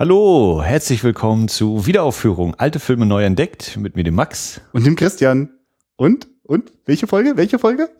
Hallo, 0.00 0.62
herzlich 0.62 1.02
willkommen 1.02 1.48
zu 1.48 1.84
Wiederaufführung. 1.84 2.54
Alte 2.54 2.78
Filme 2.78 3.04
neu 3.04 3.24
entdeckt 3.24 3.76
mit 3.78 3.96
mir, 3.96 4.04
dem 4.04 4.14
Max. 4.14 4.60
Und 4.72 4.86
dem 4.86 4.94
Christian. 4.94 5.50
Und? 5.96 6.28
Und? 6.44 6.72
Welche 6.86 7.08
Folge? 7.08 7.36
Welche 7.36 7.58
Folge? 7.58 7.90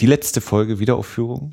Die 0.00 0.06
letzte 0.06 0.40
Folge 0.40 0.78
Wiederaufführung. 0.78 1.52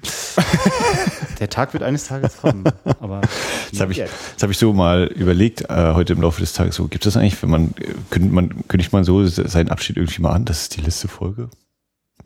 Der 1.42 1.50
Tag 1.50 1.74
wird 1.74 1.84
eines 1.84 2.08
Tages 2.08 2.38
kommen. 2.38 2.64
Aber 3.02 3.20
das 3.72 3.82
habe 3.82 3.92
ich, 3.92 3.98
das 3.98 4.42
hab 4.42 4.50
ich 4.50 4.58
so 4.58 4.72
mal 4.72 5.04
überlegt, 5.08 5.70
äh, 5.70 5.94
heute 5.94 6.14
im 6.14 6.22
Laufe 6.22 6.40
des 6.40 6.54
Tages. 6.54 6.76
So, 6.76 6.88
gibt 6.88 7.06
es 7.06 7.14
das 7.14 7.22
eigentlich, 7.22 7.44
wenn 7.44 7.50
man, 7.50 7.74
äh, 7.82 7.94
könnte 8.10 8.30
man, 8.30 8.68
kündigt 8.70 8.94
man 8.94 9.04
so 9.04 9.28
seinen 9.28 9.68
Abschied 9.68 9.98
irgendwie 9.98 10.22
mal 10.22 10.32
an? 10.32 10.46
Das 10.46 10.62
ist 10.62 10.78
die 10.78 10.82
letzte 10.82 11.10
Folge. 11.10 11.50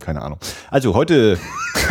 Keine 0.04 0.22
Ahnung. 0.22 0.38
Also 0.70 0.96
heute. 0.96 1.40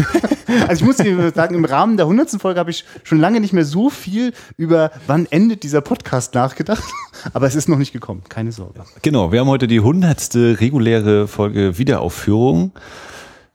also 0.69 0.83
ich 0.83 0.87
muss 0.87 0.99
dir 0.99 1.33
sagen, 1.35 1.55
im 1.55 1.65
Rahmen 1.65 1.97
der 1.97 2.05
100. 2.05 2.31
Folge 2.33 2.61
habe 2.61 2.71
ich 2.71 2.85
schon 3.05 3.19
lange 3.19 3.41
nicht 3.41 3.55
mehr 3.55 3.65
so 3.65 3.89
viel 3.89 4.35
über 4.59 4.91
wann 5.07 5.27
endet 5.31 5.63
dieser 5.63 5.81
Podcast 5.81 6.35
nachgedacht. 6.35 6.85
Aber 7.33 7.47
es 7.47 7.55
ist 7.55 7.71
noch 7.71 7.79
nicht 7.79 7.93
gekommen. 7.93 8.23
Keine 8.29 8.53
Sorge. 8.53 8.85
Genau. 9.01 9.33
Wir 9.33 9.41
haben 9.41 9.49
heute 9.49 9.67
die 9.67 9.79
100. 9.79 10.35
reguläre 10.61 11.27
Folge 11.27 11.79
Wiederaufführung. 11.79 12.73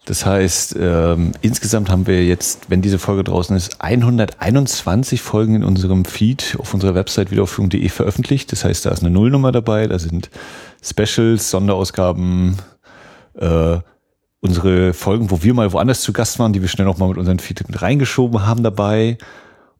Das 0.06 0.26
heißt, 0.26 0.76
ähm, 0.80 1.34
insgesamt 1.42 1.92
haben 1.92 2.08
wir 2.08 2.26
jetzt, 2.26 2.70
wenn 2.70 2.82
diese 2.82 2.98
Folge 2.98 3.26
draußen 3.26 3.56
ist, 3.56 3.82
121 3.82 5.22
Folgen 5.22 5.54
in 5.54 5.64
unserem 5.64 6.06
Feed 6.06 6.56
auf 6.60 6.74
unserer 6.74 6.96
Website 6.96 7.30
wiederaufführung.de 7.30 7.90
veröffentlicht. 7.90 8.52
Das 8.52 8.64
heißt, 8.64 8.86
da 8.86 8.90
ist 8.90 9.02
eine 9.02 9.12
Nullnummer 9.12 9.52
dabei, 9.52 9.86
da 9.86 10.00
sind 10.00 10.32
Specials, 10.82 11.52
Sonderausgaben, 11.52 12.56
äh, 13.36 13.80
unsere 14.48 14.94
Folgen, 14.94 15.30
wo 15.30 15.44
wir 15.44 15.54
mal 15.54 15.72
woanders 15.74 16.02
zu 16.02 16.14
Gast 16.14 16.40
waren, 16.40 16.54
die 16.54 16.62
wir 16.62 16.70
schnell 16.70 16.86
noch 16.86 16.98
mal 16.98 17.10
mit 17.10 17.18
unseren 17.18 17.40
Feed 17.40 17.68
mit 17.68 17.82
reingeschoben 17.82 18.46
haben 18.46 18.64
dabei. 18.64 19.18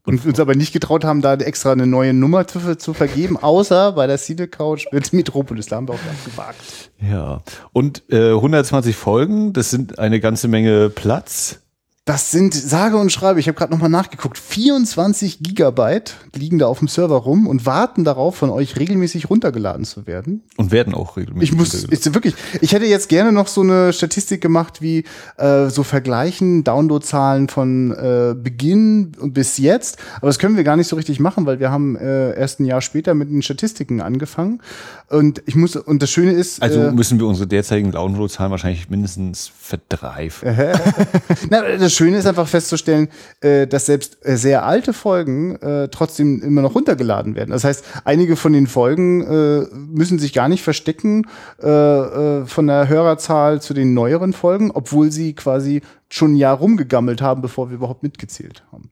Und 0.04 0.24
uns 0.24 0.40
aber 0.40 0.54
nicht 0.54 0.72
getraut 0.72 1.04
haben, 1.04 1.20
da 1.20 1.34
extra 1.34 1.72
eine 1.72 1.86
neue 1.86 2.14
Nummer 2.14 2.46
zu, 2.46 2.78
zu 2.78 2.94
vergeben, 2.94 3.36
außer 3.36 3.92
bei 3.92 4.06
der 4.06 4.16
Cine 4.16 4.48
Couch 4.48 4.86
mit 4.90 5.12
Metropolis. 5.12 5.66
Da 5.66 5.76
haben 5.76 5.88
wir 5.88 5.94
auch 5.94 6.24
gewagt. 6.24 6.90
Ja. 6.98 7.42
Und 7.72 8.04
äh, 8.10 8.32
120 8.32 8.96
Folgen, 8.96 9.52
das 9.52 9.70
sind 9.70 9.98
eine 9.98 10.18
ganze 10.20 10.48
Menge 10.48 10.88
Platz. 10.88 11.60
Das 12.08 12.30
sind 12.30 12.54
sage 12.54 12.96
und 12.96 13.12
schreibe, 13.12 13.38
ich 13.38 13.48
habe 13.48 13.58
gerade 13.58 13.70
nochmal 13.70 13.90
nachgeguckt, 13.90 14.38
24 14.38 15.40
Gigabyte 15.42 16.16
liegen 16.34 16.58
da 16.58 16.66
auf 16.66 16.78
dem 16.78 16.88
Server 16.88 17.16
rum 17.16 17.46
und 17.46 17.66
warten 17.66 18.02
darauf, 18.02 18.34
von 18.34 18.48
euch 18.48 18.78
regelmäßig 18.78 19.28
runtergeladen 19.28 19.84
zu 19.84 20.06
werden. 20.06 20.42
Und 20.56 20.72
werden 20.72 20.94
auch 20.94 21.18
regelmäßig. 21.18 21.50
Ich 21.50 21.54
muss, 21.54 21.74
ist 21.74 22.14
wirklich, 22.14 22.34
ich 22.62 22.72
hätte 22.72 22.86
jetzt 22.86 23.10
gerne 23.10 23.30
noch 23.30 23.46
so 23.46 23.60
eine 23.60 23.92
Statistik 23.92 24.40
gemacht, 24.40 24.80
wie 24.80 25.04
äh, 25.36 25.68
so 25.68 25.82
vergleichen, 25.82 26.64
Downloadzahlen 26.64 27.50
von 27.50 27.90
äh, 27.90 28.34
Beginn 28.34 29.12
bis 29.24 29.58
jetzt. 29.58 29.98
Aber 30.16 30.28
das 30.28 30.38
können 30.38 30.56
wir 30.56 30.64
gar 30.64 30.76
nicht 30.76 30.88
so 30.88 30.96
richtig 30.96 31.20
machen, 31.20 31.44
weil 31.44 31.60
wir 31.60 31.70
haben 31.70 31.94
äh, 31.94 32.34
erst 32.38 32.60
ein 32.60 32.64
Jahr 32.64 32.80
später 32.80 33.12
mit 33.12 33.28
den 33.28 33.42
Statistiken 33.42 34.00
angefangen. 34.00 34.62
Und 35.10 35.42
ich 35.44 35.56
muss, 35.56 35.76
und 35.76 36.02
das 36.02 36.10
Schöne 36.10 36.32
ist. 36.32 36.62
Also 36.62 36.80
äh, 36.80 36.90
müssen 36.90 37.18
wir 37.18 37.26
unsere 37.26 37.46
derzeitigen 37.46 37.92
Downloadzahlen 37.92 38.50
wahrscheinlich 38.50 38.88
mindestens 38.88 39.52
verdreifachen. 39.58 40.56
Na, 41.50 41.76
das 41.76 41.97
Schöne 41.98 42.18
ist 42.18 42.26
einfach 42.26 42.46
festzustellen, 42.46 43.08
äh, 43.40 43.66
dass 43.66 43.86
selbst 43.86 44.24
äh, 44.24 44.36
sehr 44.36 44.64
alte 44.64 44.92
Folgen 44.92 45.56
äh, 45.56 45.88
trotzdem 45.88 46.40
immer 46.42 46.62
noch 46.62 46.76
runtergeladen 46.76 47.34
werden. 47.34 47.50
Das 47.50 47.64
heißt, 47.64 47.84
einige 48.04 48.36
von 48.36 48.52
den 48.52 48.68
Folgen 48.68 49.22
äh, 49.22 49.66
müssen 49.74 50.20
sich 50.20 50.32
gar 50.32 50.48
nicht 50.48 50.62
verstecken 50.62 51.26
äh, 51.60 51.68
äh, 51.68 52.46
von 52.46 52.68
der 52.68 52.88
Hörerzahl 52.88 53.60
zu 53.60 53.74
den 53.74 53.94
neueren 53.94 54.32
Folgen, 54.32 54.70
obwohl 54.70 55.10
sie 55.10 55.32
quasi 55.32 55.82
schon 56.08 56.34
ein 56.34 56.36
Jahr 56.36 56.58
rumgegammelt 56.58 57.20
haben, 57.20 57.42
bevor 57.42 57.68
wir 57.68 57.74
überhaupt 57.74 58.04
mitgezählt 58.04 58.62
haben. 58.70 58.90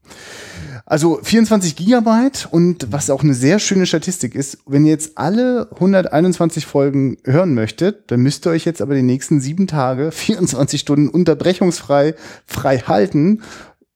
Also 0.88 1.18
24 1.20 1.74
Gigabyte 1.74 2.46
und 2.48 2.92
was 2.92 3.10
auch 3.10 3.24
eine 3.24 3.34
sehr 3.34 3.58
schöne 3.58 3.86
Statistik 3.86 4.36
ist, 4.36 4.58
wenn 4.66 4.84
ihr 4.84 4.92
jetzt 4.92 5.18
alle 5.18 5.68
121 5.72 6.64
Folgen 6.64 7.16
hören 7.24 7.54
möchtet, 7.54 8.08
dann 8.12 8.20
müsst 8.20 8.46
ihr 8.46 8.50
euch 8.50 8.64
jetzt 8.64 8.80
aber 8.80 8.94
die 8.94 9.02
nächsten 9.02 9.40
sieben 9.40 9.66
Tage 9.66 10.12
24 10.12 10.80
Stunden 10.80 11.08
unterbrechungsfrei 11.08 12.14
frei 12.46 12.78
halten, 12.78 13.42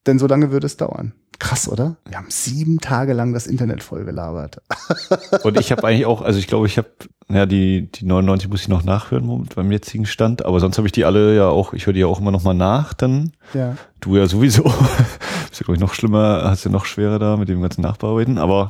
denn 0.05 0.19
so 0.19 0.27
lange 0.27 0.51
würde 0.51 0.67
es 0.67 0.75
dauern. 0.75 1.13
Krass, 1.41 1.67
oder? 1.67 1.95
Wir 2.05 2.17
haben 2.17 2.29
sieben 2.29 2.77
Tage 2.77 3.13
lang 3.13 3.33
das 3.33 3.47
Internet 3.47 3.81
voll 3.81 4.05
gelabert. 4.05 4.61
Und 5.43 5.59
ich 5.59 5.71
habe 5.71 5.87
eigentlich 5.87 6.05
auch, 6.05 6.21
also 6.21 6.37
ich 6.37 6.45
glaube, 6.45 6.67
ich 6.67 6.77
habe, 6.77 6.89
ja, 7.29 7.47
die, 7.47 7.91
die 7.91 8.05
99 8.05 8.47
muss 8.47 8.61
ich 8.61 8.67
noch 8.67 8.83
nachhören 8.83 9.49
beim 9.55 9.71
jetzigen 9.71 10.05
Stand, 10.05 10.45
aber 10.45 10.59
sonst 10.59 10.77
habe 10.77 10.87
ich 10.87 10.91
die 10.91 11.03
alle 11.03 11.35
ja 11.35 11.47
auch, 11.47 11.73
ich 11.73 11.87
höre 11.87 11.93
die 11.93 12.01
ja 12.01 12.05
auch 12.05 12.19
immer 12.19 12.29
noch 12.29 12.43
mal 12.43 12.53
nach, 12.53 12.93
dann. 12.93 13.31
Ja. 13.55 13.75
Du 14.01 14.17
ja 14.17 14.27
sowieso. 14.27 14.65
ist 15.51 15.59
ja, 15.59 15.65
glaube 15.65 15.73
ich, 15.73 15.79
noch 15.79 15.95
schlimmer, 15.95 16.43
hast 16.43 16.63
ja 16.63 16.69
noch 16.69 16.85
schwerer 16.85 17.17
da 17.17 17.37
mit 17.37 17.49
dem 17.49 17.59
ganzen 17.59 17.81
Nachbearbeiten, 17.81 18.37
aber 18.37 18.69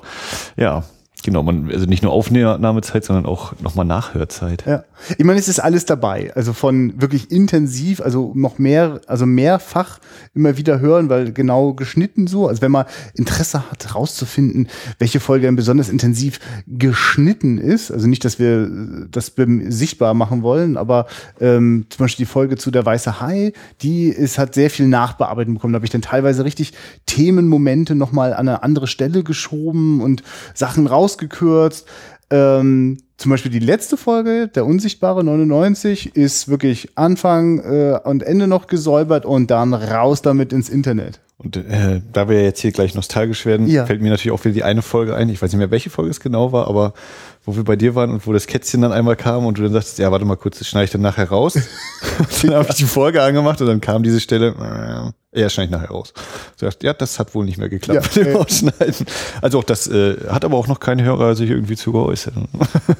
ja, 0.56 0.86
Genau, 1.24 1.44
man, 1.44 1.70
also 1.72 1.86
nicht 1.86 2.02
nur 2.02 2.12
Aufnahmezeit, 2.12 3.06
sondern 3.06 3.26
auch 3.26 3.54
nochmal 3.60 3.86
Nachhörzeit. 3.86 4.64
Ja. 4.66 4.84
Ich 5.18 5.24
meine, 5.24 5.40
es 5.40 5.48
ist 5.48 5.60
alles 5.60 5.86
dabei. 5.86 6.32
Also 6.36 6.54
von 6.54 7.00
wirklich 7.00 7.32
intensiv, 7.32 8.02
also 8.02 8.32
noch 8.36 8.58
mehr, 8.58 9.02
also 9.08 9.26
mehrfach 9.26 10.00
immer 10.34 10.58
wieder 10.58 10.80
hören, 10.80 11.10
weil 11.10 11.32
genau 11.32 11.74
geschnitten 11.74 12.26
so. 12.28 12.48
Also 12.48 12.62
wenn 12.62 12.72
man 12.72 12.86
Interesse 13.14 13.70
hat, 13.70 13.94
rauszufinden, 13.94 14.68
welche 14.98 15.20
Folge 15.20 15.46
dann 15.46 15.56
besonders 15.56 15.90
intensiv 15.90 16.40
geschnitten 16.66 17.60
ist. 17.60 17.92
Also 17.92 18.08
nicht, 18.08 18.26
dass 18.26 18.40
wir 18.40 18.70
das 19.10 19.34
sichtbar 19.70 20.14
machen 20.14 20.42
wollen, 20.42 20.76
aber 20.78 21.06
ähm, 21.40 21.86
zum 21.90 22.06
Beispiel 22.06 22.26
die 22.26 22.32
Folge 22.32 22.58
zu 22.58 22.72
der 22.72 22.86
Weiße 22.86 23.22
Hai, 23.22 23.54
die 23.82 24.08
ist, 24.08 24.38
hat 24.38 24.56
sehr 24.56 24.70
viel 24.70 24.88
Nachbearbeitung 24.88 25.56
bekommen. 25.56 25.74
Da 25.74 25.78
habe 25.78 25.86
ich 25.86 25.92
dann 25.92 26.02
teilweise 26.02 26.46
richtig 26.46 26.74
Themenmomente 27.06 27.94
nochmal 27.94 28.34
an 28.34 28.48
eine 28.48 28.64
andere 28.64 28.88
Stelle 28.88 29.24
geschoben 29.24 30.02
und 30.02 30.24
Sachen 30.54 30.88
raus 30.88 31.11
rausgekürzt. 31.12 31.88
Ähm, 32.30 32.98
zum 33.18 33.30
Beispiel 33.30 33.52
die 33.52 33.60
letzte 33.60 33.98
Folge, 33.98 34.48
der 34.48 34.66
Unsichtbare 34.66 35.24
99, 35.24 36.16
ist 36.16 36.48
wirklich 36.48 36.90
Anfang 36.96 37.60
äh, 37.60 38.00
und 38.04 38.24
Ende 38.24 38.48
noch 38.48 38.68
gesäubert 38.68 39.26
und 39.26 39.52
dann 39.52 39.74
raus 39.74 40.22
damit 40.22 40.54
ins 40.54 40.70
Internet. 40.70 41.20
Und 41.38 41.58
äh, 41.58 42.02
da 42.14 42.30
wir 42.30 42.44
jetzt 42.44 42.62
hier 42.62 42.72
gleich 42.72 42.96
nostalgisch 42.96 43.46
werden, 43.46 43.68
ja. 43.68 43.86
fällt 43.86 44.02
mir 44.02 44.12
natürlich 44.12 44.32
auch 44.32 44.44
wieder 44.46 44.54
die 44.54 44.64
eine 44.64 44.82
Folge 44.82 45.16
ein. 45.16 45.28
Ich 45.30 45.42
weiß 45.42 45.52
nicht 45.52 45.60
mehr, 45.60 45.72
welche 45.72 45.90
Folge 45.90 46.12
es 46.12 46.20
genau 46.20 46.52
war, 46.52 46.68
aber 46.68 46.94
wo 47.44 47.56
wir 47.56 47.64
bei 47.64 47.76
dir 47.76 47.96
waren 47.96 48.12
und 48.12 48.28
wo 48.28 48.34
das 48.34 48.46
Kätzchen 48.46 48.82
dann 48.82 48.92
einmal 48.92 49.16
kam 49.16 49.46
und 49.46 49.58
du 49.58 49.64
dann 49.64 49.74
sagst, 49.74 49.98
ja, 49.98 50.12
warte 50.12 50.26
mal 50.26 50.38
kurz, 50.38 50.60
das 50.60 50.68
schneide 50.68 50.86
ich 50.86 50.92
dann 50.92 51.02
nachher 51.02 51.30
raus. 51.30 51.58
dann 52.44 52.54
habe 52.54 52.68
ich 52.70 52.76
die 52.76 52.86
Folge 52.86 53.24
angemacht 53.24 53.62
und 53.62 53.68
dann 53.68 53.82
kam 53.82 54.04
diese 54.04 54.20
Stelle, 54.20 55.14
äh, 55.34 55.40
ja, 55.40 55.50
schneide 55.50 55.66
ich 55.66 55.72
nachher 55.72 55.90
raus. 55.90 56.14
So, 56.56 56.68
ja, 56.84 56.94
das 56.94 57.18
hat 57.18 57.34
wohl 57.34 57.46
nicht 57.46 57.58
mehr 57.58 57.70
geklappt 57.70 58.16
ja, 58.16 58.24
mit 58.24 58.34
dem 58.34 58.38
Ausschneiden. 58.38 59.08
Also 59.42 59.60
auch 59.60 59.64
das 59.64 59.88
äh, 59.88 60.18
hat 60.30 60.46
aber 60.46 60.58
auch 60.58 60.68
noch 60.68 60.80
kein 60.80 61.02
Hörer 61.02 61.36
sich 61.36 61.50
irgendwie 61.50 61.76
zu 61.76 61.92
geäußert. 61.92 62.36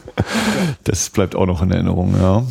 das 0.86 1.10
bleibt 1.12 1.36
auch 1.36 1.46
noch 1.46 1.62
in 1.62 1.72
Erinnerung, 1.72 2.16
ja. 2.20 2.44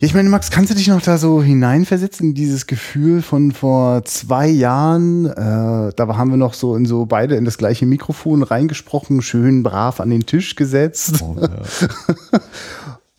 Ich 0.00 0.14
meine, 0.14 0.28
Max, 0.28 0.50
kannst 0.50 0.70
du 0.70 0.74
dich 0.74 0.88
noch 0.88 1.00
da 1.00 1.18
so 1.18 1.42
hineinversetzen 1.42 2.30
in 2.30 2.34
dieses 2.34 2.66
Gefühl 2.66 3.22
von 3.22 3.52
vor 3.52 4.04
zwei 4.04 4.48
Jahren? 4.48 5.26
Äh, 5.26 5.92
da 5.94 6.16
haben 6.16 6.30
wir 6.30 6.36
noch 6.36 6.54
so 6.54 6.76
in 6.76 6.84
so 6.84 7.06
beide 7.06 7.36
in 7.36 7.44
das 7.44 7.58
gleiche 7.58 7.86
Mikrofon 7.86 8.42
reingesprochen, 8.42 9.22
schön 9.22 9.62
brav 9.62 10.00
an 10.00 10.10
den 10.10 10.26
Tisch 10.26 10.56
gesetzt. 10.56 11.22
Oh, 11.22 11.36
ja. 11.40 11.48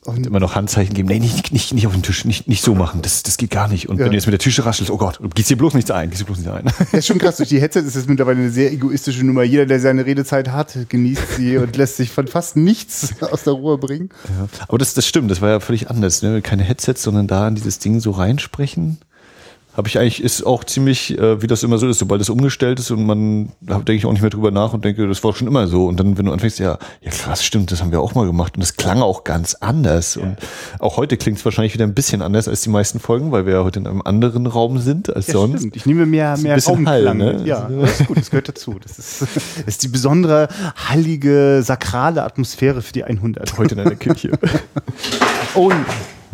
Und 0.05 0.27
immer 0.27 0.39
noch 0.39 0.53
Handzeichen 0.53 0.93
geben. 0.93 1.07
Nee, 1.07 1.19
nicht, 1.19 1.51
nicht, 1.51 1.73
nicht 1.73 1.87
auf 1.87 1.93
den 1.93 2.03
Tisch, 2.03 2.25
nicht, 2.25 2.47
nicht 2.47 2.63
so 2.63 2.75
machen. 2.75 3.01
Das, 3.01 3.23
das 3.23 3.37
geht 3.37 3.49
gar 3.49 3.67
nicht. 3.67 3.89
Und 3.89 3.97
ja. 3.97 4.05
wenn 4.05 4.11
du 4.11 4.17
jetzt 4.17 4.27
mit 4.27 4.33
der 4.33 4.39
Tische 4.39 4.63
raschelst, 4.63 4.91
oh 4.91 4.97
Gott, 4.97 5.19
gehst 5.33 5.49
dir 5.49 5.57
bloß 5.57 5.73
nichts 5.73 5.89
ein, 5.89 6.11
gehst 6.11 6.21
dir 6.21 6.25
bloß 6.25 6.37
nichts 6.37 6.51
ein. 6.51 6.65
Ja, 6.91 6.99
ist 6.99 7.07
schon 7.07 7.17
krass. 7.17 7.37
Durch 7.37 7.49
die 7.49 7.59
Headset 7.59 7.79
ist 7.79 7.95
das 7.95 8.05
mittlerweile 8.05 8.39
eine 8.39 8.51
sehr 8.51 8.71
egoistische 8.71 9.25
Nummer. 9.25 9.43
Jeder, 9.43 9.65
der 9.65 9.79
seine 9.79 10.05
Redezeit 10.05 10.49
hat, 10.51 10.77
genießt 10.89 11.37
sie 11.37 11.57
und 11.57 11.75
lässt 11.77 11.97
sich 11.97 12.11
von 12.11 12.27
fast 12.27 12.55
nichts 12.55 13.15
aus 13.21 13.43
der 13.43 13.53
Ruhe 13.53 13.79
bringen. 13.79 14.09
Ja. 14.37 14.47
Aber 14.67 14.77
das, 14.77 14.93
das 14.93 15.07
stimmt. 15.07 15.31
Das 15.31 15.41
war 15.41 15.49
ja 15.49 15.59
völlig 15.59 15.89
anders. 15.89 16.21
Ne? 16.21 16.41
Keine 16.43 16.63
Headsets, 16.63 17.01
sondern 17.01 17.25
da 17.27 17.47
in 17.47 17.55
dieses 17.55 17.79
Ding 17.79 17.99
so 17.99 18.11
reinsprechen 18.11 18.99
habe 19.75 19.87
ich 19.87 19.99
eigentlich, 19.99 20.23
ist 20.23 20.45
auch 20.45 20.63
ziemlich, 20.63 21.17
äh, 21.17 21.41
wie 21.41 21.47
das 21.47 21.63
immer 21.63 21.77
so 21.77 21.87
ist, 21.87 21.99
sobald 21.99 22.21
es 22.21 22.29
umgestellt 22.29 22.79
ist 22.79 22.91
und 22.91 23.05
man, 23.05 23.49
da 23.59 23.75
denke 23.75 23.95
ich 23.95 24.05
auch 24.05 24.11
nicht 24.11 24.21
mehr 24.21 24.29
drüber 24.29 24.51
nach 24.51 24.73
und 24.73 24.85
denke, 24.85 25.07
das 25.07 25.23
war 25.23 25.33
schon 25.33 25.47
immer 25.47 25.67
so. 25.67 25.87
Und 25.87 25.99
dann, 25.99 26.17
wenn 26.17 26.25
du 26.25 26.31
anfängst, 26.31 26.59
ja, 26.59 26.77
ja 27.01 27.11
krass, 27.11 27.43
stimmt, 27.43 27.71
das 27.71 27.81
haben 27.81 27.91
wir 27.91 27.99
auch 27.99 28.15
mal 28.15 28.25
gemacht. 28.25 28.55
Und 28.55 28.61
das 28.61 28.77
klang 28.77 29.01
auch 29.01 29.25
ganz 29.25 29.55
anders. 29.55 30.15
Ja. 30.15 30.23
Und 30.23 30.37
auch 30.79 30.95
heute 30.97 31.17
klingt 31.17 31.39
es 31.39 31.45
wahrscheinlich 31.45 31.73
wieder 31.73 31.85
ein 31.85 31.93
bisschen 31.93 32.21
anders 32.21 32.47
als 32.47 32.61
die 32.61 32.69
meisten 32.69 32.99
Folgen, 32.99 33.31
weil 33.31 33.45
wir 33.45 33.53
ja 33.53 33.63
heute 33.63 33.79
in 33.79 33.87
einem 33.87 34.01
anderen 34.01 34.47
Raum 34.47 34.77
sind 34.79 35.13
als 35.13 35.27
ja, 35.27 35.33
sonst. 35.33 35.59
Stimmt. 35.59 35.75
Ich 35.75 35.85
nehme 35.85 36.05
mehr, 36.05 36.37
mehr 36.37 36.57
Hall, 36.57 37.15
ne? 37.15 37.41
Ja, 37.45 37.69
das 37.69 37.99
ist 37.99 38.07
gut, 38.07 38.17
das 38.17 38.29
gehört 38.29 38.47
dazu. 38.47 38.75
Das 38.81 38.97
ist, 38.97 39.21
das 39.21 39.29
ist 39.65 39.83
die 39.83 39.89
besondere, 39.89 40.47
heilige, 40.89 41.61
sakrale 41.63 42.23
Atmosphäre 42.23 42.81
für 42.81 42.93
die 42.93 43.03
100. 43.03 43.57
Heute 43.57 43.75
in 43.75 43.81
einer 43.81 43.95
Kirche. 43.95 44.31
oh, 45.53 45.71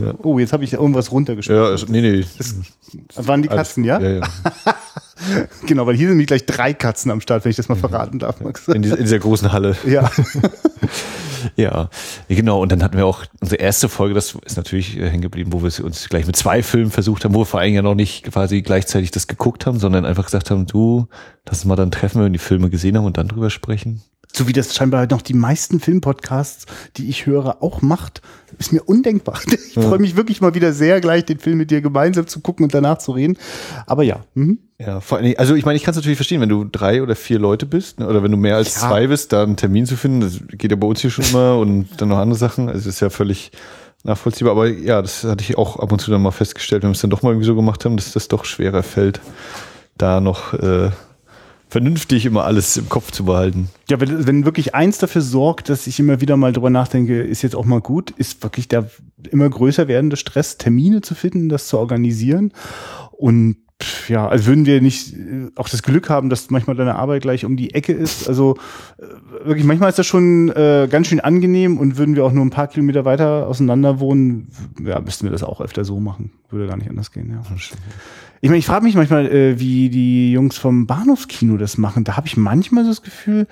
ja. 0.01 0.13
Oh, 0.23 0.39
jetzt 0.39 0.53
habe 0.53 0.63
ich 0.63 0.73
irgendwas 0.73 1.11
runtergeschmissen. 1.11 1.63
Ja, 1.63 1.69
also, 1.69 1.85
nee, 1.89 2.01
nee. 2.01 2.25
Das 2.37 3.27
waren 3.27 3.41
die 3.41 3.47
Katzen, 3.47 3.83
ja? 3.83 3.99
Ja, 3.99 4.09
ja. 4.09 4.27
genau, 5.67 5.85
weil 5.85 5.95
hier 5.95 6.07
sind 6.07 6.17
nämlich 6.17 6.27
gleich 6.27 6.45
drei 6.45 6.73
Katzen 6.73 7.11
am 7.11 7.21
Start, 7.21 7.45
wenn 7.45 7.51
ich 7.51 7.55
das 7.55 7.69
mal 7.69 7.75
verraten 7.75 8.19
darf, 8.19 8.41
Max. 8.41 8.67
In, 8.67 8.81
dieser, 8.81 8.97
in 8.97 9.03
dieser 9.03 9.19
großen 9.19 9.51
Halle. 9.51 9.75
Ja. 9.85 10.09
ja, 11.55 11.89
genau. 12.27 12.61
Und 12.61 12.71
dann 12.71 12.83
hatten 12.83 12.97
wir 12.97 13.05
auch 13.05 13.25
unsere 13.39 13.61
erste 13.61 13.89
Folge, 13.89 14.15
das 14.15 14.35
ist 14.45 14.57
natürlich 14.57 14.97
äh, 14.97 15.09
hängen 15.09 15.21
geblieben, 15.21 15.53
wo 15.53 15.63
wir 15.63 15.85
uns 15.85 16.09
gleich 16.09 16.25
mit 16.25 16.35
zwei 16.35 16.63
Filmen 16.63 16.91
versucht 16.91 17.25
haben, 17.25 17.33
wo 17.33 17.39
wir 17.39 17.45
vor 17.45 17.59
allem 17.59 17.73
ja 17.73 17.81
noch 17.81 17.95
nicht 17.95 18.23
quasi 18.23 18.61
gleichzeitig 18.61 19.11
das 19.11 19.27
geguckt 19.27 19.65
haben, 19.65 19.79
sondern 19.79 20.05
einfach 20.05 20.25
gesagt 20.25 20.51
haben, 20.51 20.65
du, 20.65 21.07
lass 21.45 21.59
uns 21.59 21.65
mal 21.65 21.75
dann 21.75 21.91
treffen, 21.91 22.19
wenn 22.19 22.27
wir 22.27 22.37
die 22.37 22.39
Filme 22.39 22.69
gesehen 22.69 22.97
haben 22.97 23.05
und 23.05 23.17
dann 23.17 23.27
drüber 23.27 23.49
sprechen. 23.49 24.01
So 24.33 24.47
wie 24.47 24.53
das 24.53 24.75
scheinbar 24.75 25.07
noch 25.09 25.21
die 25.21 25.33
meisten 25.33 25.79
Filmpodcasts, 25.79 26.65
die 26.97 27.09
ich 27.09 27.25
höre, 27.25 27.61
auch 27.61 27.81
macht, 27.81 28.21
ist 28.57 28.73
mir 28.73 28.83
undenkbar. 28.83 29.39
Ich 29.71 29.77
ja. 29.77 29.83
freue 29.83 29.99
mich 29.99 30.17
wirklich 30.17 30.41
mal 30.41 30.53
wieder 30.53 30.73
sehr, 30.73 30.99
gleich 30.99 31.23
den 31.23 31.39
Film 31.39 31.57
mit 31.57 31.71
dir 31.71 31.79
gemeinsam 31.79 32.27
zu 32.27 32.41
gucken 32.41 32.65
und 32.65 32.73
danach 32.73 32.97
zu 32.97 33.13
reden. 33.13 33.37
Aber 33.85 34.03
ja. 34.03 34.25
Mhm. 34.33 34.59
Ja, 34.79 34.99
vor 34.99 35.17
allem, 35.17 35.33
also 35.37 35.55
ich 35.55 35.63
meine, 35.63 35.77
ich 35.77 35.83
kann 35.83 35.91
es 35.91 35.95
natürlich 35.95 36.17
verstehen, 36.17 36.41
wenn 36.41 36.49
du 36.49 36.65
drei 36.65 37.01
oder 37.01 37.15
vier 37.15 37.39
Leute 37.39 37.65
bist, 37.65 37.99
ne, 37.99 38.07
oder 38.07 38.21
wenn 38.21 38.31
du 38.31 38.37
mehr 38.37 38.57
als 38.57 38.75
ja. 38.75 38.89
zwei 38.89 39.07
bist, 39.07 39.31
da 39.31 39.43
einen 39.43 39.55
Termin 39.55 39.85
zu 39.85 39.95
finden, 39.95 40.19
das 40.19 40.39
geht 40.57 40.71
ja 40.71 40.75
bei 40.75 40.87
uns 40.87 40.99
hier 40.99 41.09
schon 41.09 41.23
immer 41.23 41.57
und 41.57 41.87
dann 41.97 42.09
noch 42.09 42.17
andere 42.17 42.37
Sachen. 42.37 42.67
Also 42.67 42.89
ist 42.89 42.99
ja 42.99 43.09
völlig 43.09 43.51
nachvollziehbar. 44.03 44.51
Aber 44.51 44.67
ja, 44.67 45.01
das 45.01 45.23
hatte 45.23 45.43
ich 45.43 45.57
auch 45.57 45.77
ab 45.77 45.91
und 45.91 45.99
zu 45.99 46.11
dann 46.11 46.21
mal 46.21 46.31
festgestellt, 46.31 46.83
wenn 46.83 46.89
wir 46.89 46.95
es 46.95 47.01
dann 47.01 47.09
doch 47.09 47.21
mal 47.21 47.29
irgendwie 47.29 47.47
so 47.47 47.55
gemacht 47.55 47.85
haben, 47.85 47.95
dass 47.95 48.11
das 48.11 48.27
doch 48.27 48.43
schwerer 48.45 48.83
fällt, 48.83 49.21
da 49.97 50.19
noch 50.19 50.53
äh, 50.53 50.89
vernünftig 51.71 52.25
immer 52.25 52.43
alles 52.43 52.75
im 52.75 52.89
Kopf 52.89 53.11
zu 53.11 53.23
behalten. 53.23 53.69
Ja, 53.89 54.01
wenn, 54.01 54.27
wenn 54.27 54.43
wirklich 54.43 54.75
eins 54.75 54.97
dafür 54.97 55.21
sorgt, 55.21 55.69
dass 55.69 55.87
ich 55.87 55.99
immer 56.01 56.19
wieder 56.19 56.35
mal 56.35 56.51
drüber 56.51 56.69
nachdenke, 56.69 57.21
ist 57.21 57.43
jetzt 57.43 57.55
auch 57.55 57.63
mal 57.63 57.79
gut, 57.79 58.11
ist 58.11 58.43
wirklich 58.43 58.67
der 58.67 58.89
immer 59.31 59.49
größer 59.49 59.87
werdende 59.87 60.17
Stress, 60.17 60.57
Termine 60.57 60.99
zu 60.99 61.15
finden, 61.15 61.47
das 61.47 61.69
zu 61.69 61.77
organisieren. 61.77 62.51
Und 63.13 63.55
ja, 64.09 64.27
also 64.27 64.47
würden 64.47 64.65
wir 64.65 64.81
nicht 64.81 65.13
äh, 65.13 65.47
auch 65.55 65.69
das 65.69 65.81
Glück 65.81 66.09
haben, 66.09 66.29
dass 66.29 66.49
manchmal 66.49 66.75
deine 66.75 66.95
Arbeit 66.95 67.21
gleich 67.21 67.45
um 67.45 67.55
die 67.55 67.73
Ecke 67.73 67.93
ist. 67.93 68.27
Also 68.27 68.57
äh, 68.97 69.45
wirklich, 69.45 69.65
manchmal 69.65 69.89
ist 69.89 69.97
das 69.97 70.05
schon 70.05 70.49
äh, 70.49 70.89
ganz 70.91 71.07
schön 71.07 71.21
angenehm 71.21 71.77
und 71.77 71.97
würden 71.97 72.17
wir 72.17 72.25
auch 72.25 72.33
nur 72.33 72.43
ein 72.43 72.49
paar 72.49 72.67
Kilometer 72.67 73.05
weiter 73.05 73.47
auseinander 73.47 74.01
wohnen, 74.01 74.49
ja, 74.85 74.99
müssten 74.99 75.23
wir 75.23 75.31
das 75.31 75.43
auch 75.43 75.61
öfter 75.61 75.85
so 75.85 76.01
machen. 76.01 76.31
Würde 76.49 76.67
gar 76.67 76.75
nicht 76.75 76.89
anders 76.89 77.13
gehen, 77.13 77.31
ja. 77.31 77.41
Ich 78.41 78.49
meine, 78.49 78.57
ich 78.57 78.65
frage 78.65 78.83
mich 78.83 78.95
manchmal, 78.95 79.27
äh, 79.27 79.59
wie 79.59 79.89
die 79.89 80.31
Jungs 80.31 80.57
vom 80.57 80.87
Bahnhofskino 80.87 81.57
das 81.57 81.77
machen. 81.77 82.03
Da 82.03 82.17
habe 82.17 82.27
ich 82.27 82.37
manchmal 82.37 82.83
so 82.83 82.89
das 82.89 83.03
Gefühl, 83.03 83.47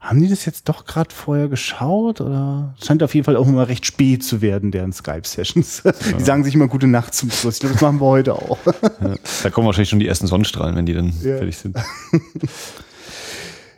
haben 0.00 0.22
die 0.22 0.28
das 0.28 0.46
jetzt 0.46 0.66
doch 0.70 0.86
gerade 0.86 1.14
vorher 1.14 1.48
geschaut 1.48 2.22
oder 2.22 2.74
scheint 2.82 3.02
auf 3.02 3.14
jeden 3.14 3.26
Fall 3.26 3.36
auch 3.36 3.46
immer 3.46 3.68
recht 3.68 3.84
spät 3.84 4.24
zu 4.24 4.40
werden, 4.40 4.70
deren 4.70 4.92
Skype-Sessions. 4.92 5.82
Ja. 5.90 5.92
Die 6.18 6.24
sagen 6.24 6.42
sich 6.42 6.54
immer 6.54 6.68
gute 6.68 6.86
Nacht 6.86 7.14
zum 7.14 7.30
Schluss. 7.30 7.56
Ich 7.56 7.60
glaube, 7.60 7.74
das 7.74 7.82
machen 7.82 8.00
wir 8.00 8.06
heute 8.06 8.34
auch. 8.34 8.58
Ja. 9.02 9.14
Da 9.42 9.50
kommen 9.50 9.66
wahrscheinlich 9.66 9.90
schon 9.90 9.98
die 9.98 10.08
ersten 10.08 10.26
Sonnenstrahlen, 10.26 10.74
wenn 10.74 10.86
die 10.86 10.94
dann 10.94 11.12
ja. 11.22 11.36
fertig 11.36 11.56
sind. 11.56 11.76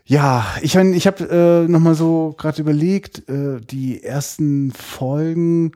Ja, 0.05 0.44
ich 0.61 0.75
meine, 0.75 0.94
ich 0.94 1.06
habe 1.06 1.65
äh, 1.65 1.70
noch 1.70 1.81
mal 1.81 1.94
so 1.94 2.35
gerade 2.37 2.61
überlegt, 2.61 3.26
äh, 3.31 3.61
die 3.61 4.03
ersten 4.03 4.70
Folgen 4.73 5.73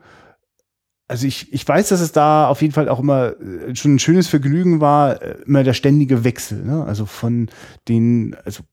also 1.07 1.25
ich, 1.25 1.53
ich 1.53 1.67
weiß, 1.67 1.89
dass 1.89 2.01
es 2.01 2.11
da 2.11 2.47
auf 2.47 2.61
jeden 2.61 2.73
Fall 2.73 2.89
auch 2.89 2.99
immer 2.99 3.33
äh, 3.39 3.75
schon 3.75 3.95
ein 3.95 3.99
schönes 3.99 4.27
Vergnügen 4.27 4.81
war, 4.81 5.21
äh, 5.21 5.35
immer 5.45 5.63
der 5.63 5.73
ständige 5.73 6.23
Wechsel. 6.23 6.63
Ne? 6.63 6.83
Also 6.85 7.05
von 7.05 7.49
den, 7.87 8.35
also 8.45 8.63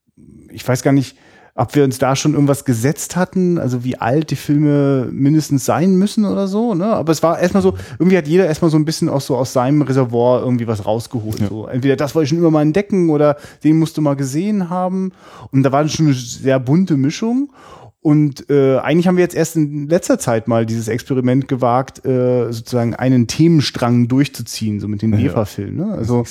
ich 0.50 0.66
weiß 0.66 0.82
gar 0.82 0.92
nicht, 0.92 1.16
ob 1.56 1.76
wir 1.76 1.84
uns 1.84 1.98
da 1.98 2.16
schon 2.16 2.32
irgendwas 2.34 2.64
gesetzt 2.64 3.14
hatten, 3.14 3.58
also 3.58 3.84
wie 3.84 3.96
alt 3.96 4.32
die 4.32 4.36
Filme 4.36 5.08
mindestens 5.12 5.64
sein 5.64 5.94
müssen 5.94 6.24
oder 6.24 6.48
so, 6.48 6.74
ne? 6.74 6.86
Aber 6.86 7.12
es 7.12 7.22
war 7.22 7.38
erstmal 7.38 7.62
so, 7.62 7.74
irgendwie 8.00 8.18
hat 8.18 8.26
jeder 8.26 8.46
erstmal 8.46 8.72
so 8.72 8.76
ein 8.76 8.84
bisschen 8.84 9.08
auch 9.08 9.20
so 9.20 9.36
aus 9.36 9.52
seinem 9.52 9.82
Reservoir 9.82 10.40
irgendwie 10.40 10.66
was 10.66 10.84
rausgeholt. 10.84 11.38
Ja. 11.38 11.48
So. 11.48 11.68
Entweder 11.68 11.94
das 11.94 12.16
wollte 12.16 12.24
ich 12.24 12.30
schon 12.30 12.38
immer 12.38 12.50
mal 12.50 12.62
entdecken 12.62 13.08
oder 13.08 13.36
den 13.62 13.78
musst 13.78 13.96
du 13.96 14.00
mal 14.00 14.16
gesehen 14.16 14.68
haben. 14.68 15.12
Und 15.52 15.62
da 15.62 15.70
war 15.70 15.86
schon 15.86 16.06
eine 16.06 16.14
sehr 16.16 16.58
bunte 16.58 16.96
Mischung. 16.96 17.52
Und 18.04 18.50
äh, 18.50 18.76
eigentlich 18.80 19.08
haben 19.08 19.16
wir 19.16 19.22
jetzt 19.22 19.34
erst 19.34 19.56
in 19.56 19.88
letzter 19.88 20.18
Zeit 20.18 20.46
mal 20.46 20.66
dieses 20.66 20.88
Experiment 20.88 21.48
gewagt, 21.48 22.04
äh, 22.04 22.52
sozusagen 22.52 22.94
einen 22.94 23.28
Themenstrang 23.28 24.08
durchzuziehen, 24.08 24.78
so 24.78 24.88
mit 24.88 25.00
den 25.00 25.08
Nefa-Filmen. 25.08 25.88
Ne? 25.88 25.94
Also 25.94 26.22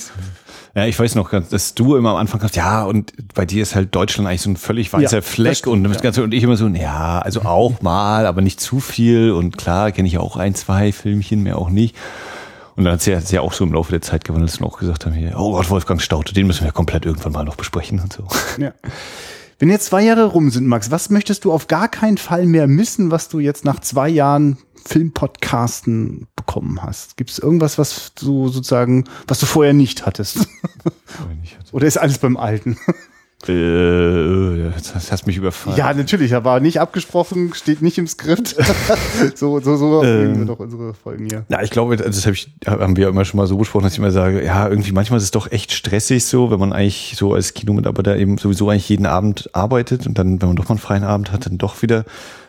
ja, 0.76 0.86
ich 0.86 1.00
weiß 1.00 1.16
noch, 1.16 1.32
dass 1.32 1.74
du 1.74 1.96
immer 1.96 2.12
am 2.12 2.18
Anfang 2.18 2.44
hast, 2.44 2.56
ja, 2.56 2.84
und 2.84 3.14
bei 3.34 3.48
dir 3.48 3.64
ist 3.64 3.74
halt 3.74 3.96
Deutschland 3.96 4.30
eigentlich 4.30 4.42
so 4.42 4.52
ein 4.52 4.56
völlig 4.56 4.94
weißer 4.94 5.18
ja, 5.18 5.22
Fleck 5.24 5.58
stimmt, 5.58 5.74
und 5.74 5.84
das 5.86 5.96
ja. 5.96 6.02
Ganze, 6.04 6.24
und 6.24 6.32
ich 6.36 6.44
immer 6.44 6.58
so, 6.58 6.68
ja, 6.68 7.18
also 7.18 7.42
auch 7.42 7.82
mal, 7.82 8.28
aber 8.28 8.44
nicht 8.44 8.60
zu 8.60 8.80
viel 8.80 9.32
und 9.32 9.58
klar 9.58 9.92
kenne 9.92 10.08
ich 10.08 10.20
auch 10.20 10.38
ein, 10.38 10.54
zwei 10.54 10.92
Filmchen, 10.92 11.42
mehr 11.42 11.58
auch 11.58 11.72
nicht. 11.72 11.96
Und 12.76 12.84
dann 12.86 12.94
hat 12.94 13.02
sie 13.02 13.12
ja 13.12 13.42
auch 13.42 13.54
so 13.54 13.64
im 13.64 13.74
Laufe 13.74 13.90
der 13.90 14.02
Zeit 14.02 14.26
gewandelt 14.26 14.60
und 14.62 14.68
auch 14.68 14.78
gesagt 14.78 15.08
haben, 15.08 15.14
hier, 15.14 15.34
oh 15.40 15.54
Gott, 15.54 15.72
Wolfgang 15.72 16.00
Staute, 16.00 16.36
den 16.36 16.46
müssen 16.46 16.66
wir 16.66 16.72
komplett 16.72 17.06
irgendwann 17.06 17.32
mal 17.32 17.46
noch 17.46 17.56
besprechen 17.56 18.00
und 18.00 18.14
so. 18.14 18.28
Ja. 18.60 18.74
Wenn 19.60 19.70
jetzt 19.70 19.86
zwei 19.86 20.04
Jahre 20.04 20.26
rum 20.26 20.50
sind, 20.50 20.68
Max, 20.68 20.92
was 20.92 21.10
möchtest 21.10 21.46
du 21.46 21.52
auf 21.52 21.68
gar 21.68 21.88
keinen 21.88 22.18
Fall 22.18 22.46
mehr 22.46 22.68
missen, 22.68 23.12
was 23.12 23.30
du 23.30 23.40
jetzt 23.40 23.66
nach 23.66 23.80
zwei 23.80 24.10
Jahren 24.10 24.58
Filmpodcasten 24.86 26.28
bekommen 26.36 26.82
hast? 26.82 27.18
Gibt 27.18 27.30
es 27.30 27.40
irgendwas, 27.40 27.78
was 27.78 28.14
du 28.16 28.50
sozusagen, 28.50 29.06
was 29.28 29.40
du 29.40 29.46
vorher 29.46 29.74
nicht 29.74 30.06
hattest? 30.06 30.48
Oder 31.72 31.88
ist 31.88 31.98
alles 31.98 32.18
beim 32.18 32.38
Alten? 32.38 32.78
Äh, 33.50 34.72
das 34.94 35.12
hast 35.12 35.28
mich 35.28 35.38
überfallen. 35.38 35.78
Ja, 35.78 35.94
natürlich, 35.94 36.36
aber 36.36 36.60
nicht 36.60 36.80
abgesprochen, 36.80 37.54
steht 37.54 37.82
nicht 37.82 37.98
im 37.98 38.08
Skript. 38.08 38.56
so 39.36 39.60
so, 39.60 39.76
so 39.76 40.04
ähm, 40.04 40.40
wir 40.40 40.46
doch 40.46 40.60
unsere 40.60 40.94
Folgen 40.94 41.28
hier. 41.28 41.46
Na, 41.50 41.62
ich 41.64 41.70
glaube, 41.70 41.98
das 41.98 42.26
hab 42.26 42.34
ich, 42.34 42.52
haben 42.66 42.96
wir 42.98 43.08
immer 43.08 43.26
schon 43.26 43.38
mal 43.38 43.48
so 43.48 43.58
besprochen, 43.58 43.84
dass 43.84 43.94
ich 43.94 44.00
immer 44.00 44.12
sage, 44.12 44.44
ja, 44.44 44.68
irgendwie 44.68 44.92
manchmal 44.92 45.18
ist 45.18 45.24
es 45.26 45.32
doch 45.32 45.52
echt 45.52 45.72
stressig 45.72 46.26
so, 46.26 46.52
wenn 46.52 46.60
man 46.60 46.74
eigentlich 46.74 47.16
so 47.18 47.34
als 47.34 47.54
Kinomitarbeiter 47.54 48.18
eben 48.18 48.38
sowieso 48.38 48.70
eigentlich 48.70 48.90
jeden 48.90 49.06
Abend 49.06 49.50
arbeitet 49.54 50.08
und 50.08 50.18
dann, 50.18 50.42
wenn 50.42 50.50
man 50.50 50.56
doch 50.56 50.66
mal 50.66 50.72
einen 50.72 50.80
freien 50.80 51.04
Abend 51.04 51.32
hat, 51.32 51.46
dann 51.46 51.58
doch 51.58 51.82
wieder 51.82 52.06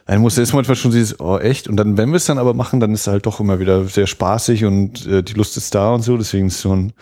dann 0.07 0.21
muss 0.21 0.37
ist 0.37 0.53
manchmal 0.53 0.77
schon 0.77 0.91
dieses, 0.91 1.19
oh 1.19 1.39
echt. 1.39 1.67
Und 1.67 1.77
dann, 1.77 1.97
wenn 1.97 2.11
wir 2.11 2.17
es 2.17 2.27
dann 2.27 2.39
aber 2.39 2.53
machen, 2.53 2.79
dann 2.79 2.93
ist 2.93 3.03
es 3.03 3.07
halt 3.07 3.25
doch 3.25 3.41
immer 3.41 3.59
wieder 3.59 3.85
sehr 3.87 4.07
spaßig 4.07 4.65
und 4.65 5.07
äh, 5.07 5.23
die 5.23 5.33
Lust 5.33 5.57
ist 5.57 5.75
da 5.75 5.95
und 5.95 6.03
so. 6.03 6.19
Deswegen 6.19 6.49
ist 6.49 6.61
so 6.61 6.75
ein 6.75 6.93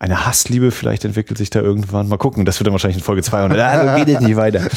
eine 0.00 0.26
Hassliebe 0.26 0.70
vielleicht 0.70 1.04
entwickelt 1.04 1.38
sich 1.38 1.50
da 1.50 1.60
irgendwann. 1.60 2.08
Mal 2.08 2.18
gucken, 2.18 2.44
das 2.44 2.60
wird 2.60 2.66
dann 2.66 2.72
wahrscheinlich 2.72 2.98
in 2.98 3.02
Folge 3.02 3.22
200. 3.22 3.58
Ah, 3.58 3.96
du 3.96 4.04
geht 4.04 4.20
nicht 4.20 4.36
weiter. 4.36 4.68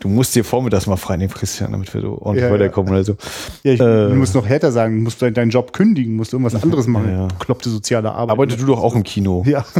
Du 0.00 0.08
musst 0.08 0.34
dir 0.34 0.44
vormittags 0.44 0.86
mal 0.86 0.96
frei 0.96 1.16
nehmen, 1.16 1.32
Christian, 1.32 1.72
damit 1.72 1.92
wir 1.92 2.00
so 2.00 2.18
ordentlich 2.22 2.44
ja, 2.44 2.52
weiterkommen 2.52 2.88
ja. 2.92 2.94
oder 2.94 3.04
so. 3.04 3.16
Ja, 3.64 3.72
ich 3.72 3.80
äh, 3.80 4.08
muss 4.14 4.32
noch 4.32 4.46
härter 4.46 4.72
sagen, 4.72 4.96
du 4.96 5.02
musst 5.02 5.20
deinen 5.20 5.50
Job 5.50 5.72
kündigen, 5.72 6.16
musst 6.16 6.32
irgendwas 6.32 6.54
anderes 6.62 6.86
machen. 6.86 7.10
Ja. 7.10 7.28
Kloppte 7.38 7.68
soziale 7.68 8.12
Arbeit. 8.12 8.30
Arbeitest 8.30 8.62
du 8.62 8.66
doch 8.66 8.82
auch 8.82 8.94
im 8.94 9.02
Kino. 9.02 9.42
Ja. 9.46 9.64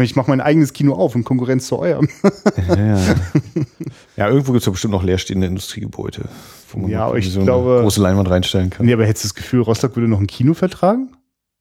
Ich 0.00 0.14
mache 0.14 0.30
mein 0.30 0.40
eigenes 0.40 0.72
Kino 0.72 0.94
auf 0.94 1.16
in 1.16 1.24
Konkurrenz 1.24 1.66
zu 1.66 1.80
eurem. 1.80 2.08
Ja, 2.68 2.96
ja 4.16 4.28
irgendwo 4.28 4.52
gibt 4.52 4.64
es 4.64 4.70
bestimmt 4.70 4.92
noch 4.92 5.02
leerstehende 5.02 5.48
Industriegebäude, 5.48 6.28
wo 6.70 6.78
man 6.78 6.90
ja, 6.90 7.12
ich 7.14 7.32
so 7.32 7.42
glaube, 7.42 7.72
eine 7.72 7.82
große 7.82 8.00
Leinwand 8.00 8.30
reinstellen 8.30 8.70
kann. 8.70 8.86
Nee, 8.86 8.92
aber 8.92 9.04
hättest 9.04 9.24
du 9.24 9.28
das 9.30 9.34
Gefühl, 9.34 9.62
Rostock 9.62 9.96
würde 9.96 10.06
noch 10.06 10.20
ein 10.20 10.28
Kino 10.28 10.54
vertragen? 10.54 11.08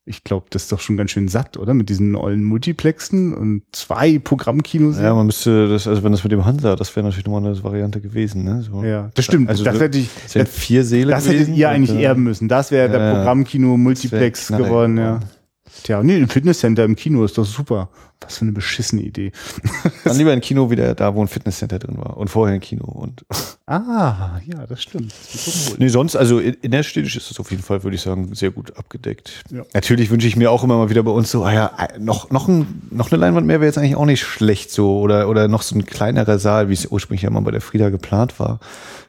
Ich 0.06 0.24
glaube, 0.24 0.48
das 0.50 0.64
ist 0.64 0.72
doch 0.72 0.82
schon 0.82 0.98
ganz 0.98 1.12
schön 1.12 1.30
satt, 1.30 1.56
oder? 1.58 1.74
Mit 1.74 1.88
diesen 1.88 2.12
neuen 2.12 2.44
Multiplexen 2.44 3.34
und 3.34 3.64
zwei 3.72 4.20
Programmkinos. 4.20 5.00
Ja, 5.00 5.14
man 5.14 5.28
müsste 5.28 5.70
das, 5.70 5.88
also 5.88 6.04
wenn 6.04 6.12
das 6.12 6.24
mit 6.24 6.32
dem 6.34 6.44
Hansa, 6.44 6.76
das 6.76 6.94
wäre 6.96 7.06
natürlich 7.06 7.26
nochmal 7.26 7.46
eine 7.46 7.64
Variante 7.64 8.02
gewesen, 8.02 8.44
ne? 8.44 8.62
So. 8.64 8.84
Ja, 8.84 9.10
das 9.14 9.24
stimmt. 9.24 9.50
Also 9.50 9.64
das 9.64 9.80
hätte 9.80 10.00
ich, 10.00 10.10
das, 10.34 10.50
vier 10.50 10.84
Seele 10.84 11.12
Das 11.12 11.28
hättet 11.28 11.50
ihr 11.50 11.70
eigentlich 11.70 11.98
äh, 11.98 12.04
erben 12.04 12.24
müssen. 12.24 12.50
Das 12.50 12.72
wäre 12.72 12.90
der 12.90 13.14
Programmkino 13.14 13.78
Multiplex 13.78 14.48
geworden, 14.48 14.98
ja. 14.98 15.20
Tja, 15.84 16.04
nee, 16.04 16.16
ein 16.16 16.28
Fitnesscenter 16.28 16.84
im 16.84 16.96
Kino 16.96 17.24
ist 17.24 17.38
doch 17.38 17.46
super. 17.46 17.90
Was 18.22 18.38
für 18.38 18.46
eine 18.46 18.54
beschissene 18.54 19.02
Idee. 19.02 19.34
Dann 20.06 20.18
lieber 20.18 20.32
ein 20.32 20.40
Kino 20.40 20.70
wieder 20.70 20.96
da, 20.96 21.14
wo 21.14 21.22
ein 21.22 21.28
Fitnesscenter 21.28 21.78
drin 21.80 21.98
war. 21.98 22.16
Und 22.16 22.30
vorher 22.30 22.56
ein 22.56 22.62
Kino. 22.62 22.86
Und 22.86 23.26
ah, 23.66 24.40
ja, 24.46 24.66
das 24.66 24.82
stimmt. 24.82 25.14
Das 25.34 25.76
nee, 25.78 25.90
sonst, 25.90 26.16
also 26.16 26.40
innerstädtisch 26.40 27.18
ist 27.18 27.30
das 27.30 27.40
auf 27.40 27.52
jeden 27.52 27.64
Fall, 27.64 27.84
würde 27.84 27.96
ich 27.96 28.02
sagen, 28.02 28.34
sehr 28.34 28.52
gut 28.52 28.78
abgedeckt. 28.78 29.44
Ja. 29.50 29.64
Natürlich 29.74 30.10
wünsche 30.10 30.28
ich 30.28 30.38
mir 30.38 30.52
auch 30.52 30.64
immer 30.64 30.78
mal 30.78 30.90
wieder 30.90 31.04
bei 31.04 31.12
uns 31.12 31.32
so, 31.32 31.44
ah 31.44 31.54
ja, 31.54 31.72
noch, 32.00 32.30
noch, 32.30 32.48
ein, 32.48 32.88
noch 32.92 33.12
eine 33.12 33.20
Leinwand 33.20 33.46
mehr 33.46 33.60
wäre 33.60 33.68
jetzt 33.68 33.78
eigentlich 33.78 33.98
auch 33.98 34.06
nicht 34.06 34.24
schlecht 34.24 34.72
so. 34.72 35.00
Oder, 35.00 35.28
oder 35.28 35.50
noch 35.50 35.64
so 35.64 35.76
ein 35.76 35.86
kleinerer 35.86 36.40
Saal, 36.40 36.70
wie 36.70 36.74
es 36.74 36.86
ursprünglich 36.86 37.24
ja 37.24 37.30
mal 37.30 37.42
bei 37.42 37.52
der 37.52 37.62
Frieda 37.62 37.90
geplant 37.90 38.40
war 38.40 38.60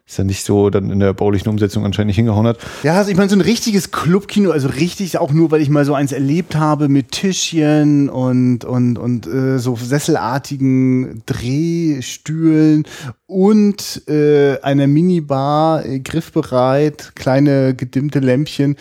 ist 0.06 0.18
ja 0.18 0.24
nicht 0.24 0.44
so 0.44 0.68
dann 0.68 0.90
in 0.90 1.00
der 1.00 1.14
baulichen 1.14 1.48
Umsetzung 1.48 1.84
anscheinend 1.84 2.08
nicht 2.08 2.16
hingehauen 2.16 2.46
hat. 2.46 2.58
Ja, 2.82 2.94
also 2.94 3.10
ich 3.10 3.16
meine, 3.16 3.30
so 3.30 3.36
ein 3.36 3.40
richtiges 3.40 3.90
Clubkino, 3.90 4.50
also 4.50 4.68
richtig 4.68 5.16
auch 5.16 5.32
nur, 5.32 5.50
weil 5.50 5.62
ich 5.62 5.70
mal 5.70 5.86
so 5.86 5.94
eins 5.94 6.12
erlebt 6.12 6.56
habe 6.56 6.88
mit 6.88 7.12
Tischchen 7.12 8.10
und, 8.10 8.66
und, 8.66 8.98
und 8.98 9.26
äh, 9.26 9.58
so 9.58 9.76
sesselartigen 9.76 11.22
Drehstühlen 11.24 12.84
und 13.26 14.06
äh, 14.06 14.60
einer 14.60 14.86
Minibar, 14.86 15.86
äh, 15.86 16.00
griffbereit, 16.00 17.12
kleine 17.14 17.74
gedimmte 17.74 18.20
Lämpchen. 18.20 18.76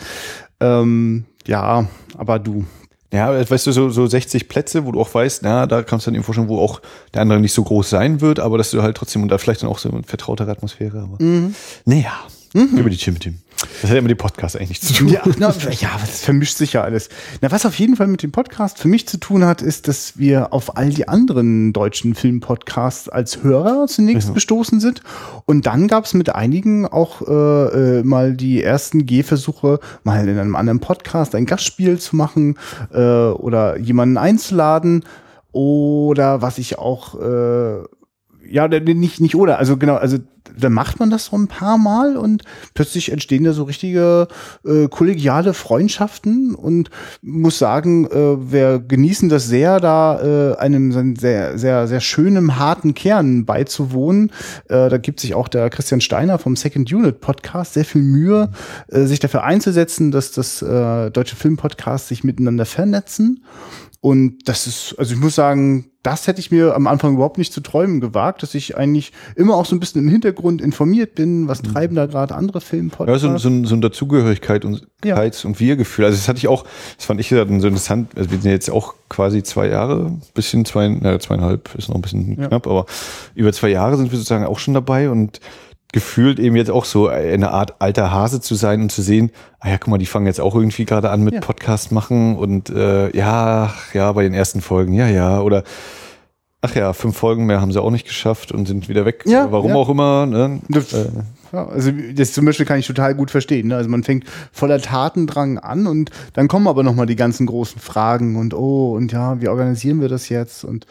Ähm, 0.60 1.24
ja, 1.46 1.88
aber 2.18 2.38
du, 2.38 2.66
ja, 3.14 3.48
weißt 3.48 3.66
du, 3.66 3.72
so, 3.72 3.90
so 3.90 4.06
60 4.06 4.48
Plätze, 4.48 4.84
wo 4.86 4.92
du 4.92 5.00
auch 5.00 5.14
weißt, 5.14 5.42
na, 5.42 5.66
da 5.66 5.82
kannst 5.82 6.06
du 6.06 6.10
dann 6.10 6.16
eben 6.16 6.24
vorstellen, 6.24 6.48
wo 6.48 6.58
auch 6.58 6.80
der 7.14 7.22
andere 7.22 7.38
nicht 7.38 7.52
so 7.52 7.62
groß 7.62 7.88
sein 7.88 8.20
wird, 8.20 8.40
aber 8.40 8.58
dass 8.58 8.72
du 8.72 8.82
halt 8.82 8.96
trotzdem 8.96 9.22
und 9.22 9.28
da 9.28 9.38
vielleicht 9.38 9.62
dann 9.62 9.70
auch 9.70 9.78
so 9.78 9.88
eine 9.88 10.02
vertrautere 10.02 10.50
Atmosphäre. 10.50 10.98
Aber 10.98 11.22
mhm. 11.22 11.54
naja, 11.84 12.12
mhm. 12.54 12.78
über 12.78 12.88
die 12.88 12.96
Chim 12.96 13.18
Team. 13.18 13.40
Das 13.80 13.84
hat 13.84 13.90
ja 13.90 13.98
immer 13.98 14.08
die 14.08 14.14
Podcast 14.14 14.56
eigentlich 14.56 14.80
zu 14.80 14.92
tun. 14.92 15.08
Ja, 15.08 15.22
na, 15.38 15.54
ja, 15.70 15.90
das 16.00 16.22
vermischt 16.22 16.56
sich 16.56 16.74
ja 16.74 16.82
alles. 16.82 17.08
Na, 17.40 17.50
was 17.50 17.66
auf 17.66 17.78
jeden 17.78 17.96
Fall 17.96 18.06
mit 18.06 18.22
dem 18.22 18.32
Podcast 18.32 18.78
für 18.78 18.88
mich 18.88 19.06
zu 19.06 19.18
tun 19.18 19.44
hat, 19.44 19.62
ist, 19.62 19.88
dass 19.88 20.18
wir 20.18 20.52
auf 20.52 20.76
all 20.76 20.90
die 20.90 21.08
anderen 21.08 21.72
deutschen 21.72 22.14
Filmpodcasts 22.14 23.08
als 23.08 23.42
Hörer 23.42 23.86
zunächst 23.86 24.28
ja. 24.28 24.34
gestoßen 24.34 24.80
sind. 24.80 25.02
Und 25.44 25.66
dann 25.66 25.88
gab 25.88 26.04
es 26.04 26.14
mit 26.14 26.34
einigen 26.34 26.86
auch 26.86 27.22
äh, 27.22 27.98
äh, 27.98 28.02
mal 28.02 28.34
die 28.34 28.62
ersten 28.62 29.06
Gehversuche, 29.06 29.80
mal 30.02 30.26
in 30.28 30.38
einem 30.38 30.56
anderen 30.56 30.80
Podcast 30.80 31.34
ein 31.34 31.46
Gastspiel 31.46 31.98
zu 31.98 32.16
machen 32.16 32.58
äh, 32.92 32.98
oder 32.98 33.78
jemanden 33.78 34.16
einzuladen. 34.16 35.04
Oder 35.52 36.42
was 36.42 36.58
ich 36.58 36.78
auch 36.78 37.20
äh, 37.20 37.84
ja, 38.48 38.68
nicht, 38.68 39.20
nicht 39.20 39.34
oder, 39.34 39.58
also 39.58 39.76
genau, 39.76 39.96
also 39.96 40.18
dann 40.56 40.72
macht 40.72 41.00
man 41.00 41.10
das 41.10 41.26
so 41.26 41.36
ein 41.36 41.48
paar 41.48 41.78
Mal 41.78 42.16
und 42.16 42.42
plötzlich 42.74 43.10
entstehen 43.10 43.44
da 43.44 43.52
so 43.52 43.64
richtige 43.64 44.28
äh, 44.64 44.88
kollegiale 44.88 45.54
Freundschaften 45.54 46.54
und 46.54 46.90
muss 47.22 47.58
sagen, 47.58 48.06
äh, 48.06 48.52
wir 48.52 48.78
genießen 48.78 49.28
das 49.28 49.46
sehr, 49.46 49.80
da 49.80 50.52
äh, 50.52 50.56
einem 50.58 51.16
sehr, 51.16 51.58
sehr, 51.58 51.88
sehr 51.88 52.00
schönen, 52.00 52.58
harten 52.58 52.94
Kern 52.94 53.44
beizuwohnen. 53.44 54.30
Äh, 54.68 54.88
da 54.90 54.98
gibt 54.98 55.20
sich 55.20 55.34
auch 55.34 55.48
der 55.48 55.70
Christian 55.70 56.00
Steiner 56.00 56.38
vom 56.38 56.56
Second 56.56 56.92
Unit 56.92 57.20
Podcast 57.20 57.74
sehr 57.74 57.84
viel 57.84 58.02
Mühe, 58.02 58.50
äh, 58.88 59.04
sich 59.04 59.20
dafür 59.20 59.44
einzusetzen, 59.44 60.10
dass 60.10 60.32
das 60.32 60.62
äh, 60.62 61.10
deutsche 61.10 61.36
Filmpodcast 61.36 62.08
sich 62.08 62.22
miteinander 62.22 62.66
vernetzen. 62.66 63.44
Und 64.04 64.46
das 64.50 64.66
ist, 64.66 64.96
also 64.98 65.14
ich 65.14 65.18
muss 65.18 65.34
sagen, 65.34 65.86
das 66.02 66.26
hätte 66.26 66.38
ich 66.38 66.50
mir 66.50 66.74
am 66.74 66.86
Anfang 66.86 67.14
überhaupt 67.14 67.38
nicht 67.38 67.54
zu 67.54 67.62
träumen 67.62 68.02
gewagt, 68.02 68.42
dass 68.42 68.54
ich 68.54 68.76
eigentlich 68.76 69.12
immer 69.34 69.54
auch 69.54 69.64
so 69.64 69.74
ein 69.74 69.80
bisschen 69.80 70.02
im 70.02 70.10
Hintergrund 70.10 70.60
informiert 70.60 71.14
bin, 71.14 71.48
was 71.48 71.62
mhm. 71.62 71.72
treiben 71.72 71.96
da 71.96 72.04
gerade 72.04 72.34
andere 72.34 72.60
Filmpodcasts. 72.60 73.22
Ja, 73.22 73.30
so, 73.30 73.38
so, 73.38 73.48
ein, 73.48 73.64
so 73.64 73.74
ein 73.74 73.80
Dazugehörigkeit 73.80 74.66
und 74.66 74.86
ja. 75.02 75.18
und 75.22 75.58
Wir-Gefühl. 75.58 76.04
Also 76.04 76.18
das 76.18 76.28
hatte 76.28 76.36
ich 76.36 76.48
auch, 76.48 76.66
das 76.98 77.06
fand 77.06 77.18
ich 77.18 77.30
so 77.30 77.38
interessant, 77.40 78.10
also 78.14 78.30
wir 78.30 78.38
sind 78.38 78.50
jetzt 78.50 78.70
auch 78.70 78.92
quasi 79.08 79.42
zwei 79.42 79.68
Jahre, 79.68 80.12
bisschen 80.34 80.66
zwei, 80.66 80.86
naja, 80.88 81.18
zweieinhalb 81.18 81.74
ist 81.74 81.88
noch 81.88 81.96
ein 81.96 82.02
bisschen 82.02 82.38
ja. 82.38 82.48
knapp, 82.48 82.66
aber 82.66 82.84
über 83.34 83.54
zwei 83.54 83.70
Jahre 83.70 83.96
sind 83.96 84.12
wir 84.12 84.18
sozusagen 84.18 84.44
auch 84.44 84.58
schon 84.58 84.74
dabei 84.74 85.08
und 85.08 85.40
gefühlt 85.94 86.40
eben 86.40 86.56
jetzt 86.56 86.72
auch 86.72 86.86
so 86.86 87.06
eine 87.06 87.52
Art 87.52 87.80
alter 87.80 88.10
Hase 88.10 88.40
zu 88.40 88.56
sein 88.56 88.82
und 88.82 88.90
zu 88.90 89.00
sehen, 89.00 89.30
ah 89.60 89.70
ja, 89.70 89.78
guck 89.78 89.86
mal, 89.86 89.98
die 89.98 90.06
fangen 90.06 90.26
jetzt 90.26 90.40
auch 90.40 90.56
irgendwie 90.56 90.86
gerade 90.86 91.08
an 91.10 91.22
mit 91.22 91.34
ja. 91.34 91.40
Podcast 91.40 91.92
machen 91.92 92.34
und 92.34 92.68
äh, 92.68 93.16
ja, 93.16 93.72
ja, 93.92 94.10
bei 94.10 94.24
den 94.24 94.34
ersten 94.34 94.60
Folgen, 94.60 94.92
ja, 94.92 95.06
ja, 95.06 95.40
oder 95.40 95.62
ach 96.62 96.74
ja, 96.74 96.92
fünf 96.94 97.16
Folgen 97.16 97.46
mehr 97.46 97.60
haben 97.60 97.70
sie 97.70 97.80
auch 97.80 97.92
nicht 97.92 98.08
geschafft 98.08 98.50
und 98.50 98.66
sind 98.66 98.88
wieder 98.88 99.04
weg. 99.04 99.22
Ja, 99.24 99.52
Warum 99.52 99.70
ja. 99.70 99.76
auch 99.76 99.88
immer. 99.88 100.26
Ne? 100.26 100.60
Äh, 100.72 101.04
ja, 101.52 101.66
also 101.66 101.90
das 102.14 102.32
zum 102.32 102.44
Beispiel 102.44 102.66
kann 102.66 102.78
ich 102.78 102.86
total 102.86 103.14
gut 103.14 103.30
verstehen. 103.30 103.68
Ne? 103.68 103.76
Also 103.76 103.88
man 103.88 104.02
fängt 104.02 104.24
voller 104.52 104.80
Tatendrang 104.80 105.58
an 105.58 105.86
und 105.86 106.10
dann 106.32 106.48
kommen 106.48 106.68
aber 106.68 106.82
nochmal 106.82 107.06
die 107.06 107.16
ganzen 107.16 107.46
großen 107.46 107.80
Fragen 107.80 108.36
und 108.36 108.54
oh 108.54 108.94
und 108.94 109.12
ja, 109.12 109.40
wie 109.40 109.48
organisieren 109.48 110.00
wir 110.00 110.08
das 110.08 110.28
jetzt 110.28 110.64
und 110.64 110.86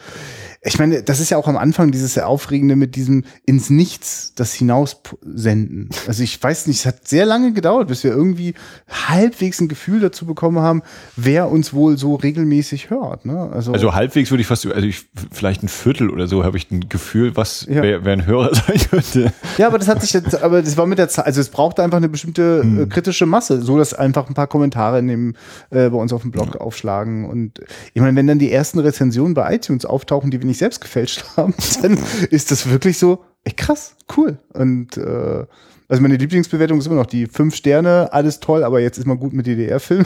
ich 0.66 0.78
meine, 0.78 1.02
das 1.02 1.20
ist 1.20 1.30
ja 1.30 1.36
auch 1.36 1.46
am 1.46 1.58
Anfang 1.58 1.90
dieses 1.90 2.16
Aufregende 2.18 2.74
mit 2.74 2.96
diesem 2.96 3.24
ins 3.44 3.68
Nichts 3.68 4.32
das 4.34 4.54
hinaussenden. 4.54 5.90
Also 6.06 6.22
ich 6.22 6.42
weiß 6.42 6.66
nicht, 6.68 6.80
es 6.80 6.86
hat 6.86 7.06
sehr 7.06 7.26
lange 7.26 7.52
gedauert, 7.52 7.88
bis 7.88 8.02
wir 8.02 8.12
irgendwie 8.12 8.54
halbwegs 8.88 9.60
ein 9.60 9.68
Gefühl 9.68 10.00
dazu 10.00 10.24
bekommen 10.24 10.60
haben, 10.60 10.82
wer 11.16 11.50
uns 11.50 11.74
wohl 11.74 11.98
so 11.98 12.14
regelmäßig 12.14 12.88
hört. 12.88 13.26
Ne? 13.26 13.50
Also, 13.52 13.72
also 13.72 13.94
halbwegs 13.94 14.30
würde 14.30 14.40
ich 14.40 14.46
fast, 14.46 14.66
also 14.66 14.86
ich, 14.86 15.04
vielleicht 15.30 15.62
ein 15.62 15.68
Viertel 15.68 16.08
oder 16.08 16.26
so 16.26 16.44
habe 16.44 16.56
ich 16.56 16.70
ein 16.70 16.88
Gefühl, 16.88 17.36
was 17.36 17.66
ja. 17.68 17.82
wer, 17.82 18.04
wer 18.06 18.14
ein 18.14 18.24
Hörer 18.24 18.54
sein 18.54 18.78
könnte. 18.90 19.32
Ja, 19.58 19.66
aber 19.66 19.78
das 19.78 19.88
hat 19.88 20.00
sich 20.00 20.14
jetzt, 20.14 20.42
aber 20.42 20.53
das 20.62 20.76
war 20.76 20.86
mit 20.86 20.98
der 20.98 21.08
Zeit, 21.08 21.26
also 21.26 21.40
es 21.40 21.48
brauchte 21.48 21.82
einfach 21.82 21.98
eine 21.98 22.08
bestimmte 22.08 22.62
hm. 22.62 22.82
äh, 22.82 22.86
kritische 22.86 23.26
Masse, 23.26 23.62
so 23.62 23.78
dass 23.78 23.94
einfach 23.94 24.28
ein 24.28 24.34
paar 24.34 24.46
Kommentare 24.46 24.98
in 24.98 25.08
dem, 25.08 25.34
äh, 25.70 25.90
bei 25.90 25.96
uns 25.96 26.12
auf 26.12 26.22
dem 26.22 26.30
Blog 26.30 26.54
ja. 26.54 26.60
aufschlagen. 26.60 27.24
Und 27.28 27.60
ich 27.92 28.00
meine, 28.00 28.16
wenn 28.16 28.26
dann 28.26 28.38
die 28.38 28.52
ersten 28.52 28.78
Rezensionen 28.78 29.34
bei 29.34 29.54
iTunes 29.54 29.84
auftauchen, 29.84 30.30
die 30.30 30.40
wir 30.40 30.46
nicht 30.46 30.58
selbst 30.58 30.80
gefälscht 30.80 31.24
haben, 31.36 31.54
dann 31.82 31.98
ist 32.30 32.50
das 32.50 32.68
wirklich 32.68 32.98
so, 32.98 33.24
ey, 33.44 33.52
krass, 33.52 33.94
cool. 34.16 34.38
Und 34.52 34.96
äh, 34.96 35.44
also 35.88 36.02
meine 36.02 36.16
Lieblingsbewertung 36.16 36.78
ist 36.78 36.86
immer 36.86 36.96
noch 36.96 37.06
die 37.06 37.26
fünf 37.26 37.54
Sterne, 37.54 38.12
alles 38.12 38.40
toll, 38.40 38.64
aber 38.64 38.80
jetzt 38.80 38.98
ist 38.98 39.06
mal 39.06 39.16
gut 39.16 39.32
mit 39.32 39.46
DDR-Film. 39.46 40.04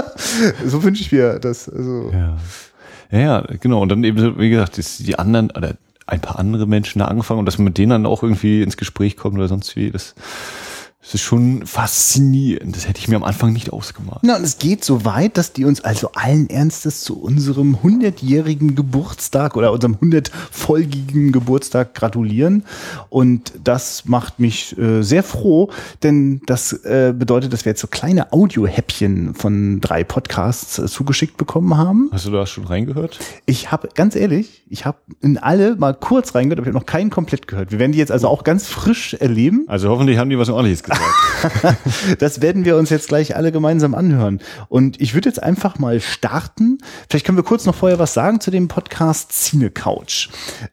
so 0.66 0.82
wünsche 0.82 1.02
ich 1.02 1.10
mir 1.10 1.38
das. 1.38 1.68
Also. 1.68 2.10
Ja. 2.12 2.36
ja, 3.10 3.18
ja, 3.18 3.46
genau. 3.60 3.82
Und 3.82 3.88
dann 3.88 4.04
eben, 4.04 4.38
wie 4.38 4.50
gesagt, 4.50 4.78
die 4.98 5.18
anderen, 5.18 5.50
oder 5.50 5.76
ein 6.06 6.20
paar 6.20 6.38
andere 6.38 6.66
Menschen 6.66 7.00
da 7.00 7.06
angefangen 7.06 7.40
und 7.40 7.46
dass 7.46 7.58
man 7.58 7.64
mit 7.64 7.78
denen 7.78 7.90
dann 7.90 8.06
auch 8.06 8.22
irgendwie 8.22 8.62
ins 8.62 8.76
Gespräch 8.76 9.16
kommt 9.16 9.36
oder 9.36 9.48
sonst 9.48 9.74
wie, 9.76 9.90
das 9.90 10.14
das 11.06 11.14
ist 11.14 11.22
schon 11.22 11.64
faszinierend. 11.64 12.74
Das 12.74 12.88
hätte 12.88 12.98
ich 12.98 13.06
mir 13.06 13.14
am 13.14 13.22
Anfang 13.22 13.52
nicht 13.52 13.72
ausgemacht. 13.72 14.22
Na, 14.22 14.34
und 14.34 14.42
es 14.42 14.58
geht 14.58 14.84
so 14.84 15.04
weit, 15.04 15.38
dass 15.38 15.52
die 15.52 15.64
uns 15.64 15.80
also 15.80 16.10
allen 16.14 16.50
Ernstes 16.50 17.02
zu 17.02 17.16
unserem 17.16 17.76
100-jährigen 17.76 18.74
Geburtstag 18.74 19.56
oder 19.56 19.70
unserem 19.70 19.94
100-folgigen 19.94 21.30
Geburtstag 21.30 21.94
gratulieren. 21.94 22.64
Und 23.08 23.52
das 23.62 24.06
macht 24.06 24.40
mich 24.40 24.76
äh, 24.78 25.02
sehr 25.02 25.22
froh, 25.22 25.70
denn 26.02 26.40
das 26.46 26.72
äh, 26.72 27.14
bedeutet, 27.16 27.52
dass 27.52 27.64
wir 27.64 27.70
jetzt 27.70 27.82
so 27.82 27.86
kleine 27.86 28.32
Audio-Häppchen 28.32 29.36
von 29.36 29.80
drei 29.80 30.02
Podcasts 30.02 30.80
äh, 30.80 30.86
zugeschickt 30.86 31.36
bekommen 31.36 31.76
haben. 31.76 32.10
Hast 32.10 32.26
du 32.26 32.32
da 32.32 32.46
schon 32.46 32.64
reingehört? 32.64 33.20
Ich 33.44 33.70
habe, 33.70 33.90
ganz 33.94 34.16
ehrlich, 34.16 34.64
ich 34.68 34.84
habe 34.84 34.98
in 35.20 35.38
alle 35.38 35.76
mal 35.76 35.94
kurz 35.94 36.34
reingehört, 36.34 36.58
aber 36.58 36.66
ich 36.66 36.74
habe 36.74 36.80
noch 36.80 36.86
keinen 36.86 37.10
komplett 37.10 37.46
gehört. 37.46 37.70
Wir 37.70 37.78
werden 37.78 37.92
die 37.92 37.98
jetzt 37.98 38.10
also 38.10 38.26
auch 38.26 38.42
ganz 38.42 38.66
frisch 38.66 39.14
erleben. 39.14 39.66
Also 39.68 39.88
hoffentlich 39.88 40.18
haben 40.18 40.30
die 40.30 40.38
was 40.38 40.48
ordentliches 40.48 40.82
gesagt. 40.82 40.95
das 42.18 42.40
werden 42.40 42.64
wir 42.64 42.76
uns 42.76 42.90
jetzt 42.90 43.08
gleich 43.08 43.36
alle 43.36 43.52
gemeinsam 43.52 43.94
anhören. 43.94 44.40
Und 44.68 45.00
ich 45.00 45.14
würde 45.14 45.28
jetzt 45.28 45.42
einfach 45.42 45.78
mal 45.78 46.00
starten. 46.00 46.78
Vielleicht 47.08 47.26
können 47.26 47.38
wir 47.38 47.44
kurz 47.44 47.66
noch 47.66 47.74
vorher 47.74 47.98
was 47.98 48.14
sagen 48.14 48.40
zu 48.40 48.50
dem 48.50 48.68
Podcast 48.68 49.32
Cine 49.32 49.70
Couch. 49.70 50.28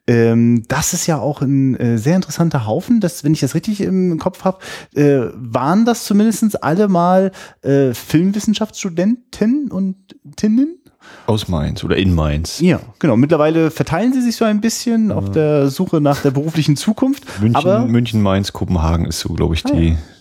Ähm, 0.07 0.63
das 0.67 0.93
ist 0.93 1.07
ja 1.07 1.19
auch 1.19 1.41
ein 1.41 1.75
äh, 1.75 1.97
sehr 1.97 2.15
interessanter 2.15 2.65
Haufen. 2.65 2.99
Das, 2.99 3.23
wenn 3.23 3.33
ich 3.33 3.39
das 3.39 3.55
richtig 3.55 3.81
im 3.81 4.19
Kopf 4.19 4.43
habe, 4.43 4.59
äh, 4.95 5.29
waren 5.33 5.85
das 5.85 6.05
zumindest 6.05 6.63
alle 6.63 6.87
mal 6.87 7.31
äh, 7.61 7.93
Filmwissenschaftsstudenten 7.93 9.71
und 9.71 9.95
Tinnen? 10.35 10.77
Aus 11.25 11.47
Mainz 11.47 11.83
oder 11.83 11.97
in 11.97 12.13
Mainz. 12.13 12.59
Ja, 12.59 12.79
genau. 12.99 13.15
Mittlerweile 13.15 13.71
verteilen 13.71 14.13
sie 14.13 14.21
sich 14.21 14.35
so 14.35 14.45
ein 14.45 14.61
bisschen 14.61 15.09
ja. 15.09 15.15
auf 15.15 15.31
der 15.31 15.69
Suche 15.69 16.01
nach 16.01 16.21
der 16.21 16.31
beruflichen 16.31 16.75
Zukunft. 16.75 17.41
München, 17.41 17.91
München 17.91 18.21
Mainz, 18.21 18.51
Kopenhagen 18.53 19.05
ist 19.05 19.19
so, 19.19 19.29
glaube 19.33 19.55
ich, 19.55 19.63
die, 19.63 19.95
ah, 19.97 20.12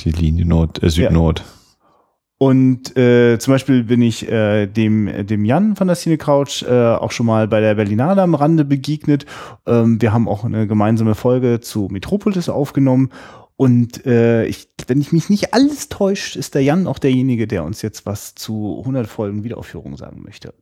die 0.00 0.12
Linie 0.12 0.46
Nord, 0.46 0.82
äh, 0.82 0.90
Süd-Nord. 0.90 1.40
Ja. 1.40 1.44
Und 2.40 2.96
äh, 2.96 3.36
zum 3.40 3.54
Beispiel 3.54 3.82
bin 3.82 4.00
ich 4.00 4.28
äh, 4.28 4.66
dem, 4.66 5.26
dem 5.26 5.44
Jan 5.44 5.74
von 5.74 5.88
der 5.88 5.96
Cine 5.96 6.18
Couch 6.18 6.62
äh, 6.62 6.94
auch 6.94 7.10
schon 7.10 7.26
mal 7.26 7.48
bei 7.48 7.60
der 7.60 7.74
Berlinale 7.74 8.22
am 8.22 8.36
Rande 8.36 8.64
begegnet. 8.64 9.26
Ähm, 9.66 10.00
wir 10.00 10.12
haben 10.12 10.28
auch 10.28 10.44
eine 10.44 10.68
gemeinsame 10.68 11.16
Folge 11.16 11.58
zu 11.60 11.88
Metropolis 11.90 12.48
aufgenommen. 12.48 13.10
Und 13.56 14.06
äh, 14.06 14.46
ich, 14.46 14.68
wenn 14.86 15.00
ich 15.00 15.10
mich 15.10 15.30
nicht 15.30 15.52
alles 15.52 15.88
täuscht, 15.88 16.36
ist 16.36 16.54
der 16.54 16.62
Jan 16.62 16.86
auch 16.86 17.00
derjenige, 17.00 17.48
der 17.48 17.64
uns 17.64 17.82
jetzt 17.82 18.06
was 18.06 18.36
zu 18.36 18.78
100 18.78 19.08
Folgen 19.08 19.42
Wiederaufführung 19.42 19.96
sagen 19.96 20.22
möchte. 20.22 20.54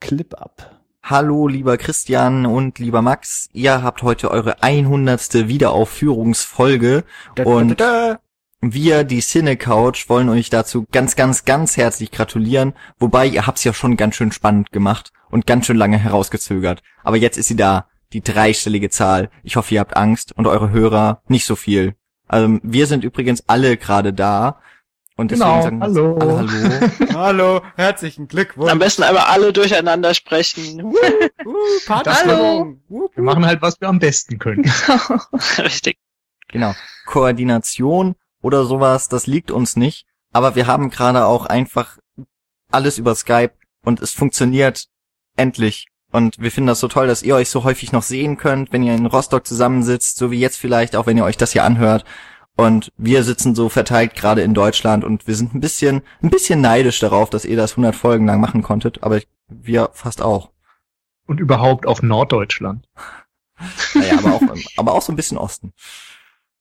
Clip 0.00 0.34
ab. 0.34 0.78
Hallo, 1.02 1.48
lieber 1.48 1.78
Christian 1.78 2.44
und 2.44 2.78
lieber 2.78 3.00
Max. 3.00 3.48
Ihr 3.54 3.82
habt 3.82 4.02
heute 4.02 4.30
eure 4.30 4.62
100. 4.62 5.48
Wiederaufführungsfolge 5.48 7.04
da, 7.34 7.44
und 7.44 7.80
da, 7.80 8.12
da, 8.12 8.20
wir, 8.60 9.04
die 9.04 9.20
Cine 9.20 9.56
Couch, 9.56 10.08
wollen 10.08 10.28
euch 10.28 10.50
dazu 10.50 10.86
ganz, 10.90 11.14
ganz, 11.14 11.44
ganz 11.44 11.76
herzlich 11.76 12.10
gratulieren. 12.10 12.74
Wobei, 12.98 13.26
ihr 13.26 13.46
habt's 13.46 13.64
ja 13.64 13.72
schon 13.72 13.96
ganz 13.96 14.16
schön 14.16 14.32
spannend 14.32 14.72
gemacht 14.72 15.12
und 15.30 15.46
ganz 15.46 15.66
schön 15.66 15.76
lange 15.76 15.98
herausgezögert. 15.98 16.82
Aber 17.04 17.16
jetzt 17.16 17.38
ist 17.38 17.48
sie 17.48 17.56
da, 17.56 17.86
die 18.12 18.22
dreistellige 18.22 18.90
Zahl. 18.90 19.30
Ich 19.42 19.56
hoffe, 19.56 19.74
ihr 19.74 19.80
habt 19.80 19.96
Angst 19.96 20.32
und 20.36 20.46
eure 20.46 20.70
Hörer 20.70 21.22
nicht 21.28 21.44
so 21.44 21.54
viel. 21.54 21.94
Also, 22.26 22.58
wir 22.62 22.86
sind 22.86 23.04
übrigens 23.04 23.44
alle 23.46 23.76
gerade 23.76 24.12
da. 24.12 24.60
Und 25.16 25.32
deswegen 25.32 25.50
genau. 25.50 25.62
sagen 25.62 25.80
hallo. 25.82 26.16
alle 26.16 26.36
Hallo. 26.36 27.14
hallo, 27.14 27.62
herzlichen 27.76 28.28
Glückwunsch. 28.28 28.70
Am 28.70 28.78
besten 28.78 29.02
einmal 29.02 29.24
alle 29.24 29.52
durcheinander 29.52 30.14
sprechen. 30.14 30.80
uh, 30.84 30.94
hallo. 31.88 32.76
Wir 32.88 33.22
machen 33.24 33.44
halt, 33.44 33.60
was 33.60 33.80
wir 33.80 33.88
am 33.88 33.98
besten 33.98 34.38
können. 34.38 34.64
Richtig. 35.58 35.98
Genau. 36.48 36.72
Koordination 37.06 38.14
oder 38.42 38.64
sowas, 38.64 39.08
das 39.08 39.26
liegt 39.26 39.50
uns 39.50 39.76
nicht. 39.76 40.06
Aber 40.32 40.54
wir 40.54 40.66
haben 40.66 40.90
gerade 40.90 41.24
auch 41.26 41.46
einfach 41.46 41.98
alles 42.70 42.98
über 42.98 43.14
Skype 43.14 43.52
und 43.84 44.00
es 44.00 44.12
funktioniert 44.12 44.86
endlich. 45.36 45.86
Und 46.10 46.38
wir 46.38 46.50
finden 46.50 46.68
das 46.68 46.80
so 46.80 46.88
toll, 46.88 47.06
dass 47.06 47.22
ihr 47.22 47.34
euch 47.34 47.50
so 47.50 47.64
häufig 47.64 47.92
noch 47.92 48.02
sehen 48.02 48.36
könnt, 48.38 48.72
wenn 48.72 48.82
ihr 48.82 48.94
in 48.94 49.06
Rostock 49.06 49.46
zusammensitzt, 49.46 50.16
so 50.16 50.30
wie 50.30 50.40
jetzt 50.40 50.56
vielleicht, 50.56 50.96
auch 50.96 51.06
wenn 51.06 51.16
ihr 51.16 51.24
euch 51.24 51.36
das 51.36 51.52
hier 51.52 51.64
anhört. 51.64 52.04
Und 52.56 52.92
wir 52.96 53.22
sitzen 53.22 53.54
so 53.54 53.68
verteilt 53.68 54.14
gerade 54.14 54.42
in 54.42 54.54
Deutschland 54.54 55.04
und 55.04 55.26
wir 55.26 55.36
sind 55.36 55.54
ein 55.54 55.60
bisschen, 55.60 56.02
ein 56.22 56.30
bisschen 56.30 56.60
neidisch 56.60 56.98
darauf, 56.98 57.30
dass 57.30 57.44
ihr 57.44 57.56
das 57.56 57.72
100 57.72 57.94
Folgen 57.94 58.26
lang 58.26 58.40
machen 58.40 58.62
konntet, 58.62 59.02
aber 59.02 59.20
wir 59.48 59.90
fast 59.92 60.22
auch. 60.22 60.50
Und 61.26 61.40
überhaupt 61.40 61.86
auf 61.86 62.02
Norddeutschland. 62.02 62.88
naja, 63.94 64.18
aber 64.18 64.34
auch, 64.34 64.42
aber 64.76 64.92
auch 64.92 65.02
so 65.02 65.12
ein 65.12 65.16
bisschen 65.16 65.38
Osten 65.38 65.72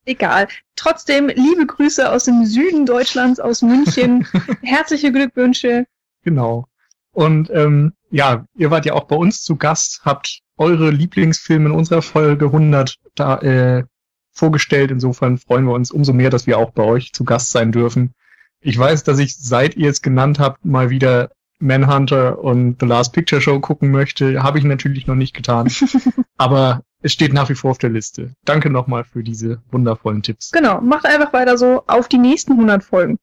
egal. 0.07 0.47
Trotzdem 0.75 1.27
liebe 1.27 1.65
Grüße 1.65 2.11
aus 2.11 2.25
dem 2.25 2.45
Süden 2.45 2.85
Deutschlands, 2.85 3.39
aus 3.39 3.61
München. 3.61 4.27
Herzliche 4.61 5.11
Glückwünsche. 5.11 5.85
Genau. 6.23 6.65
Und 7.11 7.49
ähm, 7.51 7.93
ja, 8.09 8.45
ihr 8.55 8.71
wart 8.71 8.85
ja 8.85 8.93
auch 8.93 9.05
bei 9.05 9.15
uns 9.15 9.41
zu 9.41 9.55
Gast, 9.55 10.01
habt 10.05 10.41
eure 10.57 10.91
Lieblingsfilme 10.91 11.69
in 11.69 11.75
unserer 11.75 12.01
Folge 12.01 12.45
100 12.45 12.95
da 13.15 13.37
äh, 13.39 13.83
vorgestellt. 14.31 14.91
Insofern 14.91 15.37
freuen 15.37 15.65
wir 15.65 15.73
uns 15.73 15.91
umso 15.91 16.13
mehr, 16.13 16.29
dass 16.29 16.47
wir 16.47 16.57
auch 16.57 16.71
bei 16.71 16.83
euch 16.83 17.13
zu 17.13 17.23
Gast 17.23 17.51
sein 17.51 17.71
dürfen. 17.71 18.13
Ich 18.61 18.77
weiß, 18.77 19.03
dass 19.03 19.19
ich, 19.19 19.35
seit 19.37 19.75
ihr 19.75 19.89
es 19.89 20.01
genannt 20.01 20.39
habt, 20.39 20.65
mal 20.65 20.89
wieder 20.89 21.31
Manhunter 21.59 22.39
und 22.39 22.77
The 22.79 22.85
Last 22.85 23.13
Picture 23.13 23.41
Show 23.41 23.59
gucken 23.59 23.91
möchte. 23.91 24.43
Habe 24.43 24.59
ich 24.59 24.63
natürlich 24.63 25.07
noch 25.07 25.15
nicht 25.15 25.35
getan. 25.35 25.71
Aber 26.37 26.83
es 27.07 27.13
steht 27.13 27.31
nach 27.31 27.47
wie 27.47 27.55
vor 27.55 27.71
auf 27.71 27.77
der 27.77 27.89
Liste. 27.89 28.33
Danke 28.43 28.69
nochmal 28.69 29.05
für 29.05 29.23
diese 29.23 29.61
wundervollen 29.71 30.23
Tipps. 30.23 30.51
Genau, 30.51 30.81
macht 30.81 31.05
einfach 31.05 31.31
weiter 31.31 31.57
so 31.57 31.83
auf 31.87 32.09
die 32.09 32.17
nächsten 32.17 32.51
100 32.51 32.83
Folgen. 32.83 33.17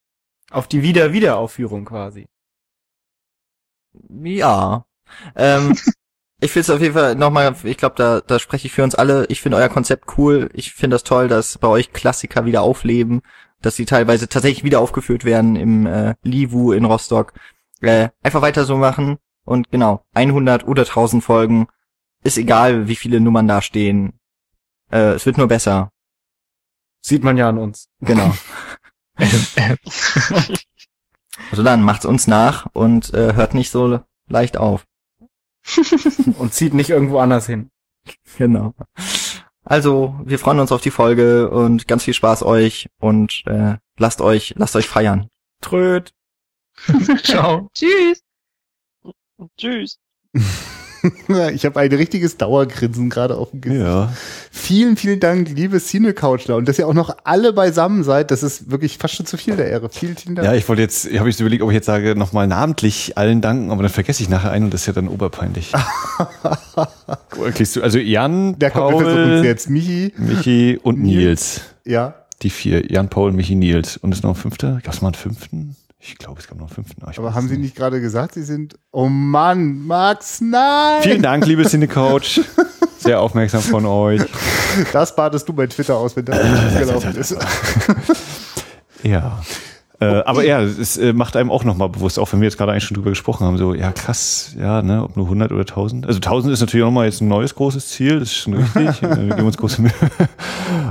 Auf 0.51 0.69
die 0.69 0.83
Wieder-Wiederaufführung 0.83 1.85
quasi. 1.85 2.27
Ja. 4.09 4.87
Ähm, 5.37 5.77
ich 6.41 6.51
finde 6.51 6.61
es 6.63 6.71
auf 6.71 6.81
jeden 6.81 6.95
Fall 6.95 7.15
nochmal, 7.15 7.55
ich 7.63 7.77
glaube, 7.77 7.95
da, 7.97 8.23
da 8.23 8.39
spreche 8.39 8.67
ich 8.67 8.73
für 8.73 8.85
uns 8.85 8.95
alle. 8.95 9.27
Ich 9.29 9.43
finde 9.43 9.59
euer 9.59 9.69
Konzept 9.69 10.17
cool. 10.17 10.49
Ich 10.55 10.73
finde 10.73 10.95
das 10.95 11.05
toll, 11.05 11.29
dass 11.29 11.59
bei 11.59 11.69
euch 11.69 11.93
Klassiker 11.93 12.47
wieder 12.47 12.63
aufleben, 12.63 13.21
dass 13.61 13.77
sie 13.77 13.85
teilweise 13.85 14.31
tatsächlich 14.31 14.65
wieder 14.65 14.81
aufgeführt 14.81 15.27
werden 15.27 15.57
im 15.57 15.87
äh, 15.87 16.15
Livu 16.23 16.73
in 16.73 16.87
Rostock. 16.87 17.35
Äh, 17.83 18.09
einfach 18.23 18.41
weiter 18.41 18.65
so 18.65 18.79
machen 18.79 19.19
und 19.45 19.71
genau, 19.71 20.07
100 20.15 20.67
oder 20.67 20.85
1000 20.85 21.23
Folgen. 21.23 21.67
Ist 22.25 22.39
egal, 22.39 22.89
wie 22.89 22.97
viele 22.97 23.21
Nummern 23.21 23.47
da 23.47 23.63
stehen. 23.63 24.19
Äh, 24.91 25.13
es 25.13 25.27
wird 25.27 25.39
nur 25.39 25.47
besser. 25.47 25.91
Sieht 27.03 27.23
man 27.23 27.37
ja 27.37 27.49
an 27.51 27.59
uns. 27.59 27.89
Genau. 28.01 28.35
also 31.51 31.63
dann 31.63 31.83
macht's 31.83 32.07
uns 32.07 32.27
nach 32.27 32.67
und 32.73 33.13
äh, 33.13 33.35
hört 33.35 33.53
nicht 33.55 33.71
so 33.71 34.01
leicht 34.27 34.57
auf. 34.57 34.87
und 36.39 36.55
zieht 36.55 36.75
nicht 36.75 36.91
irgendwo 36.91 37.19
anders 37.19 37.47
hin. 37.47 37.71
Genau. 38.39 38.75
Also, 39.65 40.15
wir 40.25 40.39
freuen 40.39 40.61
uns 40.61 40.73
auf 40.73 40.83
die 40.83 40.91
Folge 40.91 41.51
und 41.51 41.89
ganz 41.89 42.05
viel 42.05 42.15
Spaß 42.15 42.43
euch 42.43 42.89
und 42.99 43.43
äh, 43.47 43.77
lasst 43.99 44.21
euch, 44.21 44.55
lasst 44.57 44.77
euch 44.77 44.89
feiern. 44.89 45.29
Tröd. 45.61 46.13
Ciao. 47.23 47.71
Tschüss. 47.75 48.23
Tschüss. 49.57 49.99
ich 51.55 51.65
habe 51.65 51.81
ein 51.81 51.93
richtiges 51.93 52.37
Dauergrinsen 52.37 53.11
gerade 53.11 53.37
auf 53.37 53.51
dem 53.51 53.61
Gesicht. 53.61 53.83
Ja. 53.83 54.13
Vielen, 54.51 54.97
vielen 54.97 55.21
Dank, 55.21 55.51
liebe 55.51 55.79
Cine-Couchler. 55.79 56.57
Und 56.57 56.69
dass 56.69 56.79
ihr 56.79 56.89
auch 56.89 56.95
noch 56.95 57.17
alle 57.25 57.53
beisammen 57.53 58.05
seid, 58.05 58.31
das 58.31 58.43
ist 58.43 58.71
wirklich 58.71 58.99
fast 58.99 59.15
schon 59.15 59.27
zu 59.27 59.37
viel 59.37 59.57
der 59.57 59.69
Ehre. 59.69 59.89
Vielen, 59.91 60.17
vielen 60.17 60.35
Dank. 60.35 60.47
Ja, 60.47 60.55
ich 60.55 60.69
wollte 60.69 60.83
jetzt, 60.83 61.09
habe 61.19 61.29
ich 61.29 61.39
überlegt, 61.39 61.63
ob 61.63 61.71
ich 61.71 61.75
jetzt 61.75 61.87
sage, 61.87 62.15
nochmal 62.17 62.47
namentlich 62.47 63.17
allen 63.19 63.41
danken, 63.41 63.71
aber 63.71 63.83
dann 63.83 63.93
vergesse 63.93 64.23
ich 64.23 64.29
nachher 64.29 64.51
einen 64.51 64.67
und 64.67 64.75
das 64.75 64.83
ist 64.83 64.87
ja 64.87 64.93
dann 64.93 65.09
oberpeinlich. 65.09 65.73
also 67.83 67.99
Jan, 67.99 68.59
der 68.59 68.71
Paul, 68.71 68.95
kommt 68.95 69.07
uns 69.07 69.45
jetzt 69.45 69.69
Michi. 69.69 70.13
Michi 70.17 70.79
und 70.83 71.03
Nils. 71.03 71.61
Ja. 71.85 72.15
Die 72.43 72.51
vier. 72.51 72.91
Jan, 72.91 73.09
Paul, 73.09 73.33
Michi, 73.33 73.55
Nils. 73.55 73.97
Und 73.97 74.13
ist 74.13 74.23
noch 74.23 74.31
ein 74.31 74.37
fünfter? 74.37 74.81
Gab 74.83 74.95
es 74.95 75.03
mal 75.03 75.09
einen 75.09 75.15
fünften? 75.15 75.77
Ich 76.07 76.19
glaube, 76.19 76.39
es 76.39 76.47
gab 76.47 76.59
noch 76.59 76.67
einen 76.67 76.75
fünften. 76.75 77.03
Ah, 77.03 77.13
Aber 77.17 77.35
haben 77.35 77.49
Sie 77.49 77.57
nicht 77.57 77.75
gerade 77.75 77.99
gesagt, 77.99 78.35
Sie 78.35 78.43
sind. 78.43 78.79
Oh 78.91 79.09
Mann, 79.09 79.87
Max, 79.87 80.43
nein! 80.43 81.03
Vielen 81.03 81.23
Dank, 81.23 81.47
liebe 81.47 81.65
Cine-Couch. 81.65 82.41
Sehr 82.99 83.21
aufmerksam 83.21 83.63
von 83.63 83.87
euch. 83.87 84.21
Das 84.93 85.17
badest 85.17 85.49
du 85.49 85.55
bei 85.55 85.67
Twitter 85.67 85.97
aus, 85.97 86.15
wenn 86.15 86.27
das 86.27 86.43
nicht 86.43 86.79
gelaufen 86.87 87.17
ist. 87.17 87.35
ja. 89.03 89.41
Äh, 89.99 90.05
aber 90.05 90.45
ja, 90.45 90.61
es 90.61 90.99
äh, 90.99 91.15
macht 91.15 91.37
einem 91.37 91.51
auch 91.51 91.65
nochmal 91.65 91.89
bewusst, 91.89 92.19
auch 92.19 92.31
wenn 92.35 92.41
wir 92.41 92.49
jetzt 92.49 92.59
gerade 92.59 92.73
eigentlich 92.73 92.85
schon 92.85 92.97
drüber 92.97 93.11
gesprochen 93.11 93.47
haben, 93.47 93.57
so, 93.57 93.73
ja 93.73 93.91
krass, 93.91 94.55
ja, 94.59 94.83
ne, 94.83 95.05
ob 95.05 95.17
nur 95.17 95.25
100 95.25 95.53
oder 95.53 95.61
1000. 95.61 96.07
Also 96.07 96.19
1000 96.19 96.53
ist 96.53 96.61
natürlich 96.61 96.85
auch 96.85 96.89
nochmal 96.89 97.07
jetzt 97.07 97.23
ein 97.23 97.29
neues 97.29 97.55
großes 97.55 97.89
Ziel, 97.89 98.19
das 98.19 98.29
ist 98.29 98.37
schon 98.37 98.55
richtig, 98.55 99.01
wir 99.03 99.37
geben 99.37 99.47
uns 99.47 99.57
große 99.57 99.81
Mühe. 99.81 99.93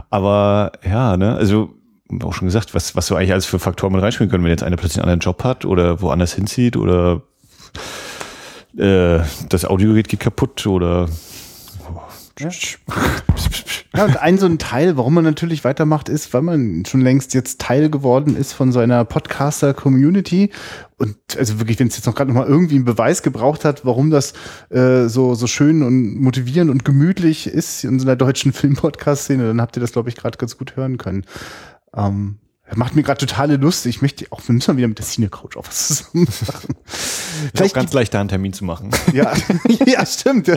Aber 0.10 0.72
ja, 0.84 1.18
ne, 1.18 1.36
also 1.36 1.76
auch 2.24 2.34
schon 2.34 2.48
gesagt, 2.48 2.74
was, 2.76 2.96
was 2.96 3.08
so 3.08 3.16
eigentlich 3.16 3.32
alles 3.32 3.46
für 3.46 3.60
Faktoren 3.60 3.94
mit 3.94 4.02
reinspielen 4.02 4.30
können, 4.30 4.44
wenn 4.44 4.52
jetzt 4.52 4.64
einer 4.64 4.78
plötzlich 4.78 4.98
einen 4.98 5.10
anderen 5.10 5.20
Job 5.20 5.44
hat 5.44 5.66
oder 5.66 6.02
woanders 6.02 6.34
hinzieht 6.34 6.78
oder 6.78 7.22
äh, 8.78 9.20
das 9.50 9.66
Audiogerät 9.66 10.08
geht 10.08 10.20
kaputt 10.20 10.68
oder 10.68 11.08
ja. 12.40 12.50
ja, 13.96 14.06
und 14.06 14.18
ein 14.18 14.38
so 14.40 14.48
ein 14.48 14.58
Teil, 14.58 14.98
warum 14.98 15.14
man 15.14 15.24
natürlich 15.24 15.64
weitermacht, 15.64 16.10
ist, 16.10 16.34
weil 16.34 16.42
man 16.42 16.84
schon 16.86 17.02
längst 17.02 17.36
jetzt 17.36 17.62
Teil 17.62 17.92
geworden 17.92 18.36
ist 18.36 18.54
von 18.54 18.72
so 18.72 18.80
einer 18.80 19.06
Podcaster-Community. 19.06 20.50
Und 20.98 21.16
also 21.38 21.60
wirklich, 21.60 21.80
wenn 21.80 21.90
es 21.90 21.98
jetzt 21.98 22.08
noch 22.08 22.16
gerade 22.16 22.32
noch 22.32 22.42
mal 22.42 22.48
irgendwie 22.48 22.76
einen 22.76 22.86
Beweis 22.86 23.22
gebraucht 23.22 23.66
hat, 23.66 23.86
warum 23.86 24.10
das 24.10 24.34
äh, 24.70 25.08
so, 25.08 25.36
so 25.36 25.46
schön 25.46 25.84
und 25.84 26.20
motivierend 26.20 26.72
und 26.72 26.84
gemütlich 26.84 27.46
ist 27.46 27.84
in 27.84 28.00
so 28.00 28.08
einer 28.08 28.16
deutschen 28.16 28.52
Film-Podcast-Szene, 28.54 29.46
dann 29.46 29.62
habt 29.62 29.78
ihr 29.78 29.82
das, 29.82 29.92
glaube 29.92 30.10
ich, 30.10 30.16
gerade 30.16 30.38
ganz 30.40 30.58
gut 30.58 30.76
hören 30.76 30.98
können. 30.98 31.26
Ähm, 31.96 32.40
macht 32.76 32.96
mir 32.96 33.04
gerade 33.04 33.20
totale 33.20 33.58
Lust. 33.58 33.86
Ich 33.86 34.02
möchte 34.02 34.26
auch, 34.32 34.42
wir 34.48 34.54
müssen 34.54 34.72
mal 34.72 34.78
wieder 34.78 34.88
mit 34.88 34.98
der 34.98 35.06
Cine 35.06 35.30
Couch 35.30 35.58
auf 35.58 35.68
was 35.68 35.88
zusammen 35.88 36.28
machen. 36.48 36.76
Vielleicht 37.54 37.76
ganz 37.76 37.94
leicht 37.94 38.14
da 38.14 38.20
einen 38.20 38.30
Termin 38.30 38.54
zu 38.54 38.66
machen. 38.66 38.92
Ja, 39.14 39.32
ja 39.86 40.06
stimmt. 40.06 40.50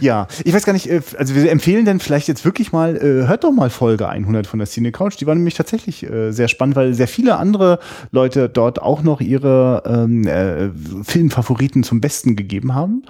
ja, 0.00 0.28
ich 0.44 0.52
weiß 0.52 0.64
gar 0.64 0.72
nicht, 0.72 0.88
äh, 0.88 1.00
also 1.18 1.34
wir 1.34 1.50
empfehlen 1.50 1.84
denn 1.84 1.98
vielleicht 1.98 2.28
jetzt 2.28 2.44
wirklich 2.44 2.70
mal, 2.70 2.96
äh, 2.96 3.26
hört 3.26 3.44
doch 3.44 3.50
mal 3.50 3.70
Folge 3.70 4.08
100 4.08 4.46
von 4.46 4.58
der 4.58 4.68
Cine 4.68 4.92
Couch. 4.92 5.16
Die 5.20 5.26
war 5.26 5.34
nämlich 5.34 5.54
tatsächlich 5.54 6.04
äh, 6.04 6.30
sehr 6.30 6.48
spannend, 6.48 6.76
weil 6.76 6.94
sehr 6.94 7.08
viele 7.08 7.36
andere 7.38 7.80
Leute 8.12 8.48
dort 8.48 8.80
auch 8.80 9.02
noch 9.02 9.20
ihre 9.20 9.82
ähm, 9.86 10.26
äh, 10.26 10.70
Filmfavoriten 11.02 11.82
zum 11.82 12.00
Besten 12.00 12.36
gegeben 12.36 12.74
haben. 12.74 13.04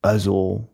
Also 0.00 0.68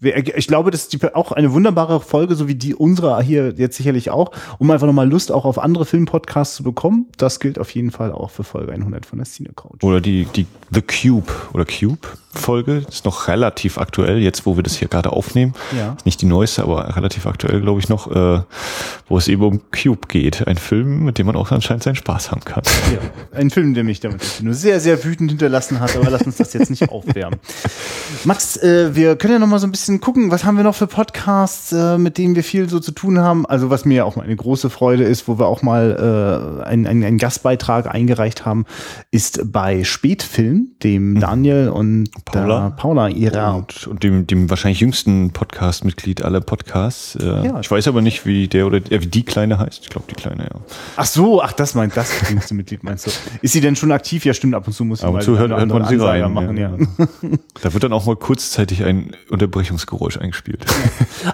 ich 0.00 0.46
glaube, 0.46 0.70
das 0.70 0.86
ist 0.86 1.14
auch 1.14 1.32
eine 1.32 1.52
wunderbare 1.52 2.00
Folge, 2.00 2.34
so 2.34 2.48
wie 2.48 2.54
die 2.54 2.74
unsere 2.74 3.20
hier 3.22 3.54
jetzt 3.56 3.76
sicherlich 3.76 4.10
auch, 4.10 4.30
um 4.58 4.70
einfach 4.70 4.86
nochmal 4.86 5.08
Lust 5.08 5.32
auch 5.32 5.44
auf 5.44 5.58
andere 5.58 5.86
Filmpodcasts 5.86 6.56
zu 6.56 6.62
bekommen. 6.62 7.06
Das 7.16 7.40
gilt 7.40 7.58
auf 7.58 7.70
jeden 7.70 7.90
Fall 7.90 8.12
auch 8.12 8.30
für 8.30 8.44
Folge 8.44 8.72
100 8.72 9.06
von 9.06 9.18
der 9.18 9.26
Cine 9.26 9.50
Couch. 9.54 9.82
Oder 9.82 10.00
die, 10.00 10.26
die 10.26 10.46
The 10.70 10.82
Cube 10.82 11.32
oder 11.52 11.64
Cube 11.64 12.08
Folge 12.36 12.84
ist 12.88 13.04
noch 13.04 13.28
relativ 13.28 13.78
aktuell, 13.78 14.18
jetzt 14.18 14.46
wo 14.46 14.56
wir 14.56 14.62
das 14.62 14.76
hier 14.76 14.88
gerade 14.88 15.12
aufnehmen. 15.12 15.54
Ja. 15.76 15.96
Nicht 16.04 16.22
die 16.22 16.26
neueste, 16.26 16.62
aber 16.62 16.96
relativ 16.96 17.26
aktuell, 17.26 17.60
glaube 17.60 17.80
ich, 17.80 17.88
noch, 17.88 18.10
äh, 18.10 18.42
wo 19.08 19.18
es 19.18 19.28
eben 19.28 19.42
um 19.42 19.60
Cube 19.70 20.06
geht. 20.08 20.46
Ein 20.46 20.56
Film, 20.56 21.04
mit 21.04 21.18
dem 21.18 21.26
man 21.26 21.36
auch 21.36 21.50
anscheinend 21.50 21.82
seinen 21.82 21.96
Spaß 21.96 22.30
haben 22.30 22.42
kann. 22.44 22.62
Ja, 22.92 23.38
ein 23.38 23.50
Film, 23.50 23.74
der 23.74 23.84
mich 23.84 24.00
damit 24.00 24.22
nur 24.42 24.54
sehr, 24.54 24.80
sehr 24.80 25.02
wütend 25.04 25.30
hinterlassen 25.30 25.80
hat, 25.80 25.96
aber 25.96 26.10
lass 26.10 26.22
uns 26.22 26.36
das 26.36 26.52
jetzt 26.52 26.70
nicht 26.70 26.88
aufwärmen. 26.90 27.40
Max, 28.24 28.56
äh, 28.58 28.94
wir 28.94 29.16
können 29.16 29.34
ja 29.34 29.38
noch 29.38 29.46
mal 29.46 29.58
so 29.58 29.66
ein 29.66 29.72
bisschen 29.72 29.85
gucken, 30.00 30.30
was 30.30 30.44
haben 30.44 30.56
wir 30.56 30.64
noch 30.64 30.74
für 30.74 30.86
Podcasts, 30.86 31.72
äh, 31.72 31.98
mit 31.98 32.18
denen 32.18 32.34
wir 32.34 32.44
viel 32.44 32.68
so 32.68 32.80
zu 32.80 32.92
tun 32.92 33.18
haben. 33.18 33.46
Also 33.46 33.70
was 33.70 33.84
mir 33.84 34.06
auch 34.06 34.16
mal 34.16 34.22
eine 34.22 34.36
große 34.36 34.70
Freude 34.70 35.04
ist, 35.04 35.28
wo 35.28 35.38
wir 35.38 35.46
auch 35.46 35.62
mal 35.62 36.62
äh, 36.62 36.64
einen, 36.64 36.86
einen 36.86 37.18
Gastbeitrag 37.18 37.86
eingereicht 37.92 38.44
haben, 38.44 38.66
ist 39.10 39.52
bei 39.52 39.84
Spätfilm, 39.84 40.68
dem 40.82 41.14
mhm. 41.14 41.20
Daniel 41.20 41.68
und 41.68 42.10
Paula, 42.24 42.70
Paula 42.70 43.08
ihrer 43.08 43.56
und, 43.56 43.86
und 43.86 44.02
dem, 44.02 44.26
dem 44.26 44.50
wahrscheinlich 44.50 44.80
jüngsten 44.80 45.30
Podcast-Mitglied 45.30 46.22
aller 46.22 46.40
Podcasts. 46.40 47.16
Äh, 47.16 47.46
ja. 47.46 47.60
Ich 47.60 47.70
weiß 47.70 47.88
aber 47.88 48.02
nicht, 48.02 48.26
wie 48.26 48.48
der 48.48 48.66
oder 48.66 48.78
äh, 48.78 49.02
wie 49.02 49.06
die 49.06 49.24
Kleine 49.24 49.58
heißt. 49.58 49.82
Ich 49.82 49.90
glaube, 49.90 50.06
die 50.10 50.14
Kleine, 50.14 50.44
ja. 50.44 50.60
Ach 50.96 51.06
so, 51.06 51.42
ach, 51.42 51.52
das 51.52 51.74
meint 51.74 51.96
das 51.96 52.10
jüngste 52.28 52.54
Mitglied, 52.54 52.84
meinst 52.84 53.06
du? 53.06 53.10
Ist 53.42 53.52
sie 53.52 53.60
denn 53.60 53.76
schon 53.76 53.92
aktiv? 53.92 54.24
Ja, 54.24 54.34
stimmt, 54.34 54.54
ab 54.54 54.66
und 54.66 54.72
zu 54.72 54.84
muss 54.84 55.00
sie 55.00 55.18
zu 55.20 55.38
hört, 55.38 55.50
hört 55.50 55.68
man 55.68 55.84
sie 55.86 55.96
rein. 55.96 56.32
Machen, 56.32 56.56
ja. 56.56 56.70
ja. 56.76 57.06
da 57.62 57.72
wird 57.72 57.84
dann 57.84 57.92
auch 57.92 58.06
mal 58.06 58.16
kurzzeitig 58.16 58.84
ein 58.84 59.12
Unterbrechungsgeräusch 59.76 60.18
eingespielt. 60.18 60.64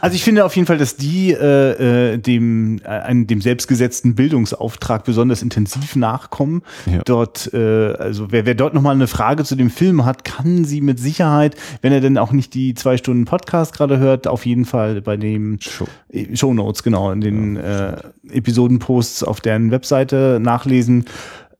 Also 0.00 0.14
ich 0.14 0.24
finde 0.24 0.44
auf 0.44 0.56
jeden 0.56 0.66
Fall, 0.66 0.78
dass 0.78 0.96
die 0.96 1.32
äh, 1.32 2.12
äh 2.14 2.18
dem, 2.18 2.80
äh, 2.84 3.24
dem 3.24 3.40
selbstgesetzten 3.40 4.14
Bildungsauftrag 4.14 5.04
besonders 5.04 5.42
intensiv 5.42 5.96
nachkommen. 5.96 6.62
Ja. 6.86 7.02
Dort, 7.04 7.52
äh, 7.52 7.92
also 7.94 8.32
wer, 8.32 8.46
wer 8.46 8.54
dort 8.54 8.74
nochmal 8.74 8.94
eine 8.94 9.06
Frage 9.06 9.44
zu 9.44 9.54
dem 9.54 9.70
Film 9.70 10.04
hat, 10.04 10.24
kann 10.24 10.64
sie 10.64 10.80
mit 10.80 10.98
Sicherheit, 10.98 11.56
wenn 11.82 11.92
er 11.92 12.00
denn 12.00 12.16
auch 12.16 12.32
nicht 12.32 12.54
die 12.54 12.74
zwei 12.74 12.96
Stunden 12.96 13.26
Podcast 13.26 13.74
gerade 13.74 13.98
hört, 13.98 14.26
auf 14.26 14.46
jeden 14.46 14.64
Fall 14.64 15.02
bei 15.02 15.16
dem 15.16 15.58
Show, 15.60 15.86
Show 16.32 16.54
Notes, 16.54 16.82
genau, 16.82 17.10
in 17.10 17.20
den 17.20 17.56
ja. 17.56 17.90
äh, 17.90 17.96
Episodenposts 18.30 19.22
auf 19.22 19.40
deren 19.40 19.70
Webseite 19.70 20.38
nachlesen. 20.40 21.04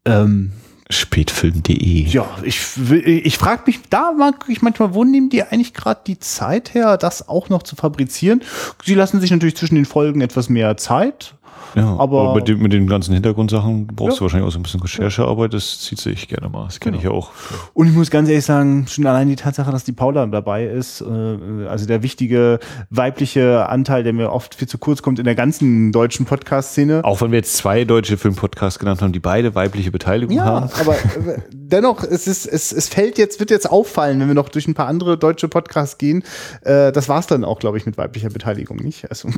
Ähm, 0.05 0.53
Spätfilm.de. 0.93 2.05
Ja, 2.05 2.29
ich, 2.43 2.61
ich 3.05 3.39
frage 3.39 3.63
mich, 3.67 3.81
da 3.91 4.13
mag 4.13 4.45
ich 4.49 4.63
manchmal, 4.63 4.95
wo 4.95 5.05
nehmen 5.05 5.31
die 5.31 5.43
eigentlich 5.43 5.75
gerade 5.75 6.01
die 6.07 6.19
Zeit 6.19 6.75
her, 6.75 6.97
das 6.97 7.29
auch 7.29 7.49
noch 7.49 7.63
zu 7.63 7.77
fabrizieren? 7.77 8.43
Sie 8.85 8.95
lassen 8.95 9.21
sich 9.21 9.31
natürlich 9.31 9.57
zwischen 9.57 9.75
den 9.75 9.87
Folgen 9.87 10.21
etwas 10.21 10.49
mehr 10.49 10.77
Zeit. 10.77 11.35
Ja, 11.75 11.97
aber, 11.97 12.23
aber 12.23 12.35
mit, 12.37 12.49
dem, 12.49 12.61
mit 12.61 12.73
den 12.73 12.87
ganzen 12.87 13.15
Hintergrundsachen 13.15 13.87
brauchst 13.87 14.15
ja. 14.15 14.19
du 14.19 14.25
wahrscheinlich 14.25 14.49
auch 14.49 14.53
so 14.53 14.59
ein 14.59 14.63
bisschen 14.63 14.81
Recherchearbeit. 14.81 15.55
Das 15.55 15.81
zieht 15.81 16.01
sich 16.01 16.29
gerne 16.29 16.49
mal. 16.49 16.67
Das 16.67 16.81
kenne 16.81 16.99
genau. 16.99 16.99
ich 16.99 17.05
ja 17.05 17.11
auch. 17.11 17.31
Und 17.75 17.89
ich 17.89 17.95
muss 17.95 18.11
ganz 18.11 18.29
ehrlich 18.29 18.45
sagen, 18.45 18.87
schon 18.89 19.07
allein 19.07 19.29
die 19.29 19.37
Tatsache, 19.37 19.71
dass 19.71 19.85
die 19.85 19.93
Paula 19.93 20.27
dabei 20.27 20.67
ist, 20.67 21.01
äh, 21.01 21.67
also 21.67 21.87
der 21.87 22.03
wichtige 22.03 22.59
weibliche 22.91 23.69
Anteil, 23.69 24.03
der 24.05 24.13
mir 24.13 24.33
oft 24.33 24.55
viel 24.55 24.69
zu 24.69 24.79
kurz 24.79 25.03
kommt 25.03 25.19
in 25.19 25.25
der 25.25 25.35
ganzen 25.35 25.93
deutschen 25.93 26.27
Podcast-Szene. 26.27 27.05
Auch 27.05 27.21
wenn 27.21 27.31
wir 27.31 27.39
jetzt 27.39 27.57
zwei 27.57 27.85
deutsche 27.85 28.17
Filmpodcasts 28.17 28.79
genannt 28.79 29.03
haben, 29.03 29.13
die 29.13 29.21
beide 29.21 29.55
weibliche 29.55 29.91
Beteiligung 29.91 30.37
ja, 30.37 30.45
haben. 30.45 30.71
aber 30.81 30.95
äh, 30.95 31.39
dennoch, 31.53 32.05
es 32.05 32.27
ist, 32.27 32.47
es, 32.47 32.73
es 32.73 32.89
fällt 32.89 33.19
jetzt, 33.19 33.41
wird 33.41 33.51
jetzt 33.51 33.71
auffallen, 33.71 34.21
wenn 34.21 34.29
wir 34.29 34.35
noch 34.35 34.49
durch 34.49 34.69
ein 34.69 34.75
paar 34.75 34.87
andere 34.87 35.19
deutsche 35.19 35.49
Podcasts 35.49 35.99
gehen. 35.99 36.23
Äh, 36.63 36.93
das 36.93 37.09
war's 37.09 37.27
dann 37.27 37.45
auch, 37.45 37.59
glaube 37.59 37.79
ich, 37.79 37.87
mit 37.87 37.97
weiblicher 37.99 38.31
Beteiligung, 38.31 38.77
nicht? 38.79 39.09
Also. 39.11 39.29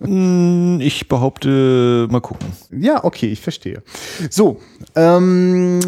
Hm, 0.00 0.80
ich 0.80 1.08
behaupte 1.08 1.43
behaupte, 1.44 2.08
mal 2.10 2.20
gucken. 2.20 2.48
Ja, 2.70 3.04
okay, 3.04 3.26
ich 3.26 3.40
verstehe. 3.40 3.82
So, 4.30 4.60
ähm, 4.94 5.80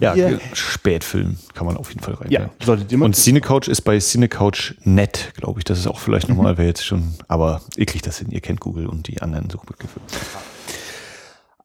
ja, 0.00 0.14
wir, 0.14 0.40
Spätfilm 0.52 1.36
kann 1.54 1.66
man 1.66 1.76
auf 1.76 1.88
jeden 1.90 2.02
Fall 2.02 2.14
rein. 2.14 2.30
Ja, 2.30 2.50
solltet 2.64 2.90
ihr 2.92 2.98
mal 2.98 3.06
Und 3.06 3.16
Cinecouch 3.16 3.68
ist 3.68 3.82
bei 3.82 3.98
Cinecouch.net, 3.98 5.32
glaube 5.36 5.60
ich. 5.60 5.64
Das 5.64 5.78
ist 5.78 5.86
auch 5.86 5.98
vielleicht 5.98 6.28
nochmal, 6.28 6.54
mhm. 6.54 6.58
wer 6.58 6.66
jetzt 6.66 6.84
schon, 6.84 7.14
aber 7.28 7.60
ihr 7.76 7.86
kriegt 7.86 8.06
das 8.06 8.18
hin, 8.18 8.28
ihr 8.30 8.40
kennt 8.40 8.60
Google 8.60 8.86
und 8.86 9.08
die 9.08 9.22
anderen 9.22 9.50
Suchbegriffe. 9.50 10.00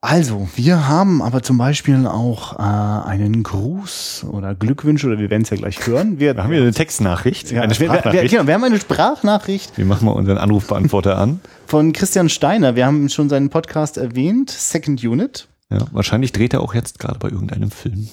Also, 0.02 0.48
wir 0.56 0.88
haben 0.88 1.24
aber 1.24 1.42
zum 1.42 1.58
Beispiel 1.58 2.06
auch 2.06 2.60
äh, 2.60 3.10
einen 3.10 3.42
Gruß 3.42 4.28
oder 4.30 4.54
Glückwünsche, 4.54 5.08
oder 5.08 5.18
wir 5.18 5.32
werden 5.32 5.42
es 5.42 5.50
ja 5.50 5.58
gleich 5.58 5.88
hören. 5.88 6.20
Wir, 6.20 6.38
haben 6.38 6.52
wir 6.52 6.62
eine 6.62 6.74
Textnachricht, 6.74 7.52
ja, 7.52 7.64
eine 7.64 7.74
Sprachnachricht. 7.74 8.22
Wir, 8.22 8.30
genau, 8.30 8.46
wir 8.46 8.54
haben 8.54 8.64
eine 8.64 8.80
Sprachnachricht. 8.80 9.76
Wir 9.80 9.86
machen 9.86 10.06
mal 10.06 10.12
unseren 10.12 10.38
Anrufbeantworter 10.38 11.18
an. 11.18 11.40
Von 11.68 11.94
Christian 11.94 12.30
Steiner. 12.30 12.76
Wir 12.76 12.86
haben 12.86 13.10
schon 13.10 13.30
seinen 13.30 13.50
Podcast 13.50 13.98
erwähnt, 13.98 14.50
Second 14.52 15.04
Unit. 15.04 15.48
Ja, 15.70 15.80
wahrscheinlich 15.92 16.32
dreht 16.32 16.54
er 16.54 16.62
auch 16.62 16.76
jetzt 16.76 17.00
gerade 17.00 17.18
bei 17.18 17.30
irgendeinem 17.30 17.72
Film. 17.72 18.08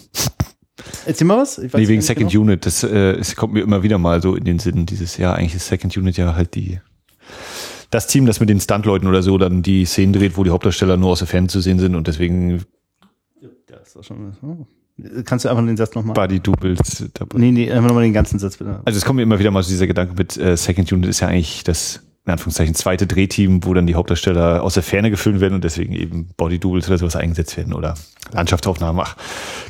Erzähl 1.07 1.27
mal 1.27 1.37
was. 1.37 1.59
Ich 1.59 1.73
nee, 1.73 1.87
wegen 1.87 2.01
Second 2.01 2.31
genau. 2.31 2.45
Unit. 2.45 2.65
Das, 2.65 2.83
äh, 2.83 3.17
das 3.17 3.37
kommt 3.37 3.53
mir 3.53 3.61
immer 3.61 3.83
wieder 3.83 3.99
mal 3.99 4.23
so 4.23 4.35
in 4.35 4.45
den 4.45 4.59
Sinn 4.59 4.87
dieses 4.87 5.19
Jahr. 5.19 5.37
Eigentlich 5.37 5.55
ist 5.55 5.69
Second 5.69 5.97
Unit 5.97 6.17
ja 6.17 6.35
halt 6.35 6.55
die 6.55 6.81
das 7.91 8.07
Team, 8.07 8.25
das 8.25 8.41
mit 8.41 8.49
den 8.49 8.59
Stuntleuten 8.59 9.07
oder 9.07 9.23
so 9.23 9.37
dann 9.37 9.63
die 9.63 9.85
Szenen 9.85 10.15
dreht, 10.15 10.39
wo 10.39 10.45
die 10.45 10.51
Hauptdarsteller 10.51 10.97
nur 10.97 11.11
aus 11.11 11.19
der 11.19 11.29
Ferne 11.29 11.49
zu 11.49 11.61
sehen 11.61 11.79
sind 11.79 11.95
und 11.95 12.07
deswegen. 12.07 12.63
Ja, 13.41 13.77
ist 13.83 13.95
doch 13.95 14.03
schon. 14.03 14.35
Oh. 14.43 14.67
Kannst 15.25 15.45
du 15.45 15.51
einfach 15.51 15.65
den 15.65 15.77
Satz 15.77 15.95
nochmal? 15.95 16.15
Body 16.15 16.41
Doubles. 16.41 17.05
Nee, 17.35 17.51
nee, 17.51 17.71
einfach 17.71 17.89
nochmal 17.89 18.05
den 18.05 18.13
ganzen 18.13 18.39
Satz 18.39 18.57
bitte. 18.57 18.81
Also 18.85 18.97
es 18.97 19.05
kommt 19.05 19.17
mir 19.17 19.23
immer 19.23 19.39
wieder 19.39 19.51
mal 19.51 19.63
so 19.63 19.69
dieser 19.69 19.87
Gedanke 19.87 20.15
mit 20.15 20.39
äh, 20.39 20.57
Second 20.57 20.91
Unit 20.91 21.11
ist 21.11 21.21
ja 21.21 21.29
eigentlich 21.29 21.65
das 21.65 22.01
in 22.25 22.31
Anführungszeichen 22.31 22.77
zweite 22.77 23.09
Drehteam, 23.09 23.65
wo 23.65 23.75
dann 23.75 23.89
die 23.89 23.97
Hauptdarsteller 23.97 24.63
aus 24.63 24.75
der 24.75 24.85
Ferne 24.85 25.11
gefilmt 25.11 25.41
werden 25.41 25.55
und 25.55 25.65
deswegen 25.65 25.93
eben 25.93 26.29
Body 26.37 26.61
Doubles 26.61 26.87
oder 26.89 26.99
sowas 26.99 27.17
eingesetzt 27.17 27.57
werden 27.57 27.73
oder 27.73 27.95
Landschaftsaufnahmen. 28.31 29.03
Ach, 29.05 29.17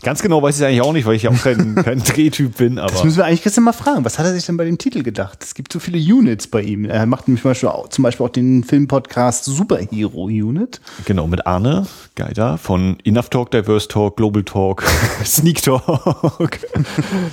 ganz 0.02 0.20
genau 0.20 0.42
weiß 0.42 0.56
ich 0.56 0.60
es 0.60 0.66
eigentlich 0.66 0.82
auch 0.82 0.92
nicht, 0.92 1.06
weil 1.06 1.14
ich 1.14 1.22
ja 1.22 1.30
auch 1.30 1.42
kein, 1.42 1.74
kein 1.82 2.00
Drehtyp 2.00 2.58
bin. 2.58 2.78
Aber 2.78 2.92
das 2.92 3.04
müssen 3.04 3.16
wir 3.16 3.24
eigentlich 3.24 3.42
Christian 3.42 3.64
mal 3.64 3.72
fragen. 3.72 4.04
Was 4.04 4.18
hat 4.18 4.26
er 4.26 4.34
sich 4.34 4.44
denn 4.44 4.58
bei 4.58 4.66
dem 4.66 4.76
Titel 4.76 5.02
gedacht? 5.02 5.42
Es 5.42 5.54
gibt 5.54 5.72
so 5.72 5.80
viele 5.80 5.96
Units 5.98 6.46
bei 6.46 6.60
ihm. 6.60 6.84
Er 6.84 7.06
macht 7.06 7.26
nämlich 7.26 7.40
zum 7.40 7.52
Beispiel 7.52 7.68
auch, 7.70 7.88
zum 7.88 8.02
Beispiel 8.02 8.26
auch 8.26 8.30
den 8.30 8.64
Filmpodcast 8.64 9.44
Superhero 9.46 10.24
Unit. 10.24 10.82
Genau, 11.06 11.26
mit 11.28 11.46
Arne 11.46 11.86
Geider 12.16 12.58
von 12.58 12.98
Enough 13.02 13.30
Talk, 13.30 13.50
Diverse 13.50 13.88
Talk, 13.88 14.18
Global 14.18 14.42
Talk, 14.44 14.84
Sneak 15.24 15.62
Talk. 15.62 16.58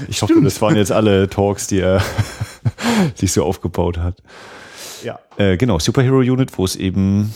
Ich 0.07 0.15
Stimmt. 0.15 0.31
hoffe, 0.31 0.41
das 0.43 0.61
waren 0.61 0.77
jetzt 0.77 0.93
alle 0.93 1.29
Talks, 1.29 1.67
die 1.67 1.81
er 1.81 2.01
sich 3.15 3.33
so 3.33 3.43
aufgebaut 3.43 3.97
hat. 3.97 4.15
Ja. 5.03 5.19
Äh, 5.37 5.57
genau, 5.57 5.79
Superhero 5.79 6.17
Unit, 6.17 6.57
wo 6.57 6.65
es 6.65 6.75
eben 6.75 7.33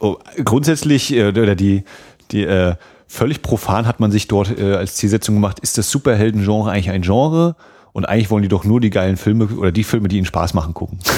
oh, 0.00 0.16
grundsätzlich 0.44 1.12
äh, 1.12 1.28
oder 1.28 1.54
die, 1.54 1.84
die 2.30 2.44
äh, 2.44 2.74
völlig 3.06 3.42
profan 3.42 3.86
hat 3.86 4.00
man 4.00 4.10
sich 4.10 4.28
dort 4.28 4.58
äh, 4.58 4.74
als 4.74 4.96
Zielsetzung 4.96 5.34
gemacht, 5.34 5.58
ist 5.60 5.78
das 5.78 5.90
Superhelden-Genre 5.90 6.70
eigentlich 6.70 6.90
ein 6.90 7.02
Genre? 7.02 7.56
Und 7.92 8.04
eigentlich 8.04 8.30
wollen 8.30 8.42
die 8.42 8.48
doch 8.48 8.64
nur 8.64 8.80
die 8.80 8.90
geilen 8.90 9.16
Filme 9.16 9.46
oder 9.46 9.72
die 9.72 9.82
Filme, 9.84 10.08
die 10.08 10.18
ihnen 10.18 10.26
Spaß 10.26 10.54
machen, 10.54 10.74
gucken. 10.74 10.98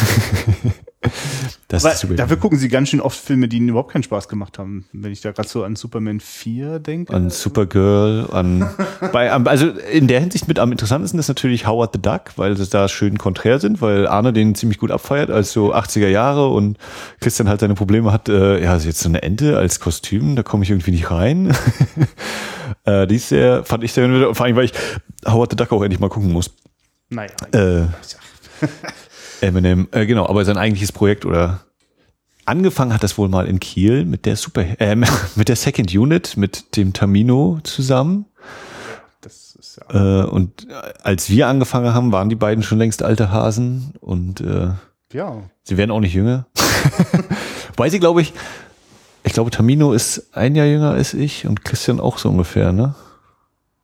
Das 1.70 1.84
Weil, 1.84 1.92
ist 1.92 2.00
super. 2.00 2.14
Dafür 2.14 2.36
gucken 2.36 2.58
sie 2.58 2.68
ganz 2.68 2.88
schön 2.88 3.00
oft 3.00 3.16
Filme, 3.16 3.46
die 3.46 3.58
ihnen 3.58 3.68
überhaupt 3.68 3.92
keinen 3.92 4.02
Spaß 4.02 4.28
gemacht 4.28 4.58
haben. 4.58 4.86
Wenn 4.92 5.12
ich 5.12 5.20
da 5.20 5.30
gerade 5.30 5.48
so 5.48 5.62
an 5.62 5.76
Superman 5.76 6.18
4 6.18 6.80
denke. 6.80 7.14
An 7.14 7.30
Supergirl, 7.30 8.28
an, 8.32 8.68
bei, 9.12 9.30
also 9.30 9.68
in 9.68 10.08
der 10.08 10.18
Hinsicht 10.18 10.48
mit 10.48 10.58
am 10.58 10.72
interessantesten 10.72 11.20
ist 11.20 11.28
natürlich 11.28 11.68
Howard 11.68 11.92
the 11.94 12.02
Duck, 12.02 12.32
weil 12.34 12.56
sie 12.56 12.66
da 12.66 12.88
schön 12.88 13.18
konträr 13.18 13.60
sind, 13.60 13.80
weil 13.80 14.08
Arne 14.08 14.32
den 14.32 14.56
ziemlich 14.56 14.78
gut 14.78 14.90
abfeiert 14.90 15.30
als 15.30 15.52
so 15.52 15.72
80er 15.72 16.08
Jahre 16.08 16.48
und 16.48 16.76
Christian 17.20 17.48
halt 17.48 17.60
seine 17.60 17.74
Probleme 17.74 18.12
hat, 18.12 18.28
äh, 18.28 18.60
ja, 18.64 18.72
also 18.72 18.88
jetzt 18.88 18.98
so 18.98 19.08
eine 19.08 19.22
Ente 19.22 19.56
als 19.56 19.78
Kostüm, 19.78 20.34
da 20.34 20.42
komme 20.42 20.64
ich 20.64 20.70
irgendwie 20.70 20.90
nicht 20.90 21.12
rein. 21.12 21.56
äh, 22.84 23.06
die 23.06 23.14
ist 23.14 23.28
sehr, 23.28 23.62
fand 23.64 23.84
ich 23.84 23.92
sehr, 23.92 24.34
vor 24.34 24.44
allem, 24.44 24.56
weil 24.56 24.64
ich 24.64 24.72
Howard 25.24 25.52
the 25.52 25.56
Duck 25.56 25.70
auch 25.70 25.82
endlich 25.84 26.00
mal 26.00 26.08
gucken 26.08 26.32
muss. 26.32 26.50
Naja. 27.10 27.30
Äh, 27.52 27.86
Eminem, 29.42 29.88
äh, 29.92 30.06
genau, 30.06 30.26
aber 30.26 30.44
sein 30.44 30.58
eigentliches 30.58 30.92
Projekt 30.92 31.24
oder 31.24 31.60
angefangen 32.44 32.92
hat 32.92 33.02
das 33.02 33.16
wohl 33.18 33.28
mal 33.28 33.46
in 33.46 33.60
Kiel 33.60 34.04
mit 34.04 34.26
der 34.26 34.36
Super, 34.36 34.64
äh, 34.80 34.96
mit 35.36 35.48
der 35.48 35.56
Second 35.56 35.94
Unit, 35.94 36.36
mit 36.36 36.76
dem 36.76 36.92
Tamino 36.92 37.60
zusammen. 37.62 38.26
Das 39.20 39.54
ist 39.58 39.80
ja 39.92 40.22
äh, 40.22 40.26
und 40.26 40.66
als 41.02 41.30
wir 41.30 41.46
angefangen 41.46 41.94
haben, 41.94 42.12
waren 42.12 42.28
die 42.28 42.36
beiden 42.36 42.62
schon 42.62 42.78
längst 42.78 43.02
alte 43.02 43.30
Hasen 43.30 43.94
und 44.00 44.40
äh, 44.40 44.70
ja. 45.12 45.42
sie 45.62 45.76
werden 45.76 45.90
auch 45.90 46.00
nicht 46.00 46.14
jünger. 46.14 46.46
Weil 47.76 47.90
sie, 47.90 48.00
glaube 48.00 48.22
ich, 48.22 48.32
ich 49.22 49.32
glaube, 49.32 49.50
Tamino 49.50 49.92
ist 49.92 50.34
ein 50.34 50.56
Jahr 50.56 50.66
jünger 50.66 50.90
als 50.90 51.14
ich 51.14 51.46
und 51.46 51.64
Christian 51.64 52.00
auch 52.00 52.18
so 52.18 52.28
ungefähr, 52.28 52.72
ne? 52.72 52.94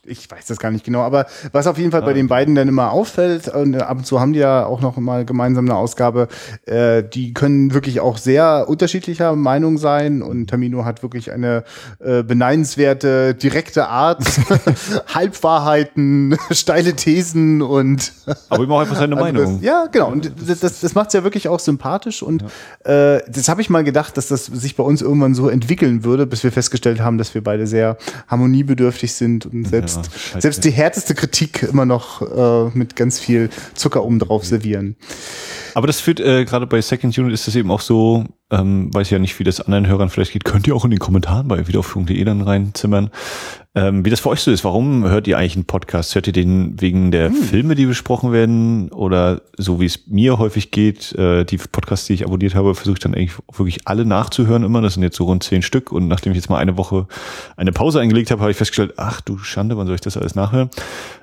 Ich 0.07 0.31
weiß 0.31 0.47
das 0.47 0.59
gar 0.59 0.71
nicht 0.71 0.85
genau, 0.85 1.01
aber 1.01 1.27
was 1.53 1.67
auf 1.67 1.79
jeden 1.79 1.91
Fall 1.91 2.03
bei 2.03 2.13
den 2.13 2.29
beiden 2.29 2.55
dann 2.55 2.69
immer 2.69 2.93
auffällt, 2.93 3.49
und 3.49 3.75
ab 3.81 3.99
und 3.99 4.07
zu 4.07 4.21
haben 4.21 4.33
die 4.33 4.39
ja 4.39 4.67
auch 4.67 4.81
noch 4.81 4.97
mal 4.97 5.25
gemeinsam 5.25 5.67
eine 5.67 5.77
Ausgabe, 5.77 6.29
äh, 6.67 7.03
die 7.03 7.35
können 7.35 7.75
wirklich 7.75 8.01
auch 8.01 8.19
sehr 8.19 8.67
unterschiedlicher 8.69 9.35
Meinung 9.37 9.79
sein 9.79 10.23
und 10.23 10.49
Tamino 10.49 10.85
hat 10.85 11.03
wirklich 11.03 11.33
eine 11.33 11.65
äh, 11.99 12.23
beneidenswerte, 12.23 13.35
direkte 13.35 13.89
Art, 13.89 14.25
Halbwahrheiten, 15.15 16.37
steile 16.51 16.95
Thesen 16.95 17.63
und 17.63 18.13
Aber 18.49 18.65
immer 18.65 18.77
auch 18.77 18.81
einfach 18.81 18.97
seine 18.97 19.17
Meinung. 19.17 19.61
Ja, 19.63 19.87
genau. 19.91 20.11
Und 20.11 20.33
das, 20.47 20.61
das, 20.61 20.81
das 20.81 20.95
macht 20.95 21.09
es 21.09 21.15
ja 21.15 21.25
wirklich 21.25 21.49
auch 21.49 21.61
sympathisch 21.61 22.23
und 22.23 22.45
ja. 22.85 23.17
äh, 23.17 23.23
das 23.29 23.49
habe 23.49 23.61
ich 23.61 23.71
mal 23.71 23.85
gedacht, 23.85 24.17
dass 24.17 24.29
das 24.29 24.47
sich 24.47 24.77
bei 24.77 24.85
uns 24.85 25.03
irgendwann 25.03 25.35
so 25.35 25.49
entwickeln 25.49 26.05
würde, 26.05 26.27
bis 26.27 26.45
wir 26.45 26.53
festgestellt 26.53 27.01
haben, 27.01 27.19
dass 27.19 27.35
wir 27.35 27.43
beide 27.43 27.67
sehr 27.67 27.97
harmoniebedürftig 28.29 29.15
sind 29.15 29.47
und 29.47 29.67
selbst 29.67 29.96
selbst, 30.05 30.43
selbst 30.43 30.65
die 30.65 30.71
härteste 30.71 31.15
Kritik 31.15 31.63
immer 31.63 31.85
noch 31.85 32.23
äh, 32.23 32.71
mit 32.77 32.97
ganz 32.97 33.19
viel 33.19 33.51
Zucker 33.75 34.05
oben 34.05 34.19
drauf 34.19 34.45
servieren. 34.45 34.97
Aber 35.75 35.87
das 35.87 36.01
führt 36.01 36.21
äh, 36.21 36.45
gerade 36.45 36.67
bei 36.67 36.81
Second 36.81 37.17
Unit 37.19 37.33
ist 37.33 37.47
das 37.47 37.55
eben 37.55 37.71
auch 37.71 37.81
so, 37.81 38.25
ähm, 38.51 38.95
weiß 38.95 39.11
ja 39.11 39.19
nicht, 39.19 39.39
wie 39.39 39.45
das 39.45 39.61
anderen 39.61 39.87
Hörern 39.87 40.09
vielleicht 40.09 40.33
geht, 40.33 40.45
könnt 40.45 40.67
ihr 40.67 40.77
auch 40.77 40.85
in 40.85 40.91
den 40.91 41.01
Kommentaren 41.01 41.49
bei 41.49 41.67
wiederaufführung.de 41.67 42.23
dann 42.25 42.43
reinzimmern. 42.43 43.11
Ähm, 43.77 44.07
wie 44.07 44.11
das 44.11 44.21
für 44.21 44.31
euch 44.31 44.41
so 44.41 44.51
ist, 44.51 44.65
warum 44.65 45.05
hört 45.05 45.27
ihr 45.29 45.37
eigentlich 45.37 45.55
einen 45.55 45.67
Podcast? 45.67 46.15
Hört 46.15 46.27
ihr 46.29 46.33
den 46.33 46.81
wegen 46.81 47.11
der 47.11 47.29
hm. 47.29 47.35
Filme, 47.35 47.75
die 47.75 47.85
besprochen 47.85 48.33
werden? 48.33 48.91
Oder 48.91 49.43
so 49.59 49.81
wie 49.81 49.85
es 49.85 50.07
mir 50.07 50.39
häufig 50.39 50.71
geht, 50.71 51.13
äh, 51.13 51.45
die 51.45 51.59
Podcasts, 51.59 52.07
die 52.07 52.15
ich 52.15 52.25
abonniert 52.25 52.55
habe, 52.55 52.75
versuche 52.75 52.95
ich 52.95 53.01
dann 53.01 53.15
eigentlich 53.15 53.35
wirklich 53.53 53.87
alle 53.87 54.07
nachzuhören 54.07 54.65
immer. 54.65 54.81
Das 54.81 54.95
sind 54.95 55.03
jetzt 55.03 55.17
so 55.17 55.25
rund 55.25 55.43
zehn 55.43 55.61
Stück. 55.61 55.93
Und 55.93 56.09
nachdem 56.09 56.33
ich 56.33 56.37
jetzt 56.37 56.49
mal 56.49 56.57
eine 56.57 56.79
Woche 56.79 57.07
eine 57.59 57.73
Pause 57.73 58.01
eingelegt 58.01 58.31
habe, 58.31 58.41
habe 58.41 58.51
ich 58.51 58.57
festgestellt, 58.57 58.95
ach 58.97 59.21
du 59.21 59.37
Schande, 59.37 59.77
wann 59.77 59.87
soll 59.87 59.97
ich 59.97 60.01
das 60.01 60.17
alles 60.17 60.35
nachhören? 60.35 60.71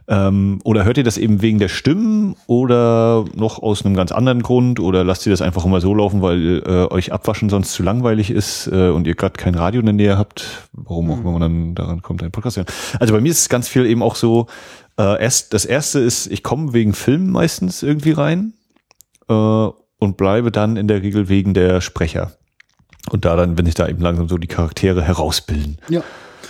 Ähm, 0.08 0.60
oder 0.64 0.84
hört 0.84 0.98
ihr 0.98 1.04
das 1.04 1.18
eben 1.18 1.42
wegen 1.42 1.58
der 1.58 1.70
Stimmen 1.70 2.36
oder 2.46 3.26
noch 3.34 3.64
aus 3.64 3.84
einem 3.84 3.96
ganz 3.96 4.12
anderen 4.12 4.44
Grund? 4.44 4.80
Oder 4.80 5.04
lasst 5.04 5.26
ihr 5.26 5.32
das 5.32 5.42
einfach 5.42 5.66
immer 5.66 5.82
so 5.82 5.96
laufen, 5.96 6.22
weil 6.22 6.62
äh, 6.68 6.94
euch 6.94 7.13
abwaschen 7.14 7.50
sonst 7.50 7.74
zu 7.74 7.84
langweilig 7.84 8.30
ist 8.32 8.68
äh, 8.68 8.90
und 8.90 9.08
ihr 9.08 9.16
gerade 9.16 9.38
kein 9.38 9.56
Radio 9.56 9.80
in 9.80 9.86
der 9.86 9.94
Nähe 9.94 10.18
habt? 10.18 10.68
Warum 10.74 11.10
auch 11.12 11.16
hm. 11.16 11.22
immer 11.22 11.32
man 11.32 11.42
dann 11.42 11.76
daran 11.76 12.02
kommt, 12.02 12.24
ein 12.24 12.32
Podcast 12.32 12.44
Podcast 12.44 12.58
hören. 12.58 13.00
Also 13.00 13.14
bei 13.14 13.22
mir 13.22 13.32
ist 13.32 13.40
es 13.40 13.50
ganz 13.50 13.68
viel 13.68 13.86
eben 13.86 14.04
auch 14.04 14.16
so, 14.16 14.48
äh, 14.98 15.22
erst, 15.22 15.54
das 15.54 15.66
erste 15.66 16.00
ist, 16.00 16.28
ich 16.28 16.44
komme 16.44 16.74
wegen 16.74 16.94
Film 16.94 17.32
meistens 17.32 17.84
irgendwie 17.84 18.12
rein 18.12 18.54
äh, 19.30 19.34
und 19.34 20.18
bleibe 20.18 20.52
dann 20.52 20.78
in 20.78 20.88
der 20.88 21.02
Regel 21.02 21.30
wegen 21.30 21.54
der 21.54 21.82
Sprecher. 21.82 22.34
Und 23.10 23.26
da 23.26 23.36
dann, 23.36 23.58
wenn 23.58 23.66
sich 23.66 23.76
da 23.76 23.88
eben 23.88 24.02
langsam 24.02 24.30
so 24.30 24.38
die 24.38 24.48
Charaktere 24.48 25.02
herausbilden. 25.02 25.78
Ja. 25.90 26.04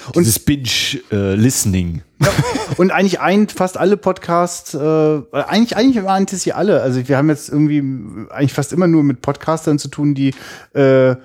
Und 0.08 0.22
Dieses 0.22 0.40
Binge-Listening. 0.40 2.02
Äh, 2.22 2.26
ja. 2.26 2.32
Und 2.78 2.92
eigentlich 2.92 3.20
ein, 3.20 3.48
fast 3.50 3.78
alle 3.78 3.98
Podcasts, 3.98 4.74
äh, 4.74 5.22
eigentlich, 5.32 5.76
eigentlich 5.76 6.04
waren 6.04 6.26
es 6.30 6.44
hier 6.44 6.58
alle. 6.58 6.82
Also 6.82 7.08
wir 7.08 7.18
haben 7.18 7.30
jetzt 7.30 7.50
irgendwie 7.50 7.84
eigentlich 8.30 8.54
fast 8.54 8.74
immer 8.74 8.88
nur 8.88 9.04
mit 9.04 9.22
Podcastern 9.22 9.80
zu 9.80 9.88
tun, 9.88 10.16
die 10.16 10.34
äh, 10.76 11.12
äh 11.12 11.16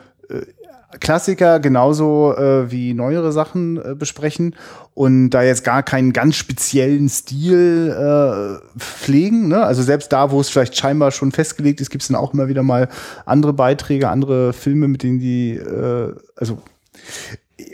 Klassiker 1.01 1.61
genauso 1.61 2.35
äh, 2.35 2.71
wie 2.71 2.95
neuere 2.95 3.31
Sachen 3.31 3.77
äh, 3.77 3.95
besprechen 3.95 4.57
und 4.95 5.31
da 5.31 5.43
jetzt 5.43 5.63
gar 5.63 5.83
keinen 5.83 6.15
ganz 6.15 6.37
speziellen 6.37 7.11
Stil 7.11 7.91
äh, 7.91 8.79
pflegen. 8.79 9.49
Ne? 9.49 9.63
Also 9.63 9.83
selbst 9.83 10.11
da, 10.15 10.31
wo 10.31 10.41
es 10.41 10.49
vielleicht 10.49 10.79
scheinbar 10.79 11.11
schon 11.11 11.31
festgelegt 11.31 11.83
ist, 11.83 11.91
gibt 11.91 12.03
es 12.03 12.09
dann 12.09 12.17
auch 12.17 12.33
immer 12.33 12.49
wieder 12.49 12.63
mal 12.63 12.89
andere 13.27 13.53
Beiträge, 13.53 14.09
andere 14.09 14.55
Filme, 14.55 14.89
mit 14.89 15.03
denen 15.03 15.19
die, 15.19 15.57
äh, 15.57 16.15
also 16.37 16.63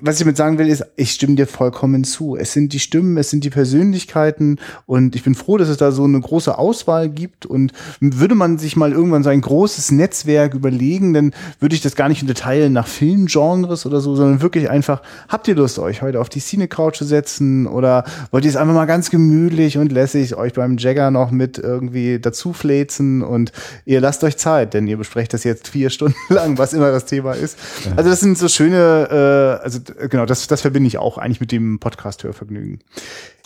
was 0.01 0.15
ich 0.15 0.21
damit 0.21 0.39
sagen 0.39 0.57
will, 0.57 0.69
ist, 0.69 0.85
ich 0.97 1.11
stimme 1.11 1.35
dir 1.35 1.47
vollkommen 1.47 2.05
zu. 2.05 2.37
Es 2.37 2.55
sind 2.55 2.73
die 2.73 2.81
Stimmen, 2.81 3.19
es 3.19 3.29
sind 3.29 3.45
die 3.45 3.51
Persönlichkeiten 3.51 4.59
und 4.87 5.15
ich 5.15 5.23
bin 5.23 5.35
froh, 5.35 5.59
dass 5.59 5.69
es 5.69 5.77
da 5.77 5.93
so 5.93 6.05
eine 6.05 6.21
große 6.21 6.57
Auswahl 6.57 7.11
gibt 7.11 7.45
und 7.45 7.73
würde 8.01 8.35
man 8.35 8.57
sich 8.59 8.77
mal 8.77 8.93
irgendwann 8.93 9.23
so 9.23 9.29
ein 9.29 9.43
großes 9.43 9.93
Netzwerk 9.93 10.55
überlegen, 10.55 11.13
dann 11.13 11.35
würde 11.61 11.75
ich 11.75 11.83
das 11.83 11.97
gar 11.97 12.09
nicht 12.09 12.23
unterteilen 12.23 12.73
nach 12.73 12.87
Filmgenres 12.87 13.85
oder 13.85 14.01
so, 14.01 14.17
sondern 14.17 14.41
wirklich 14.41 14.71
einfach, 14.71 15.03
habt 15.29 15.49
ihr 15.49 15.55
Lust, 15.55 15.79
euch 15.79 16.01
heute 16.01 16.21
auf 16.21 16.31
die 16.31 16.41
Cine-Couch 16.41 16.97
zu 16.97 17.05
setzen 17.05 17.67
oder 17.67 18.05
wollt 18.31 18.45
ihr 18.45 18.51
es 18.51 18.57
einfach 18.57 18.75
mal 18.75 18.87
ganz 18.87 19.11
gemütlich 19.11 19.77
und 19.77 19.93
lässig 19.93 20.35
euch 20.35 20.55
beim 20.55 20.79
Jagger 20.79 21.11
noch 21.11 21.31
mit 21.31 21.59
irgendwie 21.59 22.19
dazu 22.19 22.55
fläzen 22.55 23.23
und 23.23 23.53
ihr 23.85 24.01
lasst 24.01 24.25
euch 24.25 24.39
Zeit, 24.39 24.73
denn 24.73 24.87
ihr 24.87 24.97
besprecht 24.97 25.35
das 25.35 25.45
jetzt 25.45 25.69
vier 25.69 25.91
Stunden 25.95 26.17
lang, 26.31 26.57
was 26.57 26.73
immer 26.73 26.91
das 26.91 27.05
Thema 27.05 27.33
ist. 27.33 27.59
Also 27.97 28.09
das 28.09 28.21
sind 28.21 28.39
so 28.39 28.49
schöne, 28.49 29.59
äh, 29.61 29.65
also 29.65 29.74
genau, 29.81 30.27
das, 30.27 30.47
das 30.47 30.61
verbinde 30.61 30.89
ich 30.89 30.99
auch 30.99 31.19
eigentlich 31.19 31.41
mit 31.41 31.53
dem 31.53 31.79
Podcast-Hörvergnügen. 31.79 32.81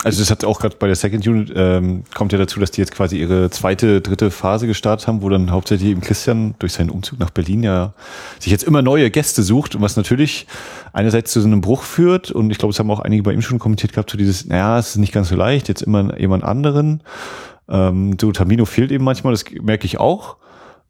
Also 0.05 0.21
das 0.21 0.31
hat 0.31 0.45
auch 0.45 0.61
gerade 0.61 0.77
bei 0.77 0.87
der 0.87 0.95
Second 0.95 1.27
Unit 1.27 1.53
ähm, 1.57 2.05
kommt 2.15 2.33
ja 2.33 2.39
dazu, 2.39 2.61
dass 2.61 2.71
die 2.71 2.81
jetzt 2.81 2.93
quasi 2.93 3.19
ihre 3.19 3.51
zweite, 3.51 4.01
dritte 4.01 4.31
Phase 4.31 4.69
gestartet 4.69 5.09
haben, 5.09 5.23
wo 5.23 5.29
dann 5.29 5.51
hauptsächlich 5.51 5.91
eben 5.91 6.01
Christian 6.01 6.55
durch 6.61 6.73
seinen 6.73 6.91
Umzug 6.91 7.19
nach 7.19 7.31
Berlin 7.31 7.65
ja 7.65 7.95
sich 8.39 8.53
jetzt 8.53 8.63
immer 8.63 8.81
neue 8.81 9.11
Gäste 9.11 9.43
sucht 9.43 9.75
und 9.75 9.83
was 9.83 9.97
natürlich 9.97 10.47
einerseits 10.93 11.33
zu 11.33 11.41
so 11.41 11.49
einem 11.49 11.61
Bruch 11.61 11.83
führt 11.83 12.31
und 12.31 12.51
ich 12.51 12.59
glaube, 12.59 12.73
es 12.73 12.79
haben 12.79 12.91
auch 12.93 13.01
einige 13.01 13.25
bei 13.25 13.33
ihm 13.33 13.43
schon 13.43 13.59
kommentiert 13.59 13.93
gehabt, 13.93 14.11
so 14.11 14.17
dieses, 14.17 14.47
naja, 14.47 14.79
es 14.79 14.91
ist 14.91 14.97
nicht 14.99 15.13
ganz 15.13 15.31
so 15.31 15.37
leicht, 15.37 15.69
jetzt 15.69 15.83
immer 15.83 16.17
jemand 16.19 16.45
anderen. 16.45 17.03
Ähm, 17.69 18.17
so 18.21 18.31
Tamino 18.31 18.67
fehlt 18.67 18.93
eben 18.93 19.05
manchmal, 19.05 19.33
das 19.33 19.45
merke 19.61 19.85
ich 19.85 19.99
auch. 19.99 20.37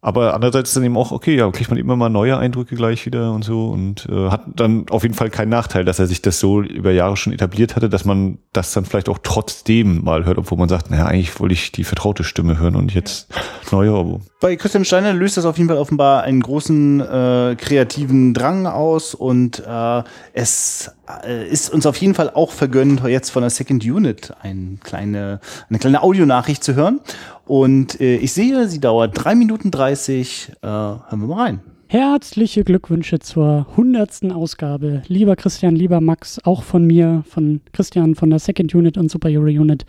Aber 0.01 0.35
andererseits 0.35 0.73
dann 0.75 0.85
eben 0.85 0.97
auch, 0.97 1.11
okay, 1.11 1.35
ja, 1.37 1.51
kriegt 1.51 1.71
man 1.71 1.79
immer 1.79 1.97
mal 1.97 2.09
neue 2.09 2.39
Eindrücke 2.39 2.77
gleich 2.77 3.05
wieder 3.05 3.33
und 3.33 3.45
so 3.45 3.71
und 3.71 4.07
äh, 4.09 4.31
hat 4.31 4.43
dann 4.55 4.89
auf 4.91 5.03
jeden 5.03 5.17
Fall 5.17 5.29
keinen 5.29 5.49
Nachteil, 5.49 5.85
dass 5.85 5.99
er 5.99 6.07
sich 6.07 6.23
das 6.23 6.39
so 6.39 6.63
über 6.63 6.93
Jahre 6.93 7.17
schon 7.17 7.33
etabliert 7.33 7.75
hatte, 7.75 7.89
dass 7.89 8.05
man 8.05 8.39
das 8.53 8.73
dann 8.73 8.85
vielleicht 8.85 9.09
auch 9.09 9.19
trotzdem 9.21 10.05
mal 10.05 10.25
hört, 10.25 10.39
obwohl 10.39 10.57
man 10.57 10.69
sagt, 10.69 10.91
naja, 10.91 11.07
eigentlich 11.07 11.41
wollte 11.41 11.55
ich 11.55 11.73
die 11.73 11.83
vertraute 11.83 12.23
Stimme 12.23 12.59
hören 12.59 12.77
und 12.77 12.95
jetzt 12.95 13.27
neue 13.73 13.91
Abo. 13.91 14.21
Bei 14.41 14.55
Christian 14.55 14.85
Steiner 14.85 15.13
löst 15.13 15.37
das 15.37 15.45
auf 15.45 15.59
jeden 15.59 15.69
Fall 15.69 15.79
offenbar 15.79 16.23
einen 16.23 16.43
großen 16.43 17.01
äh, 17.01 17.57
kreativen 17.59 18.35
Drang 18.35 18.67
aus 18.69 19.15
und 19.15 19.65
äh, 19.67 20.03
es 20.33 20.93
äh, 21.27 21.49
ist 21.49 21.71
uns 21.73 21.87
auf 21.87 21.97
jeden 21.97 22.15
Fall 22.15 22.31
auch 22.31 22.53
vergönnt, 22.53 23.03
jetzt 23.05 23.31
von 23.31 23.43
der 23.43 23.51
Second 23.51 23.85
Unit 23.85 24.33
ein 24.43 24.79
kleine, 24.83 25.41
eine 25.69 25.79
kleine 25.81 26.03
Audionachricht 26.03 26.63
zu 26.63 26.75
hören. 26.75 27.01
Und 27.49 28.01
äh, 28.01 28.17
ich 28.19 28.33
sehe, 28.33 28.69
sie 28.69 28.79
dauert 28.79 29.13
drei 29.15 29.35
Minuten 29.35 29.71
dreißig. 29.71 30.53
Äh, 30.63 30.67
hören 30.67 31.21
wir 31.21 31.27
mal 31.27 31.43
rein. 31.43 31.61
Herzliche 31.89 32.65
Glückwünsche 32.65 33.19
zur 33.19 33.67
hundertsten 33.75 34.31
Ausgabe. 34.31 35.03
Lieber 35.09 35.37
Christian, 35.37 35.75
lieber 35.75 36.03
Max, 36.03 36.39
auch 36.45 36.63
von 36.63 36.85
mir, 36.85 37.25
von 37.27 37.63
Christian 37.73 38.15
von 38.15 38.29
der 38.29 38.39
Second 38.39 38.75
Unit 38.75 38.99
und 38.99 39.11
Super 39.11 39.31
Euro 39.31 39.47
Unit. 39.47 39.87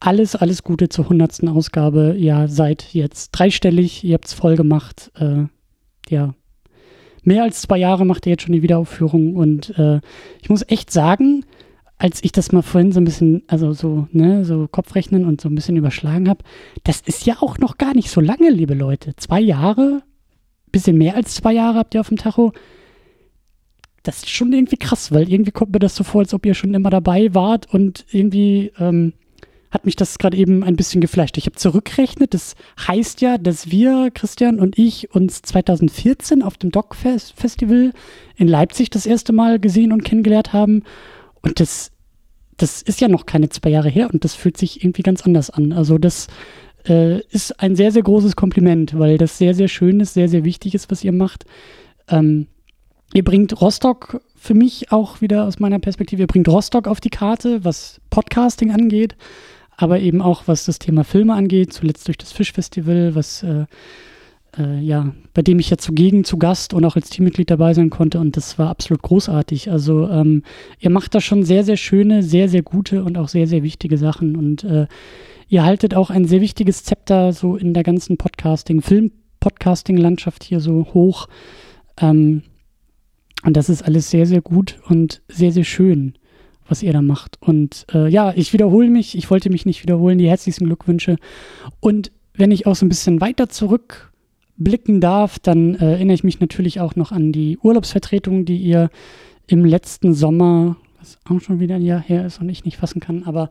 Alles, 0.00 0.34
alles 0.34 0.64
Gute 0.64 0.88
zur 0.88 1.08
hundertsten 1.08 1.48
Ausgabe. 1.48 2.16
Ja, 2.18 2.48
seid 2.48 2.92
jetzt 2.92 3.30
dreistellig, 3.30 4.02
ihr 4.02 4.14
habt's 4.14 4.32
voll 4.32 4.56
gemacht. 4.56 5.12
Äh, 5.14 5.44
ja, 6.08 6.34
mehr 7.22 7.44
als 7.44 7.62
zwei 7.62 7.78
Jahre 7.78 8.04
macht 8.04 8.26
ihr 8.26 8.30
jetzt 8.30 8.42
schon 8.42 8.54
die 8.54 8.62
Wiederaufführung 8.62 9.36
und 9.36 9.78
äh, 9.78 10.00
ich 10.42 10.50
muss 10.50 10.64
echt 10.66 10.90
sagen, 10.90 11.44
als 12.00 12.24
ich 12.24 12.32
das 12.32 12.50
mal 12.50 12.62
vorhin 12.62 12.92
so 12.92 13.00
ein 13.00 13.04
bisschen, 13.04 13.42
also 13.46 13.74
so, 13.74 14.08
ne, 14.10 14.42
so 14.46 14.66
Kopfrechnen 14.66 15.26
und 15.26 15.42
so 15.42 15.50
ein 15.50 15.54
bisschen 15.54 15.76
überschlagen 15.76 16.30
habe, 16.30 16.42
das 16.82 17.02
ist 17.02 17.26
ja 17.26 17.36
auch 17.40 17.58
noch 17.58 17.76
gar 17.76 17.94
nicht 17.94 18.10
so 18.10 18.22
lange, 18.22 18.48
liebe 18.48 18.72
Leute. 18.72 19.14
Zwei 19.16 19.38
Jahre, 19.38 20.02
bisschen 20.72 20.96
mehr 20.96 21.14
als 21.14 21.34
zwei 21.34 21.52
Jahre 21.52 21.78
habt 21.78 21.94
ihr 21.94 22.00
auf 22.00 22.08
dem 22.08 22.16
Tacho. 22.16 22.54
Das 24.02 24.20
ist 24.20 24.30
schon 24.30 24.54
irgendwie 24.54 24.78
krass, 24.78 25.12
weil 25.12 25.30
irgendwie 25.30 25.50
kommt 25.50 25.74
mir 25.74 25.78
das 25.78 25.94
so 25.94 26.02
vor, 26.02 26.22
als 26.22 26.32
ob 26.32 26.46
ihr 26.46 26.54
schon 26.54 26.72
immer 26.72 26.88
dabei 26.88 27.34
wart 27.34 27.72
und 27.74 28.06
irgendwie 28.10 28.72
ähm, 28.78 29.12
hat 29.70 29.84
mich 29.84 29.94
das 29.94 30.16
gerade 30.16 30.38
eben 30.38 30.64
ein 30.64 30.76
bisschen 30.76 31.02
geflasht. 31.02 31.36
Ich 31.36 31.44
habe 31.44 31.56
zurückgerechnet, 31.56 32.32
das 32.32 32.54
heißt 32.88 33.20
ja, 33.20 33.36
dass 33.36 33.70
wir, 33.70 34.10
Christian 34.14 34.58
und 34.58 34.78
ich, 34.78 35.14
uns 35.14 35.42
2014 35.42 36.42
auf 36.42 36.56
dem 36.56 36.70
Doc 36.70 36.96
Festival 36.96 37.92
in 38.36 38.48
Leipzig 38.48 38.88
das 38.88 39.04
erste 39.04 39.34
Mal 39.34 39.60
gesehen 39.60 39.92
und 39.92 40.02
kennengelernt 40.02 40.54
haben 40.54 40.82
und 41.42 41.60
das, 41.60 41.92
das 42.56 42.82
ist 42.82 43.00
ja 43.00 43.08
noch 43.08 43.26
keine 43.26 43.48
zwei 43.48 43.70
Jahre 43.70 43.88
her 43.88 44.10
und 44.12 44.24
das 44.24 44.34
fühlt 44.34 44.56
sich 44.56 44.82
irgendwie 44.82 45.02
ganz 45.02 45.22
anders 45.22 45.50
an. 45.50 45.72
Also 45.72 45.98
das 45.98 46.26
äh, 46.88 47.20
ist 47.28 47.60
ein 47.60 47.76
sehr, 47.76 47.92
sehr 47.92 48.02
großes 48.02 48.36
Kompliment, 48.36 48.98
weil 48.98 49.18
das 49.18 49.38
sehr, 49.38 49.54
sehr 49.54 49.68
schön 49.68 50.00
ist, 50.00 50.14
sehr, 50.14 50.28
sehr 50.28 50.44
wichtig 50.44 50.74
ist, 50.74 50.90
was 50.90 51.04
ihr 51.04 51.12
macht. 51.12 51.44
Ähm, 52.08 52.46
ihr 53.14 53.24
bringt 53.24 53.60
Rostock 53.60 54.20
für 54.36 54.54
mich 54.54 54.90
auch 54.92 55.20
wieder 55.20 55.44
aus 55.44 55.58
meiner 55.58 55.78
Perspektive, 55.78 56.22
ihr 56.22 56.26
bringt 56.26 56.48
Rostock 56.48 56.88
auf 56.88 57.00
die 57.00 57.10
Karte, 57.10 57.64
was 57.64 58.00
Podcasting 58.10 58.70
angeht, 58.70 59.16
aber 59.76 60.00
eben 60.00 60.22
auch 60.22 60.44
was 60.46 60.64
das 60.64 60.78
Thema 60.78 61.04
Filme 61.04 61.34
angeht, 61.34 61.72
zuletzt 61.72 62.08
durch 62.08 62.18
das 62.18 62.32
Fischfestival, 62.32 63.14
was 63.14 63.42
äh, 63.42 63.66
äh, 64.60 64.80
ja, 64.80 65.12
bei 65.32 65.42
dem 65.42 65.58
ich 65.58 65.70
ja 65.70 65.78
zugegen, 65.78 66.24
zu 66.24 66.36
Gast 66.36 66.74
und 66.74 66.84
auch 66.84 66.96
als 66.96 67.10
Teammitglied 67.10 67.50
dabei 67.50 67.72
sein 67.74 67.90
konnte 67.90 68.20
und 68.20 68.36
das 68.36 68.58
war 68.58 68.68
absolut 68.68 69.02
großartig. 69.02 69.70
Also 69.70 70.08
ähm, 70.08 70.42
ihr 70.78 70.90
macht 70.90 71.14
da 71.14 71.20
schon 71.20 71.42
sehr, 71.42 71.64
sehr 71.64 71.76
schöne, 71.76 72.22
sehr, 72.22 72.48
sehr 72.48 72.62
gute 72.62 73.02
und 73.02 73.16
auch 73.16 73.28
sehr, 73.28 73.46
sehr 73.46 73.62
wichtige 73.62 73.96
Sachen 73.96 74.36
und 74.36 74.64
äh, 74.64 74.86
ihr 75.48 75.64
haltet 75.64 75.94
auch 75.94 76.10
ein 76.10 76.26
sehr 76.26 76.40
wichtiges 76.40 76.84
Zepter 76.84 77.32
so 77.32 77.56
in 77.56 77.74
der 77.74 77.82
ganzen 77.82 78.16
Podcasting, 78.16 78.82
Film-Podcasting-Landschaft 78.82 80.44
hier 80.44 80.60
so 80.60 80.86
hoch. 80.92 81.28
Ähm, 82.00 82.42
und 83.42 83.56
das 83.56 83.68
ist 83.70 83.82
alles 83.82 84.10
sehr, 84.10 84.26
sehr 84.26 84.42
gut 84.42 84.78
und 84.88 85.22
sehr, 85.28 85.50
sehr 85.50 85.64
schön, 85.64 86.14
was 86.68 86.82
ihr 86.82 86.92
da 86.92 87.00
macht. 87.00 87.38
Und 87.40 87.86
äh, 87.92 88.08
ja, 88.08 88.32
ich 88.36 88.52
wiederhole 88.52 88.90
mich, 88.90 89.16
ich 89.16 89.30
wollte 89.30 89.50
mich 89.50 89.64
nicht 89.64 89.82
wiederholen, 89.82 90.18
die 90.18 90.28
herzlichsten 90.28 90.66
Glückwünsche. 90.66 91.16
Und 91.80 92.12
wenn 92.34 92.50
ich 92.50 92.66
auch 92.66 92.76
so 92.76 92.84
ein 92.86 92.90
bisschen 92.90 93.20
weiter 93.20 93.48
zurück 93.48 94.09
blicken 94.60 95.00
darf, 95.00 95.38
dann 95.38 95.74
äh, 95.74 95.92
erinnere 95.92 96.14
ich 96.14 96.24
mich 96.24 96.38
natürlich 96.38 96.80
auch 96.80 96.94
noch 96.94 97.10
an 97.10 97.32
die 97.32 97.58
Urlaubsvertretung, 97.58 98.44
die 98.44 98.58
ihr 98.58 98.90
im 99.46 99.64
letzten 99.64 100.14
Sommer, 100.14 100.76
was 100.98 101.18
auch 101.28 101.40
schon 101.40 101.58
wieder 101.58 101.76
ein 101.76 101.82
Jahr 101.82 102.00
her 102.00 102.24
ist 102.24 102.40
und 102.40 102.48
ich 102.48 102.64
nicht 102.64 102.76
fassen 102.76 103.00
kann, 103.00 103.24
aber 103.24 103.50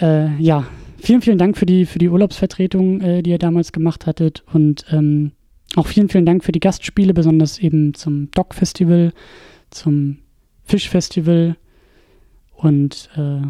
äh, 0.00 0.36
ja, 0.36 0.66
vielen, 0.98 1.22
vielen 1.22 1.38
Dank 1.38 1.56
für 1.56 1.66
die, 1.66 1.86
für 1.86 1.98
die 1.98 2.08
Urlaubsvertretung, 2.08 3.00
äh, 3.00 3.22
die 3.22 3.30
ihr 3.30 3.38
damals 3.38 3.72
gemacht 3.72 4.06
hattet 4.06 4.44
und 4.52 4.84
ähm, 4.90 5.32
auch 5.76 5.86
vielen, 5.86 6.08
vielen 6.08 6.26
Dank 6.26 6.44
für 6.44 6.52
die 6.52 6.60
Gastspiele, 6.60 7.14
besonders 7.14 7.58
eben 7.58 7.94
zum 7.94 8.30
Doc 8.32 8.54
Festival, 8.54 9.12
zum 9.70 10.18
Fischfestival 10.64 11.56
und 12.54 13.08
äh, 13.16 13.46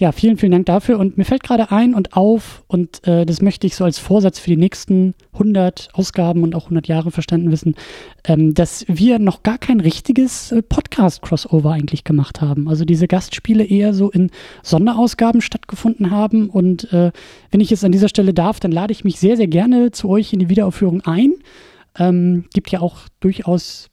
ja, 0.00 0.12
vielen, 0.12 0.38
vielen 0.38 0.52
Dank 0.52 0.64
dafür. 0.64 0.98
Und 0.98 1.18
mir 1.18 1.26
fällt 1.26 1.42
gerade 1.42 1.70
ein 1.70 1.92
und 1.92 2.14
auf, 2.14 2.64
und 2.68 3.06
äh, 3.06 3.26
das 3.26 3.42
möchte 3.42 3.66
ich 3.66 3.76
so 3.76 3.84
als 3.84 3.98
Vorsatz 3.98 4.38
für 4.38 4.48
die 4.48 4.56
nächsten 4.56 5.14
100 5.34 5.90
Ausgaben 5.92 6.42
und 6.42 6.54
auch 6.54 6.64
100 6.64 6.88
Jahre 6.88 7.10
verstanden 7.10 7.52
wissen, 7.52 7.74
ähm, 8.24 8.54
dass 8.54 8.86
wir 8.88 9.18
noch 9.18 9.42
gar 9.42 9.58
kein 9.58 9.78
richtiges 9.78 10.52
äh, 10.52 10.62
Podcast-Crossover 10.62 11.72
eigentlich 11.72 12.02
gemacht 12.02 12.40
haben. 12.40 12.66
Also 12.66 12.86
diese 12.86 13.08
Gastspiele 13.08 13.62
eher 13.62 13.92
so 13.92 14.10
in 14.10 14.30
Sonderausgaben 14.62 15.42
stattgefunden 15.42 16.10
haben. 16.10 16.48
Und 16.48 16.90
äh, 16.94 17.12
wenn 17.50 17.60
ich 17.60 17.70
es 17.70 17.84
an 17.84 17.92
dieser 17.92 18.08
Stelle 18.08 18.32
darf, 18.32 18.58
dann 18.58 18.72
lade 18.72 18.92
ich 18.92 19.04
mich 19.04 19.20
sehr, 19.20 19.36
sehr 19.36 19.48
gerne 19.48 19.90
zu 19.90 20.08
euch 20.08 20.32
in 20.32 20.38
die 20.38 20.48
Wiederaufführung 20.48 21.02
ein. 21.02 21.34
Ähm, 21.98 22.46
gibt 22.54 22.70
ja 22.70 22.80
auch 22.80 23.00
durchaus 23.20 23.89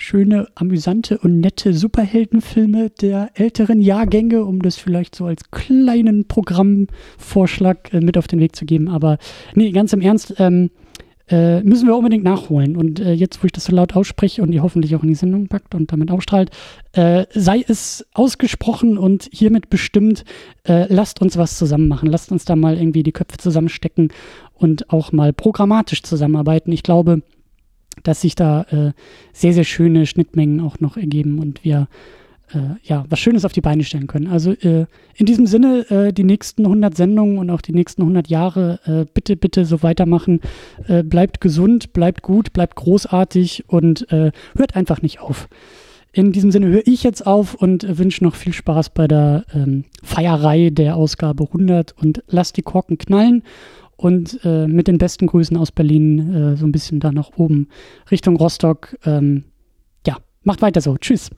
schöne, 0.00 0.48
amüsante 0.54 1.18
und 1.18 1.40
nette 1.40 1.74
Superheldenfilme 1.74 2.90
der 2.90 3.30
älteren 3.34 3.80
Jahrgänge, 3.80 4.44
um 4.44 4.62
das 4.62 4.76
vielleicht 4.76 5.14
so 5.14 5.26
als 5.26 5.50
kleinen 5.50 6.26
Programmvorschlag 6.26 7.92
äh, 7.92 8.00
mit 8.00 8.16
auf 8.16 8.26
den 8.26 8.40
Weg 8.40 8.56
zu 8.56 8.64
geben. 8.64 8.88
Aber 8.88 9.18
nee, 9.54 9.70
ganz 9.72 9.92
im 9.92 10.00
Ernst, 10.00 10.34
ähm, 10.38 10.70
äh, 11.28 11.62
müssen 11.62 11.86
wir 11.86 11.96
unbedingt 11.96 12.24
nachholen. 12.24 12.76
Und 12.76 12.98
äh, 12.98 13.12
jetzt, 13.12 13.42
wo 13.42 13.46
ich 13.46 13.52
das 13.52 13.64
so 13.64 13.74
laut 13.74 13.94
ausspreche 13.94 14.42
und 14.42 14.52
ihr 14.52 14.62
hoffentlich 14.62 14.96
auch 14.96 15.02
in 15.02 15.08
die 15.10 15.14
Sendung 15.14 15.48
packt 15.48 15.74
und 15.74 15.92
damit 15.92 16.10
ausstrahlt, 16.10 16.50
äh, 16.92 17.26
sei 17.32 17.64
es 17.68 18.06
ausgesprochen 18.14 18.98
und 18.98 19.28
hiermit 19.32 19.70
bestimmt, 19.70 20.24
äh, 20.64 20.92
lasst 20.92 21.22
uns 21.22 21.36
was 21.36 21.56
zusammen 21.56 21.88
machen. 21.88 22.08
Lasst 22.10 22.32
uns 22.32 22.46
da 22.46 22.56
mal 22.56 22.76
irgendwie 22.76 23.02
die 23.02 23.12
Köpfe 23.12 23.36
zusammenstecken 23.36 24.12
und 24.54 24.90
auch 24.90 25.12
mal 25.12 25.32
programmatisch 25.32 26.02
zusammenarbeiten. 26.02 26.72
Ich 26.72 26.82
glaube, 26.82 27.22
dass 28.02 28.20
sich 28.20 28.34
da 28.34 28.62
äh, 28.70 28.92
sehr, 29.32 29.52
sehr 29.52 29.64
schöne 29.64 30.06
Schnittmengen 30.06 30.60
auch 30.60 30.80
noch 30.80 30.96
ergeben 30.96 31.38
und 31.38 31.64
wir 31.64 31.88
äh, 32.52 32.58
ja 32.82 33.04
was 33.08 33.18
Schönes 33.18 33.44
auf 33.44 33.52
die 33.52 33.60
Beine 33.60 33.84
stellen 33.84 34.06
können. 34.06 34.26
Also 34.26 34.52
äh, 34.52 34.86
in 35.14 35.26
diesem 35.26 35.46
Sinne, 35.46 35.90
äh, 35.90 36.12
die 36.12 36.24
nächsten 36.24 36.64
100 36.64 36.96
Sendungen 36.96 37.38
und 37.38 37.50
auch 37.50 37.60
die 37.60 37.72
nächsten 37.72 38.02
100 38.02 38.28
Jahre, 38.28 38.80
äh, 38.84 39.06
bitte, 39.12 39.36
bitte 39.36 39.64
so 39.64 39.82
weitermachen. 39.82 40.40
Äh, 40.86 41.02
bleibt 41.02 41.40
gesund, 41.40 41.92
bleibt 41.92 42.22
gut, 42.22 42.52
bleibt 42.52 42.76
großartig 42.76 43.64
und 43.68 44.06
hört 44.10 44.76
einfach 44.76 45.02
nicht 45.02 45.20
auf. 45.20 45.48
In 46.12 46.32
diesem 46.32 46.50
Sinne 46.50 46.66
höre 46.66 46.86
ich 46.86 47.04
jetzt 47.04 47.24
auf 47.24 47.54
und 47.54 47.98
wünsche 47.98 48.24
noch 48.24 48.34
viel 48.34 48.52
Spaß 48.52 48.90
bei 48.90 49.06
der 49.06 49.44
ähm, 49.54 49.84
Feierei 50.02 50.70
der 50.70 50.96
Ausgabe 50.96 51.44
100 51.44 51.94
und 52.00 52.24
lasst 52.26 52.56
die 52.56 52.62
Korken 52.62 52.98
knallen 52.98 53.44
und 54.00 54.40
äh, 54.44 54.66
mit 54.66 54.88
den 54.88 54.96
besten 54.96 55.26
Grüßen 55.26 55.56
aus 55.58 55.72
Berlin 55.72 56.34
äh, 56.34 56.56
so 56.56 56.66
ein 56.66 56.72
bisschen 56.72 57.00
da 57.00 57.12
nach 57.12 57.32
oben 57.36 57.68
Richtung 58.10 58.36
Rostock. 58.36 58.96
Ähm, 59.04 59.44
ja, 60.06 60.16
Macht 60.42 60.62
weiter 60.62 60.80
so. 60.80 60.96
Tschüss. 60.96 61.28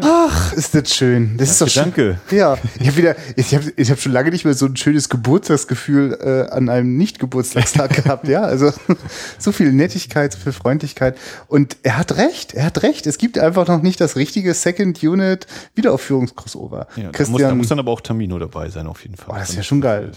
Ach, 0.00 0.52
ist 0.52 0.74
das 0.74 0.94
schön. 0.94 1.36
Das 1.36 1.50
ist 1.50 1.60
doch 1.60 1.68
schön. 1.68 1.84
Danke. 1.84 2.20
Ja, 2.30 2.56
ich 2.78 2.86
habe 2.86 2.96
wieder, 2.96 3.16
ich 3.36 3.54
habe 3.54 3.72
ich 3.76 3.90
hab 3.90 4.00
schon 4.00 4.12
lange 4.12 4.30
nicht 4.30 4.44
mehr 4.44 4.54
so 4.54 4.66
ein 4.66 4.76
schönes 4.76 5.08
Geburtstagsgefühl 5.08 6.18
äh, 6.20 6.52
an 6.52 6.68
einem 6.68 6.96
Nicht-Geburtstagstag 6.96 7.90
gehabt. 8.04 8.26
Ja, 8.26 8.42
also 8.42 8.72
so 9.38 9.52
viel 9.52 9.72
Nettigkeit, 9.72 10.32
so 10.32 10.38
viel 10.38 10.52
Freundlichkeit. 10.52 11.18
Und 11.48 11.76
er 11.84 11.98
hat 11.98 12.16
recht, 12.16 12.54
er 12.54 12.66
hat 12.66 12.82
recht. 12.82 13.06
Es 13.06 13.18
gibt 13.18 13.38
einfach 13.38 13.66
noch 13.68 13.82
nicht 13.82 14.00
das 14.00 14.16
richtige 14.16 14.54
Second 14.54 15.02
Unit 15.02 15.46
Wiederaufführungs-Crossover. 15.74 16.86
Ja, 16.96 17.10
da, 17.10 17.26
muss, 17.28 17.42
da 17.42 17.54
muss 17.54 17.68
dann 17.68 17.78
aber 17.78 17.92
auch 17.92 18.00
Tamino 18.00 18.38
dabei 18.38 18.70
sein, 18.70 18.86
auf 18.88 19.02
jeden 19.02 19.16
Fall. 19.16 19.34
Oh, 19.34 19.38
das 19.38 19.50
ist 19.50 19.56
ja 19.56 19.62
schon 19.62 19.80
geil. 19.80 20.12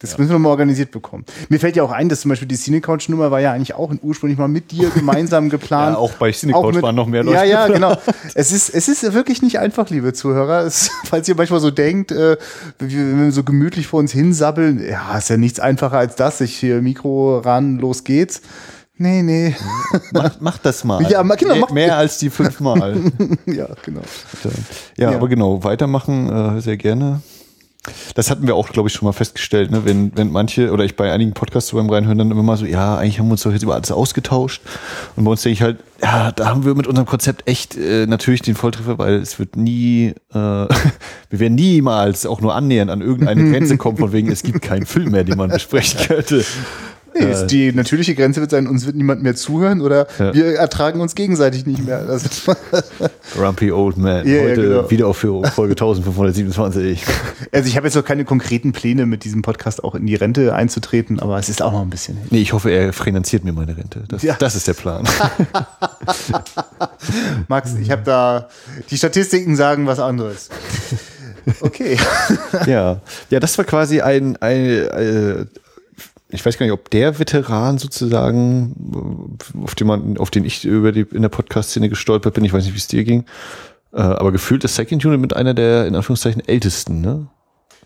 Das 0.00 0.12
ja. 0.12 0.18
müssen 0.18 0.32
wir 0.32 0.38
mal 0.40 0.48
organisiert 0.48 0.90
bekommen. 0.90 1.24
Mir 1.48 1.60
fällt 1.60 1.76
ja 1.76 1.84
auch 1.84 1.92
ein, 1.92 2.08
dass 2.08 2.22
zum 2.22 2.28
Beispiel 2.28 2.48
die 2.48 2.56
Cinecouch-Nummer 2.56 3.30
war 3.30 3.40
ja 3.40 3.52
eigentlich 3.52 3.74
auch 3.74 3.92
ursprünglich 4.02 4.38
mal 4.38 4.48
mit 4.48 4.72
dir 4.72 4.90
gemeinsam 4.90 5.50
geplant. 5.50 5.94
ja, 5.94 5.98
auch 5.98 6.12
bei 6.14 6.32
Cinecouch 6.32 6.82
waren 6.82 6.96
noch 6.96 7.06
mehr 7.06 7.22
Leute. 7.22 7.36
Ja, 7.38 7.44
ja, 7.44 7.68
genau. 7.68 7.96
Es 8.34 8.50
ist, 8.50 8.70
es 8.70 8.88
ist 8.88 9.14
wirklich 9.14 9.40
nicht 9.42 9.60
einfach, 9.60 9.90
liebe 9.90 10.12
Zuhörer. 10.12 10.64
Es, 10.64 10.90
falls 11.04 11.28
ihr 11.28 11.36
manchmal 11.36 11.60
so 11.60 11.70
denkt, 11.70 12.10
äh, 12.10 12.36
wenn 12.78 13.24
wir 13.24 13.32
so 13.32 13.44
gemütlich 13.44 13.86
vor 13.86 14.00
uns 14.00 14.10
hinsabbeln, 14.10 14.84
ja, 14.84 15.16
ist 15.16 15.30
ja 15.30 15.36
nichts 15.36 15.60
einfacher 15.60 15.98
als 15.98 16.16
das. 16.16 16.40
Ich 16.40 16.56
hier 16.56 16.82
Mikro 16.82 17.38
ran, 17.38 17.78
los 17.78 18.02
geht's. 18.02 18.42
Nee, 18.96 19.22
nee. 19.22 19.54
Mach, 20.12 20.36
mach 20.40 20.58
das 20.58 20.84
mal. 20.84 21.02
Ja, 21.10 21.22
genau, 21.22 21.54
mehr, 21.54 21.72
mehr 21.72 21.96
als 21.96 22.18
die 22.18 22.30
fünfmal. 22.30 22.96
ja, 23.46 23.68
genau. 23.84 24.02
Ja, 24.96 25.10
ja, 25.10 25.16
aber 25.16 25.28
genau, 25.28 25.62
weitermachen 25.62 26.58
äh, 26.58 26.60
sehr 26.60 26.76
gerne. 26.76 27.20
Das 28.14 28.30
hatten 28.30 28.46
wir 28.46 28.54
auch, 28.54 28.68
glaube 28.70 28.88
ich, 28.88 28.94
schon 28.94 29.06
mal 29.06 29.12
festgestellt, 29.12 29.70
ne? 29.70 29.84
wenn, 29.84 30.16
wenn 30.16 30.32
manche 30.32 30.72
oder 30.72 30.84
ich 30.84 30.96
bei 30.96 31.12
einigen 31.12 31.32
Podcasts 31.32 31.70
so 31.70 31.76
beim 31.76 31.90
Reinhören 31.90 32.16
dann 32.16 32.30
immer 32.30 32.42
mal 32.42 32.56
so, 32.56 32.64
ja, 32.64 32.96
eigentlich 32.96 33.18
haben 33.18 33.26
wir 33.26 33.32
uns 33.32 33.42
doch 33.42 33.52
jetzt 33.52 33.62
über 33.62 33.74
alles 33.74 33.90
ausgetauscht. 33.92 34.62
Und 35.16 35.24
bei 35.24 35.30
uns 35.30 35.42
denke 35.42 35.54
ich 35.54 35.62
halt, 35.62 35.78
ja, 36.02 36.32
da 36.32 36.46
haben 36.46 36.64
wir 36.64 36.74
mit 36.74 36.86
unserem 36.86 37.06
Konzept 37.06 37.48
echt 37.48 37.76
äh, 37.76 38.06
natürlich 38.06 38.42
den 38.42 38.54
Volltreffer, 38.54 38.98
weil 38.98 39.14
es 39.14 39.38
wird 39.38 39.56
nie, 39.56 40.14
äh, 40.32 40.34
wir 40.34 40.68
werden 41.30 41.54
niemals 41.54 42.26
auch 42.26 42.40
nur 42.40 42.54
annähernd 42.54 42.90
an 42.90 43.00
irgendeine 43.00 43.50
Grenze 43.50 43.76
kommen, 43.76 43.98
von 43.98 44.12
wegen, 44.12 44.30
es 44.30 44.42
gibt 44.42 44.62
keinen 44.62 44.86
Film 44.86 45.10
mehr, 45.10 45.24
den 45.24 45.36
man 45.36 45.50
besprechen 45.50 46.00
könnte. 46.06 46.44
Nee, 47.14 47.24
äh, 47.24 47.46
die 47.46 47.72
natürliche 47.72 48.14
Grenze 48.14 48.40
wird 48.40 48.50
sein, 48.50 48.66
uns 48.66 48.86
wird 48.86 48.96
niemand 48.96 49.22
mehr 49.22 49.34
zuhören 49.34 49.80
oder 49.80 50.06
ja. 50.18 50.34
wir 50.34 50.56
ertragen 50.56 51.00
uns 51.00 51.14
gegenseitig 51.14 51.64
nicht 51.66 51.84
mehr. 51.84 52.04
Grumpy 53.34 53.70
Old 53.70 53.96
Man. 53.96 54.26
Yeah, 54.26 54.50
Heute 54.50 54.62
genau. 54.62 54.90
Wiederaufführung, 54.90 55.44
Folge 55.46 55.72
1527. 55.72 57.04
Also 57.52 57.68
ich 57.68 57.76
habe 57.76 57.86
jetzt 57.86 57.94
noch 57.94 58.04
keine 58.04 58.24
konkreten 58.24 58.72
Pläne, 58.72 59.06
mit 59.06 59.22
diesem 59.24 59.42
Podcast 59.42 59.84
auch 59.84 59.94
in 59.94 60.06
die 60.06 60.14
Rente 60.14 60.54
einzutreten, 60.54 61.20
aber 61.20 61.38
es 61.38 61.48
ist 61.48 61.62
auch 61.62 61.72
noch 61.72 61.82
ein 61.82 61.90
bisschen. 61.90 62.18
Nee, 62.30 62.40
ich 62.40 62.52
hoffe, 62.52 62.70
er 62.70 62.92
finanziert 62.92 63.44
mir 63.44 63.52
meine 63.52 63.76
Rente. 63.76 64.02
Das, 64.08 64.22
ja. 64.22 64.34
das 64.38 64.56
ist 64.56 64.66
der 64.66 64.74
Plan. 64.74 65.06
Max, 67.48 67.74
ich 67.80 67.90
habe 67.90 68.02
da, 68.04 68.48
die 68.90 68.96
Statistiken 68.96 69.54
sagen 69.56 69.86
was 69.86 70.00
anderes. 70.00 70.48
Okay. 71.60 71.96
ja, 72.66 73.00
ja, 73.30 73.40
das 73.40 73.56
war 73.58 73.64
quasi 73.64 74.00
ein, 74.00 74.36
ein, 74.36 74.88
ein 74.88 75.42
äh, 75.42 75.44
ich 76.34 76.44
weiß 76.44 76.58
gar 76.58 76.66
nicht, 76.66 76.72
ob 76.72 76.90
der 76.90 77.18
Veteran 77.18 77.78
sozusagen, 77.78 79.38
auf 79.62 79.74
den 79.74 79.86
man, 79.86 80.18
auf 80.18 80.30
den 80.30 80.44
ich 80.44 80.64
über 80.64 80.92
die 80.92 81.06
in 81.12 81.22
der 81.22 81.28
Podcast-Szene 81.28 81.88
gestolpert 81.88 82.34
bin, 82.34 82.44
ich 82.44 82.52
weiß 82.52 82.64
nicht, 82.64 82.74
wie 82.74 82.78
es 82.78 82.86
dir 82.86 83.04
ging, 83.04 83.24
äh, 83.92 84.00
aber 84.00 84.32
gefühlt 84.32 84.64
ist 84.64 84.74
Second 84.74 85.04
Unit 85.04 85.20
mit 85.20 85.36
einer 85.36 85.54
der 85.54 85.86
in 85.86 85.94
Anführungszeichen 85.94 86.46
ältesten, 86.46 87.00
ne? 87.00 87.28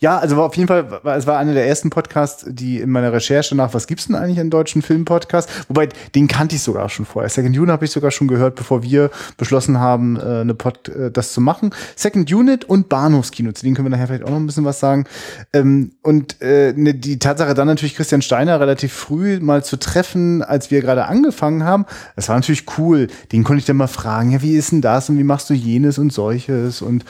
Ja, 0.00 0.18
also 0.18 0.36
war 0.36 0.44
auf 0.44 0.56
jeden 0.56 0.68
Fall, 0.68 1.00
es 1.16 1.26
war 1.26 1.38
einer 1.38 1.54
der 1.54 1.66
ersten 1.66 1.90
Podcasts, 1.90 2.44
die 2.48 2.78
in 2.80 2.90
meiner 2.90 3.12
Recherche 3.12 3.54
nach, 3.54 3.74
was 3.74 3.86
gibt's 3.86 4.06
denn 4.06 4.16
eigentlich 4.16 4.38
in 4.38 4.50
deutschen 4.50 4.82
Filmpodcast? 4.82 5.48
Wobei, 5.68 5.88
den 6.14 6.28
kannte 6.28 6.56
ich 6.56 6.62
sogar 6.62 6.88
schon 6.88 7.06
vorher. 7.06 7.28
Second 7.28 7.56
Unit 7.56 7.70
habe 7.70 7.84
ich 7.84 7.90
sogar 7.90 8.10
schon 8.10 8.28
gehört, 8.28 8.54
bevor 8.54 8.82
wir 8.82 9.10
beschlossen 9.36 9.78
haben, 9.78 10.16
äh, 10.16 10.40
eine 10.40 10.54
Pod, 10.54 10.88
äh, 10.88 11.10
das 11.10 11.32
zu 11.32 11.40
machen. 11.40 11.70
Second 11.96 12.32
Unit 12.32 12.64
und 12.64 12.88
Bahnhofskino, 12.88 13.52
zu 13.52 13.64
denen 13.64 13.74
können 13.74 13.86
wir 13.86 13.90
nachher 13.90 14.06
vielleicht 14.06 14.24
auch 14.24 14.30
noch 14.30 14.36
ein 14.36 14.46
bisschen 14.46 14.64
was 14.64 14.80
sagen. 14.80 15.04
Ähm, 15.52 15.92
und 16.02 16.40
äh, 16.40 16.72
ne, 16.76 16.94
die 16.94 17.18
Tatsache 17.18 17.54
dann 17.54 17.66
natürlich 17.66 17.96
Christian 17.96 18.22
Steiner 18.22 18.60
relativ 18.60 18.92
früh 18.92 19.40
mal 19.40 19.64
zu 19.64 19.78
treffen, 19.78 20.42
als 20.42 20.70
wir 20.70 20.80
gerade 20.80 21.06
angefangen 21.06 21.64
haben, 21.64 21.86
das 22.16 22.28
war 22.28 22.36
natürlich 22.36 22.64
cool. 22.78 23.08
Den 23.32 23.44
konnte 23.44 23.60
ich 23.60 23.66
dann 23.66 23.76
mal 23.76 23.86
fragen, 23.86 24.30
ja, 24.30 24.42
wie 24.42 24.56
ist 24.56 24.72
denn 24.72 24.80
das 24.80 25.08
und 25.08 25.18
wie 25.18 25.24
machst 25.24 25.50
du 25.50 25.54
jenes 25.54 25.98
und 25.98 26.12
solches 26.12 26.82
und 26.82 27.04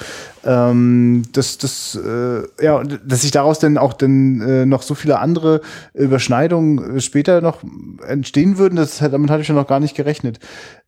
ähm, 0.45 1.23
das, 1.33 1.59
das, 1.59 1.99
äh, 2.03 2.65
ja, 2.65 2.78
dass 2.85 3.23
sich 3.23 3.31
daraus 3.31 3.59
dann 3.59 3.79
auch 3.79 3.93
dann 3.93 4.41
äh, 4.41 4.67
noch 4.67 4.83
so 4.83 4.95
viele 4.95 5.19
andere 5.19 5.61
Überschneidungen 5.95 6.97
äh, 6.97 7.01
später 7.01 7.41
noch 7.41 7.63
entstehen 8.07 8.59
würden, 8.59 8.77
das, 8.77 8.99
damit 8.99 9.31
hatte 9.31 9.43
ich 9.43 9.47
schon 9.47 9.57
noch 9.57 9.67
gar 9.67 9.81
nicht 9.81 9.97
gerechnet. 9.97 10.39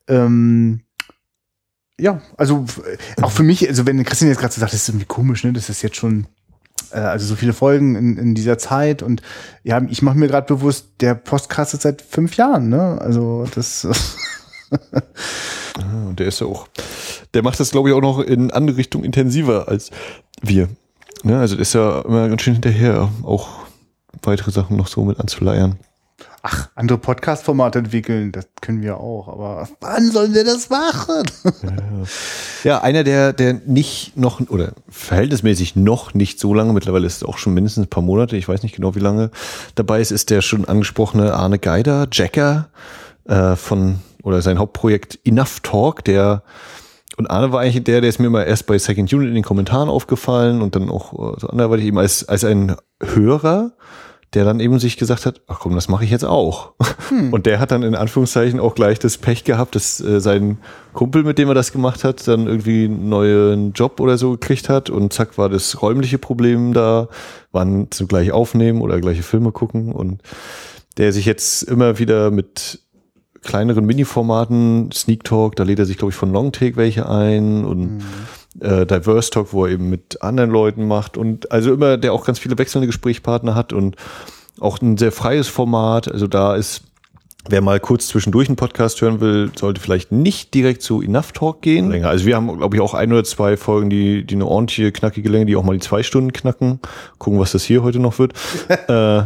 Ähm, 0.09 0.81
ja, 1.99 2.23
also 2.37 2.65
auch 3.21 3.31
für 3.31 3.43
mich, 3.43 3.69
also 3.69 3.87
wenn 3.87 4.03
Christian 4.05 4.31
jetzt 4.31 4.41
gerade 4.41 4.55
so 4.55 4.61
sagt, 4.61 4.73
das 4.73 4.83
ist 4.83 4.89
irgendwie 4.89 5.07
komisch, 5.07 5.45
ne, 5.45 5.53
das 5.53 5.69
ist 5.69 5.83
jetzt 5.83 5.97
schon 5.97 6.27
äh, 6.93 6.99
also 6.99 7.27
so 7.27 7.37
viele 7.37 7.53
Folgen 7.53 7.95
in, 7.95 8.17
in 8.17 8.35
dieser 8.35 8.59
Zeit 8.59 9.03
und 9.03 9.23
ja, 9.65 9.83
ich 9.89 10.03
mache 10.03 10.17
mir 10.17 10.29
gerade 10.29 10.47
bewusst, 10.47 10.89
der 11.01 11.15
Podcast 11.15 11.81
seit 11.81 12.03
fünf 12.03 12.37
Jahren, 12.37 12.69
ne? 12.69 12.99
Also 13.01 13.47
das 13.55 13.87
ah, 14.71 16.09
und 16.09 16.19
der 16.19 16.27
ist 16.27 16.41
ja 16.41 16.47
auch 16.47 16.69
der 17.35 17.43
macht 17.43 17.61
das, 17.61 17.71
glaube 17.71 17.89
ich, 17.89 17.95
auch 17.95 18.01
noch 18.01 18.21
in 18.21 18.51
andere 18.51 18.77
Richtungen 18.77 19.05
intensiver 19.05 19.69
als 19.69 19.91
wir. 20.43 20.69
Ne? 21.23 21.39
Also 21.39 21.57
ist 21.57 21.75
ja 21.75 22.01
immer 22.03 22.29
ganz 22.29 22.43
schön 22.43 22.55
hinterher, 22.55 23.09
auch 23.23 23.49
weitere 24.23 24.51
Sachen 24.51 24.77
noch 24.77 24.87
so 24.87 25.05
mit 25.05 25.21
anzuleiern. 25.21 25.79
Ach, 26.43 26.71
andere 26.75 26.97
Podcast-Formate 26.97 27.81
entwickeln, 27.81 28.33
das 28.33 28.47
können 28.63 28.81
wir 28.81 28.97
auch, 28.97 29.29
aber 29.29 29.69
wann 29.81 30.11
sollen 30.11 30.33
wir 30.33 30.43
das 30.43 30.71
machen? 30.71 31.23
Ja, 31.63 31.71
ja, 32.65 32.81
einer, 32.81 33.05
der, 33.05 33.35
der 33.35 33.61
nicht 33.67 34.17
noch, 34.17 34.41
oder 34.49 34.73
verhältnismäßig 34.89 35.77
noch 35.77 36.15
nicht 36.15 36.41
so 36.41 36.55
lange, 36.55 36.73
mittlerweile 36.73 37.07
ist 37.07 37.17
es 37.17 37.25
auch 37.25 37.37
schon 37.37 37.53
mindestens 37.53 37.87
ein 37.87 37.91
paar 37.91 38.03
Monate, 38.03 38.39
ich 38.39 38.49
weiß 38.49 38.63
nicht 38.63 38.75
genau 38.75 38.95
wie 38.95 39.01
lange 39.01 39.31
dabei 39.75 40.01
ist, 40.01 40.13
ist 40.13 40.31
der 40.31 40.41
schon 40.41 40.65
angesprochene 40.65 41.35
Arne 41.35 41.59
Geider, 41.59 42.09
Jacker, 42.11 42.71
äh, 43.27 43.55
von, 43.55 44.01
oder 44.23 44.41
sein 44.41 44.59
Hauptprojekt 44.59 45.19
Enough 45.25 45.61
Talk, 45.61 46.05
der 46.07 46.43
und 47.21 47.27
Arne 47.27 47.53
war 47.53 47.61
eigentlich 47.61 47.85
der, 47.85 48.01
der 48.01 48.09
ist 48.09 48.19
mir 48.19 48.31
mal 48.31 48.45
erst 48.45 48.67
bei 48.67 48.79
Second 48.79 49.13
Unit 49.13 49.29
in 49.29 49.35
den 49.35 49.45
Kommentaren 49.45 49.91
aufgefallen 49.91 50.63
und 50.63 50.75
dann 50.75 50.89
auch 50.89 51.13
äh, 51.13 51.39
so 51.39 51.49
anderweitig 51.49 51.85
eben 51.85 51.99
als, 51.99 52.27
als 52.27 52.45
ein 52.45 52.77
Hörer, 53.03 53.73
der 54.33 54.47
dann 54.47 54.59
eben 54.59 54.79
sich 54.79 54.97
gesagt 54.97 55.27
hat, 55.27 55.43
ach 55.47 55.61
komm, 55.61 55.75
das 55.75 55.89
mache 55.89 56.03
ich 56.03 56.11
jetzt 56.11 56.25
auch. 56.25 56.73
Hm. 57.11 57.31
Und 57.31 57.45
der 57.45 57.61
hat 57.61 57.73
dann 57.73 57.83
in 57.83 57.95
Anführungszeichen 57.95 58.59
auch 58.59 58.75
gleich 58.75 58.99
das 58.99 59.19
Pech 59.19 59.45
gehabt, 59.45 59.75
dass 59.75 60.01
äh, 60.01 60.21
sein 60.21 60.59
Kumpel, 60.95 61.23
mit 61.25 61.37
dem 61.37 61.49
er 61.49 61.55
das 61.55 61.73
gemacht 61.73 62.05
hat, 62.05 62.27
dann 62.27 62.47
irgendwie 62.47 62.85
einen 62.87 63.11
neuen 63.11 63.73
Job 63.73 64.01
oder 64.01 64.17
so 64.17 64.31
gekriegt 64.31 64.71
hat 64.71 64.89
und 64.89 65.13
zack 65.13 65.37
war 65.37 65.51
das 65.51 65.83
räumliche 65.83 66.17
Problem 66.17 66.73
da, 66.73 67.09
wann 67.53 67.89
zugleich 67.91 68.33
aufnehmen 68.33 68.81
oder 68.81 68.99
gleiche 68.99 69.25
Filme 69.25 69.53
gucken 69.53 69.93
und 69.93 70.23
der 70.97 71.13
sich 71.13 71.27
jetzt 71.27 71.65
immer 71.65 71.99
wieder 71.99 72.31
mit 72.31 72.81
kleineren 73.43 73.87
Mini-Formaten, 73.87 74.91
Sneak 74.93 75.25
Talk, 75.25 75.57
da 75.57 75.65
lädt 75.65 75.79
er 75.79 75.87
sich, 75.87 75.99
glaube 75.99 76.11
ich, 76.11 76.17
von 76.17 76.33
Long 76.33 76.53
Take 76.53 76.77
welche 76.77 77.09
ein 77.09 77.65
und 77.65 77.99
mhm. 77.99 78.03
äh, 78.61 78.87
Diverse 78.87 79.31
Talk, 79.31 79.53
wo 79.53 79.65
er 79.65 79.73
eben 79.73 79.89
mit 79.89 80.23
anderen 80.23 80.51
Leuten 80.51 80.87
macht 80.87 81.17
und 81.17 81.51
also 81.51 81.73
immer, 81.73 81.97
der 81.97 82.13
auch 82.13 82.25
ganz 82.25 82.39
viele 82.39 82.59
wechselnde 82.59 82.87
Gesprächspartner 82.87 83.55
hat 83.55 83.73
und 83.73 83.97
auch 84.61 84.81
ein 84.81 84.99
sehr 84.99 85.13
freies 85.13 85.49
Format. 85.49 86.11
Also 86.11 86.27
da 86.27 86.55
ist, 86.55 86.83
wer 87.49 87.63
mal 87.63 87.81
kurz 87.81 88.09
zwischendurch 88.09 88.49
einen 88.49 88.57
Podcast 88.57 89.01
hören 89.01 89.21
will, 89.21 89.51
sollte 89.59 89.81
vielleicht 89.81 90.13
nicht 90.13 90.53
direkt 90.53 90.83
zu 90.83 91.01
Enough 91.01 91.33
Talk 91.33 91.63
gehen. 91.63 91.91
Länger. 91.91 92.09
Also 92.09 92.27
wir 92.27 92.37
haben, 92.37 92.59
glaube 92.59 92.77
ich, 92.77 92.83
auch 92.83 92.93
ein 92.93 93.11
oder 93.13 93.25
zwei 93.25 93.57
Folgen, 93.57 93.89
die, 93.89 94.25
die 94.25 94.35
eine 94.35 94.47
ordentliche, 94.47 94.93
knackige 94.93 95.31
Länge, 95.31 95.47
die 95.47 95.57
auch 95.57 95.65
mal 95.65 95.73
die 95.73 95.81
zwei 95.81 96.03
Stunden 96.03 96.33
knacken. 96.33 96.81
Gucken, 97.19 97.41
was 97.41 97.53
das 97.53 97.65
hier 97.65 97.83
heute 97.83 98.01
noch 98.01 98.19
wird. 98.19 98.35
äh, 98.89 99.23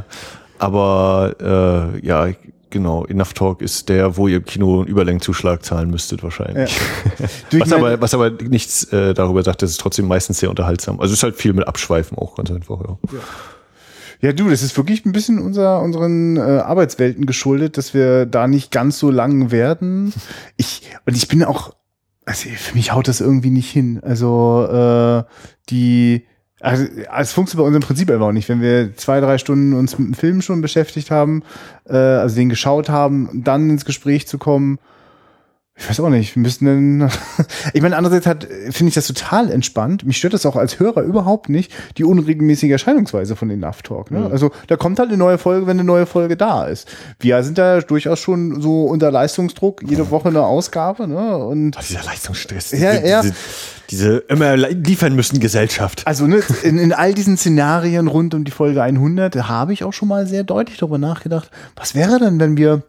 aber 0.58 1.92
äh, 2.00 2.06
ja, 2.06 2.28
Genau, 2.74 3.04
Enough 3.04 3.34
Talk 3.34 3.62
ist 3.62 3.88
der, 3.88 4.16
wo 4.16 4.26
ihr 4.26 4.38
im 4.38 4.44
Kino 4.44 4.80
einen 4.80 4.88
Überlängenzuschlag 4.88 5.64
zahlen 5.64 5.90
müsstet 5.92 6.24
wahrscheinlich. 6.24 6.76
Ja. 7.20 7.60
was, 7.60 7.72
aber, 7.72 8.00
was 8.00 8.14
aber 8.14 8.30
nichts 8.30 8.82
äh, 8.92 9.14
darüber 9.14 9.44
sagt, 9.44 9.62
das 9.62 9.70
ist 9.70 9.80
trotzdem 9.80 10.08
meistens 10.08 10.40
sehr 10.40 10.50
unterhaltsam. 10.50 10.98
Also 10.98 11.12
es 11.12 11.20
ist 11.20 11.22
halt 11.22 11.36
viel 11.36 11.52
mit 11.52 11.68
Abschweifen 11.68 12.18
auch 12.18 12.34
ganz 12.34 12.50
einfach. 12.50 12.80
Ja. 12.80 12.98
ja. 13.12 13.18
Ja, 14.22 14.32
du, 14.32 14.48
das 14.48 14.62
ist 14.64 14.76
wirklich 14.76 15.04
ein 15.04 15.12
bisschen 15.12 15.38
unser, 15.38 15.82
unseren 15.82 16.36
äh, 16.36 16.40
Arbeitswelten 16.40 17.26
geschuldet, 17.26 17.78
dass 17.78 17.94
wir 17.94 18.26
da 18.26 18.48
nicht 18.48 18.72
ganz 18.72 18.98
so 18.98 19.10
lang 19.12 19.52
werden. 19.52 20.12
Ich, 20.56 20.82
und 21.06 21.16
ich 21.16 21.28
bin 21.28 21.44
auch, 21.44 21.76
also 22.24 22.48
für 22.48 22.74
mich 22.74 22.92
haut 22.92 23.06
das 23.06 23.20
irgendwie 23.20 23.50
nicht 23.50 23.70
hin. 23.70 24.00
Also 24.02 24.66
äh, 24.68 25.22
die, 25.70 26.26
also, 26.64 26.86
es 27.18 27.32
funktioniert 27.32 27.62
bei 27.62 27.66
uns 27.68 27.76
im 27.76 27.82
Prinzip 27.82 28.10
einfach 28.10 28.32
nicht. 28.32 28.48
Wenn 28.48 28.62
wir 28.62 28.96
zwei, 28.96 29.20
drei 29.20 29.36
Stunden 29.36 29.74
uns 29.74 29.98
mit 29.98 30.08
dem 30.08 30.14
Film 30.14 30.40
schon 30.40 30.62
beschäftigt 30.62 31.10
haben, 31.10 31.42
äh, 31.86 31.94
also 31.94 32.34
den 32.36 32.48
geschaut 32.48 32.88
haben, 32.88 33.28
dann 33.44 33.68
ins 33.68 33.84
Gespräch 33.84 34.26
zu 34.26 34.38
kommen, 34.38 34.78
Ich 35.76 35.90
weiß 35.90 35.98
auch 36.00 36.08
nicht, 36.08 36.36
wir 36.36 36.42
müssen 36.42 36.64
denn. 36.66 37.10
ich 37.72 37.82
meine, 37.82 37.96
andererseits 37.96 38.26
hat, 38.26 38.46
finde 38.70 38.88
ich 38.88 38.94
das 38.94 39.08
total 39.08 39.50
entspannt. 39.50 40.06
Mich 40.06 40.18
stört 40.18 40.32
das 40.32 40.46
auch 40.46 40.54
als 40.54 40.78
Hörer 40.78 41.02
überhaupt 41.02 41.48
nicht, 41.48 41.72
die 41.98 42.04
unregelmäßige 42.04 42.70
Erscheinungsweise 42.70 43.34
von 43.34 43.48
den 43.48 43.60
Enough 43.60 43.82
Talk. 43.82 44.12
Ne? 44.12 44.20
Mhm. 44.20 44.26
Also 44.26 44.52
da 44.68 44.76
kommt 44.76 45.00
halt 45.00 45.08
eine 45.08 45.18
neue 45.18 45.36
Folge, 45.36 45.66
wenn 45.66 45.78
eine 45.78 45.84
neue 45.84 46.06
Folge 46.06 46.36
da 46.36 46.66
ist. 46.66 46.88
Wir 47.18 47.42
sind 47.42 47.58
da 47.58 47.80
durchaus 47.80 48.20
schon 48.20 48.60
so 48.62 48.84
unter 48.84 49.10
Leistungsdruck, 49.10 49.82
jede 49.82 50.10
Woche 50.10 50.28
eine 50.28 50.42
Ausgabe. 50.42 51.08
Ne? 51.08 51.38
Und 51.38 51.76
Ach, 51.76 51.82
dieser 51.84 52.04
Leistungsstress. 52.04 52.70
Ja, 52.70 52.92
diese, 52.92 53.08
ja. 53.08 53.22
Diese, 53.22 53.34
diese 53.90 54.16
immer 54.28 54.56
liefern 54.56 55.16
müssen 55.16 55.40
Gesellschaft. 55.40 56.06
Also 56.06 56.28
ne, 56.28 56.40
in, 56.62 56.78
in 56.78 56.92
all 56.92 57.14
diesen 57.14 57.36
Szenarien 57.36 58.06
rund 58.06 58.32
um 58.34 58.44
die 58.44 58.52
Folge 58.52 58.80
100 58.80 59.34
habe 59.48 59.72
ich 59.72 59.82
auch 59.82 59.92
schon 59.92 60.06
mal 60.06 60.28
sehr 60.28 60.44
deutlich 60.44 60.78
darüber 60.78 60.98
nachgedacht, 60.98 61.50
was 61.74 61.96
wäre 61.96 62.20
denn, 62.20 62.38
wenn 62.38 62.56
wir 62.56 62.84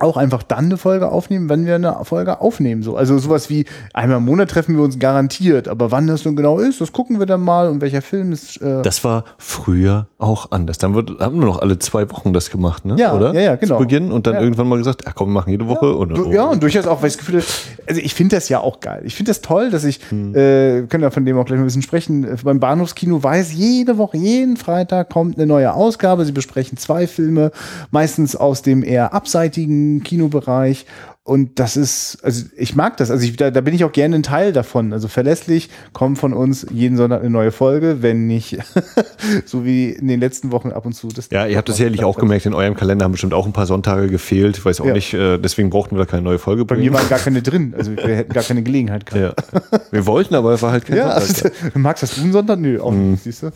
auch 0.00 0.16
einfach 0.16 0.42
dann 0.42 0.66
eine 0.66 0.76
Folge 0.76 1.10
aufnehmen, 1.10 1.48
wenn 1.48 1.66
wir 1.66 1.76
eine 1.76 1.96
Folge 2.02 2.40
aufnehmen. 2.40 2.82
So. 2.82 2.96
Also 2.96 3.18
sowas 3.18 3.50
wie 3.50 3.64
einmal 3.92 4.18
im 4.18 4.24
Monat 4.24 4.50
treffen 4.50 4.76
wir 4.76 4.82
uns 4.82 4.98
garantiert, 4.98 5.68
aber 5.68 5.90
wann 5.90 6.06
das 6.06 6.24
nun 6.24 6.36
genau 6.36 6.58
ist, 6.58 6.80
das 6.80 6.92
gucken 6.92 7.18
wir 7.18 7.26
dann 7.26 7.40
mal 7.40 7.68
und 7.68 7.80
welcher 7.80 8.02
Film 8.02 8.32
ist. 8.32 8.60
Äh 8.60 8.82
das 8.82 9.04
war 9.04 9.24
früher 9.38 10.06
auch 10.18 10.50
anders. 10.50 10.78
Dann 10.78 10.94
wird, 10.94 11.20
haben 11.20 11.38
wir 11.38 11.46
noch 11.46 11.60
alle 11.60 11.78
zwei 11.78 12.10
Wochen 12.10 12.32
das 12.32 12.50
gemacht, 12.50 12.84
ne? 12.84 12.96
Ja, 12.98 13.14
oder? 13.14 13.34
Ja, 13.34 13.40
ja, 13.40 13.56
genau. 13.56 13.76
Zu 13.76 13.82
Beginn 13.82 14.12
und 14.12 14.26
dann 14.26 14.34
ja. 14.34 14.40
irgendwann 14.40 14.68
mal 14.68 14.78
gesagt, 14.78 15.02
ach 15.06 15.14
komm, 15.14 15.28
wir 15.28 15.34
machen 15.34 15.50
jede 15.50 15.68
Woche. 15.68 15.86
Ja, 15.86 15.92
oder, 15.92 16.14
du, 16.14 16.32
ja 16.32 16.44
und 16.44 16.62
durchaus 16.62 16.86
auch, 16.86 17.02
weil 17.02 17.08
ich 17.08 17.16
das 17.16 17.26
Gefühl 17.26 17.42
also 17.86 18.00
ich 18.00 18.14
finde 18.14 18.36
das 18.36 18.48
ja 18.48 18.60
auch 18.60 18.80
geil. 18.80 19.02
Ich 19.04 19.14
finde 19.14 19.30
das 19.30 19.40
toll, 19.40 19.70
dass 19.70 19.84
ich, 19.84 20.00
hm. 20.08 20.34
äh, 20.34 20.82
können 20.88 21.02
ja 21.02 21.10
von 21.10 21.24
dem 21.24 21.38
auch 21.38 21.44
gleich 21.44 21.58
ein 21.58 21.64
bisschen 21.64 21.82
sprechen, 21.82 22.24
äh, 22.24 22.36
beim 22.42 22.60
Bahnhofskino 22.60 23.22
weiß, 23.22 23.52
jede 23.52 23.98
Woche, 23.98 24.16
jeden 24.16 24.56
Freitag 24.56 25.10
kommt 25.10 25.36
eine 25.36 25.46
neue 25.46 25.72
Ausgabe. 25.74 26.24
Sie 26.24 26.32
besprechen 26.32 26.78
zwei 26.78 27.06
Filme, 27.06 27.50
meistens 27.90 28.36
aus 28.36 28.62
dem 28.62 28.82
eher 28.82 29.12
abseitigen 29.12 29.83
Kinobereich 30.02 30.44
Bereich. 30.44 30.86
Und 31.26 31.58
das 31.58 31.78
ist, 31.78 32.18
also 32.22 32.44
ich 32.54 32.76
mag 32.76 32.98
das. 32.98 33.10
Also 33.10 33.24
ich, 33.24 33.34
da, 33.36 33.50
da 33.50 33.62
bin 33.62 33.74
ich 33.74 33.82
auch 33.84 33.92
gerne 33.92 34.14
ein 34.16 34.22
Teil 34.22 34.52
davon. 34.52 34.92
Also 34.92 35.08
verlässlich 35.08 35.70
kommt 35.94 36.18
von 36.18 36.34
uns 36.34 36.66
jeden 36.70 36.98
Sonntag 36.98 37.20
eine 37.20 37.30
neue 37.30 37.50
Folge, 37.50 38.02
wenn 38.02 38.26
nicht 38.26 38.58
so 39.46 39.64
wie 39.64 39.88
in 39.88 40.06
den 40.06 40.20
letzten 40.20 40.52
Wochen 40.52 40.70
ab 40.70 40.84
und 40.84 40.92
zu. 40.92 41.08
Das 41.08 41.30
ja, 41.30 41.46
ihr 41.46 41.56
habt 41.56 41.70
das 41.70 41.78
sicherlich 41.78 42.04
auch 42.04 42.18
gemerkt, 42.18 42.44
in 42.44 42.52
eurem 42.52 42.74
Kalender 42.74 43.04
haben 43.04 43.12
bestimmt 43.12 43.32
auch 43.32 43.46
ein 43.46 43.54
paar 43.54 43.64
Sonntage 43.64 44.08
gefehlt. 44.08 44.58
Ich 44.58 44.64
weiß 44.66 44.82
auch 44.82 44.86
ja. 44.86 44.92
nicht, 44.92 45.14
äh, 45.14 45.38
deswegen 45.38 45.70
brauchten 45.70 45.96
wir 45.96 46.04
da 46.04 46.10
keine 46.10 46.24
neue 46.24 46.38
Folge 46.38 46.66
bringen. 46.66 46.82
Bei 46.82 46.90
mir 46.90 46.92
waren 46.92 47.08
gar 47.08 47.18
keine 47.18 47.40
drin. 47.40 47.72
Also 47.74 47.96
wir 47.96 48.16
hätten 48.16 48.34
gar 48.34 48.44
keine 48.44 48.62
Gelegenheit 48.62 49.06
gehabt. 49.10 49.46
Ja. 49.50 49.80
Wir 49.92 50.04
wollten, 50.04 50.34
aber 50.34 50.52
es 50.52 50.60
war 50.60 50.72
halt 50.72 50.84
kein 50.84 50.98
ja, 50.98 51.18
Sonntag. 51.18 51.52
Also, 51.62 51.78
magst 51.78 52.02
du 52.02 52.06
das 52.06 52.18
einen 52.18 52.32
Sonntag? 52.32 52.58
Nö, 52.58 52.78
auch 52.82 52.92
mhm. 52.92 53.12
nicht, 53.12 53.22
siehst 53.22 53.44
du. 53.44 53.50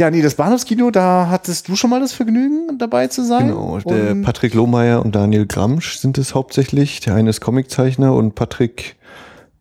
Ja, 0.00 0.10
nee, 0.10 0.22
das 0.22 0.34
Bahnhofskino, 0.34 0.90
da 0.90 1.28
hattest 1.28 1.68
du 1.68 1.76
schon 1.76 1.90
mal 1.90 2.00
das 2.00 2.14
Vergnügen, 2.14 2.78
dabei 2.78 3.08
zu 3.08 3.22
sein. 3.22 3.48
Genau, 3.48 3.78
der 3.80 4.12
und 4.12 4.22
Patrick 4.22 4.54
Lohmeier 4.54 5.04
und 5.04 5.14
Daniel 5.14 5.44
Gramsch 5.44 5.98
sind 5.98 6.16
es 6.16 6.34
hauptsächlich. 6.34 7.00
Der 7.00 7.14
eine 7.16 7.28
ist 7.28 7.42
Comiczeichner 7.42 8.14
und 8.14 8.34
Patrick 8.34 8.96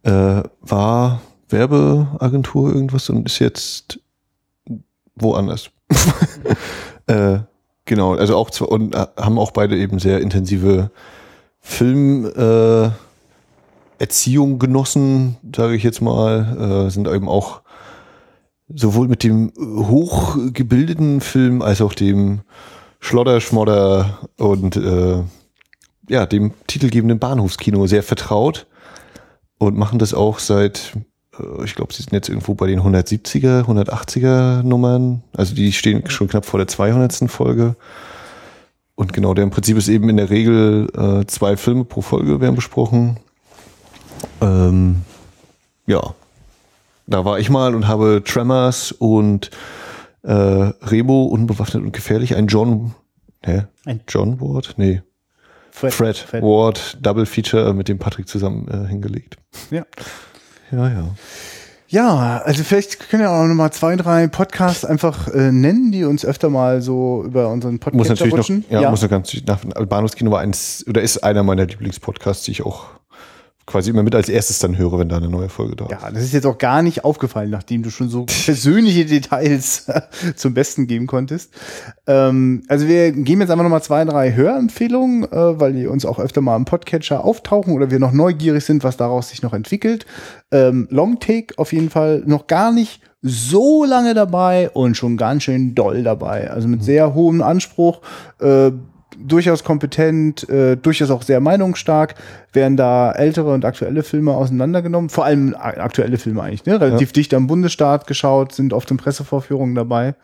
äh, 0.04 0.44
war 0.62 1.20
Werbeagentur 1.50 2.74
irgendwas 2.74 3.10
und 3.10 3.26
ist 3.26 3.40
jetzt 3.40 4.00
woanders. 5.16 5.72
äh, 7.08 7.40
genau, 7.84 8.16
also 8.16 8.38
auch 8.38 8.50
zwar, 8.50 8.72
und 8.72 8.96
äh, 8.96 9.08
haben 9.18 9.38
auch 9.38 9.52
beide 9.52 9.76
eben 9.76 10.00
sehr 10.00 10.22
intensive 10.22 10.90
Film 11.60 12.26
äh, 12.26 12.90
Erziehung 14.02 14.58
genossen, 14.58 15.36
sage 15.54 15.76
ich 15.76 15.84
jetzt 15.84 16.02
mal, 16.02 16.86
äh, 16.88 16.92
sind 16.92 17.10
eben 17.10 17.28
auch 17.28 17.60
sowohl 18.74 19.08
mit 19.08 19.24
dem 19.24 19.52
hochgebildeten 19.58 21.22
Film 21.22 21.62
als 21.62 21.82
auch 21.82 21.94
dem 21.94 22.42
Schlodder, 23.00 23.42
Schmodder 23.42 24.20
und 24.38 24.76
äh, 24.76 25.24
ja, 26.10 26.26
dem 26.26 26.54
titelgebenden 26.68 27.20
Bahnhofskino 27.20 27.88
sehr 27.88 28.04
vertraut 28.04 28.68
und 29.58 29.78
machen 29.78 30.00
das 30.00 30.14
auch 30.14 30.40
seit, 30.40 30.98
äh, 31.40 31.64
ich 31.64 31.76
glaube, 31.76 31.94
sie 31.94 32.04
sind 32.04 32.14
jetzt 32.14 32.30
irgendwo 32.30 32.56
bei 32.56 32.68
den 32.68 32.82
170er, 32.82 33.64
180er 33.64 34.64
Nummern. 34.64 35.24
Also 35.34 35.56
die 35.56 35.72
stehen 35.72 36.10
schon 36.10 36.28
knapp 36.28 36.46
vor 36.46 36.58
der 36.58 36.68
200. 36.68 37.30
Folge. 37.30 37.76
Und 38.96 39.14
genau, 39.14 39.34
der 39.34 39.46
im 39.46 39.50
Prinzip 39.50 39.78
ist 39.78 39.88
eben 39.88 40.10
in 40.10 40.18
der 40.18 40.30
Regel 40.30 40.90
äh, 40.98 41.26
zwei 41.28 41.56
Filme 41.56 41.86
pro 41.86 42.02
Folge 42.02 42.42
werden 42.42 42.56
besprochen. 42.56 43.18
Ähm, 44.42 45.04
ja, 45.88 46.16
da 47.10 47.26
war 47.26 47.40
ich 47.40 47.50
mal 47.50 47.76
und 47.76 47.88
habe 47.88 48.24
Tremors 48.24 48.92
und 48.92 49.50
äh, 50.24 50.32
Remo 50.32 51.24
unbewaffnet 51.24 51.84
und 51.84 51.92
gefährlich, 51.92 52.36
ein 52.36 52.48
John, 52.48 52.94
hä? 53.44 53.64
Ein 53.86 54.02
John 54.08 54.40
Ward? 54.40 54.76
Nee. 54.78 55.02
Fred, 55.72 55.94
Fred, 55.94 56.18
Fred, 56.18 56.44
Ward 56.44 56.98
Double 57.02 57.26
Feature 57.26 57.74
mit 57.74 57.88
dem 57.88 58.00
Patrick 58.00 58.28
zusammen 58.28 58.68
äh, 58.68 58.88
hingelegt. 58.88 59.38
Ja. 59.72 59.86
Ja, 60.72 60.90
ja. 60.90 61.16
Ja, 61.92 62.42
also 62.44 62.64
vielleicht 62.64 63.10
können 63.10 63.24
wir 63.24 63.32
auch 63.32 63.48
noch 63.48 63.56
mal 63.56 63.72
zwei, 63.72 63.96
drei 63.96 64.28
Podcasts 64.28 64.86
einfach 64.86 65.28
äh, 65.30 65.52
nennen, 65.52 65.92
die 65.92 66.04
uns 66.04 66.24
öfter 66.24 66.52
mal 66.52 66.84
so 66.84 67.24
über 67.24 67.50
unseren 67.50 67.80
Podcast 67.80 67.98
muss 67.98 68.10
natürlich 68.10 68.34
rutschen. 68.34 68.60
noch, 68.60 68.72
ja, 68.72 68.82
ja, 68.82 68.92
muss 68.92 69.02
noch 69.02 69.10
ganz 69.10 69.36
nach 69.48 69.64
Bahnhofskino 69.64 70.30
war 70.30 70.42
eins 70.42 70.86
oder 70.88 71.02
ist 71.02 71.18
einer 71.24 71.42
meiner 71.42 71.66
Lieblingspodcasts, 71.66 72.46
die 72.46 72.52
ich 72.52 72.64
auch 72.64 72.99
quasi 73.70 73.92
immer 73.92 74.04
mit 74.04 74.16
als 74.16 74.30
erstes 74.30 74.60
dann 74.60 74.78
höre, 74.78 74.98
wenn 74.98 75.10
da 75.10 75.18
eine 75.18 75.30
neue 75.30 75.48
Folge 75.48 75.76
da 75.76 75.86
ist. 75.86 75.92
Ja, 75.92 76.12
das 76.12 76.24
ist 76.24 76.34
jetzt 76.34 76.46
auch 76.46 76.58
gar 76.58 76.82
nicht 76.82 77.06
aufgefallen, 77.06 77.52
nachdem 77.52 77.84
du 77.84 77.92
schon 77.92 78.10
so 78.10 78.26
persönliche 78.46 79.06
Details 79.06 79.86
zum 80.36 80.54
Besten 80.54 80.88
geben 80.88 81.06
konntest. 81.06 81.54
Ähm, 82.08 82.64
also 82.68 82.88
wir 82.88 83.12
geben 83.12 83.42
jetzt 83.42 83.52
einfach 83.52 83.64
nochmal 83.64 83.84
zwei, 83.84 84.04
drei 84.06 84.34
Hörempfehlungen, 84.34 85.24
äh, 85.26 85.60
weil 85.60 85.74
die 85.74 85.88
uns 85.88 86.06
auch 86.06 86.20
öfter 86.20 86.42
mal 86.42 86.56
im 86.56 86.66
Podcatcher 86.66 87.24
auftauchen 87.24 87.74
oder 87.74 87.92
wir 87.92 88.00
noch 88.00 88.12
neugierig 88.12 88.66
sind, 88.66 88.84
was 88.84 88.98
daraus 88.98 89.30
sich 89.30 89.44
noch 89.44 89.54
entwickelt. 89.54 90.06
Ähm, 90.52 90.88
Longtake 90.90 91.54
auf 91.58 91.72
jeden 91.72 91.92
Fall 91.92 92.24
noch 92.26 92.48
gar 92.48 92.72
nicht 92.72 93.02
so 93.22 93.84
lange 93.84 94.14
dabei 94.14 94.70
und 94.70 94.96
schon 94.96 95.18
ganz 95.18 95.44
schön 95.44 95.76
doll 95.76 96.04
dabei. 96.04 96.50
Also 96.50 96.68
mit 96.68 96.80
mhm. 96.80 96.86
sehr 96.86 97.14
hohem 97.14 97.42
Anspruch. 97.42 98.02
Äh, 98.40 98.72
durchaus 99.20 99.64
kompetent, 99.64 100.48
äh, 100.50 100.76
durchaus 100.76 101.12
auch 101.12 101.22
sehr 101.22 101.40
meinungsstark, 101.40 102.16
werden 102.54 102.78
da 102.78 103.12
ältere 103.12 103.54
und 103.54 103.66
aktuelle 103.66 104.04
Filme 104.04 104.34
auseinandergenommen, 104.34 105.10
vor 105.10 105.26
allem 105.26 105.56
aktuelle 105.58 106.18
Filme 106.18 106.44
eigentlich, 106.44 106.66
ne? 106.66 106.80
relativ 106.80 107.10
ja. 107.10 107.14
dicht 107.14 107.34
am 107.34 107.48
Bundesstaat 107.48 108.08
geschaut, 108.08 108.54
sind 108.54 108.74
oft 108.74 108.90
in 108.92 108.98
Pressevorführungen 108.98 109.76
dabei. 109.76 110.16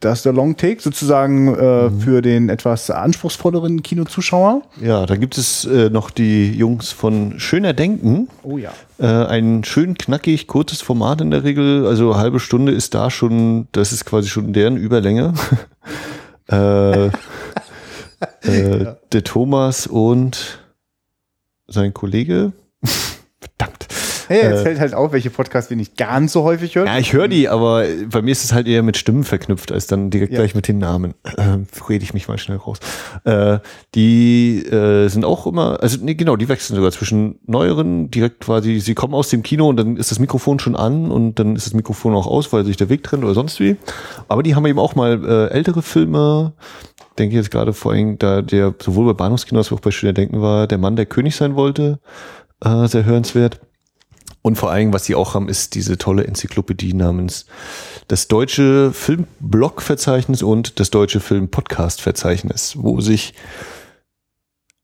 Das 0.00 0.18
ist 0.18 0.26
der 0.26 0.32
Long 0.32 0.56
Take 0.56 0.80
sozusagen 0.80 1.54
äh, 1.56 1.88
mhm. 1.88 2.00
für 2.00 2.22
den 2.22 2.48
etwas 2.50 2.88
anspruchsvolleren 2.88 3.82
Kinozuschauer. 3.82 4.62
Ja, 4.80 5.06
da 5.06 5.16
gibt 5.16 5.36
es 5.36 5.64
äh, 5.64 5.90
noch 5.90 6.10
die 6.10 6.52
Jungs 6.52 6.92
von 6.92 7.40
Schöner 7.40 7.72
Denken. 7.72 8.28
Oh 8.44 8.58
ja. 8.58 8.70
Äh, 9.00 9.06
ein 9.06 9.64
schön 9.64 9.98
knackig, 9.98 10.46
kurzes 10.46 10.82
Format 10.82 11.20
in 11.20 11.32
der 11.32 11.42
Regel. 11.42 11.84
Also 11.84 12.16
halbe 12.16 12.38
Stunde 12.38 12.70
ist 12.70 12.94
da 12.94 13.10
schon, 13.10 13.66
das 13.72 13.90
ist 13.92 14.04
quasi 14.04 14.28
schon 14.28 14.52
deren 14.52 14.76
Überlänge. 14.76 15.34
äh, 16.46 17.10
äh, 18.44 18.82
ja. 18.84 18.96
Der 19.12 19.24
Thomas 19.24 19.86
und 19.86 20.60
sein 21.66 21.94
Kollege. 21.94 22.52
Verdammt. 23.40 23.88
Hey, 24.28 24.42
jetzt 24.42 24.60
äh, 24.60 24.62
fällt 24.62 24.80
halt 24.80 24.94
auf, 24.94 25.12
welche 25.12 25.30
Podcasts 25.30 25.70
wir 25.70 25.76
nicht 25.78 25.96
ganz 25.96 26.32
so 26.32 26.42
häufig 26.42 26.76
hören. 26.76 26.86
Ja, 26.86 26.98
ich 26.98 27.14
höre 27.14 27.28
die, 27.28 27.48
aber 27.48 27.84
bei 28.10 28.20
mir 28.20 28.32
ist 28.32 28.44
es 28.44 28.52
halt 28.52 28.68
eher 28.68 28.82
mit 28.82 28.98
Stimmen 28.98 29.24
verknüpft, 29.24 29.72
als 29.72 29.86
dann 29.86 30.10
direkt 30.10 30.34
ja. 30.34 30.40
gleich 30.40 30.54
mit 30.54 30.68
den 30.68 30.76
Namen. 30.76 31.14
Äh, 31.22 31.60
rede 31.88 32.04
ich 32.04 32.12
mich 32.12 32.28
mal 32.28 32.36
schnell 32.36 32.58
raus. 32.58 32.78
Äh, 33.24 33.60
die 33.94 34.58
äh, 34.66 35.08
sind 35.08 35.24
auch 35.24 35.46
immer, 35.46 35.82
also 35.82 35.98
nee, 36.02 36.14
genau, 36.14 36.36
die 36.36 36.48
wechseln 36.50 36.76
sogar 36.76 36.92
zwischen 36.92 37.38
neueren, 37.46 38.10
direkt 38.10 38.40
quasi, 38.40 38.80
sie 38.80 38.94
kommen 38.94 39.14
aus 39.14 39.30
dem 39.30 39.42
Kino 39.42 39.66
und 39.66 39.78
dann 39.78 39.96
ist 39.96 40.10
das 40.10 40.18
Mikrofon 40.18 40.58
schon 40.58 40.76
an 40.76 41.10
und 41.10 41.38
dann 41.38 41.56
ist 41.56 41.64
das 41.64 41.72
Mikrofon 41.72 42.14
auch 42.14 42.26
aus, 42.26 42.52
weil 42.52 42.66
sich 42.66 42.76
der 42.76 42.90
Weg 42.90 43.04
trennt 43.04 43.24
oder 43.24 43.34
sonst 43.34 43.60
wie. 43.60 43.76
Aber 44.28 44.42
die 44.42 44.54
haben 44.54 44.66
eben 44.66 44.78
auch 44.78 44.94
mal 44.94 45.24
äh, 45.24 45.54
ältere 45.54 45.80
Filme, 45.80 46.52
denke 47.18 47.36
jetzt 47.36 47.50
gerade 47.50 47.72
vor 47.72 47.92
allem, 47.92 48.18
da 48.18 48.42
der 48.42 48.74
sowohl 48.80 49.06
bei 49.06 49.12
Bahnhofskino 49.14 49.58
als 49.58 49.72
auch 49.72 49.80
bei 49.80 49.90
Denken 49.90 50.40
war, 50.40 50.66
der 50.66 50.78
Mann, 50.78 50.96
der 50.96 51.06
König 51.06 51.36
sein 51.36 51.56
wollte, 51.56 52.00
äh, 52.64 52.86
sehr 52.86 53.04
hörenswert. 53.04 53.60
Und 54.42 54.56
vor 54.56 54.70
allem, 54.70 54.92
was 54.92 55.04
sie 55.04 55.14
auch 55.14 55.34
haben, 55.34 55.48
ist 55.48 55.74
diese 55.74 55.98
tolle 55.98 56.26
Enzyklopädie 56.26 56.94
namens 56.94 57.46
das 58.06 58.28
deutsche 58.28 58.92
Filmblog-Verzeichnis 58.92 60.42
und 60.42 60.80
das 60.80 60.90
deutsche 60.90 61.20
Film-Podcast-Verzeichnis, 61.20 62.76
wo 62.78 63.00
sich 63.00 63.34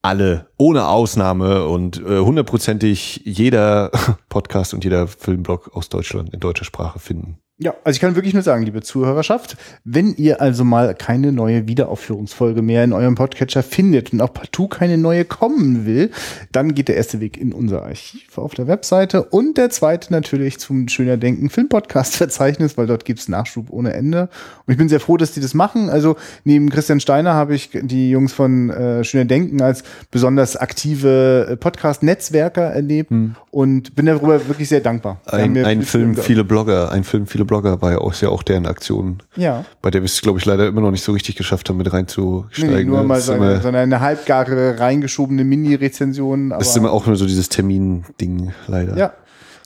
alle, 0.02 0.50
ohne 0.58 0.86
Ausnahme 0.86 1.66
und 1.66 1.98
äh, 1.98 2.18
hundertprozentig 2.18 3.22
jeder 3.24 3.90
Podcast 4.28 4.74
und 4.74 4.84
jeder 4.84 5.06
Filmblog 5.06 5.74
aus 5.74 5.88
Deutschland 5.88 6.34
in 6.34 6.40
deutscher 6.40 6.66
Sprache 6.66 6.98
finden. 6.98 7.38
Ja, 7.56 7.72
also 7.84 7.96
ich 7.96 8.00
kann 8.00 8.16
wirklich 8.16 8.34
nur 8.34 8.42
sagen, 8.42 8.64
liebe 8.64 8.82
Zuhörerschaft, 8.82 9.56
wenn 9.84 10.12
ihr 10.16 10.40
also 10.40 10.64
mal 10.64 10.92
keine 10.92 11.30
neue 11.30 11.68
Wiederaufführungsfolge 11.68 12.62
mehr 12.62 12.82
in 12.82 12.92
eurem 12.92 13.14
Podcatcher 13.14 13.62
findet 13.62 14.12
und 14.12 14.20
auch 14.20 14.34
partout 14.34 14.66
keine 14.66 14.98
neue 14.98 15.24
kommen 15.24 15.86
will, 15.86 16.10
dann 16.50 16.74
geht 16.74 16.88
der 16.88 16.96
erste 16.96 17.20
Weg 17.20 17.36
in 17.36 17.52
unser 17.52 17.84
Archiv 17.84 18.38
auf 18.38 18.54
der 18.54 18.66
Webseite 18.66 19.22
und 19.22 19.56
der 19.56 19.70
zweite 19.70 20.12
natürlich 20.12 20.58
zum 20.58 20.88
Schöner 20.88 21.16
Denken 21.16 21.48
Filmpodcast-Verzeichnis, 21.48 22.76
weil 22.76 22.88
dort 22.88 23.04
gibt's 23.04 23.28
Nachschub 23.28 23.70
ohne 23.70 23.92
Ende. 23.92 24.30
Und 24.66 24.72
ich 24.72 24.76
bin 24.76 24.88
sehr 24.88 24.98
froh, 24.98 25.16
dass 25.16 25.30
die 25.30 25.40
das 25.40 25.54
machen. 25.54 25.90
Also 25.90 26.16
neben 26.42 26.70
Christian 26.70 26.98
Steiner 26.98 27.34
habe 27.34 27.54
ich 27.54 27.70
die 27.72 28.10
Jungs 28.10 28.32
von 28.32 28.70
äh, 28.70 29.04
Schöner 29.04 29.26
Denken 29.26 29.62
als 29.62 29.84
besonders 30.10 30.56
aktive 30.56 31.46
äh, 31.50 31.56
Podcast-Netzwerker 31.56 32.64
erlebt 32.64 33.10
hm. 33.10 33.36
und 33.52 33.94
bin 33.94 34.06
darüber 34.06 34.48
wirklich 34.48 34.68
sehr 34.68 34.80
dankbar. 34.80 35.20
Ein, 35.26 35.56
ein 35.64 35.82
Film, 35.82 36.16
viele 36.16 36.42
Blogger, 36.42 36.90
ein 36.90 37.04
Film, 37.04 37.28
viele 37.28 37.43
viele 37.44 37.60
Blogger 37.60 37.82
war 37.82 37.92
ja 37.92 37.98
auch, 37.98 38.12
ist 38.12 38.20
ja 38.20 38.28
auch 38.28 38.42
deren 38.42 38.66
Aktion. 38.66 39.22
Ja. 39.36 39.64
Bei 39.82 39.90
der 39.90 40.02
wir 40.02 40.06
es, 40.06 40.20
glaube 40.20 40.38
ich, 40.38 40.44
leider 40.44 40.66
immer 40.66 40.80
noch 40.80 40.90
nicht 40.90 41.04
so 41.04 41.12
richtig 41.12 41.36
geschafft 41.36 41.68
haben, 41.68 41.76
mit 41.76 41.92
reinzusteigen. 41.92 42.74
Nee, 42.74 42.84
nur 42.84 43.00
ne? 43.00 43.04
mal 43.04 43.20
so 43.20 43.32
eine, 43.32 43.60
so 43.60 43.68
eine 43.68 44.00
halbgare 44.00 44.78
reingeschobene 44.78 45.44
Mini-Rezension. 45.44 46.50
Das 46.50 46.68
ist 46.68 46.76
immer 46.76 46.92
auch 46.92 47.06
nur 47.06 47.16
so 47.16 47.26
dieses 47.26 47.48
Termin-Ding, 47.48 48.52
leider. 48.66 48.96
Ja. 48.96 49.12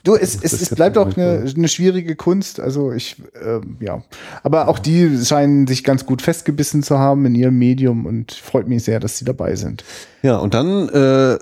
Du, 0.04 0.14
es, 0.14 0.36
es, 0.40 0.52
es 0.62 0.74
bleibt 0.74 0.96
auch 0.96 1.16
eine, 1.16 1.44
eine 1.54 1.68
schwierige 1.68 2.14
Kunst. 2.14 2.60
Also 2.60 2.92
ich, 2.92 3.16
äh, 3.34 3.60
ja. 3.84 4.02
Aber 4.42 4.68
auch 4.68 4.78
die 4.78 5.18
scheinen 5.24 5.66
sich 5.66 5.82
ganz 5.82 6.06
gut 6.06 6.22
festgebissen 6.22 6.82
zu 6.82 6.98
haben 6.98 7.26
in 7.26 7.34
ihrem 7.34 7.58
Medium 7.58 8.06
und 8.06 8.32
freut 8.32 8.68
mich 8.68 8.84
sehr, 8.84 9.00
dass 9.00 9.18
sie 9.18 9.24
dabei 9.24 9.56
sind. 9.56 9.84
Ja, 10.22 10.36
und 10.38 10.54
dann 10.54 10.88
äh, 10.88 11.38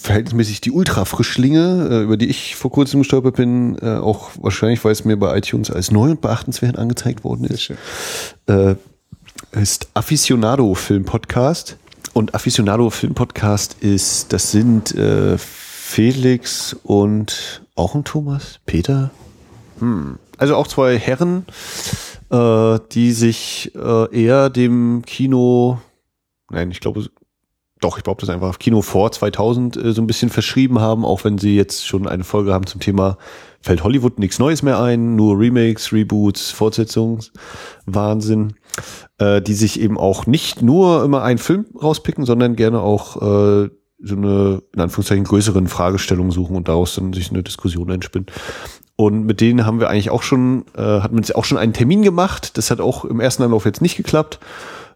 verhältnismäßig 0.00 0.60
die 0.60 0.70
Ultra-Frischlinge, 0.70 1.88
äh, 1.90 2.02
über 2.02 2.16
die 2.16 2.28
ich 2.28 2.56
vor 2.56 2.70
kurzem 2.70 3.00
gestolpert 3.00 3.36
bin, 3.36 3.76
äh, 3.82 3.96
auch 3.96 4.30
wahrscheinlich, 4.40 4.84
weil 4.84 4.92
es 4.92 5.04
mir 5.04 5.16
bei 5.16 5.36
iTunes 5.36 5.70
als 5.70 5.90
neu 5.90 6.10
und 6.10 6.20
beachtenswert 6.20 6.78
angezeigt 6.78 7.24
worden 7.24 7.44
ist, 7.44 7.72
äh, 8.46 8.76
ist 9.52 9.88
Aficionado 9.94 10.74
Film 10.74 11.04
Podcast. 11.04 11.76
Und 12.12 12.34
Aficionado 12.34 12.90
Film 12.90 13.14
Podcast 13.14 13.76
ist, 13.80 14.32
das 14.32 14.50
sind 14.50 14.94
äh, 14.94 15.36
Felix 15.36 16.76
und 16.84 17.62
auch 17.74 17.94
ein 17.94 18.04
Thomas, 18.04 18.60
Peter. 18.66 19.10
Hm. 19.80 20.18
Also 20.36 20.54
auch 20.54 20.68
zwei 20.68 20.96
Herren, 20.96 21.44
äh, 22.30 22.78
die 22.92 23.12
sich 23.12 23.72
äh, 23.74 24.24
eher 24.24 24.48
dem 24.48 25.02
Kino, 25.04 25.80
nein, 26.50 26.70
ich 26.70 26.80
glaube 26.80 27.08
doch, 27.80 27.98
ich 27.98 28.04
glaube, 28.04 28.20
das 28.20 28.30
einfach 28.30 28.48
auf 28.48 28.58
Kino 28.58 28.82
vor 28.82 29.12
2000 29.12 29.76
äh, 29.76 29.92
so 29.92 30.02
ein 30.02 30.06
bisschen 30.06 30.30
verschrieben 30.30 30.80
haben, 30.80 31.04
auch 31.04 31.24
wenn 31.24 31.38
sie 31.38 31.56
jetzt 31.56 31.86
schon 31.86 32.08
eine 32.08 32.24
Folge 32.24 32.52
haben 32.52 32.66
zum 32.66 32.80
Thema 32.80 33.18
fällt 33.60 33.84
Hollywood 33.84 34.18
nichts 34.18 34.38
Neues 34.38 34.62
mehr 34.62 34.80
ein, 34.80 35.16
nur 35.16 35.38
Remakes, 35.38 35.92
Reboots, 35.92 36.50
Fortsetzungswahnsinn, 36.50 38.54
äh, 39.18 39.42
die 39.42 39.54
sich 39.54 39.80
eben 39.80 39.98
auch 39.98 40.26
nicht 40.26 40.62
nur 40.62 41.04
immer 41.04 41.22
einen 41.22 41.38
Film 41.38 41.66
rauspicken, 41.80 42.24
sondern 42.24 42.56
gerne 42.56 42.80
auch 42.80 43.16
äh, 43.16 43.68
so 44.00 44.14
eine, 44.14 44.62
in 44.74 44.80
Anführungszeichen, 44.80 45.24
größeren 45.24 45.66
Fragestellungen 45.66 46.30
suchen 46.30 46.56
und 46.56 46.68
daraus 46.68 46.94
dann 46.94 47.12
sich 47.12 47.30
eine 47.30 47.42
Diskussion 47.42 47.90
entspinnen. 47.90 48.26
Und 48.94 49.26
mit 49.26 49.40
denen 49.40 49.66
haben 49.66 49.80
wir 49.80 49.90
eigentlich 49.90 50.10
auch 50.10 50.22
schon, 50.22 50.64
äh, 50.76 50.80
hatten 50.80 51.14
wir 51.14 51.18
uns 51.18 51.32
auch 51.32 51.44
schon 51.44 51.58
einen 51.58 51.72
Termin 51.72 52.02
gemacht. 52.02 52.56
Das 52.58 52.70
hat 52.70 52.80
auch 52.80 53.04
im 53.04 53.20
ersten 53.20 53.42
Anlauf 53.42 53.64
jetzt 53.64 53.82
nicht 53.82 53.96
geklappt. 53.96 54.38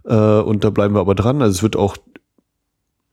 Äh, 0.04 0.14
und 0.14 0.64
da 0.64 0.70
bleiben 0.70 0.94
wir 0.94 1.00
aber 1.00 1.14
dran. 1.14 1.42
Also 1.42 1.56
es 1.56 1.62
wird 1.62 1.76
auch 1.76 1.96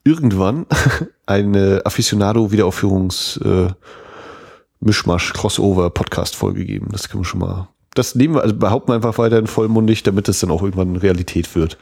irgendwann 0.10 0.66
eine 1.26 1.82
Aficionado-Wiederaufführungs- 1.86 3.68
äh, 3.68 3.74
geben. 6.66 6.88
Das 6.92 7.10
können 7.10 7.22
wir 7.24 7.26
schon 7.26 7.42
mal. 7.42 7.68
Das 7.96 8.16
nehmen 8.16 8.36
wir, 8.36 8.44
also 8.44 8.56
behaupten 8.56 8.90
wir 8.90 8.96
einfach 8.96 9.18
weiterhin 9.18 9.48
vollmundig, 9.48 10.04
damit 10.04 10.30
es 10.30 10.40
dann 10.40 10.52
auch 10.52 10.62
irgendwann 10.62 10.96
Realität 10.96 11.54
wird. 11.56 11.78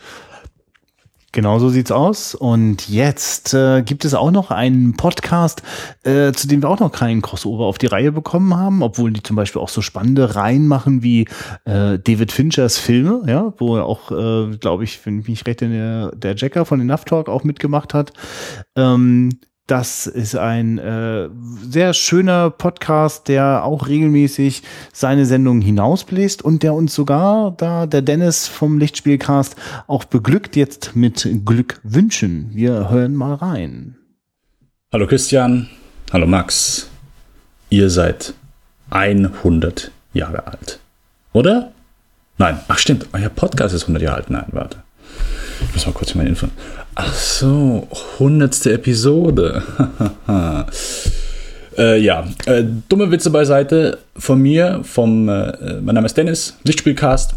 Genau 1.34 1.60
so 1.60 1.70
sieht's 1.70 1.92
aus. 1.92 2.36
Und 2.36 2.88
jetzt 2.88 3.54
äh, 3.54 3.82
gibt 3.82 4.06
es 4.06 4.14
auch 4.14 4.32
noch 4.32 4.50
einen 4.50 4.96
Podcast, 4.96 5.62
äh, 6.04 6.32
zu 6.32 6.48
dem 6.48 6.64
wir 6.64 6.70
auch 6.70 6.80
noch 6.80 6.92
keinen 6.92 7.22
Crossover 7.22 7.66
auf 7.66 7.78
die 7.78 7.88
Reihe 7.88 8.12
bekommen 8.14 8.56
haben, 8.56 8.82
obwohl 8.82 9.12
die 9.12 9.22
zum 9.22 9.36
Beispiel 9.36 9.62
auch 9.62 9.70
so 9.70 9.82
spannende 9.82 10.36
Reihen 10.36 10.68
machen 10.68 11.04
wie 11.04 11.28
äh, 11.66 12.00
David 12.00 12.32
Finchers 12.32 12.78
Filme, 12.78 13.24
ja, 13.28 13.54
wo 13.58 13.76
er 13.76 13.86
auch, 13.86 14.12
äh, 14.12 14.58
glaube 14.58 14.86
ich, 14.86 15.06
wenn 15.06 15.20
ich 15.20 15.28
mich 15.28 15.46
recht, 15.46 15.62
der, 15.62 16.12
der 16.16 16.36
Jacker 16.36 16.66
von 16.66 16.80
den 16.80 16.90
Enough 16.90 17.06
Talk 17.06 17.28
auch 17.30 17.44
mitgemacht 17.44 17.94
hat. 17.94 18.14
Ähm, 18.78 19.40
das 19.68 20.08
ist 20.08 20.36
ein 20.36 20.78
äh, 20.78 21.28
sehr 21.62 21.94
schöner 21.94 22.50
Podcast, 22.50 23.28
der 23.28 23.66
auch 23.66 23.88
regelmäßig 23.88 24.64
seine 24.94 25.26
Sendungen 25.26 25.62
hinausbläst 25.62 26.42
und 26.42 26.64
der 26.64 26.74
uns 26.74 26.96
sogar 26.96 27.52
da 27.52 27.86
der 27.86 28.02
Dennis 28.02 28.48
vom 28.48 28.80
Lichtspielcast 28.80 29.58
auch 29.88 30.06
beglückt 30.06 30.56
jetzt 30.56 30.96
mit 30.96 31.28
Glückwünschen. 31.46 32.52
Wir 32.54 32.90
hören 32.90 33.16
mal 33.16 33.36
rein. 33.36 33.98
Hallo 34.94 35.06
Christian, 35.06 35.68
hallo 36.14 36.28
Max. 36.28 36.90
Ihr 37.70 37.90
seid 37.90 38.34
100 38.90 39.92
Jahre 40.14 40.48
alt. 40.48 40.80
Oder? 41.34 41.74
Nein, 42.38 42.58
ach 42.70 42.78
stimmt, 42.78 43.08
euer 43.12 43.30
Podcast 43.30 43.76
ist 43.76 43.84
100 43.84 44.02
Jahre 44.02 44.16
alt. 44.16 44.30
Nein, 44.30 44.46
warte. 44.52 44.84
Ich 45.62 45.74
muss 45.74 45.86
mal 45.86 45.92
kurz 45.94 46.16
meine 46.16 46.30
Info. 46.30 46.48
Ach 46.96 47.14
so, 47.14 47.88
hundertste 48.20 48.74
Episode. 48.74 49.64
äh, 51.78 52.00
ja, 52.00 52.28
äh, 52.46 52.64
dumme 52.90 53.12
Witze 53.12 53.30
beiseite 53.30 54.00
von 54.16 54.42
mir, 54.42 54.82
vom, 54.84 55.30
äh, 55.30 55.80
mein 55.82 55.96
Name 55.96 56.08
ist 56.08 56.18
Dennis, 56.18 56.58
Lichtspielcast. 56.64 57.36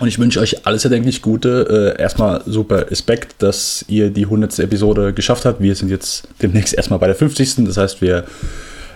Und 0.00 0.06
ich 0.06 0.18
wünsche 0.18 0.40
euch 0.40 0.64
alles 0.66 0.84
erdenklich 0.84 1.22
Gute. 1.22 1.94
Äh, 1.98 2.00
erstmal 2.00 2.42
super 2.46 2.90
Respekt, 2.90 3.42
dass 3.42 3.84
ihr 3.88 4.10
die 4.10 4.26
hundertste 4.26 4.62
Episode 4.62 5.12
geschafft 5.12 5.44
habt. 5.44 5.60
Wir 5.60 5.74
sind 5.74 5.90
jetzt 5.90 6.28
demnächst 6.40 6.74
erstmal 6.74 6.98
bei 6.98 7.06
der 7.06 7.16
50. 7.16 7.64
Das 7.66 7.76
heißt, 7.76 8.00
wir 8.00 8.24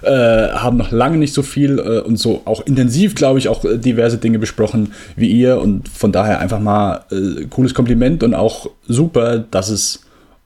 äh, 0.03 0.49
haben 0.53 0.77
noch 0.77 0.91
lange 0.91 1.17
nicht 1.17 1.35
so 1.35 1.43
viel 1.43 1.79
äh, 1.79 2.01
und 2.01 2.19
so 2.19 2.43
auch 2.45 2.65
intensiv, 2.67 3.15
glaube 3.15 3.39
ich, 3.39 3.49
auch 3.49 3.65
äh, 3.65 3.79
diverse 3.79 4.19
Dinge 4.19 4.39
besprochen 4.39 4.93
wie 5.17 5.29
ihr 5.29 5.61
und 5.61 5.89
von 5.89 6.13
daher 6.13 6.41
einfach 6.41 6.61
mal 6.61 7.05
äh, 7.11 7.45
cooles 7.47 7.75
Kompliment 7.75 8.23
und 8.23 8.35
auch 8.35 8.71
super, 8.87 9.39
dass 9.39 9.69
es 9.69 10.05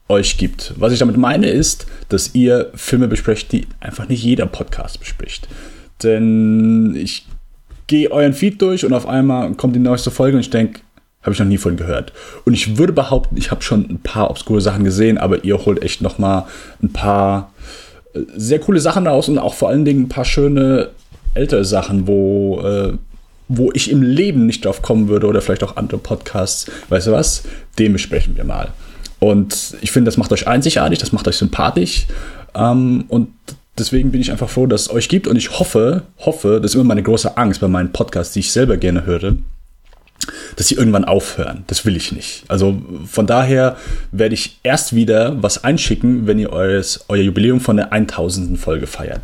euch 0.09 0.39
gibt. 0.39 0.75
Was 0.77 0.93
ich 0.93 0.99
damit 0.99 1.17
meine 1.17 1.49
ist, 1.49 1.87
dass 2.09 2.35
ihr 2.35 2.71
Filme 2.75 3.09
besprecht, 3.09 3.53
die 3.53 3.67
einfach 3.81 4.09
nicht 4.09 4.23
jeder 4.23 4.47
Podcast 4.47 5.01
bespricht. 5.01 5.49
Denn 6.03 6.95
ich 6.95 7.27
gehe 7.87 8.11
euren 8.11 8.35
Feed 8.35 8.61
durch 8.63 8.85
und 8.85 8.93
auf 8.93 9.07
einmal 9.07 9.55
kommt 9.55 9.75
die 9.75 9.81
neueste 9.81 10.11
Folge 10.11 10.37
und 10.37 10.41
ich 10.41 10.51
denke, 10.51 10.81
habe 11.23 11.33
ich 11.33 11.41
noch 11.41 11.47
nie 11.47 11.59
von 11.59 11.77
gehört. 11.77 12.13
Und 12.45 12.55
ich 12.55 12.79
würde 12.79 12.93
behaupten, 12.93 13.37
ich 13.37 13.51
habe 13.51 13.63
schon 13.63 13.91
ein 13.91 13.99
paar 13.99 14.31
obskure 14.31 14.61
Sachen 14.61 14.85
gesehen, 14.85 15.19
aber 15.19 15.45
ihr 15.45 15.65
holt 15.65 15.83
echt 15.83 16.01
noch 16.01 16.19
mal 16.19 16.47
ein 16.81 16.93
paar 16.93 17.53
sehr 18.37 18.59
coole 18.59 18.81
Sachen 18.81 19.07
raus 19.07 19.29
und 19.29 19.39
auch 19.39 19.55
vor 19.55 19.69
allen 19.69 19.85
Dingen 19.85 20.05
ein 20.05 20.09
paar 20.09 20.25
schöne 20.25 20.91
ältere 21.35 21.65
Sachen, 21.65 22.07
wo, 22.07 22.61
äh, 22.61 22.93
wo 23.49 23.71
ich 23.73 23.91
im 23.91 24.03
Leben 24.03 24.47
nicht 24.47 24.65
drauf 24.65 24.83
kommen 24.83 25.09
würde 25.09 25.27
oder 25.27 25.41
vielleicht 25.41 25.65
auch 25.65 25.77
andere 25.77 25.99
Podcasts. 25.99 26.67
Weißt 26.89 27.07
du 27.07 27.13
was? 27.13 27.45
Dem 27.79 27.93
besprechen 27.93 28.37
wir 28.37 28.45
mal. 28.45 28.73
Und 29.19 29.77
ich 29.81 29.93
finde, 29.93 30.09
das 30.09 30.17
macht 30.17 30.33
euch 30.33 30.47
einzigartig, 30.47 30.99
das 30.99 31.13
macht 31.13 31.29
euch 31.29 31.37
sympathisch. 31.37 32.07
Ähm, 32.55 33.05
und 33.09 33.29
deswegen 33.79 34.11
bin 34.11 34.21
ich 34.21 34.31
einfach 34.31 34.49
froh, 34.49 34.67
dass 34.67 34.83
es 34.83 34.91
euch 34.91 35.09
gibt. 35.09 35.27
Und 35.27 35.37
ich 35.37 35.59
hoffe, 35.59 36.03
hoffe, 36.19 36.61
das 36.61 36.73
ist 36.73 36.75
immer 36.75 36.85
meine 36.85 37.03
große 37.03 37.37
Angst 37.37 37.61
bei 37.61 37.69
meinen 37.69 37.93
Podcasts, 37.93 38.35
die 38.35 38.41
ich 38.41 38.53
selber 38.53 38.77
gerne 38.77 39.07
höre, 39.07 39.37
dass 40.57 40.69
sie 40.69 40.75
irgendwann 40.75 41.05
aufhören. 41.05 41.65
Das 41.67 41.85
will 41.85 41.97
ich 41.97 42.13
nicht. 42.13 42.45
Also 42.49 42.81
von 43.07 43.27
daher 43.27 43.77
werde 44.11 44.35
ich 44.35 44.59
erst 44.63 44.95
wieder 44.95 45.43
was 45.43 45.65
einschicken, 45.65 46.27
wenn 46.27 46.39
ihr 46.39 46.51
eures, 46.53 47.05
euer 47.09 47.23
Jubiläum 47.23 47.61
von 47.61 47.77
der 47.77 47.93
1000. 47.93 48.59
Folge 48.59 48.87
feiert. 48.87 49.21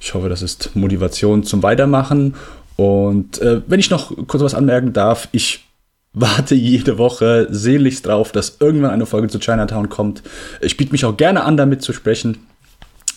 Ich 0.00 0.14
hoffe, 0.14 0.28
das 0.28 0.42
ist 0.42 0.74
Motivation 0.74 1.44
zum 1.44 1.62
Weitermachen. 1.62 2.34
Und 2.76 3.40
äh, 3.40 3.62
wenn 3.66 3.80
ich 3.80 3.90
noch 3.90 4.12
kurz 4.26 4.42
was 4.42 4.54
anmerken 4.54 4.92
darf, 4.92 5.28
ich 5.32 5.64
warte 6.12 6.54
jede 6.54 6.98
Woche 6.98 7.46
sehnlichst 7.50 8.06
drauf, 8.06 8.32
dass 8.32 8.56
irgendwann 8.60 8.90
eine 8.90 9.06
Folge 9.06 9.28
zu 9.28 9.38
Chinatown 9.38 9.88
kommt. 9.88 10.22
Ich 10.60 10.76
biete 10.76 10.92
mich 10.92 11.04
auch 11.04 11.16
gerne 11.16 11.44
an, 11.44 11.56
damit 11.56 11.82
zu 11.82 11.92
sprechen 11.92 12.38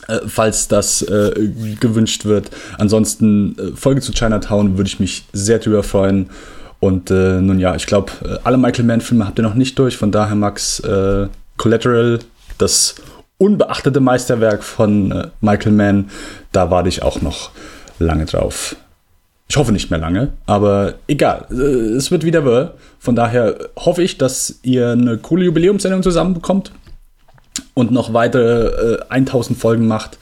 äh, 0.08 0.20
falls 0.28 0.68
das 0.68 1.02
äh, 1.04 1.50
gewünscht 1.80 2.26
wird. 2.26 2.52
Ansonsten 2.78 3.58
äh, 3.58 3.76
Folge 3.76 4.02
zu 4.02 4.12
Chinatown 4.12 4.78
würde 4.78 4.88
ich 4.88 5.00
mich 5.00 5.26
sehr 5.32 5.60
drüber 5.60 5.84
freuen. 5.84 6.30
Und 6.80 7.12
äh, 7.12 7.42
nun 7.42 7.60
ja, 7.60 7.76
ich 7.76 7.86
glaube, 7.86 8.12
äh, 8.24 8.38
alle 8.44 8.58
Michael 8.58 8.86
Mann-Filme 8.86 9.28
habt 9.28 9.40
ihr 9.40 9.44
noch 9.44 9.56
nicht 9.56 9.78
durch. 9.78 9.98
Von 9.98 10.12
daher, 10.12 10.36
Max, 10.36 10.80
äh, 10.80 11.28
Collateral, 11.58 12.20
das 12.58 12.96
unbeachtete 13.38 14.00
Meisterwerk 14.00 14.64
von 14.64 15.12
äh, 15.12 15.28
Michael 15.42 15.72
Mann, 15.74 16.10
da 16.52 16.72
warte 16.72 16.90
ich 16.90 17.04
auch 17.04 17.22
noch 17.22 17.52
lange 18.00 18.26
drauf. 18.26 18.76
Ich 19.48 19.58
hoffe 19.58 19.72
nicht 19.72 19.90
mehr 19.90 20.00
lange, 20.00 20.34
aber 20.46 20.96
egal. 21.08 21.48
Äh, 21.50 21.96
es 21.96 22.12
wird 22.12 22.24
wieder 22.24 22.46
wahr. 22.46 22.76
Von 23.00 23.16
daher 23.16 23.58
hoffe 23.76 24.04
ich, 24.04 24.18
dass 24.18 24.60
ihr 24.62 24.92
eine 24.92 25.18
coole 25.18 25.46
Jubiläumssendung 25.46 26.04
zusammenbekommt 26.04 26.72
und 27.74 27.92
noch 27.92 28.14
weitere 28.14 28.98
äh, 28.98 29.06
1000 29.10 29.58
Folgen 29.58 29.88
macht. 29.88 30.18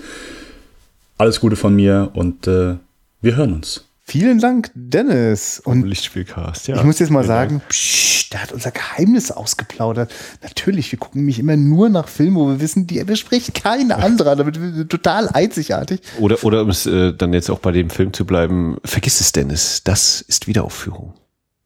Alles 1.17 1.39
Gute 1.39 1.55
von 1.55 1.75
mir 1.75 2.11
und 2.13 2.47
äh, 2.47 2.75
wir 3.21 3.35
hören 3.35 3.53
uns. 3.53 3.86
Vielen 4.09 4.39
Dank, 4.39 4.71
Dennis. 4.73 5.59
Und 5.59 5.85
Lichtspielcast, 5.85 6.69
ja. 6.69 6.77
Ich 6.77 6.83
muss 6.83 6.97
jetzt 6.99 7.09
mal 7.09 7.25
sagen, 7.25 7.61
psch, 7.67 8.29
der 8.31 8.41
hat 8.41 8.53
unser 8.53 8.71
Geheimnis 8.71 9.31
ausgeplaudert. 9.31 10.13
Natürlich, 10.41 10.89
wir 10.93 10.99
gucken 10.99 11.21
nämlich 11.21 11.39
immer 11.39 11.57
nur 11.57 11.89
nach 11.89 12.07
Filmen, 12.07 12.37
wo 12.37 12.47
wir 12.47 12.61
wissen, 12.61 12.87
die 12.87 13.03
bespricht 13.03 13.53
kein 13.53 13.91
anderer. 13.91 14.37
Damit 14.37 14.61
wir 14.61 14.87
total 14.87 15.27
einzigartig. 15.27 15.99
Oder, 16.19 16.41
oder 16.45 16.61
um 16.61 16.69
es 16.69 16.85
äh, 16.85 17.13
dann 17.13 17.33
jetzt 17.33 17.49
auch 17.49 17.59
bei 17.59 17.73
dem 17.73 17.89
Film 17.89 18.13
zu 18.13 18.23
bleiben, 18.23 18.77
vergiss 18.85 19.19
es, 19.19 19.33
Dennis, 19.33 19.81
das 19.83 20.21
ist 20.21 20.47
Wiederaufführung. 20.47 21.13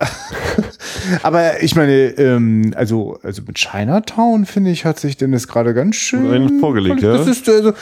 Aber 1.24 1.62
ich 1.62 1.76
meine, 1.76 1.94
ähm, 2.18 2.74
also, 2.76 3.20
also 3.24 3.42
mit 3.46 3.58
Chinatown, 3.58 4.46
finde 4.46 4.72
ich, 4.72 4.86
hat 4.86 5.00
sich 5.00 5.18
Dennis 5.18 5.48
gerade 5.48 5.74
ganz 5.74 5.96
schön 5.96 6.60
vorgelegt, 6.60 7.02
ja. 7.02 7.18
Das 7.18 7.28
ist, 7.28 7.48
also, 7.50 7.74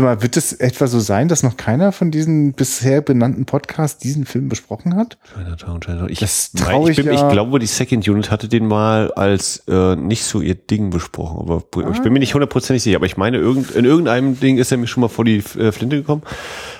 mal, 0.00 0.22
wird 0.22 0.36
es 0.36 0.52
etwa 0.52 0.86
so 0.86 1.00
sein, 1.00 1.28
dass 1.28 1.42
noch 1.42 1.56
keiner 1.56 1.92
von 1.92 2.10
diesen 2.10 2.52
bisher 2.52 3.00
benannten 3.00 3.44
Podcasts 3.44 3.98
diesen 3.98 4.26
Film 4.26 4.48
besprochen 4.48 4.96
hat? 4.96 5.18
Chinatown, 5.34 5.80
Chinatown. 5.80 6.08
Ich, 6.10 6.18
das 6.18 6.50
mein, 6.54 6.86
ich, 6.86 6.96
bin, 6.96 7.06
ja. 7.06 7.12
ich 7.12 7.32
glaube, 7.32 7.58
die 7.58 7.66
Second 7.66 8.06
Unit 8.08 8.30
hatte 8.30 8.48
den 8.48 8.66
mal 8.66 9.12
als 9.12 9.62
äh, 9.68 9.96
nicht 9.96 10.24
so 10.24 10.40
ihr 10.40 10.54
Ding 10.54 10.90
besprochen. 10.90 11.38
Aber 11.40 11.62
ah. 11.76 11.90
ich 11.92 12.00
bin 12.00 12.12
mir 12.12 12.18
nicht 12.18 12.34
hundertprozentig 12.34 12.82
sicher, 12.82 12.96
aber 12.96 13.06
ich 13.06 13.16
meine, 13.16 13.38
irgend, 13.38 13.70
in 13.72 13.84
irgendeinem 13.84 14.38
Ding 14.38 14.58
ist 14.58 14.70
er 14.72 14.78
mir 14.78 14.86
schon 14.86 15.02
mal 15.02 15.08
vor 15.08 15.24
die 15.24 15.38
äh, 15.38 15.72
Flinte 15.72 15.96
gekommen. 15.96 16.22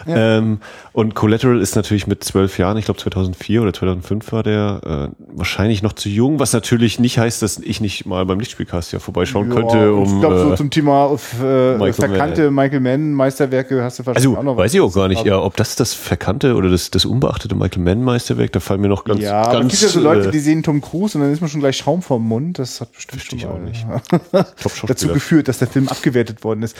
Ja. 0.06 0.38
Ähm, 0.38 0.60
und 0.92 1.14
Collateral 1.14 1.60
ist 1.60 1.76
natürlich 1.76 2.06
mit 2.06 2.24
zwölf 2.24 2.58
Jahren, 2.58 2.76
ich 2.76 2.86
glaube 2.86 2.98
2004 2.98 3.62
oder 3.62 3.72
2005 3.72 4.32
war 4.32 4.42
der, 4.42 5.10
äh, 5.12 5.22
wahrscheinlich 5.36 5.82
noch 5.82 5.92
zu 5.92 6.08
jung, 6.08 6.38
was 6.38 6.52
natürlich 6.52 6.98
nicht 6.98 7.18
heißt, 7.18 7.42
dass 7.42 7.58
ich 7.58 7.80
nicht 7.80 8.06
mal 8.06 8.26
beim 8.26 8.40
Lichtspielcast 8.40 8.92
ja 8.92 8.98
vorbeischauen 8.98 9.48
ja, 9.50 9.54
könnte. 9.54 9.92
Um, 9.92 10.04
ich 10.04 10.20
glaube, 10.20 10.40
so 10.40 10.52
äh, 10.52 10.56
zum 10.56 10.70
Thema 10.70 11.16
äh, 11.40 11.72
Michael 11.74 11.92
verkannte 11.92 12.50
Mann. 12.50 12.64
Michael 12.66 12.80
Mann 12.80 13.12
Meisterwerke 13.14 13.82
hast 13.82 14.00
du 14.00 14.06
wahrscheinlich 14.06 14.28
also, 14.28 14.38
auch 14.38 14.42
noch 14.42 14.56
weiß 14.56 14.74
ich 14.74 14.80
auch 14.80 14.92
gar 14.92 15.08
nicht, 15.08 15.24
ja, 15.24 15.40
ob 15.40 15.56
das 15.56 15.76
das 15.76 15.94
verkannte 15.94 16.54
oder 16.56 16.70
das, 16.70 16.90
das 16.90 17.04
unbeachtete 17.04 17.54
Michael 17.54 17.82
Mann 17.82 18.02
Meisterwerk, 18.02 18.52
da 18.52 18.60
fallen 18.60 18.80
mir 18.80 18.88
noch 18.88 19.04
ganz, 19.04 19.20
ja, 19.20 19.44
ganz. 19.52 19.72
es 19.72 19.80
gibt 19.80 19.94
ja 19.94 20.00
so 20.00 20.00
Leute, 20.00 20.28
äh, 20.28 20.32
die 20.32 20.40
sehen 20.40 20.62
Tom 20.62 20.80
Cruise 20.80 21.16
und 21.16 21.22
dann 21.22 21.32
ist 21.32 21.40
man 21.40 21.50
schon 21.50 21.60
gleich 21.60 21.76
Schaum 21.76 22.02
vom 22.02 22.26
Mund. 22.26 22.58
Das 22.58 22.80
hat 22.80 22.92
bestimmt 22.92 23.22
schon 23.22 23.50
auch 23.50 23.58
nicht. 23.58 23.86
dazu 24.86 25.08
geführt, 25.08 25.48
dass 25.48 25.58
der 25.58 25.68
Film 25.68 25.88
abgewertet 25.88 26.42
worden 26.42 26.62
ist. 26.62 26.76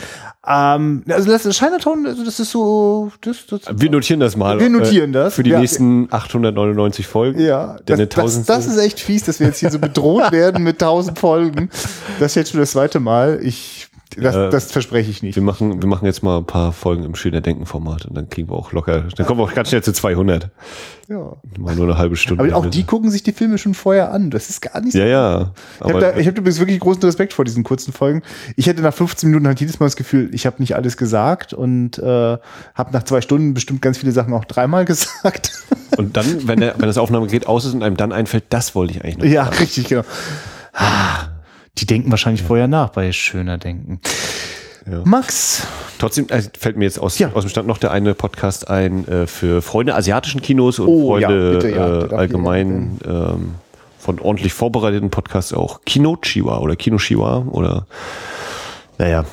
Ähm, 0.46 1.04
also 1.08 1.30
das 1.30 1.48
Chinatown, 1.56 2.06
also 2.06 2.24
das 2.24 2.40
ist 2.40 2.50
so, 2.50 3.12
das, 3.20 3.46
das 3.46 3.62
Wir 3.72 3.90
notieren 4.00 4.20
das 4.20 4.36
mal. 4.36 4.58
Wir 4.58 4.70
notieren 4.70 5.12
das. 5.12 5.34
Für 5.34 5.42
die 5.42 5.50
ja. 5.50 5.60
nächsten 5.60 6.08
899 6.10 7.06
Folgen. 7.06 7.40
Ja, 7.40 7.76
das, 7.84 8.00
das, 8.08 8.44
das 8.44 8.66
ist 8.66 8.78
echt 8.78 9.00
fies, 9.00 9.24
dass 9.24 9.40
wir 9.40 9.48
jetzt 9.48 9.58
hier 9.58 9.70
so 9.70 9.78
bedroht 9.78 10.32
werden 10.32 10.64
mit 10.64 10.82
1000 10.82 11.18
Folgen. 11.18 11.70
Das 12.18 12.32
ist 12.32 12.34
jetzt 12.36 12.50
schon 12.52 12.60
das 12.60 12.72
zweite 12.72 13.00
Mal. 13.00 13.40
Ich 13.42 13.79
das, 14.16 14.34
äh, 14.34 14.50
das 14.50 14.72
verspreche 14.72 15.10
ich 15.10 15.22
nicht. 15.22 15.36
Wir 15.36 15.42
machen, 15.42 15.80
wir 15.80 15.88
machen 15.88 16.06
jetzt 16.06 16.22
mal 16.22 16.38
ein 16.38 16.44
paar 16.44 16.72
Folgen 16.72 17.04
im 17.04 17.14
Schöner 17.14 17.40
Denken 17.40 17.66
Format 17.66 18.06
und 18.06 18.16
dann 18.16 18.28
kriegen 18.28 18.48
wir 18.48 18.56
auch 18.56 18.72
locker, 18.72 19.04
dann 19.16 19.26
kommen 19.26 19.40
wir 19.40 19.44
auch 19.44 19.54
ganz 19.54 19.68
schnell 19.68 19.82
zu 19.82 19.92
200. 19.92 20.50
Ja. 21.08 21.36
Mal 21.58 21.74
nur 21.74 21.86
eine 21.86 21.98
halbe 21.98 22.16
Stunde. 22.16 22.44
Aber 22.44 22.56
auch 22.56 22.66
die 22.66 22.84
gucken 22.84 23.10
sich 23.10 23.22
die 23.22 23.32
Filme 23.32 23.58
schon 23.58 23.74
vorher 23.74 24.12
an. 24.12 24.30
Das 24.30 24.48
ist 24.48 24.62
gar 24.62 24.80
nicht 24.80 24.92
so. 24.92 24.98
Ja, 24.98 25.06
ja. 25.06 25.52
Ich 25.84 25.88
habe 25.88 26.00
da, 26.00 26.16
ich 26.16 26.26
hab 26.26 26.38
übrigens 26.38 26.58
wirklich 26.60 26.78
großen 26.78 27.02
Respekt 27.02 27.32
vor 27.32 27.44
diesen 27.44 27.64
kurzen 27.64 27.92
Folgen. 27.92 28.22
Ich 28.56 28.66
hätte 28.66 28.82
nach 28.82 28.94
15 28.94 29.28
Minuten 29.28 29.46
halt 29.46 29.60
jedes 29.60 29.80
Mal 29.80 29.86
das 29.86 29.96
Gefühl, 29.96 30.30
ich 30.32 30.46
habe 30.46 30.56
nicht 30.58 30.76
alles 30.76 30.96
gesagt 30.96 31.52
und 31.52 31.98
äh, 31.98 32.02
habe 32.02 32.92
nach 32.92 33.02
zwei 33.04 33.20
Stunden 33.20 33.54
bestimmt 33.54 33.82
ganz 33.82 33.98
viele 33.98 34.12
Sachen 34.12 34.32
auch 34.34 34.44
dreimal 34.44 34.84
gesagt. 34.86 35.52
Und 35.96 36.16
dann, 36.16 36.46
wenn, 36.46 36.60
der, 36.60 36.74
wenn 36.78 36.86
das 36.86 36.98
Aufnahmegerät 36.98 37.46
aus 37.46 37.64
ist 37.64 37.74
und 37.74 37.82
einem 37.82 37.96
dann 37.96 38.12
einfällt, 38.12 38.44
das 38.50 38.74
wollte 38.74 38.94
ich 38.94 39.04
eigentlich 39.04 39.18
noch. 39.18 39.24
Ja, 39.24 39.44
sagen. 39.46 39.56
richtig, 39.56 39.88
genau. 39.88 40.02
Ah. 40.72 41.29
Die 41.80 41.86
denken 41.86 42.10
wahrscheinlich 42.10 42.42
ja. 42.42 42.46
vorher 42.46 42.68
nach 42.68 42.90
bei 42.90 43.10
schöner 43.12 43.58
Denken. 43.58 44.00
Ja. 44.90 45.02
Max. 45.04 45.66
Trotzdem 45.98 46.28
äh, 46.28 46.42
fällt 46.58 46.76
mir 46.76 46.84
jetzt 46.84 46.98
aus, 46.98 47.18
ja. 47.18 47.30
aus 47.32 47.44
dem 47.44 47.50
Stand 47.50 47.68
noch 47.68 47.78
der 47.78 47.90
eine 47.90 48.14
Podcast 48.14 48.68
ein 48.68 49.06
äh, 49.08 49.26
für 49.26 49.62
Freunde 49.62 49.94
asiatischen 49.94 50.42
Kinos 50.42 50.78
und 50.78 50.88
oh, 50.88 51.10
Freunde 51.10 51.58
bitte, 51.60 51.70
äh, 51.70 52.14
allgemein 52.14 52.98
ähm, 53.06 53.54
von 53.98 54.18
ordentlich 54.18 54.52
vorbereiteten 54.52 55.10
Podcasts 55.10 55.52
auch 55.52 55.82
Kinochiwa 55.84 56.58
oder 56.58 56.76
Kinoshiwa 56.76 57.46
oder 57.50 57.86
naja, 58.98 59.24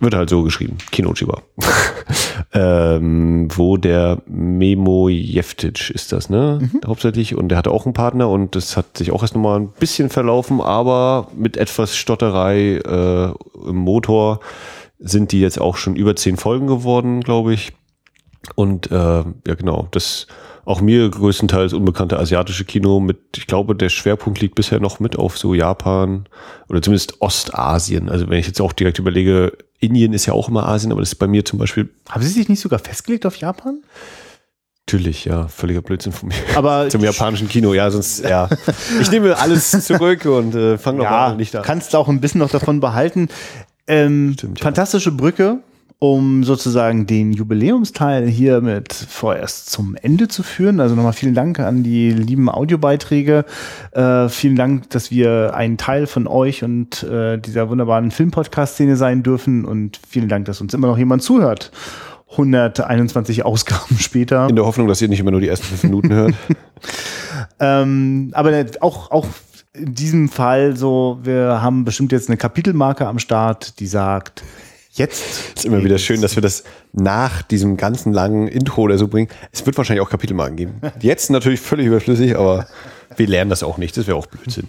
wird 0.00 0.14
halt 0.14 0.30
so 0.30 0.42
geschrieben. 0.42 0.78
Kinochiwa. 0.92 1.42
ähm, 2.52 3.48
wo 3.54 3.76
der 3.76 4.22
Memo 4.26 5.08
Jeftic 5.08 5.90
ist 5.90 6.12
das, 6.12 6.30
ne? 6.30 6.58
Mhm. 6.60 6.80
Hauptsächlich. 6.86 7.34
Und 7.34 7.48
der 7.48 7.58
hatte 7.58 7.70
auch 7.70 7.84
einen 7.84 7.94
Partner 7.94 8.28
und 8.28 8.54
das 8.54 8.76
hat 8.76 8.98
sich 8.98 9.10
auch 9.10 9.22
erst 9.22 9.34
nochmal 9.34 9.60
ein 9.60 9.68
bisschen 9.78 10.10
verlaufen, 10.10 10.60
aber 10.60 11.28
mit 11.36 11.56
etwas 11.56 11.96
Stotterei 11.96 12.76
äh, 12.76 13.32
im 13.68 13.76
Motor 13.76 14.40
sind 14.98 15.32
die 15.32 15.40
jetzt 15.40 15.60
auch 15.60 15.76
schon 15.76 15.96
über 15.96 16.16
zehn 16.16 16.36
Folgen 16.36 16.66
geworden, 16.66 17.20
glaube 17.20 17.54
ich. 17.54 17.72
Und 18.54 18.90
äh, 18.90 18.94
ja, 18.94 19.54
genau, 19.56 19.88
das 19.90 20.26
auch 20.68 20.82
mir 20.82 21.08
größtenteils 21.08 21.72
unbekannte 21.72 22.18
asiatische 22.18 22.66
Kino 22.66 23.00
mit, 23.00 23.18
ich 23.38 23.46
glaube, 23.46 23.74
der 23.74 23.88
Schwerpunkt 23.88 24.40
liegt 24.42 24.54
bisher 24.54 24.80
noch 24.80 25.00
mit 25.00 25.18
auf 25.18 25.38
so 25.38 25.54
Japan 25.54 26.28
oder 26.68 26.82
zumindest 26.82 27.22
Ostasien. 27.22 28.10
Also 28.10 28.28
wenn 28.28 28.38
ich 28.38 28.46
jetzt 28.46 28.60
auch 28.60 28.74
direkt 28.74 28.98
überlege, 28.98 29.56
Indien 29.78 30.12
ist 30.12 30.26
ja 30.26 30.32
auch 30.32 30.48
immer 30.48 30.66
Asien, 30.68 30.92
aber 30.92 31.00
das 31.00 31.10
ist 31.10 31.16
bei 31.16 31.26
mir 31.26 31.44
zum 31.44 31.58
Beispiel. 31.58 31.90
Haben 32.08 32.22
Sie 32.22 32.28
sich 32.28 32.48
nicht 32.48 32.60
sogar 32.60 32.78
festgelegt 32.78 33.26
auf 33.26 33.36
Japan? 33.36 33.82
Natürlich, 34.86 35.26
ja, 35.26 35.48
völliger 35.48 35.82
Blödsinn 35.82 36.12
von 36.12 36.30
mir. 36.30 36.34
Aber 36.54 36.88
zum 36.90 37.02
japanischen 37.02 37.48
Kino, 37.48 37.74
ja, 37.74 37.90
sonst, 37.90 38.24
ja. 38.24 38.48
Ich 39.00 39.10
nehme 39.10 39.36
alles 39.38 39.70
zurück 39.70 40.24
und 40.24 40.54
äh, 40.54 40.78
fange 40.78 41.02
ja, 41.02 41.34
nicht 41.34 41.54
an. 41.54 41.62
Kannst 41.62 41.94
auch 41.94 42.08
ein 42.08 42.20
bisschen 42.20 42.40
noch 42.40 42.50
davon 42.50 42.80
behalten. 42.80 43.28
Ähm, 43.86 44.34
Stimmt, 44.34 44.58
ja. 44.58 44.64
Fantastische 44.64 45.12
Brücke 45.12 45.58
um 46.00 46.44
sozusagen 46.44 47.06
den 47.06 47.32
Jubiläumsteil 47.32 48.28
hier 48.28 48.60
mit 48.60 48.92
vorerst 48.92 49.70
zum 49.70 49.96
Ende 50.00 50.28
zu 50.28 50.44
führen. 50.44 50.78
Also 50.78 50.94
nochmal 50.94 51.12
vielen 51.12 51.34
Dank 51.34 51.58
an 51.58 51.82
die 51.82 52.12
lieben 52.12 52.48
Audiobeiträge. 52.48 53.44
Äh, 53.92 54.28
vielen 54.28 54.54
Dank, 54.54 54.90
dass 54.90 55.10
wir 55.10 55.54
ein 55.54 55.76
Teil 55.76 56.06
von 56.06 56.28
euch 56.28 56.62
und 56.62 57.02
äh, 57.02 57.38
dieser 57.38 57.68
wunderbaren 57.68 58.12
Filmpodcast-Szene 58.12 58.96
sein 58.96 59.24
dürfen. 59.24 59.64
Und 59.64 59.98
vielen 60.08 60.28
Dank, 60.28 60.44
dass 60.44 60.60
uns 60.60 60.72
immer 60.72 60.86
noch 60.86 60.98
jemand 60.98 61.22
zuhört. 61.22 61.72
121 62.30 63.44
Ausgaben 63.44 63.96
später. 63.98 64.48
In 64.48 64.54
der 64.54 64.66
Hoffnung, 64.66 64.86
dass 64.86 65.02
ihr 65.02 65.08
nicht 65.08 65.20
immer 65.20 65.32
nur 65.32 65.40
die 65.40 65.48
ersten 65.48 65.66
fünf 65.66 65.82
Minuten 65.82 66.12
hört. 66.12 66.34
ähm, 67.58 68.30
aber 68.34 68.66
auch, 68.80 69.10
auch 69.10 69.26
in 69.72 69.94
diesem 69.94 70.28
Fall 70.28 70.76
so, 70.76 71.18
wir 71.24 71.60
haben 71.60 71.84
bestimmt 71.84 72.12
jetzt 72.12 72.28
eine 72.28 72.36
Kapitelmarke 72.36 73.06
am 73.06 73.18
Start, 73.18 73.80
die 73.80 73.86
sagt, 73.88 74.44
Jetzt 74.98 75.58
ist 75.58 75.64
immer 75.64 75.84
wieder 75.84 75.96
schön, 75.98 76.20
dass 76.20 76.36
wir 76.36 76.42
das 76.42 76.64
nach 76.92 77.42
diesem 77.42 77.76
ganzen 77.76 78.12
langen 78.12 78.48
Intro 78.48 78.82
oder 78.82 78.98
so 78.98 79.06
bringen. 79.06 79.28
Es 79.52 79.64
wird 79.64 79.76
wahrscheinlich 79.76 80.04
auch 80.04 80.10
Kapitelmarken 80.10 80.56
geben. 80.56 80.80
Jetzt 81.00 81.30
natürlich 81.30 81.60
völlig 81.60 81.86
überflüssig, 81.86 82.36
aber 82.36 82.66
wir 83.16 83.28
lernen 83.28 83.48
das 83.48 83.62
auch 83.62 83.78
nicht. 83.78 83.96
Das 83.96 84.08
wäre 84.08 84.16
auch 84.16 84.26
Blödsinn. 84.26 84.64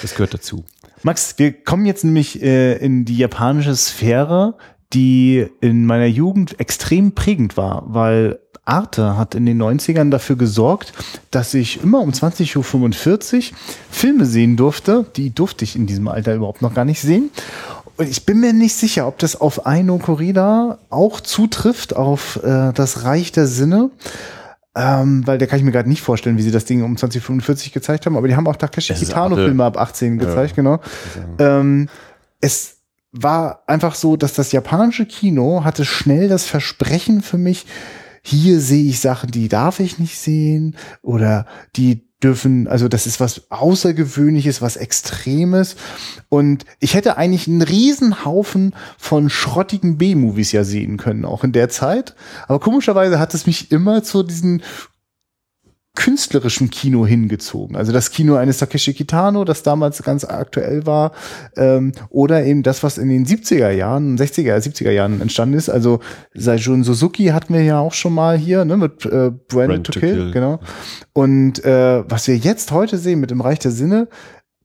Das 0.00 0.12
gehört 0.12 0.32
dazu. 0.32 0.64
Max, 1.02 1.34
wir 1.38 1.52
kommen 1.52 1.86
jetzt 1.86 2.04
nämlich 2.04 2.40
äh, 2.40 2.76
in 2.76 3.04
die 3.04 3.16
japanische 3.16 3.74
Sphäre, 3.74 4.54
die 4.92 5.46
in 5.60 5.86
meiner 5.86 6.06
Jugend 6.06 6.60
extrem 6.60 7.12
prägend 7.12 7.56
war, 7.56 7.82
weil 7.86 8.38
Arte 8.64 9.16
hat 9.16 9.34
in 9.34 9.44
den 9.44 9.60
90ern 9.60 10.10
dafür 10.10 10.36
gesorgt, 10.36 10.92
dass 11.32 11.52
ich 11.52 11.82
immer 11.82 12.00
um 12.00 12.10
20.45 12.10 12.56
Uhr 13.50 13.56
Filme 13.90 14.24
sehen 14.24 14.56
durfte. 14.56 15.04
Die 15.16 15.34
durfte 15.34 15.64
ich 15.64 15.74
in 15.74 15.88
diesem 15.88 16.06
Alter 16.06 16.34
überhaupt 16.34 16.62
noch 16.62 16.72
gar 16.72 16.84
nicht 16.84 17.00
sehen. 17.00 17.30
Und 17.96 18.08
ich 18.08 18.24
bin 18.24 18.40
mir 18.40 18.52
nicht 18.52 18.74
sicher, 18.74 19.06
ob 19.06 19.18
das 19.18 19.40
auf 19.40 19.66
Aino 19.66 19.98
Corrida 19.98 20.78
auch 20.90 21.20
zutrifft, 21.20 21.94
auf 21.94 22.40
äh, 22.42 22.72
das 22.72 23.04
Reich 23.04 23.32
der 23.32 23.46
Sinne. 23.46 23.90
Ähm, 24.74 25.26
weil 25.26 25.36
da 25.36 25.44
kann 25.44 25.58
ich 25.58 25.64
mir 25.64 25.72
gerade 25.72 25.88
nicht 25.88 26.00
vorstellen, 26.00 26.38
wie 26.38 26.42
sie 26.42 26.50
das 26.50 26.64
Ding 26.64 26.82
um 26.82 26.96
2045 26.96 27.72
gezeigt 27.72 28.06
haben, 28.06 28.16
aber 28.16 28.26
die 28.26 28.36
haben 28.36 28.46
auch 28.46 28.56
Takeshi 28.56 28.94
Kitano-Filme 28.94 29.62
ab 29.62 29.76
18 29.76 30.16
gezeigt, 30.16 30.56
ja. 30.56 30.62
genau. 30.62 30.80
Ähm, 31.38 31.90
es 32.40 32.78
war 33.12 33.64
einfach 33.66 33.94
so, 33.94 34.16
dass 34.16 34.32
das 34.32 34.50
japanische 34.50 35.04
Kino 35.04 35.62
hatte 35.62 35.84
schnell 35.84 36.28
das 36.28 36.46
Versprechen 36.46 37.20
für 37.20 37.36
mich, 37.36 37.66
hier 38.22 38.60
sehe 38.60 38.88
ich 38.88 39.00
Sachen, 39.00 39.30
die 39.30 39.48
darf 39.48 39.80
ich 39.80 39.98
nicht 39.98 40.18
sehen 40.18 40.76
oder 41.02 41.44
die 41.76 42.08
dürfen, 42.22 42.68
also 42.68 42.88
das 42.88 43.06
ist 43.06 43.20
was 43.20 43.50
Außergewöhnliches, 43.50 44.62
was 44.62 44.76
Extremes. 44.76 45.76
Und 46.28 46.64
ich 46.80 46.94
hätte 46.94 47.16
eigentlich 47.16 47.48
einen 47.48 47.62
Riesenhaufen 47.62 48.74
von 48.98 49.28
schrottigen 49.30 49.98
B-Movies 49.98 50.52
ja 50.52 50.64
sehen 50.64 50.96
können, 50.96 51.24
auch 51.24 51.44
in 51.44 51.52
der 51.52 51.68
Zeit. 51.68 52.14
Aber 52.48 52.60
komischerweise 52.60 53.18
hat 53.18 53.34
es 53.34 53.46
mich 53.46 53.72
immer 53.72 54.02
zu 54.02 54.22
diesen 54.22 54.62
künstlerischen 55.94 56.70
Kino 56.70 57.06
hingezogen. 57.06 57.76
Also 57.76 57.92
das 57.92 58.10
Kino 58.10 58.36
eines 58.36 58.58
Takeshi 58.58 58.94
Kitano, 58.94 59.44
das 59.44 59.62
damals 59.62 60.02
ganz 60.02 60.24
aktuell 60.24 60.86
war, 60.86 61.12
ähm, 61.56 61.92
oder 62.08 62.44
eben 62.44 62.62
das, 62.62 62.82
was 62.82 62.96
in 62.96 63.10
den 63.10 63.26
70er 63.26 63.70
Jahren, 63.70 64.16
60er, 64.16 64.56
70er 64.56 64.90
Jahren 64.90 65.20
entstanden 65.20 65.54
ist. 65.54 65.68
Also 65.68 66.00
Seijun 66.32 66.82
Suzuki 66.82 67.26
hatten 67.26 67.52
wir 67.52 67.62
ja 67.62 67.78
auch 67.78 67.92
schon 67.92 68.14
mal 68.14 68.38
hier, 68.38 68.64
ne, 68.64 68.78
mit 68.78 69.04
äh, 69.04 69.30
Branded 69.30 69.48
Brand 69.48 69.86
to, 69.86 69.92
to 69.92 70.00
Kill, 70.00 70.14
Kill, 70.14 70.30
genau. 70.32 70.60
Und 71.12 71.62
äh, 71.64 72.08
was 72.08 72.26
wir 72.26 72.36
jetzt 72.36 72.72
heute 72.72 72.96
sehen 72.96 73.20
mit 73.20 73.30
dem 73.30 73.42
Reich 73.42 73.58
der 73.58 73.70
Sinne, 73.70 74.08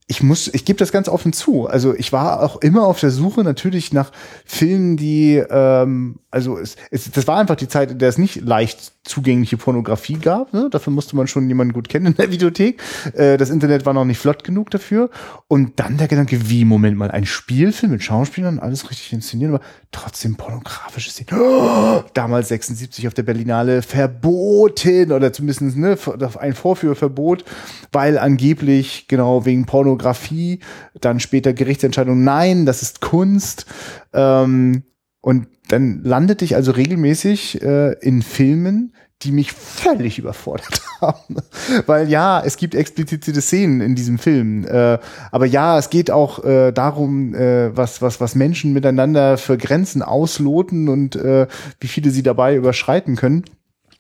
ich 0.10 0.24
muss, 0.24 0.48
ich 0.48 0.64
gebe 0.64 0.80
das 0.80 0.94
ganz 0.94 1.10
offen 1.10 1.34
zu. 1.34 1.68
Also 1.68 1.94
ich 1.94 2.14
war 2.14 2.42
auch 2.42 2.62
immer 2.62 2.88
auf 2.88 3.02
der 3.02 3.12
Suche 3.12 3.44
natürlich 3.44 3.92
nach 3.92 4.14
Filmen, 4.46 4.96
die, 4.96 5.44
ähm, 5.50 6.20
also 6.30 6.58
es, 6.58 6.76
es, 6.92 7.10
das 7.10 7.26
war 7.26 7.40
einfach 7.40 7.56
die 7.56 7.70
Zeit, 7.70 7.92
in 7.92 8.00
der 8.00 8.10
es 8.10 8.18
nicht 8.18 8.42
leicht 8.42 8.94
zugängliche 9.06 9.56
Pornografie 9.56 10.20
gab. 10.20 10.54
Ne? 10.54 10.68
Dafür 10.70 10.92
musste 10.92 11.16
man 11.16 11.28
schon 11.28 11.48
jemanden 11.48 11.72
gut 11.72 11.88
kennen 11.88 12.08
in 12.08 12.16
der 12.16 12.32
Videothek. 12.32 12.82
Äh, 13.14 13.38
das 13.38 13.50
Internet 13.50 13.86
war 13.86 13.94
noch 13.94 14.04
nicht 14.04 14.20
flott 14.20 14.44
genug 14.44 14.70
dafür. 14.70 15.10
Und 15.48 15.80
dann 15.80 15.98
der 15.98 16.10
Gedanke, 16.10 16.50
wie, 16.50 16.66
Moment 16.66 16.98
mal, 16.98 17.12
ein 17.12 17.26
Spielfilm 17.26 17.94
mit 17.94 18.04
Schauspielern, 18.04 18.60
alles 18.60 18.90
richtig 18.90 19.14
inszeniert, 19.14 19.54
aber 19.54 19.64
trotzdem 19.92 20.36
pornografische 20.36 21.12
Szenen. 21.12 21.30
Damals 22.14 22.50
76 22.50 23.08
auf 23.08 23.14
der 23.14 23.24
Berlinale 23.24 23.82
verboten 23.82 25.14
oder 25.14 25.32
zumindest 25.32 25.78
ne, 25.78 25.98
ein 26.40 26.54
Vorführverbot, 26.54 27.46
weil 27.94 28.18
angeblich 28.18 29.08
genau 29.08 29.46
wegen 29.46 29.66
Pornografie, 29.66 30.60
dann 31.00 31.22
später 31.22 31.54
Gerichtsentscheidung, 31.54 32.26
nein, 32.26 32.66
das 32.66 32.82
ist 32.82 33.00
Kunst. 33.00 33.66
Ähm, 34.14 34.84
und 35.22 35.48
dann 35.68 36.04
landete 36.04 36.46
ich 36.46 36.56
also 36.56 36.72
regelmäßig 36.72 37.62
äh, 37.62 37.94
in 38.00 38.22
Filmen, 38.22 38.94
die 39.24 39.32
mich 39.32 39.52
völlig 39.52 40.20
überfordert 40.20 40.82
haben. 41.02 41.38
Weil 41.86 42.08
ja, 42.10 42.42
es 42.44 42.58
gibt 42.58 42.76
explizite 42.76 43.42
Szenen 43.42 43.82
in 43.82 43.96
diesem 43.96 44.20
Film. 44.20 44.66
Äh, 44.66 45.00
aber 45.32 45.46
ja, 45.46 45.78
es 45.78 45.90
geht 45.90 46.12
auch 46.12 46.44
äh, 46.44 46.72
darum, 46.72 47.34
äh, 47.34 47.76
was, 47.76 48.02
was, 48.02 48.22
was 48.22 48.36
Menschen 48.36 48.74
miteinander 48.74 49.38
für 49.38 49.58
Grenzen 49.58 50.04
ausloten 50.04 50.88
und 50.88 51.16
äh, 51.16 51.48
wie 51.80 51.88
viele 51.88 52.12
sie 52.12 52.24
dabei 52.24 52.56
überschreiten 52.56 53.16
können. 53.16 53.44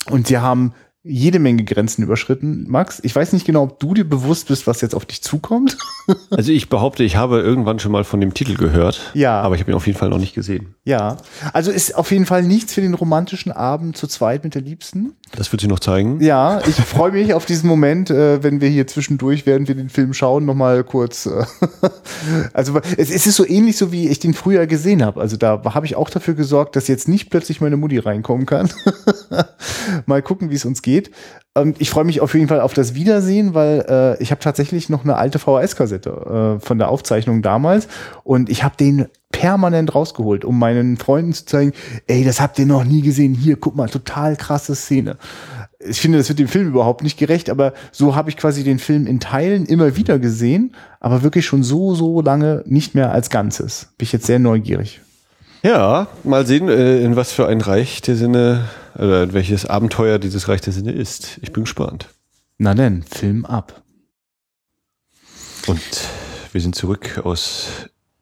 Und 0.10 0.28
sie 0.28 0.38
haben 0.38 0.74
jede 1.08 1.40
Menge 1.40 1.64
Grenzen 1.64 2.04
überschritten. 2.04 2.66
Max, 2.68 3.00
ich 3.04 3.16
weiß 3.16 3.34
nicht 3.34 3.46
genau, 3.46 3.64
ob 3.64 3.80
du 3.80 3.94
dir 3.94 4.08
bewusst 4.08 4.48
bist, 4.48 4.68
was 4.68 4.82
jetzt 4.82 4.96
auf 4.96 5.06
dich 5.06 5.22
zukommt. 5.22 5.78
also 6.30 6.52
ich 6.52 6.70
behaupte, 6.70 7.04
ich 7.04 7.16
habe 7.16 7.40
irgendwann 7.40 7.80
schon 7.80 7.92
mal 7.92 8.04
von 8.04 8.20
dem 8.20 8.34
Titel 8.34 8.56
gehört. 8.56 9.12
Ja. 9.14 9.42
Aber 9.42 9.56
ich 9.56 9.62
habe 9.62 9.72
ihn 9.72 9.76
auf 9.76 9.88
jeden 9.88 9.98
Fall 9.98 10.10
noch 10.10 10.20
nicht 10.20 10.34
gesehen. 10.34 10.76
Ja. 10.84 11.18
Also 11.54 11.72
ist 11.72 11.96
auf 11.96 12.12
jeden 12.12 12.26
Fall 12.26 12.44
nichts 12.44 12.74
für 12.74 12.82
den 12.82 12.94
romantischen 12.94 13.52
Abend 13.52 13.98
zu 13.98 14.08
zweit 14.08 14.44
mit 14.44 14.56
der 14.56 14.62
Liebsten. 14.62 15.14
Das 15.36 15.52
wird 15.52 15.62
sie 15.62 15.68
noch 15.68 15.80
zeigen. 15.80 16.22
Ja, 16.22 16.62
ich 16.68 16.76
freue 16.76 17.12
mich 17.12 17.34
auf 17.34 17.46
diesen 17.46 17.68
Moment, 17.68 18.10
äh, 18.10 18.42
wenn 18.44 18.62
wir 18.62 18.70
hier 18.70 18.88
zwischendurch, 18.88 19.46
während 19.46 19.68
wir 19.68 19.76
den 19.76 19.90
Film 19.90 20.14
schauen, 20.14 20.46
nochmal 20.46 20.84
kurz. 20.84 21.26
Äh, 21.26 21.46
also 22.54 22.80
es, 22.98 23.10
es, 23.10 23.28
ist 23.28 23.36
so 23.36 23.46
ähnlich 23.46 23.78
so, 23.78 23.92
wie 23.92 24.08
ich 24.08 24.20
den 24.20 24.34
früher 24.34 24.68
gesehen 24.68 25.04
habe. 25.04 25.20
Also 25.20 25.38
da 25.38 25.62
habe 25.66 25.86
ich 25.86 25.96
auch 25.96 26.10
dafür 26.10 26.34
gesorgt, 26.34 26.76
dass 26.76 26.88
jetzt 26.88 27.08
nicht 27.08 27.30
plötzlich 27.30 27.62
meine 27.62 27.78
Mutti 27.78 28.00
reinkommen 28.00 28.46
kann. 28.46 28.70
mal 30.06 30.22
gucken, 30.22 30.50
wie 30.50 30.56
es 30.56 30.66
uns 30.66 30.82
geht. 30.82 31.12
Und 31.54 31.82
ich 31.82 31.90
freue 31.90 32.06
mich 32.06 32.22
auf 32.22 32.34
jeden 32.34 32.48
Fall 32.48 32.62
auf 32.62 32.74
das 32.74 32.94
Wiedersehen, 32.94 33.54
weil 33.54 33.86
äh, 33.90 34.22
ich 34.22 34.32
habe 34.32 34.40
tatsächlich 34.40 34.90
noch 34.90 35.04
eine 35.04 35.18
alte 35.18 35.40
VHS-Kassette 35.40 36.58
äh, 36.60 36.66
von 36.66 36.78
der 36.78 36.90
Aufzeichnung 36.90 37.42
damals 37.42 37.88
und 38.24 38.50
ich 38.50 38.64
habe 38.64 38.76
den 38.78 39.08
permanent 39.38 39.94
rausgeholt, 39.94 40.44
um 40.44 40.58
meinen 40.58 40.98
Freunden 40.98 41.32
zu 41.32 41.46
zeigen, 41.46 41.74
ey, 42.08 42.24
das 42.24 42.42
habt 42.42 42.58
ihr 42.58 42.66
noch 42.66 42.84
nie 42.84 43.02
gesehen. 43.02 43.36
Hier, 43.36 43.56
guck 43.56 43.76
mal, 43.76 43.88
total 43.88 44.36
krasse 44.36 44.74
Szene. 44.74 45.18
Ich 45.78 46.02
finde, 46.02 46.18
das 46.18 46.28
wird 46.28 46.40
dem 46.40 46.48
Film 46.48 46.70
überhaupt 46.70 47.04
nicht 47.04 47.20
gerecht, 47.20 47.52
aber 47.52 47.74
so 47.92 48.16
habe 48.16 48.32
ich 48.32 48.38
quasi 48.38 48.64
den 48.64 48.80
Film 48.80 49.06
in 49.06 49.20
Teilen 49.20 49.68
immer 49.68 49.96
wieder 49.96 50.18
gesehen, 50.18 50.76
aber 51.00 51.22
wirklich 51.22 51.46
schon 51.46 51.62
so, 51.62 51.94
so 51.94 52.20
lange 52.22 52.64
nicht 52.66 52.96
mehr 52.96 53.12
als 53.12 53.30
Ganzes. 53.30 53.90
Bin 54.00 54.06
ich 54.06 54.12
jetzt 54.12 54.26
sehr 54.26 54.40
neugierig. 54.40 55.02
Ja, 55.62 56.08
mal 56.24 56.48
sehen, 56.48 56.68
äh, 56.68 57.02
in 57.02 57.16
was 57.16 57.32
für 57.32 57.48
ein 57.48 57.62
Reich 57.62 58.02
der 58.02 58.16
Sinne, 58.16 58.66
oder 58.96 59.22
in 59.24 59.34
welches 59.34 59.68
Abenteuer 59.68 60.18
dieses 60.18 60.48
Reich 60.48 60.62
der 60.62 60.74
Sinne 60.74 60.94
ist. 60.94 61.38
Ich 61.44 61.54
bin 61.54 61.66
gespannt. 61.66 62.08
Na 62.58 62.74
denn, 62.74 63.04
Film 63.04 63.46
ab. 63.46 63.84
Und 65.68 65.80
wir 66.54 66.62
sind 66.62 66.74
zurück 66.74 67.22
aus 67.24 67.68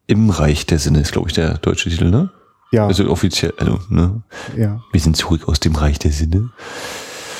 Im 0.07 0.29
Reich 0.29 0.65
der 0.65 0.79
Sinne, 0.79 0.99
ist 0.99 1.11
glaube 1.11 1.29
ich 1.29 1.35
der 1.35 1.57
deutsche 1.57 1.89
Titel, 1.89 2.09
ne? 2.09 2.29
Ja. 2.71 2.87
Also 2.87 3.09
offiziell, 3.09 3.53
also, 3.57 3.79
ne? 3.89 4.21
Ja. 4.57 4.81
Wir 4.91 5.01
sind 5.01 5.15
zurück 5.15 5.47
aus 5.47 5.59
dem 5.59 5.75
Reich 5.75 5.99
der 5.99 6.11
Sinne. 6.11 6.49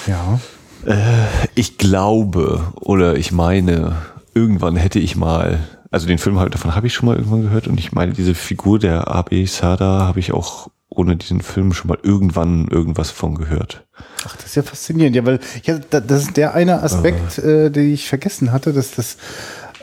Ja. 0.08 0.40
Äh, 0.86 1.28
ich 1.56 1.78
glaube 1.78 2.74
oder 2.76 3.18
ich 3.18 3.32
meine, 3.32 3.98
irgendwann 4.34 4.76
hätte 4.76 5.00
ich 5.00 5.16
mal 5.16 5.60
also 5.96 6.08
den 6.08 6.18
Film 6.18 6.36
davon 6.52 6.76
habe 6.76 6.88
ich 6.88 6.94
schon 6.94 7.06
mal 7.06 7.16
irgendwann 7.16 7.44
gehört 7.44 7.68
und 7.68 7.80
ich 7.80 7.94
meine, 7.94 8.12
diese 8.12 8.36
Figur 8.36 8.80
der 8.80 9.08
Abe 9.08 9.48
Sada 9.48 10.02
habe 10.02 10.20
ich 10.20 10.34
auch 10.34 10.70
ohne 10.90 11.16
diesen 11.16 11.42
Film 11.42 11.74
schon 11.74 11.88
mal 11.88 11.98
irgendwann 12.04 12.68
irgendwas 12.68 13.12
von 13.12 13.36
gehört. 13.36 13.86
Ach, 14.26 14.36
das 14.36 14.48
ist 14.48 14.56
ja 14.56 14.64
faszinierend, 14.64 15.16
ja, 15.16 15.26
weil 15.26 15.40
ja, 15.64 15.78
das 15.78 16.24
ist 16.24 16.38
der 16.38 16.54
eine 16.54 16.82
Aspekt, 16.84 17.38
äh, 17.38 17.70
den 17.70 17.94
ich 17.94 18.10
vergessen 18.10 18.52
hatte, 18.52 18.74
dass 18.74 18.92
das 18.92 19.18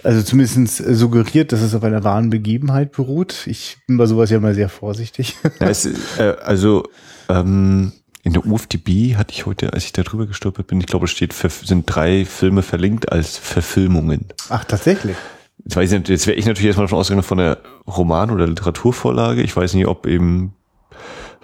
also 0.02 0.22
zumindest 0.22 0.76
suggeriert, 0.76 1.52
dass 1.52 1.60
es 1.60 1.74
auf 1.74 1.84
einer 1.84 2.04
wahren 2.04 2.30
Begebenheit 2.30 2.92
beruht. 2.92 3.46
Ich 3.46 3.78
bin 3.86 3.96
bei 3.96 4.06
sowas 4.06 4.30
ja 4.30 4.38
immer 4.38 4.54
sehr 4.54 4.68
vorsichtig. 4.68 5.36
Ja, 5.60 5.68
es, 5.68 5.86
äh, 6.18 6.34
also 6.42 6.84
ähm, 7.28 7.92
in 8.22 8.32
der 8.32 8.46
UFDB 8.46 9.16
hatte 9.16 9.32
ich 9.32 9.46
heute, 9.46 9.72
als 9.72 9.84
ich 9.84 9.92
da 9.92 10.02
drüber 10.02 10.26
gestolpert 10.26 10.66
bin, 10.66 10.80
ich 10.80 10.86
glaube, 10.86 11.04
es 11.04 11.10
steht, 11.10 11.32
sind 11.32 11.84
drei 11.86 12.24
Filme 12.24 12.62
verlinkt 12.62 13.12
als 13.12 13.36
Verfilmungen. 13.36 14.26
Ach, 14.48 14.64
tatsächlich. 14.64 15.16
Jetzt 15.64 15.76
weiß 15.76 15.92
ich 15.92 15.98
nicht, 15.98 16.08
jetzt 16.08 16.26
wäre 16.26 16.36
ich 16.36 16.46
natürlich 16.46 16.66
erstmal 16.68 16.86
davon 16.86 16.98
ausgegangen 16.98 17.22
von 17.22 17.38
der 17.38 17.58
Roman- 17.86 18.30
oder 18.30 18.46
Literaturvorlage. 18.46 19.42
Ich 19.42 19.56
weiß 19.56 19.74
nicht, 19.74 19.86
ob 19.86 20.06
eben 20.06 20.54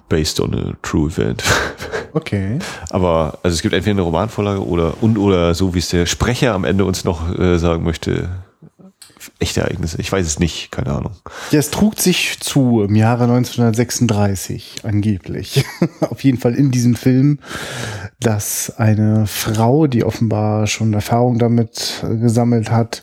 based 0.09 0.40
on 0.40 0.54
a 0.54 0.72
true 0.82 1.09
event. 1.09 1.44
Okay. 2.14 2.59
Aber 2.88 3.38
also 3.42 3.54
es 3.54 3.61
gibt 3.61 3.74
entweder 3.74 3.92
eine 3.92 4.00
Romanvorlage 4.00 4.66
oder 4.66 4.94
und 5.02 5.18
oder 5.18 5.54
so 5.54 5.74
wie 5.74 5.78
es 5.78 5.90
der 5.90 6.06
Sprecher 6.06 6.54
am 6.54 6.64
Ende 6.64 6.86
uns 6.86 7.04
noch 7.04 7.38
äh, 7.38 7.59
sagen 7.59 7.84
möchte, 7.84 8.30
echte 9.39 9.61
Ereignisse. 9.61 10.01
Ich 10.01 10.11
weiß 10.11 10.26
es 10.26 10.39
nicht, 10.39 10.70
keine 10.70 10.93
Ahnung. 10.93 11.12
Ja, 11.51 11.59
es 11.59 11.70
trug 11.70 11.99
sich 11.99 12.39
zu 12.41 12.83
im 12.83 12.95
Jahre 12.95 13.24
1936 13.24 14.83
angeblich. 14.85 15.64
Auf 16.01 16.24
jeden 16.24 16.39
Fall 16.39 16.55
in 16.55 16.70
diesem 16.70 16.95
Film, 16.95 17.39
dass 18.20 18.79
eine 18.79 19.26
Frau, 19.26 19.87
die 19.87 20.05
offenbar 20.05 20.66
schon 20.66 20.93
Erfahrung 20.93 21.39
damit 21.39 22.03
gesammelt 22.03 22.70
hat, 22.70 23.03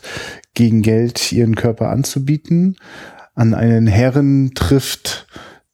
gegen 0.54 0.82
Geld 0.82 1.32
ihren 1.32 1.54
Körper 1.54 1.90
anzubieten, 1.90 2.76
an 3.34 3.54
einen 3.54 3.86
Herren 3.86 4.52
trifft, 4.54 5.26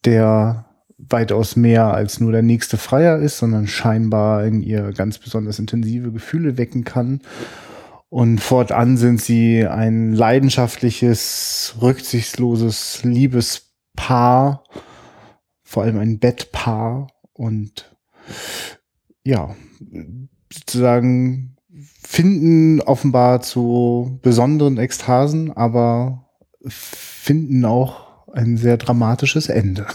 der 0.05 0.67
weitaus 0.99 1.57
mehr 1.57 1.95
als 1.95 2.21
nur 2.21 2.33
der 2.33 2.43
nächste 2.43 2.77
Freier 2.77 3.19
ist, 3.19 3.39
sondern 3.39 3.67
scheinbar 3.67 4.45
in 4.45 4.63
ihr 4.63 4.93
ganz 4.93 5.19
besonders 5.19 5.59
intensive 5.59 6.11
Gefühle 6.11 6.59
wecken 6.59 6.85
kann. 6.85 7.21
Und 8.13 8.43
fortan 8.43 8.99
sind 8.99 9.23
sie 9.23 9.67
ein 9.67 10.13
leidenschaftliches, 10.13 11.77
rücksichtsloses 11.81 13.03
Liebespaar, 13.05 14.65
vor 15.63 15.83
allem 15.83 15.99
ein 15.99 16.19
Bettpaar 16.19 17.07
und 17.33 17.97
ja, 19.25 19.57
sozusagen 20.53 21.57
finden 22.03 22.83
offenbar 22.83 23.41
zu 23.41 24.19
besonderen 24.21 24.77
Ekstasen, 24.77 25.51
aber 25.51 26.29
finden 26.69 27.65
auch 27.65 28.29
ein 28.29 28.59
sehr 28.59 28.77
dramatisches 28.77 29.49
Ende. 29.49 29.87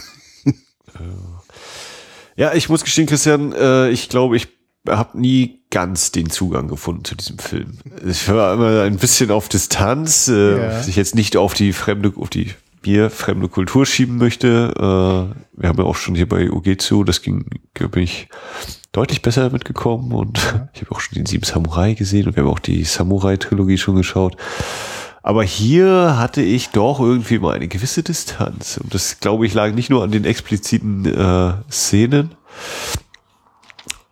Ja, 2.34 2.52
ich 2.54 2.68
muss 2.68 2.82
gestehen, 2.82 3.06
Christian, 3.06 3.52
äh, 3.52 3.90
ich 3.90 4.08
glaube, 4.08 4.36
ich 4.36 4.57
habe 4.86 5.18
nie 5.20 5.60
ganz 5.70 6.12
den 6.12 6.30
Zugang 6.30 6.68
gefunden 6.68 7.04
zu 7.04 7.14
diesem 7.14 7.38
Film. 7.38 7.78
Ich 8.06 8.28
war 8.28 8.54
immer 8.54 8.82
ein 8.82 8.96
bisschen 8.96 9.30
auf 9.30 9.48
Distanz, 9.48 10.28
äh, 10.28 10.58
ja. 10.58 10.86
ich 10.86 10.96
jetzt 10.96 11.14
nicht 11.14 11.36
auf 11.36 11.54
die 11.54 11.72
fremde, 11.72 12.12
auf 12.16 12.30
die 12.30 12.54
mir 12.84 13.10
fremde 13.10 13.48
Kultur 13.48 13.86
schieben 13.86 14.16
möchte. 14.16 14.72
Äh, 14.76 15.60
wir 15.60 15.68
haben 15.68 15.78
ja 15.78 15.84
auch 15.84 15.96
schon 15.96 16.14
hier 16.14 16.28
bei 16.28 16.50
Ugetsu, 16.50 17.04
das 17.04 17.22
ging, 17.22 17.44
glaube 17.74 18.00
ich, 18.00 18.28
deutlich 18.92 19.22
besser 19.22 19.50
mitgekommen 19.50 20.12
und 20.12 20.38
ja. 20.38 20.68
ich 20.74 20.82
habe 20.82 20.92
auch 20.92 21.00
schon 21.00 21.16
den 21.16 21.26
Sieben 21.26 21.44
Samurai 21.44 21.94
gesehen 21.94 22.26
und 22.26 22.36
wir 22.36 22.44
haben 22.44 22.50
auch 22.50 22.58
die 22.58 22.84
Samurai-Trilogie 22.84 23.78
schon 23.78 23.96
geschaut. 23.96 24.36
Aber 25.22 25.42
hier 25.42 26.16
hatte 26.16 26.40
ich 26.40 26.70
doch 26.70 27.00
irgendwie 27.00 27.38
mal 27.38 27.54
eine 27.54 27.68
gewisse 27.68 28.02
Distanz. 28.02 28.78
Und 28.78 28.94
das, 28.94 29.20
glaube 29.20 29.44
ich, 29.44 29.52
lag 29.52 29.74
nicht 29.74 29.90
nur 29.90 30.02
an 30.02 30.10
den 30.10 30.24
expliziten 30.24 31.04
äh, 31.04 31.52
Szenen. 31.70 32.34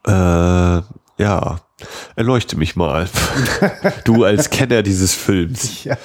Äh, 0.07 0.83
ja, 1.19 1.61
erleuchte 2.15 2.57
mich 2.57 2.77
mal. 2.77 3.09
du 4.05 4.25
als 4.25 4.51
Kenner 4.51 4.83
dieses 4.83 5.15
Films. 5.15 5.85
Ja. 5.85 5.97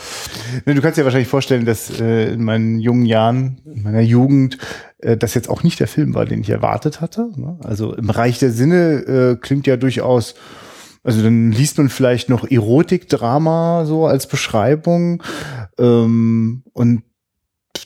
Du 0.65 0.81
kannst 0.81 0.97
dir 0.97 1.03
wahrscheinlich 1.03 1.27
vorstellen, 1.27 1.65
dass 1.65 1.99
äh, 1.99 2.33
in 2.33 2.43
meinen 2.43 2.79
jungen 2.79 3.05
Jahren, 3.05 3.61
in 3.65 3.83
meiner 3.83 4.01
Jugend, 4.01 4.57
äh, 4.99 5.17
das 5.17 5.33
jetzt 5.33 5.49
auch 5.49 5.63
nicht 5.63 5.79
der 5.79 5.87
Film 5.87 6.13
war, 6.13 6.25
den 6.25 6.41
ich 6.41 6.49
erwartet 6.49 7.01
hatte. 7.01 7.29
Ne? 7.35 7.59
Also 7.63 7.93
im 7.93 8.09
Reich 8.09 8.39
der 8.39 8.51
Sinne 8.51 8.93
äh, 9.01 9.35
klingt 9.35 9.67
ja 9.67 9.77
durchaus 9.77 10.35
also 11.03 11.23
dann 11.23 11.51
liest 11.51 11.79
man 11.79 11.89
vielleicht 11.89 12.29
noch 12.29 12.49
Erotikdrama 12.49 13.85
so 13.85 14.05
als 14.05 14.27
Beschreibung 14.27 15.23
ähm, 15.79 16.63
und 16.73 17.03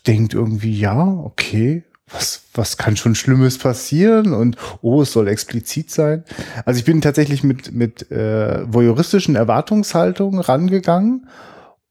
denkt 0.06 0.34
irgendwie, 0.34 0.78
ja, 0.78 1.08
okay, 1.24 1.85
was, 2.12 2.44
was 2.54 2.78
kann 2.78 2.98
schon 2.98 3.16
Schlimmes 3.16 3.58
passieren 3.58 4.34
und 4.34 4.58
oh, 4.82 5.02
es 5.02 5.12
soll 5.12 5.28
explizit 5.28 5.90
sein. 5.90 6.24
Also 6.64 6.80
ich 6.80 6.86
bin 6.86 7.02
tatsächlich 7.02 7.44
mit, 7.44 7.74
mit 7.74 8.12
äh, 8.12 8.72
voyeuristischen 8.72 9.36
Erwartungshaltungen 9.36 10.40
rangegangen 10.40 11.28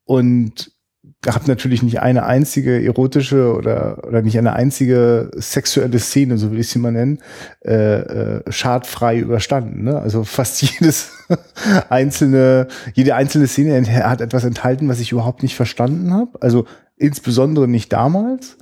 und 0.04 0.70
habe 1.26 1.46
natürlich 1.46 1.82
nicht 1.82 2.00
eine 2.00 2.24
einzige 2.26 2.84
erotische 2.84 3.54
oder, 3.54 4.06
oder 4.06 4.22
nicht 4.22 4.38
eine 4.38 4.54
einzige 4.54 5.30
sexuelle 5.34 5.98
Szene, 5.98 6.38
so 6.38 6.50
will 6.50 6.60
ich 6.60 6.68
sie 6.68 6.78
mal 6.78 6.92
nennen, 6.92 7.18
äh, 7.64 8.00
äh, 8.00 8.52
schadfrei 8.52 9.18
überstanden. 9.18 9.84
Ne? 9.84 9.98
Also 9.98 10.24
fast 10.24 10.62
jedes 10.78 11.12
einzelne, 11.88 12.68
jede 12.92 13.14
einzelne 13.14 13.46
Szene 13.46 13.86
hat 14.04 14.20
etwas 14.20 14.44
enthalten, 14.44 14.88
was 14.88 15.00
ich 15.00 15.12
überhaupt 15.12 15.42
nicht 15.42 15.56
verstanden 15.56 16.12
habe. 16.12 16.40
Also 16.40 16.66
insbesondere 16.96 17.68
nicht 17.68 17.92
damals. 17.92 18.56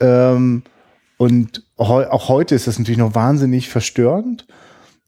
Ähm, 0.00 0.62
und 1.22 1.62
auch 1.76 2.28
heute 2.28 2.56
ist 2.56 2.66
das 2.66 2.80
natürlich 2.80 2.98
noch 2.98 3.14
wahnsinnig 3.14 3.68
verstörend. 3.68 4.44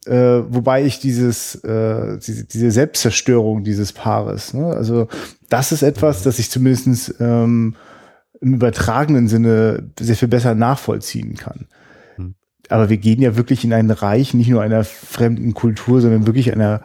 Äh, 0.06 0.44
wobei 0.48 0.84
ich 0.84 1.00
dieses, 1.00 1.56
äh, 1.64 2.18
diese, 2.24 2.44
diese 2.44 2.70
Selbstzerstörung 2.70 3.64
dieses 3.64 3.92
Paares, 3.92 4.54
ne? 4.54 4.66
also 4.66 5.08
das 5.48 5.72
ist 5.72 5.82
etwas, 5.82 6.22
das 6.22 6.38
ich 6.38 6.52
zumindest 6.52 7.16
ähm, 7.18 7.74
im 8.40 8.54
übertragenen 8.54 9.26
Sinne 9.26 9.90
sehr 9.98 10.14
viel 10.14 10.28
besser 10.28 10.54
nachvollziehen 10.54 11.34
kann. 11.34 11.66
Hm. 12.14 12.36
Aber 12.68 12.90
wir 12.90 12.98
gehen 12.98 13.20
ja 13.20 13.34
wirklich 13.34 13.64
in 13.64 13.72
ein 13.72 13.90
Reich 13.90 14.34
nicht 14.34 14.48
nur 14.48 14.62
einer 14.62 14.84
fremden 14.84 15.52
Kultur, 15.52 16.00
sondern 16.00 16.28
wirklich 16.28 16.52
einer 16.52 16.80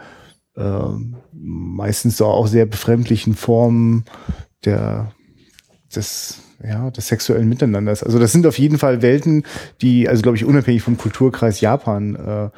äh, 0.56 0.90
meistens 1.34 2.20
auch 2.20 2.48
sehr 2.48 2.66
befremdlichen 2.66 3.36
Form 3.36 4.06
der 4.66 5.12
des 5.96 6.42
ja, 6.64 6.90
des 6.92 7.08
sexuellen 7.08 7.48
Miteinanders. 7.48 8.04
Also 8.04 8.20
das 8.20 8.32
sind 8.32 8.46
auf 8.46 8.60
jeden 8.60 8.78
Fall 8.78 9.02
Welten, 9.02 9.44
die, 9.82 10.10
also 10.10 10.22
glaube 10.22 10.38
ich, 10.38 10.46
unabhängig 10.46 10.82
vom 10.82 10.98
Kulturkreis 10.98 11.62
Japan 11.62 12.16
äh, 12.16 12.50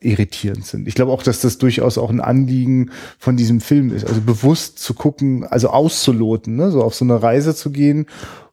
irritierend 0.00 0.66
sind. 0.66 0.86
Ich 0.88 0.94
glaube 0.94 1.12
auch, 1.12 1.22
dass 1.22 1.40
das 1.40 1.58
durchaus 1.58 1.98
auch 1.98 2.10
ein 2.10 2.20
Anliegen 2.20 2.90
von 3.18 3.36
diesem 3.36 3.60
Film 3.60 3.94
ist. 3.94 4.06
Also 4.06 4.20
bewusst 4.20 4.78
zu 4.78 4.94
gucken, 4.94 5.44
also 5.44 5.70
auszuloten, 5.70 6.56
ne? 6.56 6.70
so 6.70 6.82
auf 6.82 6.94
so 6.94 7.04
eine 7.04 7.22
Reise 7.22 7.54
zu 7.54 7.70
gehen 7.70 8.06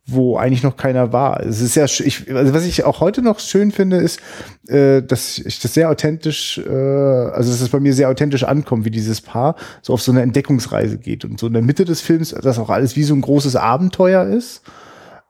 wo 0.06 0.36
eigentlich 0.36 0.64
noch 0.64 0.76
keiner 0.76 1.14
war. 1.14 1.40
Es 1.44 1.62
ist 1.62 1.76
ja, 1.76 1.86
ich, 1.86 2.30
also 2.36 2.54
was 2.54 2.66
ich 2.66 2.84
auch 2.84 3.00
heute 3.00 3.22
noch 3.22 3.40
schön 3.40 3.72
finde, 3.72 3.98
ist, 3.98 4.20
äh, 4.68 5.02
dass 5.02 5.38
ich 5.38 5.62
das 5.62 5.74
sehr 5.74 5.90
authentisch, 5.90 6.58
äh, 6.58 6.70
also 6.70 7.50
dass 7.50 7.62
es 7.62 7.70
bei 7.70 7.80
mir 7.80 7.94
sehr 7.94 8.10
authentisch 8.10 8.44
ankommt, 8.44 8.84
wie 8.84 8.92
dieses 8.92 9.22
Paar 9.22 9.56
so 9.82 9.94
auf 9.94 10.02
so 10.02 10.12
eine 10.12 10.22
Entdeckungsreise 10.22 10.98
geht 10.98 11.24
und 11.24 11.40
so 11.40 11.48
in 11.48 11.54
der 11.54 11.62
Mitte 11.62 11.86
des 11.86 12.02
Films, 12.02 12.32
dass 12.32 12.60
auch 12.60 12.70
alles 12.70 12.98
wie 12.98 13.04
so 13.04 13.14
ein 13.14 13.22
großes 13.22 13.56
Abenteuer 13.56 14.26
ist 14.26 14.64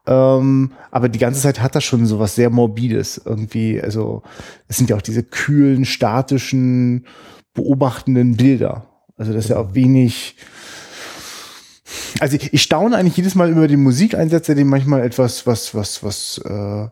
ähm, 0.05 0.71
aber 0.91 1.09
die 1.09 1.19
ganze 1.19 1.41
Zeit 1.41 1.61
hat 1.61 1.75
das 1.75 1.83
schon 1.83 2.05
so 2.05 2.19
was 2.19 2.35
sehr 2.35 2.49
Morbides 2.49 3.21
irgendwie. 3.23 3.81
Also 3.81 4.23
es 4.67 4.77
sind 4.77 4.89
ja 4.89 4.97
auch 4.97 5.01
diese 5.01 5.23
kühlen, 5.23 5.85
statischen, 5.85 7.05
beobachtenden 7.53 8.35
Bilder. 8.35 8.87
Also 9.17 9.33
das 9.33 9.45
ist 9.45 9.49
ja 9.49 9.57
auch 9.57 9.73
wenig. 9.73 10.35
Also 12.19 12.37
ich, 12.37 12.61
staune 12.61 12.97
eigentlich 12.97 13.17
jedes 13.17 13.35
Mal 13.35 13.49
über 13.49 13.67
die 13.67 13.77
Musikeinsätze, 13.77 14.55
die 14.55 14.63
manchmal 14.63 15.01
etwas, 15.03 15.45
was, 15.45 15.75
was, 15.75 16.03
was 16.03 16.39
äh, 16.39 16.87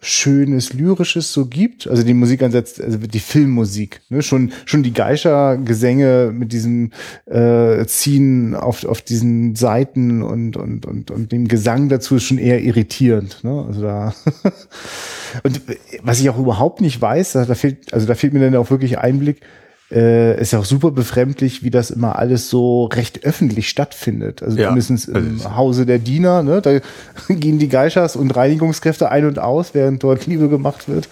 Schönes, 0.00 0.74
Lyrisches 0.74 1.32
so 1.32 1.46
gibt. 1.46 1.86
Also 1.86 2.02
die 2.02 2.12
Musik 2.12 2.42
ansetzt, 2.42 2.80
also 2.80 2.98
die 2.98 3.20
Filmmusik. 3.20 4.02
Ne? 4.10 4.22
Schon, 4.22 4.52
schon 4.66 4.82
die 4.82 4.92
Geischer-Gesänge 4.92 6.30
mit 6.32 6.52
diesem 6.52 6.90
äh, 7.24 7.84
Ziehen 7.86 8.54
auf, 8.54 8.84
auf 8.84 9.00
diesen 9.00 9.54
Seiten 9.56 10.22
und, 10.22 10.56
und, 10.56 10.84
und, 10.84 11.10
und 11.10 11.32
dem 11.32 11.48
Gesang 11.48 11.88
dazu 11.88 12.16
ist 12.16 12.24
schon 12.24 12.38
eher 12.38 12.62
irritierend. 12.62 13.42
Ne? 13.44 13.64
Also 13.66 13.80
da 13.80 14.14
und 15.42 15.62
was 16.02 16.20
ich 16.20 16.28
auch 16.28 16.38
überhaupt 16.38 16.82
nicht 16.82 17.00
weiß, 17.00 17.32
da 17.32 17.54
fehlt, 17.54 17.94
also 17.94 18.06
da 18.06 18.14
fehlt 18.14 18.34
mir 18.34 18.40
dann 18.40 18.56
auch 18.56 18.70
wirklich 18.70 18.98
Einblick, 18.98 19.40
äh, 19.94 20.40
ist 20.40 20.52
ja 20.52 20.58
auch 20.58 20.64
super 20.64 20.90
befremdlich, 20.90 21.62
wie 21.62 21.70
das 21.70 21.90
immer 21.90 22.18
alles 22.18 22.50
so 22.50 22.86
recht 22.86 23.24
öffentlich 23.24 23.68
stattfindet. 23.68 24.42
Also 24.42 24.58
ja, 24.58 24.68
zumindest 24.68 25.08
im 25.08 25.36
also 25.38 25.56
Hause 25.56 25.86
der 25.86 26.00
Diener, 26.00 26.42
ne? 26.42 26.60
Da 26.60 26.80
gehen 27.28 27.58
die 27.58 27.68
Geishas 27.68 28.16
und 28.16 28.34
Reinigungskräfte 28.34 29.10
ein 29.10 29.24
und 29.24 29.38
aus, 29.38 29.72
während 29.72 30.02
dort 30.02 30.26
Liebe 30.26 30.48
gemacht 30.48 30.88
wird. 30.88 31.08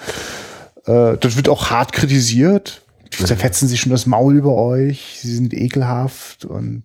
Äh, 0.86 1.16
das 1.18 1.36
wird 1.36 1.48
auch 1.48 1.70
hart 1.70 1.92
kritisiert. 1.92 2.82
Die 3.12 3.24
zerfetzen 3.24 3.68
sich 3.68 3.80
schon 3.80 3.92
das 3.92 4.06
Maul 4.06 4.36
über 4.36 4.56
euch, 4.56 5.18
sie 5.20 5.34
sind 5.34 5.52
ekelhaft 5.52 6.46
und 6.46 6.84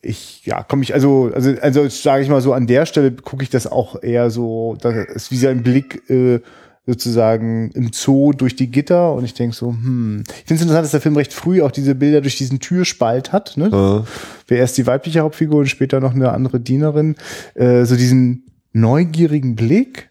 ich, 0.00 0.44
ja, 0.44 0.62
komme 0.62 0.82
ich, 0.82 0.94
also, 0.94 1.32
also, 1.34 1.54
also 1.60 1.88
sage 1.88 2.22
ich 2.22 2.28
mal 2.28 2.40
so, 2.40 2.52
an 2.52 2.66
der 2.66 2.86
Stelle 2.86 3.10
gucke 3.10 3.42
ich 3.42 3.50
das 3.50 3.66
auch 3.66 4.00
eher 4.02 4.30
so, 4.30 4.76
das 4.80 4.94
ist 5.08 5.30
wie 5.32 5.38
so 5.38 5.48
ein 5.48 5.62
Blick 5.62 6.08
äh, 6.08 6.40
sozusagen 6.86 7.70
im 7.72 7.92
Zoo 7.92 8.32
durch 8.32 8.56
die 8.56 8.70
Gitter 8.70 9.14
und 9.14 9.24
ich 9.24 9.34
denke 9.34 9.56
so, 9.56 9.70
hm. 9.70 10.22
Ich 10.28 10.34
finde 10.34 10.54
es 10.54 10.62
interessant, 10.62 10.84
dass 10.84 10.90
der 10.90 11.00
Film 11.00 11.16
recht 11.16 11.32
früh 11.32 11.62
auch 11.62 11.70
diese 11.70 11.94
Bilder 11.94 12.20
durch 12.20 12.36
diesen 12.36 12.60
Türspalt 12.60 13.32
hat. 13.32 13.56
Ne? 13.56 13.70
Ja. 13.72 14.04
Wer 14.48 14.58
erst 14.58 14.76
die 14.76 14.86
weibliche 14.86 15.20
Hauptfigur 15.20 15.60
und 15.60 15.66
später 15.66 16.00
noch 16.00 16.14
eine 16.14 16.32
andere 16.32 16.60
Dienerin. 16.60 17.16
Äh, 17.54 17.84
so 17.84 17.96
diesen 17.96 18.46
neugierigen 18.72 19.56
Blick. 19.56 20.10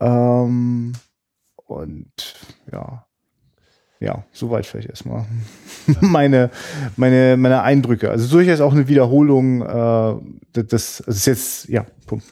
Ähm, 0.00 0.92
und 1.66 2.34
ja. 2.70 3.04
Ja, 4.00 4.24
soweit 4.32 4.64
vielleicht 4.64 4.90
erstmal 4.90 5.26
meine, 6.00 6.50
meine, 6.96 7.36
meine 7.36 7.62
Eindrücke. 7.62 8.10
Also 8.10 8.28
durchaus 8.28 8.60
auch 8.60 8.72
eine 8.72 8.86
Wiederholung 8.86 9.62
äh, 9.62 10.14
das, 10.52 11.00
also 11.00 11.10
ist 11.10 11.26
jetzt, 11.26 11.68
ja, 11.68 11.84
Punkt. 12.06 12.26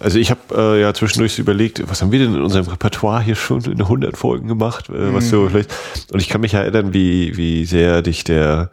Also 0.00 0.18
ich 0.18 0.30
habe 0.30 0.40
äh, 0.56 0.80
ja 0.80 0.94
zwischendurch 0.94 1.38
überlegt, 1.38 1.88
was 1.88 2.02
haben 2.02 2.10
wir 2.10 2.18
denn 2.18 2.34
in 2.34 2.42
unserem 2.42 2.66
Repertoire 2.66 3.22
hier 3.22 3.36
schon 3.36 3.62
in 3.64 3.80
100 3.80 4.16
Folgen 4.16 4.48
gemacht, 4.48 4.88
äh, 4.88 5.14
was 5.14 5.28
so 5.28 5.42
mhm. 5.42 5.50
vielleicht 5.50 5.70
und 6.10 6.20
ich 6.20 6.28
kann 6.28 6.40
mich 6.40 6.54
erinnern, 6.54 6.94
wie 6.94 7.36
wie 7.36 7.64
sehr 7.64 8.02
dich 8.02 8.24
der 8.24 8.70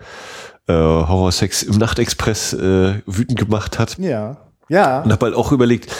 äh, 0.67 0.73
Horrorsex 0.73 1.63
im 1.63 1.77
Nachtexpress 1.77 2.53
äh, 2.53 3.01
wütend 3.05 3.37
gemacht 3.37 3.77
hat. 3.77 3.97
Ja. 3.99 4.37
Ja. 4.69 5.01
Und 5.01 5.11
habe 5.11 5.25
halt 5.25 5.35
auch 5.35 5.51
überlegt, 5.51 5.91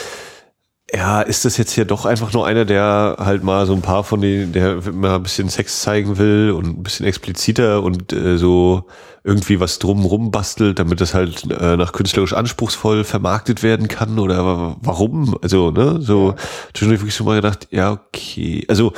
ja, 0.92 1.20
ist 1.20 1.44
das 1.44 1.56
jetzt 1.56 1.72
hier 1.72 1.84
doch 1.84 2.04
einfach 2.04 2.32
nur 2.32 2.46
einer, 2.46 2.64
der 2.64 3.16
halt 3.18 3.44
mal 3.44 3.66
so 3.66 3.74
ein 3.74 3.82
paar 3.82 4.04
von 4.04 4.20
denen, 4.20 4.52
der 4.52 4.80
mal 4.92 5.16
ein 5.16 5.22
bisschen 5.22 5.48
Sex 5.48 5.82
zeigen 5.82 6.18
will 6.18 6.52
und 6.52 6.66
ein 6.66 6.82
bisschen 6.82 7.06
expliziter 7.06 7.82
und 7.82 8.12
äh, 8.12 8.38
so 8.38 8.84
irgendwie 9.22 9.60
was 9.60 9.78
drumrum 9.78 10.30
bastelt, 10.30 10.78
damit 10.78 11.00
das 11.00 11.14
halt 11.14 11.50
äh, 11.50 11.76
nach 11.76 11.92
künstlerisch 11.92 12.32
anspruchsvoll 12.32 13.04
vermarktet 13.04 13.62
werden 13.62 13.88
kann 13.88 14.18
oder 14.18 14.76
warum? 14.80 15.36
Also, 15.42 15.70
ne, 15.70 16.00
so 16.00 16.34
zwischendurch 16.72 17.00
wirklich 17.00 17.14
schon 17.14 17.26
mal 17.26 17.36
gedacht, 17.36 17.68
ja, 17.70 17.92
okay. 17.92 18.64
Also 18.68 18.92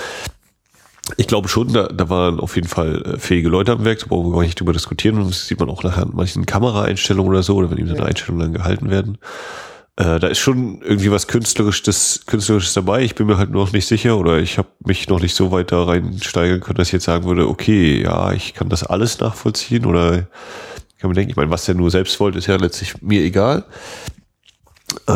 ich 1.16 1.26
glaube 1.26 1.48
schon, 1.48 1.72
da, 1.72 1.88
da 1.88 2.08
waren 2.08 2.38
auf 2.38 2.54
jeden 2.54 2.68
Fall 2.68 3.02
äh, 3.02 3.18
fähige 3.18 3.48
Leute 3.48 3.72
am 3.72 3.84
Werk, 3.84 3.98
da 3.98 4.06
brauchen 4.06 4.30
wir 4.30 4.36
gar 4.36 4.42
nicht 4.42 4.58
drüber 4.58 4.72
diskutieren. 4.72 5.18
Und 5.18 5.30
das 5.30 5.46
sieht 5.46 5.58
man 5.58 5.68
auch 5.68 5.82
nachher 5.82 6.04
an 6.04 6.12
manchen 6.14 6.46
Kameraeinstellungen 6.46 7.30
oder 7.30 7.42
so, 7.42 7.56
oder 7.56 7.70
wenn 7.70 7.78
ihm 7.78 7.88
seine 7.88 8.04
Einstellungen 8.04 8.46
dann 8.46 8.54
gehalten 8.54 8.90
werden. 8.90 9.18
Äh, 9.96 10.18
da 10.18 10.28
ist 10.28 10.38
schon 10.38 10.80
irgendwie 10.82 11.10
was 11.10 11.28
Künstlerisches, 11.28 12.24
Künstlerisches 12.26 12.72
dabei. 12.72 13.02
Ich 13.02 13.14
bin 13.14 13.26
mir 13.26 13.36
halt 13.36 13.50
noch 13.50 13.72
nicht 13.72 13.86
sicher 13.86 14.16
oder 14.16 14.38
ich 14.38 14.56
habe 14.56 14.68
mich 14.86 15.08
noch 15.08 15.20
nicht 15.20 15.34
so 15.34 15.52
weit 15.52 15.70
da 15.70 15.84
reinsteigen 15.84 16.60
können, 16.60 16.78
dass 16.78 16.88
ich 16.88 16.94
jetzt 16.94 17.04
sagen 17.04 17.24
würde, 17.24 17.48
okay, 17.48 18.02
ja, 18.02 18.32
ich 18.32 18.54
kann 18.54 18.70
das 18.70 18.84
alles 18.84 19.20
nachvollziehen 19.20 19.84
oder 19.84 20.26
kann 21.02 21.10
man 21.10 21.14
denken, 21.14 21.30
ich 21.30 21.36
meine, 21.36 21.50
was 21.50 21.64
der 21.64 21.74
nur 21.74 21.90
selbst 21.90 22.18
wollte, 22.20 22.38
ist 22.38 22.46
ja 22.46 22.56
letztlich 22.56 23.02
mir 23.02 23.22
egal. 23.22 23.64
Äh, 25.08 25.12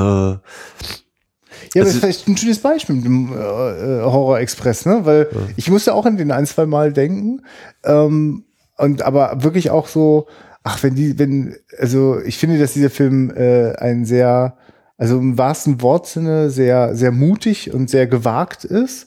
ja, 1.77 1.83
aber 1.83 1.85
das 1.85 1.95
ist 1.95 2.01
vielleicht 2.01 2.29
ein 2.29 2.37
schönes 2.37 2.59
Beispiel 2.59 2.97
mit 2.97 3.05
dem 3.05 3.33
äh, 3.33 3.37
äh, 3.37 4.03
Horror 4.03 4.41
Express, 4.41 4.85
ne? 4.85 5.01
Weil 5.05 5.29
ja. 5.31 5.41
ich 5.57 5.71
musste 5.71 5.95
auch 5.95 6.05
an 6.05 6.17
den 6.17 6.33
ein, 6.33 6.45
zwei 6.45 6.67
Mal 6.67 6.93
denken. 6.93 7.43
Ähm, 7.85 8.45
und 8.77 9.03
aber 9.03 9.43
wirklich 9.43 9.71
auch 9.71 9.87
so, 9.87 10.27
ach, 10.65 10.83
wenn 10.83 10.97
die, 10.97 11.19
wenn, 11.19 11.57
also 11.79 12.19
ich 12.21 12.37
finde, 12.39 12.59
dass 12.59 12.73
dieser 12.73 12.91
Film 12.91 13.31
äh, 13.31 13.73
ein 13.77 14.05
sehr 14.05 14.57
also 14.97 15.19
im 15.19 15.37
wahrsten 15.37 15.83
Wortsinne 15.83 16.51
sehr, 16.51 16.95
sehr 16.95 17.13
mutig 17.13 17.73
und 17.73 17.91
sehr 17.91 18.07
gewagt 18.07 18.65
ist. 18.65 19.07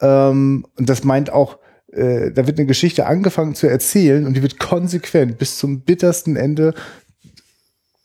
Ähm, 0.00 0.66
und 0.76 0.88
das 0.88 1.04
meint 1.04 1.30
auch, 1.30 1.58
äh, 1.92 2.30
da 2.32 2.46
wird 2.46 2.58
eine 2.58 2.66
Geschichte 2.66 3.06
angefangen 3.06 3.54
zu 3.54 3.66
erzählen 3.66 4.26
und 4.26 4.34
die 4.34 4.42
wird 4.42 4.58
konsequent 4.58 5.38
bis 5.38 5.58
zum 5.58 5.80
bittersten 5.80 6.36
Ende 6.36 6.74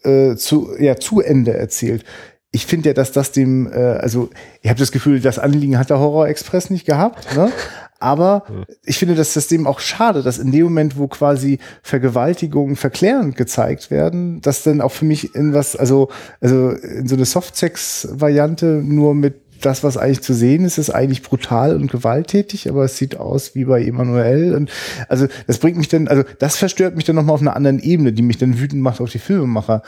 äh, 0.04 0.36
zu, 0.36 0.76
ja, 0.80 0.96
zu 0.98 1.22
Ende 1.22 1.54
erzählt. 1.54 2.04
Ich 2.52 2.66
finde 2.66 2.90
ja, 2.90 2.94
dass 2.94 3.12
das 3.12 3.32
dem, 3.32 3.72
äh, 3.72 3.78
also 3.78 4.30
ich 4.62 4.70
habe 4.70 4.80
das 4.80 4.92
Gefühl, 4.92 5.22
das 5.22 5.40
Anliegen 5.40 5.78
hat 5.78 5.90
der 5.90 6.00
Horror 6.00 6.28
Express 6.28 6.70
nicht 6.70 6.86
gehabt, 6.86 7.36
ne? 7.36 7.52
Aber 8.02 8.44
ich 8.84 8.98
finde 8.98 9.14
das 9.14 9.34
System 9.34 9.68
auch 9.68 9.80
schade, 9.80 10.24
dass 10.24 10.40
in 10.40 10.52
dem 10.52 10.64
Moment, 10.64 10.98
wo 10.98 11.08
quasi 11.08 11.60
Vergewaltigungen 11.84 12.76
verklärend 12.76 13.36
gezeigt 13.36 13.92
werden, 13.92 14.42
dass 14.42 14.64
dann 14.64 14.82
auch 14.82 14.92
für 14.92 15.06
mich 15.06 15.36
in 15.36 15.54
was, 15.54 15.76
also, 15.76 16.10
also 16.40 16.72
in 16.72 17.08
so 17.08 17.16
eine 17.16 17.26
Softsex-Variante 17.26 18.82
nur 18.84 19.14
mit 19.14 19.36
das, 19.62 19.84
was 19.84 19.98
eigentlich 19.98 20.22
zu 20.22 20.34
sehen 20.34 20.66
ist, 20.66 20.80
ist 20.80 20.90
eigentlich 20.90 21.22
brutal 21.22 21.76
und 21.76 21.92
gewalttätig, 21.92 22.68
aber 22.68 22.86
es 22.86 22.98
sieht 22.98 23.18
aus 23.18 23.54
wie 23.54 23.66
bei 23.66 23.84
Emanuel. 23.84 24.56
Und 24.56 24.72
also 25.08 25.28
das 25.46 25.60
bringt 25.60 25.78
mich 25.78 25.88
dann, 25.88 26.08
also 26.08 26.24
das 26.40 26.58
verstört 26.58 26.96
mich 26.96 27.06
dann 27.06 27.16
nochmal 27.16 27.36
auf 27.36 27.42
einer 27.42 27.56
anderen 27.56 27.78
Ebene, 27.78 28.14
die 28.14 28.24
mich 28.24 28.40
dann 28.40 28.60
wütend 28.60 28.82
macht 28.82 29.00
auf 29.00 29.12
die 29.12 29.20
Filmemacher. 29.20 29.84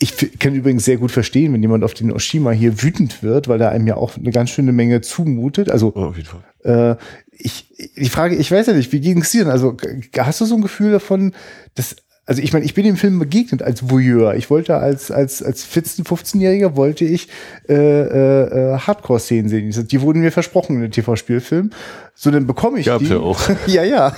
Ich 0.00 0.38
kann 0.38 0.54
übrigens 0.54 0.84
sehr 0.84 0.96
gut 0.96 1.10
verstehen, 1.10 1.52
wenn 1.52 1.62
jemand 1.62 1.82
auf 1.82 1.92
den 1.92 2.12
Oshima 2.12 2.52
hier 2.52 2.82
wütend 2.82 3.22
wird, 3.22 3.48
weil 3.48 3.60
er 3.60 3.70
einem 3.70 3.86
ja 3.88 3.96
auch 3.96 4.16
eine 4.16 4.30
ganz 4.30 4.50
schöne 4.50 4.70
Menge 4.70 5.00
zumutet. 5.00 5.70
Also 5.70 5.92
oh, 5.94 6.04
auf 6.04 6.16
jeden 6.16 6.28
Fall. 6.28 6.44
Äh, 6.62 6.96
ich, 7.32 7.74
die 7.96 8.08
Frage, 8.08 8.36
ich 8.36 8.50
weiß 8.50 8.68
ja 8.68 8.74
nicht, 8.74 8.92
wie 8.92 9.00
ging 9.00 9.20
es 9.22 9.32
dir 9.32 9.44
denn? 9.44 9.52
Also 9.52 9.76
hast 10.16 10.40
du 10.40 10.44
so 10.44 10.54
ein 10.54 10.62
Gefühl 10.62 10.92
davon, 10.92 11.32
dass 11.74 11.96
also 12.28 12.42
ich 12.42 12.52
meine, 12.52 12.66
ich 12.66 12.74
bin 12.74 12.84
dem 12.84 12.98
Film 12.98 13.18
begegnet 13.18 13.62
als 13.62 13.88
Voyeur. 13.88 14.34
Ich 14.34 14.50
wollte 14.50 14.76
als, 14.76 15.10
als, 15.10 15.42
als 15.42 15.66
14-, 15.66 16.04
15-Jähriger 16.04 16.76
wollte 16.76 17.06
ich 17.06 17.28
äh, 17.70 17.74
äh, 17.74 18.74
äh, 18.74 18.78
Hardcore-Szenen 18.78 19.48
sehen. 19.48 19.88
Die 19.88 20.00
wurden 20.02 20.20
mir 20.20 20.30
versprochen 20.30 20.76
in 20.76 20.82
den 20.82 20.90
TV-Spielfilm. 20.90 21.70
So, 22.14 22.30
dann 22.30 22.46
bekomme 22.46 22.80
ich 22.80 22.86
Gab's 22.86 23.04
die. 23.04 23.12
ja 23.12 23.18
auch. 23.18 23.40
ja, 23.66 23.82
ja. 23.82 24.14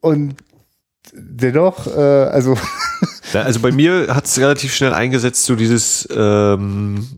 Und 0.00 0.34
dennoch, 1.14 1.86
äh, 1.86 2.00
also. 2.00 2.56
Ja, 3.32 3.42
also 3.42 3.60
bei 3.60 3.72
mir 3.72 4.14
hat 4.14 4.26
es 4.26 4.38
relativ 4.38 4.74
schnell 4.74 4.92
eingesetzt, 4.92 5.44
so 5.44 5.56
dieses, 5.56 6.08
ähm, 6.14 7.08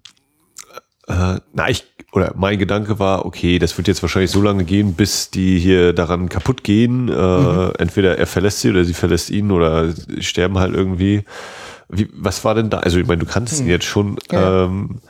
äh, 1.08 1.36
na, 1.52 1.68
ich, 1.68 1.84
oder 2.12 2.32
mein 2.36 2.58
Gedanke 2.58 2.98
war, 2.98 3.26
okay, 3.26 3.58
das 3.58 3.76
wird 3.76 3.88
jetzt 3.88 4.02
wahrscheinlich 4.02 4.30
so 4.30 4.40
lange 4.40 4.64
gehen, 4.64 4.94
bis 4.94 5.30
die 5.30 5.58
hier 5.58 5.92
daran 5.92 6.28
kaputt 6.28 6.62
gehen. 6.62 7.08
Äh, 7.08 7.12
Mhm. 7.12 7.72
Entweder 7.78 8.18
er 8.18 8.26
verlässt 8.26 8.60
sie 8.60 8.70
oder 8.70 8.84
sie 8.84 8.94
verlässt 8.94 9.30
ihn 9.30 9.50
oder 9.50 9.90
sie 9.90 10.22
sterben 10.22 10.58
halt 10.58 10.74
irgendwie. 10.74 11.24
Wie, 11.88 12.08
was 12.14 12.44
war 12.44 12.54
denn 12.54 12.70
da? 12.70 12.78
Also 12.78 12.98
ich 12.98 13.06
meine, 13.06 13.20
du 13.20 13.26
kannst 13.26 13.60
ihn 13.60 13.66
jetzt 13.66 13.84
schon. 13.84 14.10
Mhm. 14.12 14.16
Ja. 14.32 14.64
Ähm, 14.64 15.00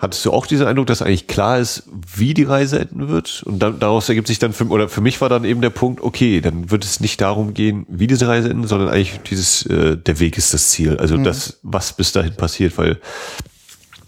hattest 0.00 0.24
du 0.24 0.32
auch 0.32 0.46
diesen 0.46 0.66
Eindruck, 0.66 0.86
dass 0.86 1.02
eigentlich 1.02 1.26
klar 1.26 1.58
ist, 1.58 1.84
wie 2.16 2.34
die 2.34 2.44
Reise 2.44 2.80
enden 2.80 3.08
wird? 3.08 3.42
Und 3.44 3.60
dann, 3.60 3.78
daraus 3.78 4.08
ergibt 4.08 4.26
sich 4.26 4.38
dann 4.38 4.52
für, 4.52 4.66
oder 4.66 4.88
für 4.88 5.02
mich 5.02 5.20
war 5.20 5.28
dann 5.28 5.44
eben 5.44 5.60
der 5.60 5.70
Punkt, 5.70 6.00
okay, 6.02 6.40
dann 6.40 6.70
wird 6.70 6.84
es 6.84 7.00
nicht 7.00 7.20
darum 7.20 7.54
gehen, 7.54 7.86
wie 7.88 8.06
diese 8.06 8.26
Reise 8.26 8.48
endet, 8.48 8.68
sondern 8.70 8.88
eigentlich 8.88 9.20
dieses, 9.28 9.66
äh, 9.66 9.96
der 9.96 10.18
Weg 10.18 10.38
ist 10.38 10.54
das 10.54 10.70
Ziel. 10.70 10.96
Also 10.96 11.18
Mhm. 11.18 11.24
das, 11.24 11.60
was 11.62 11.92
bis 11.92 12.12
dahin 12.12 12.34
passiert, 12.34 12.76
weil 12.78 12.98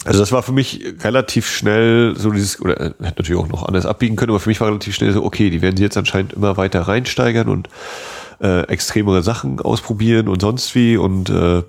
also 0.04 0.18
das 0.18 0.32
war 0.32 0.42
für 0.42 0.50
mich 0.50 0.80
relativ 1.04 1.48
schnell 1.48 2.14
so 2.16 2.30
dieses, 2.32 2.60
oder 2.60 2.80
äh, 2.80 2.84
hätte 2.86 3.22
natürlich 3.22 3.40
auch 3.40 3.48
noch 3.48 3.62
anders 3.62 3.86
abbiegen 3.86 4.16
können, 4.16 4.30
aber 4.30 4.40
für 4.40 4.48
mich 4.48 4.60
war 4.60 4.66
relativ 4.68 4.96
schnell 4.96 5.12
so, 5.12 5.22
okay, 5.22 5.48
die 5.50 5.62
werden 5.62 5.76
sie 5.76 5.84
jetzt 5.84 5.96
anscheinend 5.96 6.32
immer 6.32 6.56
weiter 6.56 6.80
reinsteigern 6.82 7.48
und 7.48 7.68
äh, 8.40 8.62
extremere 8.62 9.22
Sachen 9.22 9.60
ausprobieren 9.60 10.26
und 10.26 10.40
sonst 10.40 10.74
wie 10.74 10.96
und 10.96 11.30
äh, 11.30 11.62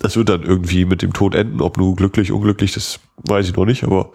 das 0.00 0.16
wird 0.16 0.30
dann 0.30 0.42
irgendwie 0.42 0.84
mit 0.84 1.02
dem 1.02 1.12
Tod 1.12 1.34
enden, 1.34 1.60
ob 1.60 1.76
nur 1.76 1.94
glücklich, 1.94 2.32
unglücklich, 2.32 2.72
das 2.72 3.00
weiß 3.18 3.46
ich 3.48 3.54
noch 3.54 3.66
nicht, 3.66 3.84
aber 3.84 4.10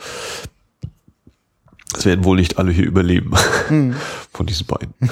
es 1.95 2.05
werden 2.05 2.25
wohl 2.25 2.37
nicht 2.37 2.57
alle 2.57 2.71
hier 2.71 2.85
überleben. 2.85 3.31
Von 4.33 4.45
diesen 4.45 4.67
beiden. 4.67 4.93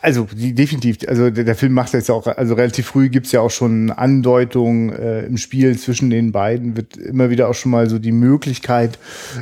Also 0.00 0.26
definitiv, 0.32 0.98
also 1.06 1.28
der, 1.28 1.44
der 1.44 1.54
Film 1.54 1.74
macht 1.74 1.92
jetzt 1.92 2.10
auch, 2.10 2.26
also 2.26 2.54
relativ 2.54 2.86
früh 2.86 3.10
gibt's 3.10 3.32
ja 3.32 3.42
auch 3.42 3.50
schon 3.50 3.90
Andeutungen 3.90 4.90
äh, 4.90 5.26
im 5.26 5.36
Spiel 5.36 5.78
zwischen 5.78 6.08
den 6.08 6.32
beiden, 6.32 6.78
wird 6.78 6.96
immer 6.96 7.28
wieder 7.28 7.50
auch 7.50 7.54
schon 7.54 7.72
mal 7.72 7.90
so 7.90 7.98
die 7.98 8.12
Möglichkeit 8.12 8.98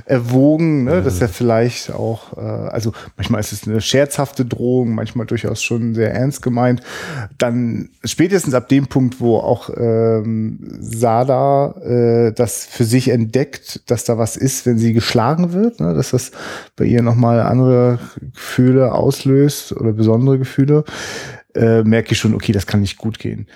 erwogen, 0.07 0.85
ne, 0.85 1.03
dass 1.03 1.21
er 1.21 1.29
vielleicht 1.29 1.93
auch, 1.93 2.37
äh, 2.37 2.41
also 2.41 2.93
manchmal 3.17 3.39
ist 3.39 3.53
es 3.53 3.69
eine 3.69 3.81
scherzhafte 3.81 4.45
Drohung, 4.45 4.97
manchmal 4.97 5.27
durchaus 5.27 5.63
schon 5.63 5.95
sehr 5.95 6.13
ernst 6.13 6.43
gemeint. 6.43 6.83
Dann 7.39 7.91
spätestens 8.03 8.55
ab 8.55 8.69
dem 8.69 8.89
Punkt, 8.89 9.21
wo 9.21 9.37
auch 9.37 9.71
ähm, 9.77 10.59
Sada 10.81 11.77
äh, 11.81 12.33
das 12.33 12.67
für 12.67 12.85
sich 12.85 13.11
entdeckt, 13.11 13.89
dass 13.89 14.03
da 14.03 14.19
was 14.19 14.37
ist, 14.37 14.67
wenn 14.67 14.79
sie 14.79 14.95
geschlagen 14.95 15.53
wird, 15.53 15.79
ne, 15.79 15.95
dass 15.95 16.11
das 16.11 16.33
bei 16.75 16.87
ihr 16.87 17.03
nochmal 17.03 17.39
andere 17.41 18.01
Gefühle 18.33 18.93
auslöst 18.93 19.73
oder 19.77 19.93
besondere 20.25 20.39
Gefühle, 20.39 20.85
äh, 21.55 21.83
merke 21.83 22.13
ich 22.13 22.19
schon, 22.19 22.35
okay, 22.35 22.53
das 22.53 22.67
kann 22.67 22.81
nicht 22.81 22.99
gut 22.99 23.19
gehen. 23.19 23.47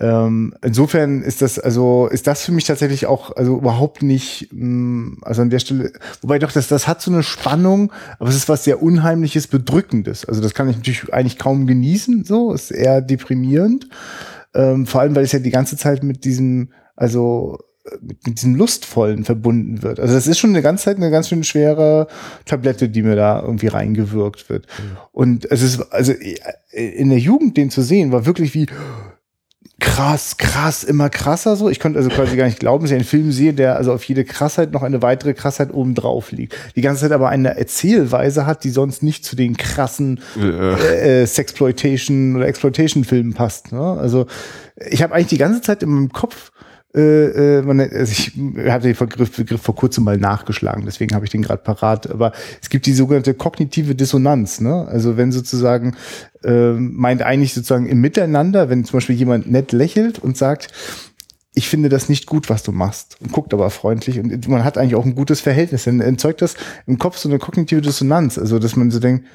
Ähm, 0.00 0.54
insofern 0.64 1.22
ist 1.22 1.42
das, 1.42 1.58
also, 1.58 2.08
ist 2.08 2.26
das 2.26 2.44
für 2.44 2.52
mich 2.52 2.64
tatsächlich 2.64 3.06
auch, 3.06 3.36
also 3.36 3.58
überhaupt 3.58 4.02
nicht, 4.02 4.48
mh, 4.50 5.18
also 5.22 5.42
an 5.42 5.50
der 5.50 5.58
Stelle, 5.58 5.92
wobei 6.22 6.38
doch, 6.38 6.50
das, 6.50 6.66
das 6.68 6.88
hat 6.88 7.02
so 7.02 7.12
eine 7.12 7.22
Spannung, 7.22 7.92
aber 8.18 8.30
es 8.30 8.36
ist 8.36 8.48
was 8.48 8.64
sehr 8.64 8.82
Unheimliches, 8.82 9.48
Bedrückendes. 9.48 10.24
Also 10.24 10.40
das 10.40 10.54
kann 10.54 10.68
ich 10.68 10.76
natürlich 10.76 11.12
eigentlich 11.12 11.38
kaum 11.38 11.66
genießen, 11.66 12.24
so, 12.24 12.52
ist 12.52 12.70
eher 12.70 13.02
deprimierend. 13.02 13.88
Ähm, 14.54 14.86
vor 14.86 15.02
allem, 15.02 15.14
weil 15.14 15.24
es 15.24 15.32
ja 15.32 15.38
die 15.38 15.50
ganze 15.50 15.76
Zeit 15.76 16.02
mit 16.02 16.24
diesem, 16.24 16.70
also 16.96 17.58
mit, 18.00 18.26
mit 18.26 18.38
diesem 18.38 18.54
Lustvollen 18.54 19.24
verbunden 19.24 19.82
wird. 19.82 20.00
Also 20.00 20.14
das 20.14 20.26
ist 20.26 20.38
schon 20.38 20.50
eine 20.50 20.62
ganze 20.62 20.84
Zeit 20.84 20.96
eine 20.96 21.10
ganz 21.10 21.28
schön 21.28 21.44
schwere 21.44 22.06
Tablette, 22.44 22.88
die 22.88 23.02
mir 23.02 23.16
da 23.16 23.42
irgendwie 23.42 23.68
reingewirkt 23.68 24.48
wird. 24.48 24.66
Und 25.10 25.50
es 25.50 25.62
ist, 25.62 25.92
also 25.92 26.12
in 26.72 27.08
der 27.08 27.18
Jugend 27.18 27.56
den 27.56 27.70
zu 27.70 27.82
sehen, 27.82 28.12
war 28.12 28.26
wirklich 28.26 28.54
wie 28.54 28.66
krass, 29.82 30.36
krass, 30.36 30.84
immer 30.84 31.10
krasser 31.10 31.56
so. 31.56 31.68
Ich 31.68 31.80
konnte 31.80 31.98
also 31.98 32.08
quasi 32.08 32.36
gar 32.36 32.44
nicht 32.44 32.60
glauben, 32.60 32.84
dass 32.84 32.92
ich 32.92 32.96
einen 32.96 33.04
Film 33.04 33.32
sehe, 33.32 33.52
der 33.52 33.76
also 33.76 33.92
auf 33.92 34.04
jede 34.04 34.24
Krassheit 34.24 34.70
noch 34.72 34.82
eine 34.82 35.02
weitere 35.02 35.34
Krassheit 35.34 35.74
oben 35.74 35.94
drauf 35.94 36.30
liegt. 36.30 36.54
Die 36.76 36.82
ganze 36.82 37.02
Zeit 37.02 37.12
aber 37.12 37.28
eine 37.28 37.58
Erzählweise 37.58 38.46
hat, 38.46 38.62
die 38.62 38.70
sonst 38.70 39.02
nicht 39.02 39.24
zu 39.24 39.34
den 39.34 39.56
krassen 39.56 40.20
äh, 40.40 41.22
äh, 41.22 41.26
Sexploitation 41.26 42.36
oder 42.36 42.46
Exploitation-Filmen 42.46 43.34
passt. 43.34 43.72
Ne? 43.72 43.80
Also 43.80 44.26
ich 44.88 45.02
habe 45.02 45.14
eigentlich 45.14 45.28
die 45.28 45.38
ganze 45.38 45.60
Zeit 45.62 45.82
in 45.82 45.90
meinem 45.90 46.12
Kopf 46.12 46.51
äh, 46.94 47.60
äh, 47.60 47.90
also 47.94 48.12
ich 48.12 48.32
hatte 48.70 48.92
den 48.92 48.96
Begriff, 48.96 49.36
Begriff 49.36 49.62
vor 49.62 49.74
kurzem 49.74 50.04
mal 50.04 50.18
nachgeschlagen, 50.18 50.84
deswegen 50.84 51.14
habe 51.14 51.24
ich 51.24 51.30
den 51.30 51.42
gerade 51.42 51.62
parat. 51.62 52.10
Aber 52.10 52.32
es 52.60 52.68
gibt 52.68 52.86
die 52.86 52.92
sogenannte 52.92 53.34
kognitive 53.34 53.94
Dissonanz. 53.94 54.60
Ne? 54.60 54.86
Also 54.88 55.16
wenn 55.16 55.32
sozusagen 55.32 55.96
äh, 56.44 56.72
meint 56.72 57.22
eigentlich 57.22 57.54
sozusagen 57.54 57.86
im 57.86 58.00
Miteinander, 58.00 58.68
wenn 58.68 58.84
zum 58.84 58.98
Beispiel 58.98 59.16
jemand 59.16 59.50
nett 59.50 59.72
lächelt 59.72 60.18
und 60.18 60.36
sagt, 60.36 60.68
ich 61.54 61.68
finde 61.68 61.88
das 61.88 62.08
nicht 62.08 62.26
gut, 62.26 62.48
was 62.48 62.62
du 62.62 62.72
machst. 62.72 63.18
Und 63.20 63.32
guckt 63.32 63.52
aber 63.52 63.68
freundlich. 63.70 64.18
Und 64.18 64.48
man 64.48 64.64
hat 64.64 64.78
eigentlich 64.78 64.94
auch 64.94 65.04
ein 65.04 65.14
gutes 65.14 65.40
Verhältnis. 65.40 65.84
Dann 65.84 66.00
erzeugt 66.00 66.40
das 66.40 66.56
im 66.86 66.98
Kopf 66.98 67.18
so 67.18 67.28
eine 67.28 67.38
kognitive 67.38 67.82
Dissonanz. 67.82 68.38
Also, 68.38 68.58
dass 68.58 68.74
man 68.74 68.90
so 68.90 69.00
denkt, 69.00 69.26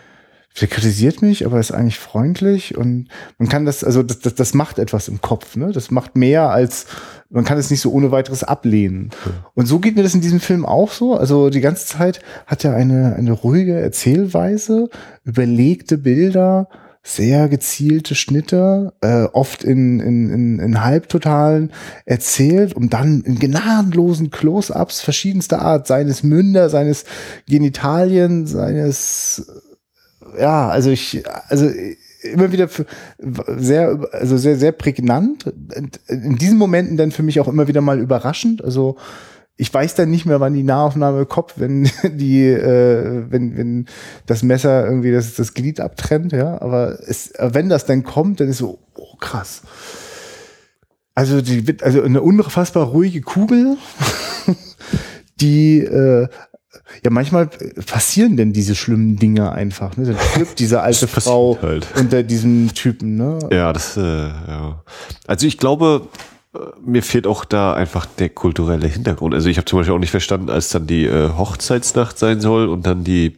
der 0.62 0.68
kritisiert 0.68 1.22
mich, 1.22 1.45
aber 1.45 1.60
ist 1.60 1.72
eigentlich 1.72 1.99
freundlich 1.99 2.76
und 2.76 3.10
man 3.38 3.47
kann 3.47 3.66
das, 3.66 3.84
also 3.84 4.01
das, 4.01 4.20
das, 4.20 4.36
das 4.36 4.53
macht 4.53 4.80
etwas 4.80 5.08
im 5.08 5.22
Kopf, 5.22 5.55
ne? 5.55 5.72
Das 5.72 5.91
macht 5.91 6.16
mehr 6.16 6.49
als, 6.49 6.88
man 7.30 7.44
kann 7.44 7.58
es 7.58 7.70
nicht 7.70 7.82
so 7.82 7.92
ohne 7.92 8.12
weiteres 8.12 8.44
ablehnen. 8.44 9.10
Und 9.54 9.66
so 9.66 9.80
geht 9.80 9.96
mir 9.96 10.04
das 10.04 10.16
in 10.16 10.22
diesem 10.22 10.40
Film 10.40 10.66
auch 10.66 10.92
so. 10.92 11.16
Also 11.16 11.50
die 11.50 11.62
ganze 11.62 11.86
Zeit 11.86 12.20
hat 12.46 12.64
er 12.64 12.74
eine, 12.76 13.16
eine 13.16 13.32
ruhige 13.32 13.80
Erzählweise, 13.80 14.90
überlegte 15.24 15.98
Bilder, 15.98 16.70
sehr 17.04 17.48
gezielte 17.48 18.16
Schnitte, 18.16 18.94
äh, 19.02 19.24
oft 19.24 19.64
in, 19.64 20.00
in, 20.02 20.30
in, 20.30 20.60
in 20.60 20.84
Halbtotalen 20.84 21.72
erzählt 22.06 22.74
und 22.74 22.94
dann 22.94 23.22
in 23.22 23.40
gnadenlosen 23.40 24.30
Close-ups 24.30 25.02
verschiedenster 25.02 25.62
Art, 25.62 25.88
seines 25.88 26.24
Münder, 26.24 26.70
seines 26.70 27.06
Genitalien, 27.48 28.46
seines 28.46 29.46
ja, 30.38 30.68
also 30.70 30.90
ich, 30.90 31.24
also 31.48 31.70
immer 32.32 32.52
wieder 32.52 32.70
sehr, 33.58 34.00
also 34.12 34.38
sehr, 34.38 34.58
sehr 34.58 34.72
prägnant. 34.72 35.52
In 36.08 36.36
diesen 36.38 36.58
Momenten 36.58 36.98
dann 36.98 37.12
für 37.12 37.24
mich 37.24 37.40
auch 37.40 37.48
immer 37.48 37.68
wieder 37.68 37.82
mal 37.82 38.00
überraschend. 38.00 38.64
Also 38.64 38.98
ich 39.58 39.74
weiß 39.74 39.96
dann 39.96 40.12
nicht 40.12 40.26
mehr, 40.26 40.40
wann 40.40 40.54
die 40.54 40.64
Nahaufnahme 40.64 41.26
kommt, 41.26 41.60
wenn 41.60 41.90
die, 42.04 42.46
äh, 42.46 43.26
wenn, 43.30 43.58
wenn 43.58 43.86
das 44.28 44.44
Messer 44.44 44.86
irgendwie 44.86 45.12
das, 45.12 45.34
das 45.34 45.54
Glied 45.54 45.80
abtrennt, 45.80 46.32
ja. 46.32 46.62
Aber 46.62 47.00
es, 47.08 47.34
wenn 47.40 47.68
das 47.68 47.86
dann 47.86 48.04
kommt, 48.04 48.40
dann 48.40 48.50
ist 48.50 48.60
so, 48.60 48.80
oh 48.96 49.16
krass. 49.20 49.64
Also 51.16 51.42
die, 51.42 51.76
also 51.82 52.04
eine 52.04 52.22
unfassbar 52.22 52.86
ruhige 52.86 53.22
Kugel, 53.22 53.78
die 55.42 55.80
äh, 55.80 56.28
ja, 57.03 57.09
manchmal 57.09 57.47
passieren 57.86 58.38
denn 58.38 58.53
diese 58.53 58.76
schlimmen 58.76 59.18
Dinge 59.18 59.51
einfach. 59.51 59.95
Ne? 59.97 60.05
Dann 60.05 60.18
stirbt 60.32 60.59
diese 60.59 60.82
alte 60.82 61.07
Frau 61.07 61.57
halt. 61.61 61.88
unter 61.95 62.24
diesem 62.24 62.74
Typen. 62.74 63.15
Ne? 63.15 63.39
Ja, 63.51 63.74
das, 63.74 63.97
äh, 63.97 64.01
ja. 64.01 64.84
Also 65.28 65.47
ich 65.47 65.57
glaube, 65.57 66.07
äh, 66.53 66.59
mir 66.86 67.03
fehlt 67.03 67.28
auch 67.28 67.45
da 67.45 67.74
einfach 67.74 68.05
der 68.05 68.30
kulturelle 68.30 68.88
Hintergrund. 68.88 69.34
Also 69.34 69.49
ich 69.49 69.57
habe 69.57 69.65
zum 69.65 69.80
Beispiel 69.80 69.95
auch 69.95 69.99
nicht 69.99 70.11
verstanden, 70.11 70.49
als 70.49 70.70
dann 70.70 70.88
die 70.88 71.05
äh, 71.05 71.30
Hochzeitsnacht 71.30 72.18
sein 72.18 72.41
soll 72.41 72.68
und 72.68 72.86
dann 72.86 73.03
die 73.03 73.38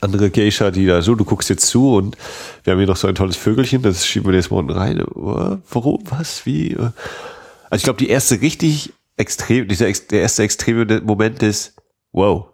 andere 0.00 0.30
Geisha, 0.30 0.70
die 0.70 0.86
da 0.86 1.00
so, 1.02 1.14
du 1.14 1.24
guckst 1.24 1.48
jetzt 1.48 1.66
zu 1.66 1.94
und 1.94 2.16
wir 2.64 2.72
haben 2.72 2.78
hier 2.78 2.88
noch 2.88 2.96
so 2.96 3.06
ein 3.06 3.14
tolles 3.14 3.36
Vögelchen, 3.36 3.82
das 3.82 4.04
schieben 4.04 4.30
wir 4.30 4.36
jetzt 4.36 4.50
morgen 4.50 4.70
rein. 4.70 5.02
Warum? 5.14 6.02
Was? 6.10 6.44
Wie? 6.44 6.76
Also 6.76 6.92
ich 7.76 7.82
glaube, 7.84 7.98
die 7.98 8.08
erste 8.08 8.40
richtig 8.40 8.92
extrem, 9.16 9.68
dieser 9.68 9.90
der 9.90 10.22
erste 10.22 10.42
extreme 10.42 11.00
Moment 11.02 11.42
ist, 11.42 11.75
wow, 12.16 12.46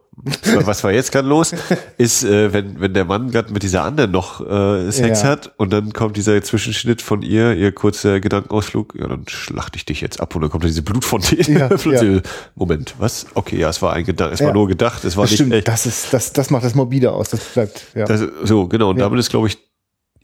was 0.64 0.84
war 0.84 0.92
jetzt 0.92 1.10
gerade 1.10 1.26
los, 1.26 1.54
ist, 1.96 2.22
äh, 2.22 2.52
wenn, 2.52 2.78
wenn 2.80 2.92
der 2.92 3.06
Mann 3.06 3.30
gerade 3.30 3.50
mit 3.50 3.62
dieser 3.62 3.82
anderen 3.84 4.10
noch 4.10 4.46
äh, 4.46 4.90
Sex 4.90 5.22
Ja. 5.22 5.28
hat 5.28 5.52
und 5.56 5.72
dann 5.72 5.94
kommt 5.94 6.18
dieser 6.18 6.42
Zwischenschnitt 6.42 7.00
von 7.00 7.22
ihr, 7.22 7.54
ihr 7.54 7.72
kurzer 7.72 8.20
Gedankenausflug, 8.20 8.94
ja, 8.94 9.08
dann 9.08 9.24
schlachte 9.26 9.76
ich 9.78 9.86
dich 9.86 10.02
jetzt 10.02 10.20
ab 10.20 10.34
und 10.36 10.42
dann 10.42 10.50
kommt 10.50 10.64
da 10.64 10.68
diese 10.68 10.82
Blutfontäne. 10.82 11.58
Ja, 11.60 11.68
Plötzlich, 11.76 12.22
Moment, 12.54 12.94
was? 12.98 13.24
Okay, 13.34 13.56
ja, 13.58 13.70
es 13.70 13.80
war 13.80 13.94
ein 13.94 14.04
Gedanke, 14.04 14.34
es 14.34 14.40
war 14.40 14.48
Ja. 14.48 14.52
nur 14.54 14.68
gedacht, 14.68 15.02
es 15.04 15.16
war 15.16 15.24
Das 15.24 15.30
nicht 15.30 15.38
stimmt, 15.38 15.54
echt. 15.54 15.68
das 15.68 15.86
ist, 15.86 16.12
das, 16.12 16.32
das 16.34 16.50
macht 16.50 16.64
das 16.64 16.74
morbide 16.74 17.10
aus, 17.12 17.30
das 17.30 17.40
bleibt, 17.46 17.86
ja. 17.94 18.04
Das, 18.04 18.22
so, 18.42 18.68
genau, 18.68 18.90
und 18.90 18.98
Ja. 18.98 19.04
damit 19.04 19.18
ist, 19.18 19.30
glaube 19.30 19.46
ich, 19.48 19.56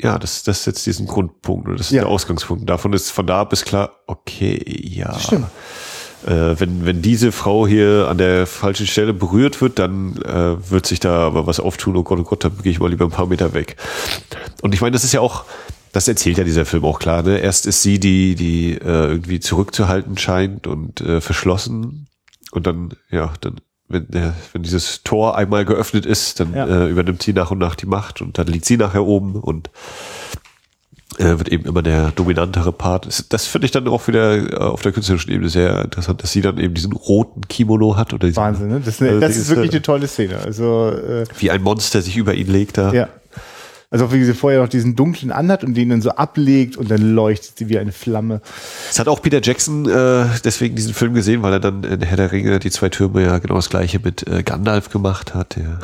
ja, 0.01 0.19
das, 0.19 0.43
das 0.43 0.65
setzt 0.65 0.85
diesen 0.87 1.07
Grundpunkt, 1.07 1.67
oder 1.67 1.77
das 1.77 1.87
ist 1.87 1.93
Ja. 1.93 2.03
der 2.03 2.11
Ausgangspunkt. 2.11 2.69
Davon 2.69 2.93
ist 2.93 3.11
von 3.11 3.27
da 3.27 3.43
bis 3.45 3.65
klar, 3.65 3.91
okay, 4.07 4.63
ja. 4.85 5.19
Stimmt. 5.19 5.47
Äh, 6.27 6.59
wenn, 6.59 6.85
wenn 6.85 7.01
diese 7.03 7.31
Frau 7.33 7.67
hier 7.67 8.07
an 8.09 8.19
der 8.19 8.47
falschen 8.47 8.87
Stelle 8.87 9.15
berührt 9.15 9.61
wird, 9.61 9.79
dann 9.79 10.17
äh, 10.23 10.71
wird 10.71 10.87
sich 10.87 11.01
da 11.01 11.27
aber 11.27 11.47
was 11.47 11.61
auftun. 11.61 11.97
Oh 11.97 12.03
Gott, 12.03 12.19
oh 12.19 12.25
Gott, 12.25 12.45
dann 12.45 12.59
gehe 12.63 12.73
ich 12.73 12.81
mal 12.81 12.91
lieber 12.91 13.05
ein 13.05 13.11
paar 13.11 13.27
Meter 13.27 13.55
weg. 13.55 13.77
Und 14.63 14.75
ich 14.75 14.81
meine, 14.81 14.93
das 14.93 15.05
ist 15.05 15.13
ja 15.13 15.21
auch, 15.21 15.45
das 15.93 16.09
erzählt 16.09 16.39
ja 16.39 16.45
dieser 16.45 16.67
Film 16.67 16.85
auch 16.85 16.99
klar. 16.99 17.23
Ne? 17.23 17.39
Erst 17.39 17.67
ist 17.67 17.83
sie 17.83 18.01
die, 18.01 18.35
die 18.35 18.73
äh, 18.73 18.79
irgendwie 18.83 19.41
zurückzuhalten 19.41 20.19
scheint 20.19 20.67
und 20.67 21.01
äh, 21.01 21.21
verschlossen. 21.21 22.09
Und 22.51 22.67
dann, 22.67 22.95
ja, 23.11 23.33
dann, 23.41 23.57
wenn, 23.89 24.09
der, 24.09 24.35
wenn 24.53 24.63
dieses 24.63 25.03
Tor 25.05 25.37
einmal 25.37 25.65
geöffnet 25.65 26.05
ist, 26.05 26.41
dann 26.41 26.53
Ja. 26.55 26.67
äh, 26.67 26.89
übernimmt 26.91 27.23
sie 27.23 27.33
nach 27.33 27.51
und 27.51 27.59
nach 27.59 27.75
die 27.75 27.87
Macht 27.87 28.21
und 28.23 28.39
dann 28.39 28.47
liegt 28.49 28.65
sie 28.65 28.77
nachher 28.77 29.05
oben 29.05 29.37
und 29.37 29.69
äh, 29.69 29.71
wird 31.17 31.49
eben 31.49 31.65
immer 31.65 31.83
der 31.83 32.11
dominantere 32.13 32.73
Part. 32.73 33.25
Das, 33.33 33.47
finde 33.47 33.65
ich 33.65 33.71
dann 33.71 33.89
auch 33.89 34.07
wieder 34.09 34.37
äh, 34.37 34.57
auf 34.57 34.83
der 34.83 34.93
künstlerischen 34.93 35.33
Ebene 35.33 35.49
sehr 35.49 35.85
interessant, 35.85 36.23
dass 36.23 36.33
sie 36.33 36.43
dann 36.43 36.59
eben 36.59 36.75
diesen 36.75 36.93
roten 36.93 37.49
Kimono 37.49 37.97
hat 37.97 38.13
oder 38.13 38.35
Wahnsinn, 38.37 38.69
ne? 38.69 38.83
Das, 38.85 39.01
Also 39.01 39.21
das 39.21 39.37
ist 39.37 39.49
wirklich 39.49 39.73
äh, 39.73 39.77
eine 39.77 39.83
tolle 39.83 40.07
Szene. 40.07 40.39
Also, 40.39 40.91
äh, 40.91 41.25
wie 41.39 41.51
ein 41.51 41.63
Monster 41.63 42.03
sich 42.03 42.17
über 42.17 42.35
ihn 42.35 42.49
legt 42.49 42.79
da. 42.79 42.93
ja. 42.93 43.09
Also 43.91 44.13
wie 44.13 44.23
sie 44.23 44.35
vorher 44.35 44.61
noch 44.61 44.69
diesen 44.69 44.97
dunklen 44.97 45.33
anhat 45.33 45.65
und 45.65 45.73
den 45.73 45.89
dann 45.89 46.03
so 46.03 46.11
ablegt 46.11 46.77
und 46.77 46.91
dann 46.91 47.15
leuchtet 47.15 47.57
sie 47.57 47.71
wie 47.71 47.79
eine 47.79 47.93
Flamme. 47.93 48.43
Es 48.91 48.99
hat 48.99 49.09
auch 49.09 49.23
Peter 49.23 49.41
Jackson 49.43 49.89
äh, 49.89 50.27
deswegen 50.45 50.77
diesen 50.77 50.93
Film 50.93 51.15
gesehen, 51.15 51.43
weil 51.43 51.55
er 51.55 51.61
dann 51.61 51.85
in 51.85 52.03
Herr 52.03 52.19
der 52.19 52.31
Ringe 52.31 52.59
die 52.59 52.71
zwei 52.71 52.91
Türme 52.91 53.23
ja 53.23 53.39
genau 53.39 53.55
das 53.55 53.71
gleiche 53.71 53.99
mit 53.99 54.29
äh, 54.29 54.43
Gandalf 54.43 54.91
gemacht 54.91 55.35
hat, 55.35 55.57
der 55.57 55.79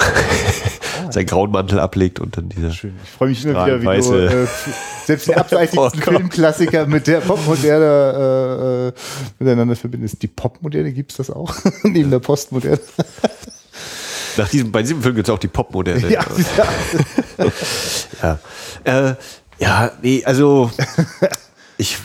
seinen 1.14 1.26
grauen 1.26 1.50
Mantel 1.50 1.78
ablegt 1.80 2.20
und 2.20 2.36
dann 2.36 2.48
dieser 2.48 2.70
Schön. 2.72 2.94
Ich 3.02 3.10
freue 3.10 3.30
mich 3.30 3.44
immer 3.44 3.66
wieder, 3.66 3.80
wie 3.80 3.84
du 3.84 4.14
äh, 4.14 4.46
selbst 5.06 5.28
die 5.28 5.34
abseitigsten. 5.36 6.02
Filmklassiker 6.02 6.86
mit 6.86 7.06
der 7.06 7.20
Popmoderne 7.20 7.84
äh, 7.84 8.88
äh, 8.88 8.92
miteinander 9.38 9.76
verbindest. 9.76 10.22
Die 10.22 10.28
Popmoderne 10.28 10.92
gibt's 10.92 11.16
das 11.16 11.30
auch? 11.30 11.54
Neben 11.82 12.10
der 12.10 12.18
Postmoderne. 12.18 12.80
Nach 14.36 14.48
diesem, 14.48 14.72
bei 14.72 14.82
diesem 14.82 15.00
Film 15.00 15.14
gibt 15.14 15.28
es 15.28 15.32
auch 15.32 15.38
die 15.38 15.48
Popmoderne. 15.48 16.10
Ja, 16.10 16.24
ja. 16.56 17.46
ja. 18.22 19.10
Äh, 19.10 19.14
ja, 19.60 19.92
nee, 20.02 20.24
also 20.24 20.72
ich, 21.78 21.98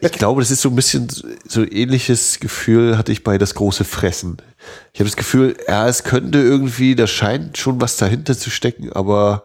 ich 0.00 0.12
glaube, 0.12 0.40
das 0.40 0.50
ist 0.50 0.60
so 0.60 0.68
ein 0.68 0.76
bisschen 0.76 1.08
so 1.46 1.64
ähnliches 1.64 2.40
Gefühl 2.40 2.98
hatte 2.98 3.12
ich 3.12 3.24
bei 3.24 3.38
das 3.38 3.54
große 3.54 3.84
Fressen. 3.84 4.36
Ich 4.92 5.00
habe 5.00 5.08
das 5.08 5.16
Gefühl, 5.16 5.56
ja, 5.66 5.88
es 5.88 6.04
könnte 6.04 6.38
irgendwie, 6.38 6.94
da 6.94 7.06
scheint 7.06 7.56
schon 7.58 7.80
was 7.80 7.96
dahinter 7.96 8.36
zu 8.36 8.50
stecken, 8.50 8.92
aber 8.92 9.44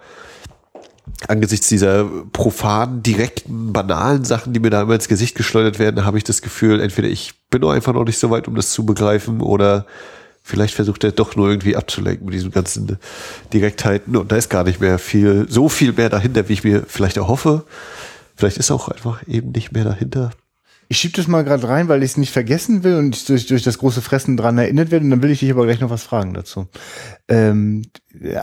angesichts 1.27 1.67
dieser 1.67 2.05
profanen, 2.33 3.03
direkten, 3.03 3.73
banalen 3.73 4.25
Sachen, 4.25 4.53
die 4.53 4.59
mir 4.59 4.69
da 4.69 4.81
immer 4.81 4.95
ins 4.95 5.07
Gesicht 5.07 5.35
geschleudert 5.35 5.79
werden, 5.79 6.05
habe 6.05 6.17
ich 6.17 6.23
das 6.23 6.41
Gefühl, 6.41 6.79
entweder 6.81 7.07
ich 7.07 7.33
bin 7.49 7.61
nur 7.61 7.73
einfach 7.73 7.93
noch 7.93 8.05
nicht 8.05 8.17
so 8.17 8.29
weit, 8.29 8.47
um 8.47 8.55
das 8.55 8.71
zu 8.71 8.85
begreifen, 8.85 9.41
oder 9.41 9.85
vielleicht 10.43 10.73
versucht 10.73 11.03
er 11.03 11.11
doch 11.11 11.35
nur 11.35 11.49
irgendwie 11.49 11.75
abzulenken 11.75 12.25
mit 12.25 12.33
diesen 12.33 12.51
ganzen 12.51 12.97
Direktheiten 13.53 14.15
und 14.15 14.31
da 14.31 14.35
ist 14.35 14.49
gar 14.49 14.63
nicht 14.63 14.81
mehr 14.81 14.97
viel, 14.99 15.45
so 15.49 15.69
viel 15.69 15.93
mehr 15.93 16.09
dahinter, 16.09 16.49
wie 16.49 16.53
ich 16.53 16.63
mir 16.63 16.83
vielleicht 16.87 17.17
erhoffe. 17.17 17.63
Vielleicht 18.41 18.57
ist 18.57 18.71
auch 18.71 18.87
einfach 18.87 19.21
eben 19.27 19.51
nicht 19.51 19.71
mehr 19.71 19.83
dahinter. 19.83 20.31
Ich 20.87 20.97
schieb 20.97 21.13
das 21.13 21.27
mal 21.27 21.43
gerade 21.43 21.67
rein, 21.67 21.89
weil 21.89 22.01
ich 22.01 22.09
es 22.09 22.17
nicht 22.17 22.31
vergessen 22.31 22.83
will 22.83 22.95
und 22.95 23.15
ich 23.15 23.25
durch, 23.25 23.45
durch 23.45 23.61
das 23.61 23.77
große 23.77 24.01
Fressen 24.01 24.35
dran 24.35 24.57
erinnert 24.57 24.89
werde. 24.89 25.05
Und 25.05 25.11
dann 25.11 25.21
will 25.21 25.29
ich 25.29 25.41
dich 25.41 25.51
aber 25.51 25.65
gleich 25.65 25.79
noch 25.79 25.91
was 25.91 26.01
fragen 26.01 26.33
dazu. 26.33 26.67
Ähm, 27.27 27.83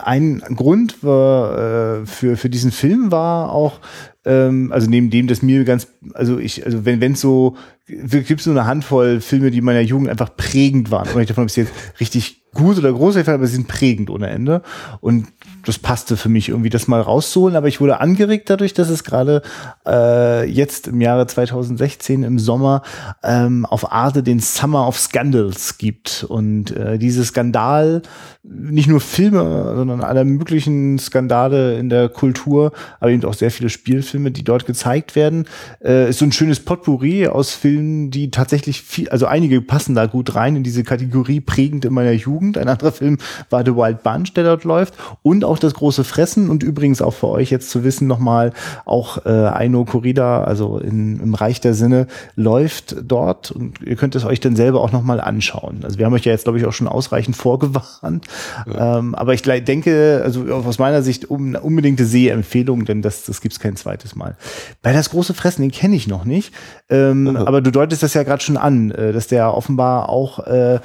ein 0.04 0.38
Grund 0.54 1.02
war, 1.02 2.02
äh, 2.02 2.06
für, 2.06 2.36
für 2.36 2.48
diesen 2.48 2.70
Film 2.70 3.10
war 3.10 3.50
auch, 3.50 3.80
ähm, 4.24 4.70
also 4.70 4.88
neben 4.88 5.10
dem, 5.10 5.26
dass 5.26 5.42
mir 5.42 5.64
ganz, 5.64 5.88
also 6.14 6.38
ich, 6.38 6.64
also 6.64 6.84
wenn 6.84 7.00
wenn 7.00 7.16
so, 7.16 7.56
gibt 7.88 8.30
es 8.30 8.44
so 8.44 8.52
eine 8.52 8.66
Handvoll 8.66 9.20
Filme, 9.20 9.50
die 9.50 9.58
in 9.58 9.64
meiner 9.64 9.80
Jugend 9.80 10.08
einfach 10.08 10.36
prägend 10.36 10.92
waren. 10.92 11.08
Und 11.08 11.20
ich 11.20 11.26
davon, 11.26 11.42
ob 11.42 11.50
sie 11.50 11.62
jetzt 11.62 11.72
richtig 11.98 12.44
gut 12.54 12.78
oder 12.78 12.92
groß 12.92 13.16
waren, 13.16 13.34
aber 13.34 13.48
sie 13.48 13.56
sind 13.56 13.66
prägend 13.66 14.10
ohne 14.10 14.28
Ende. 14.28 14.62
Und 15.00 15.26
das 15.68 15.78
passte 15.78 16.16
für 16.16 16.28
mich 16.28 16.48
irgendwie, 16.48 16.70
das 16.70 16.88
mal 16.88 17.00
rauszuholen. 17.00 17.56
Aber 17.56 17.68
ich 17.68 17.80
wurde 17.80 18.00
angeregt 18.00 18.50
dadurch, 18.50 18.74
dass 18.74 18.88
es 18.88 19.04
gerade 19.04 19.42
äh, 19.86 20.48
jetzt 20.48 20.88
im 20.88 21.00
Jahre 21.00 21.26
2016 21.26 22.22
im 22.22 22.38
Sommer 22.38 22.82
ähm, 23.22 23.66
auf 23.66 23.92
Arte 23.92 24.22
den 24.22 24.40
Summer 24.40 24.88
of 24.88 24.98
Scandals 24.98 25.78
gibt. 25.78 26.24
Und 26.28 26.70
äh, 26.70 26.98
diese 26.98 27.24
Skandal, 27.24 28.02
nicht 28.42 28.88
nur 28.88 29.00
Filme, 29.00 29.74
sondern 29.76 30.00
alle 30.00 30.24
möglichen 30.24 30.98
Skandale 30.98 31.78
in 31.78 31.90
der 31.90 32.08
Kultur, 32.08 32.72
aber 32.98 33.10
eben 33.10 33.24
auch 33.24 33.34
sehr 33.34 33.50
viele 33.50 33.68
Spielfilme, 33.68 34.30
die 34.30 34.44
dort 34.44 34.64
gezeigt 34.64 35.16
werden, 35.16 35.46
äh, 35.84 36.08
ist 36.08 36.20
so 36.20 36.24
ein 36.24 36.32
schönes 36.32 36.60
Potpourri 36.60 37.26
aus 37.26 37.52
Filmen, 37.52 38.10
die 38.10 38.30
tatsächlich 38.30 38.82
viel, 38.82 39.08
also 39.10 39.26
einige 39.26 39.60
passen 39.60 39.94
da 39.94 40.06
gut 40.06 40.34
rein 40.34 40.56
in 40.56 40.62
diese 40.62 40.82
Kategorie 40.82 41.40
prägend 41.40 41.84
in 41.84 41.92
meiner 41.92 42.12
Jugend. 42.12 42.56
Ein 42.56 42.68
anderer 42.68 42.92
Film 42.92 43.18
war 43.50 43.64
The 43.64 43.74
Wild 43.74 44.02
Bunch, 44.02 44.32
der 44.34 44.44
dort 44.44 44.64
läuft 44.64 44.94
und 45.22 45.44
auch 45.44 45.57
das 45.58 45.74
große 45.74 46.04
Fressen 46.04 46.50
und 46.50 46.62
übrigens 46.62 47.02
auch 47.02 47.12
für 47.14 47.28
euch 47.28 47.50
jetzt 47.50 47.70
zu 47.70 47.84
wissen 47.84 48.06
nochmal 48.06 48.52
auch 48.84 49.24
äh, 49.26 49.30
Aino 49.30 49.84
Corrida, 49.84 50.44
also 50.44 50.78
in, 50.78 51.20
im 51.20 51.34
Reich 51.34 51.60
der 51.60 51.74
Sinne, 51.74 52.06
läuft 52.36 52.96
dort 53.02 53.50
und 53.50 53.80
ihr 53.82 53.96
könnt 53.96 54.14
es 54.14 54.24
euch 54.24 54.40
dann 54.40 54.56
selber 54.56 54.80
auch 54.80 54.92
nochmal 54.92 55.20
anschauen. 55.20 55.80
Also 55.82 55.98
wir 55.98 56.06
haben 56.06 56.12
euch 56.12 56.24
ja 56.24 56.32
jetzt 56.32 56.44
glaube 56.44 56.58
ich 56.58 56.66
auch 56.66 56.72
schon 56.72 56.88
ausreichend 56.88 57.36
vorgewarnt, 57.48 58.26
ähm, 58.66 59.14
aber 59.14 59.34
ich 59.34 59.42
denke, 59.42 60.22
also 60.24 60.44
aus 60.52 60.78
meiner 60.78 61.02
Sicht 61.02 61.30
um, 61.30 61.48
eine 61.48 61.60
unbedingte 61.60 62.04
Sehempfehlung, 62.04 62.84
denn 62.84 63.02
das, 63.02 63.24
das 63.24 63.40
gibt's 63.40 63.60
kein 63.60 63.76
zweites 63.76 64.16
Mal. 64.16 64.36
Bei 64.82 64.92
das 64.92 65.10
große 65.10 65.34
Fressen, 65.34 65.62
den 65.62 65.70
kenne 65.70 65.96
ich 65.96 66.06
noch 66.06 66.24
nicht, 66.24 66.52
ähm, 66.88 67.36
aber 67.36 67.60
du 67.60 67.70
deutest 67.70 68.02
das 68.02 68.14
ja 68.14 68.22
gerade 68.22 68.42
schon 68.42 68.56
an, 68.56 68.90
äh, 68.90 69.12
dass 69.12 69.26
der 69.26 69.54
offenbar 69.54 70.08
auch 70.08 70.40
äh, 70.46 70.80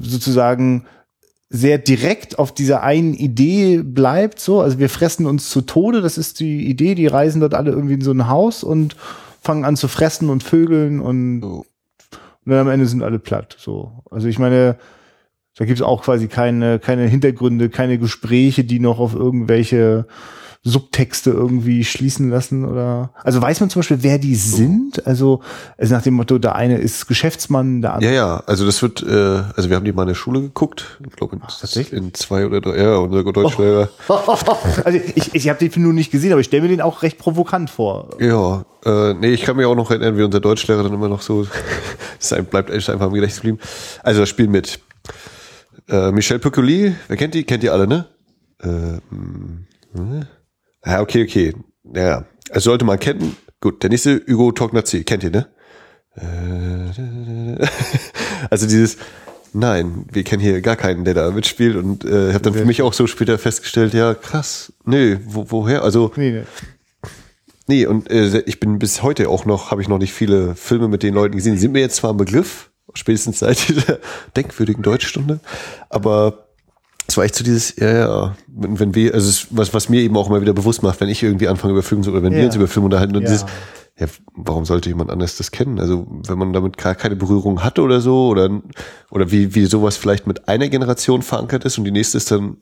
sozusagen 0.00 0.84
sehr 1.48 1.78
direkt 1.78 2.38
auf 2.38 2.52
dieser 2.52 2.82
einen 2.82 3.14
Idee 3.14 3.82
bleibt, 3.82 4.40
so, 4.40 4.60
also 4.60 4.78
wir 4.78 4.88
fressen 4.88 5.26
uns 5.26 5.48
zu 5.48 5.60
Tode, 5.60 6.00
das 6.00 6.18
ist 6.18 6.40
die 6.40 6.68
Idee, 6.68 6.94
die 6.94 7.06
reisen 7.06 7.40
dort 7.40 7.54
alle 7.54 7.70
irgendwie 7.70 7.94
in 7.94 8.00
so 8.00 8.10
ein 8.10 8.28
Haus 8.28 8.64
und 8.64 8.96
fangen 9.40 9.64
an 9.64 9.76
zu 9.76 9.86
fressen 9.86 10.28
und 10.28 10.42
vögeln 10.42 11.00
und, 11.00 11.42
und 11.42 11.64
dann 12.44 12.58
am 12.58 12.68
Ende 12.68 12.86
sind 12.86 13.02
alle 13.02 13.20
platt, 13.20 13.56
so. 13.58 14.02
Also 14.10 14.26
ich 14.26 14.40
meine, 14.40 14.76
da 15.56 15.64
gibt 15.64 15.78
es 15.78 15.86
auch 15.86 16.02
quasi 16.02 16.26
keine, 16.26 16.80
keine 16.80 17.06
Hintergründe, 17.06 17.70
keine 17.70 17.98
Gespräche, 17.98 18.64
die 18.64 18.80
noch 18.80 18.98
auf 18.98 19.14
irgendwelche 19.14 20.06
Subtexte 20.68 21.30
irgendwie 21.30 21.84
schließen 21.84 22.28
lassen 22.28 22.64
oder 22.64 23.10
also 23.22 23.40
weiß 23.40 23.60
man 23.60 23.70
zum 23.70 23.80
Beispiel, 23.80 23.98
wer 24.02 24.18
die 24.18 24.34
sind? 24.34 25.06
Also, 25.06 25.40
also 25.78 25.94
nach 25.94 26.02
dem 26.02 26.14
Motto, 26.14 26.38
der 26.38 26.56
eine 26.56 26.78
ist 26.78 27.06
Geschäftsmann, 27.06 27.82
der 27.82 27.94
andere. 27.94 28.10
Ja, 28.10 28.16
ja, 28.16 28.42
also 28.46 28.66
das 28.66 28.82
wird, 28.82 29.00
äh, 29.02 29.42
also 29.56 29.70
wir 29.70 29.76
haben 29.76 29.84
die 29.84 29.92
mal 29.92 30.02
in 30.02 30.08
der 30.08 30.14
Schule 30.16 30.40
geguckt, 30.40 30.98
ich 31.08 31.14
glaube 31.14 31.36
in, 31.36 31.42
tatsächlich? 31.42 31.92
in 31.92 32.12
zwei 32.14 32.46
oder 32.46 32.60
drei, 32.60 32.78
ja, 32.82 32.96
unser 32.96 33.22
Deutschlehrer. 33.22 33.88
also 34.84 34.98
ich, 35.14 35.34
ich 35.36 35.48
habe 35.48 35.60
den 35.60 35.70
Film 35.70 35.84
nur 35.84 35.92
nicht 35.92 36.10
gesehen, 36.10 36.32
aber 36.32 36.40
ich 36.40 36.48
stelle 36.48 36.62
mir 36.62 36.68
den 36.68 36.80
auch 36.80 37.02
recht 37.02 37.18
provokant 37.18 37.70
vor. 37.70 38.10
Ja, 38.18 38.64
äh, 38.84 39.14
nee, 39.14 39.28
ich 39.30 39.42
kann 39.42 39.56
mich 39.56 39.66
auch 39.66 39.76
noch 39.76 39.92
erinnern, 39.92 40.18
wie 40.18 40.24
unser 40.24 40.40
Deutschlehrer 40.40 40.82
dann 40.82 40.92
immer 40.92 41.08
noch 41.08 41.22
so, 41.22 41.46
ein- 42.32 42.44
bleibt 42.46 42.70
echt 42.70 42.90
einfach 42.90 43.06
im 43.06 43.14
Gedächtnis 43.14 43.40
geblieben. 43.40 43.58
Also 44.02 44.18
das 44.20 44.28
Spiel 44.28 44.48
mit 44.48 44.80
äh, 45.88 46.10
Michel 46.10 46.40
Piccoli, 46.40 46.96
wer 47.06 47.16
kennt 47.16 47.34
die? 47.34 47.44
Kennt 47.44 47.62
ihr 47.62 47.72
alle, 47.72 47.86
ne? 47.86 48.06
Äh, 48.60 48.66
hm, 49.10 49.66
hm? 49.94 50.26
Ja, 50.86 51.00
okay, 51.00 51.24
okay. 51.24 51.54
Ja, 51.94 52.24
also 52.50 52.70
sollte 52.70 52.84
man 52.84 52.98
kennen. 52.98 53.36
Gut, 53.60 53.82
der 53.82 53.90
nächste 53.90 54.22
Hugo 54.28 54.52
Tognazzi, 54.52 55.04
kennt 55.04 55.24
ihr, 55.24 55.30
ne? 55.30 55.46
Äh, 56.16 57.66
also 58.50 58.66
dieses, 58.66 58.96
nein, 59.52 60.06
wir 60.10 60.24
kennen 60.24 60.42
hier 60.42 60.60
gar 60.60 60.76
keinen, 60.76 61.04
der 61.04 61.14
da 61.14 61.30
mitspielt 61.30 61.76
und 61.76 62.04
äh, 62.04 62.32
habe 62.32 62.42
dann 62.42 62.54
für 62.54 62.64
mich 62.64 62.82
auch 62.82 62.92
so 62.92 63.06
später 63.06 63.38
festgestellt, 63.38 63.94
ja 63.94 64.14
krass, 64.14 64.72
nö, 64.84 65.18
wo, 65.26 65.50
woher? 65.50 65.82
Also 65.82 66.12
Nee, 66.16 66.30
nee. 66.30 66.42
Nee, 67.68 67.86
und 67.86 68.08
äh, 68.10 68.42
ich 68.46 68.60
bin 68.60 68.78
bis 68.78 69.02
heute 69.02 69.28
auch 69.28 69.44
noch, 69.44 69.72
habe 69.72 69.82
ich 69.82 69.88
noch 69.88 69.98
nicht 69.98 70.12
viele 70.12 70.54
Filme 70.54 70.86
mit 70.86 71.02
den 71.02 71.14
Leuten 71.14 71.34
gesehen. 71.34 71.54
Die 71.54 71.58
sind 71.58 71.72
mir 71.72 71.80
jetzt 71.80 71.96
zwar 71.96 72.12
ein 72.12 72.16
Begriff, 72.16 72.70
spätestens 72.94 73.40
seit 73.40 73.68
dieser 73.68 73.98
denkwürdigen 74.36 74.82
Deutschstunde, 74.82 75.40
aber 75.88 76.45
es 77.08 77.16
war 77.16 77.24
echt 77.24 77.34
so 77.36 77.44
dieses, 77.44 77.76
ja, 77.76 77.92
ja, 77.92 78.36
wenn, 78.48 78.78
wenn 78.80 78.94
wir, 78.94 79.14
also 79.14 79.28
es 79.28 79.46
was, 79.50 79.72
was 79.74 79.88
mir 79.88 80.00
eben 80.00 80.16
auch 80.16 80.28
immer 80.28 80.40
wieder 80.40 80.52
bewusst 80.52 80.82
macht, 80.82 81.00
wenn 81.00 81.08
ich 81.08 81.22
irgendwie 81.22 81.48
anfange 81.48 81.72
über 81.72 81.82
Filme 81.82 82.02
zu, 82.04 82.10
oder 82.10 82.22
wenn 82.22 82.32
Ja. 82.32 82.40
wir 82.40 82.46
uns 82.46 82.56
über 82.56 82.68
Filme 82.68 82.86
unterhalten 82.86 83.16
und 83.16 83.22
Ja. 83.22 83.28
dieses, 83.30 83.46
ja, 83.98 84.06
warum 84.34 84.64
sollte 84.64 84.88
jemand 84.88 85.10
anders 85.10 85.36
das 85.36 85.50
kennen? 85.50 85.78
Also 85.80 86.06
wenn 86.26 86.38
man 86.38 86.52
damit 86.52 86.76
gar 86.76 86.94
keine 86.94 87.16
Berührung 87.16 87.62
hatte 87.64 87.82
oder 87.82 88.00
so, 88.00 88.28
oder, 88.28 88.60
oder 89.10 89.30
wie, 89.30 89.54
wie 89.54 89.66
sowas 89.66 89.96
vielleicht 89.96 90.26
mit 90.26 90.48
einer 90.48 90.68
Generation 90.68 91.22
verankert 91.22 91.64
ist 91.64 91.78
und 91.78 91.84
die 91.84 91.90
nächste 91.92 92.18
ist 92.18 92.30
dann, 92.30 92.58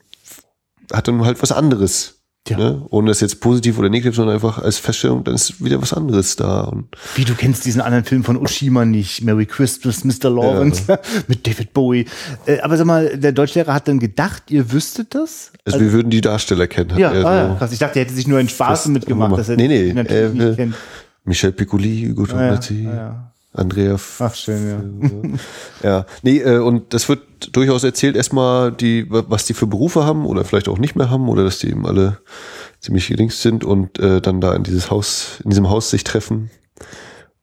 hat 0.93 1.09
dann 1.09 1.25
halt 1.25 1.43
was 1.43 1.51
anderes. 1.53 2.14
Ja. 2.47 2.59
Ne? 2.59 2.83
Ohne 2.91 3.09
das 3.09 3.21
jetzt 3.21 3.41
positiv 3.41 3.79
oder 3.79 3.89
negativ, 3.89 4.17
sondern 4.17 4.35
einfach 4.35 4.59
als 4.59 4.77
Feststellung, 4.77 5.25
dann 5.25 5.35
ist 5.35 5.65
wieder 5.65 5.81
was 5.81 5.95
anderes 5.95 6.37
da. 6.37 6.61
Und 6.61 6.89
Wie, 7.15 7.25
du 7.25 7.35
kennst 7.35 7.65
diesen 7.65 7.81
anderen 7.81 8.05
Film 8.05 8.23
von 8.23 8.37
Oshima 8.37 8.85
nicht, 8.85 9.23
Merry 9.23 9.47
Christmas, 9.47 10.05
Mr. 10.05 10.29
Lawrence, 10.29 10.83
mit 11.27 11.47
David 11.47 11.73
Bowie. 11.73 12.05
Äh, 12.45 12.61
aber 12.61 12.77
sag 12.77 12.87
mal, 12.87 13.17
der 13.17 13.33
Deutschlehrer 13.33 13.73
hat 13.73 13.89
dann 13.89 13.99
gedacht, 13.99 14.51
ihr 14.51 14.73
wüsstet 14.73 15.15
das? 15.15 15.53
also, 15.65 15.81
wir 15.81 15.93
würden 15.93 16.11
die 16.11 16.21
Darsteller 16.21 16.67
kennen. 16.67 16.99
Ja, 16.99 17.11
ah, 17.11 17.15
so. 17.15 17.19
ja, 17.19 17.55
krass. 17.59 17.73
Ich 17.73 17.79
dachte, 17.79 17.99
er 17.99 18.05
hätte 18.05 18.15
sich 18.15 18.29
nur 18.29 18.39
einen 18.39 18.51
Spaß 18.51 18.89
mitgemacht, 18.89 19.39
dass 19.39 19.49
er 19.49 19.57
Nee, 19.57 19.69
nee, 19.69 19.93
natürlich 19.95 20.41
äh, 20.41 20.47
nicht 20.47 20.57
kennt. 20.57 20.75
Michel 21.25 21.53
Piccoli, 21.53 22.09
Hugo 22.11 22.27
Ah, 22.35 22.45
ja, 22.45 22.61
ah, 22.61 22.95
ja. 22.95 23.33
Andrea. 23.55 23.97
Ach, 24.19 24.35
schön, 24.35 25.39
ja. 25.83 25.89
ja, 25.89 26.07
nee, 26.23 26.41
äh, 26.41 26.59
und 26.59 26.93
das 26.93 27.09
wird 27.09 27.23
durchaus 27.53 27.85
erzählt, 27.85 28.17
erstmal, 28.17 28.73
die, 28.73 29.07
was 29.09 29.45
die 29.45 29.55
für 29.55 29.67
Berufe 29.67 30.05
haben 30.05 30.27
oder 30.27 30.45
vielleicht 30.45 30.69
auch 30.69 30.79
nicht 30.79 30.97
mehr 30.97 31.11
haben 31.11 31.29
oder 31.29 31.45
dass 31.45 31.59
die 31.59 31.71
eben 31.71 31.87
alle 31.87 32.19
ziemlich 32.81 33.09
gelingt 33.09 33.33
sind 33.33 33.65
und 33.65 33.99
äh, 33.99 34.21
dann 34.21 34.41
da 34.41 34.55
in 34.55 34.63
dieses 34.63 34.91
Haus, 34.91 35.41
in 35.45 35.51
diesem 35.51 35.71
Haus 35.71 35.91
sich 35.91 36.05
treffen. 36.05 36.51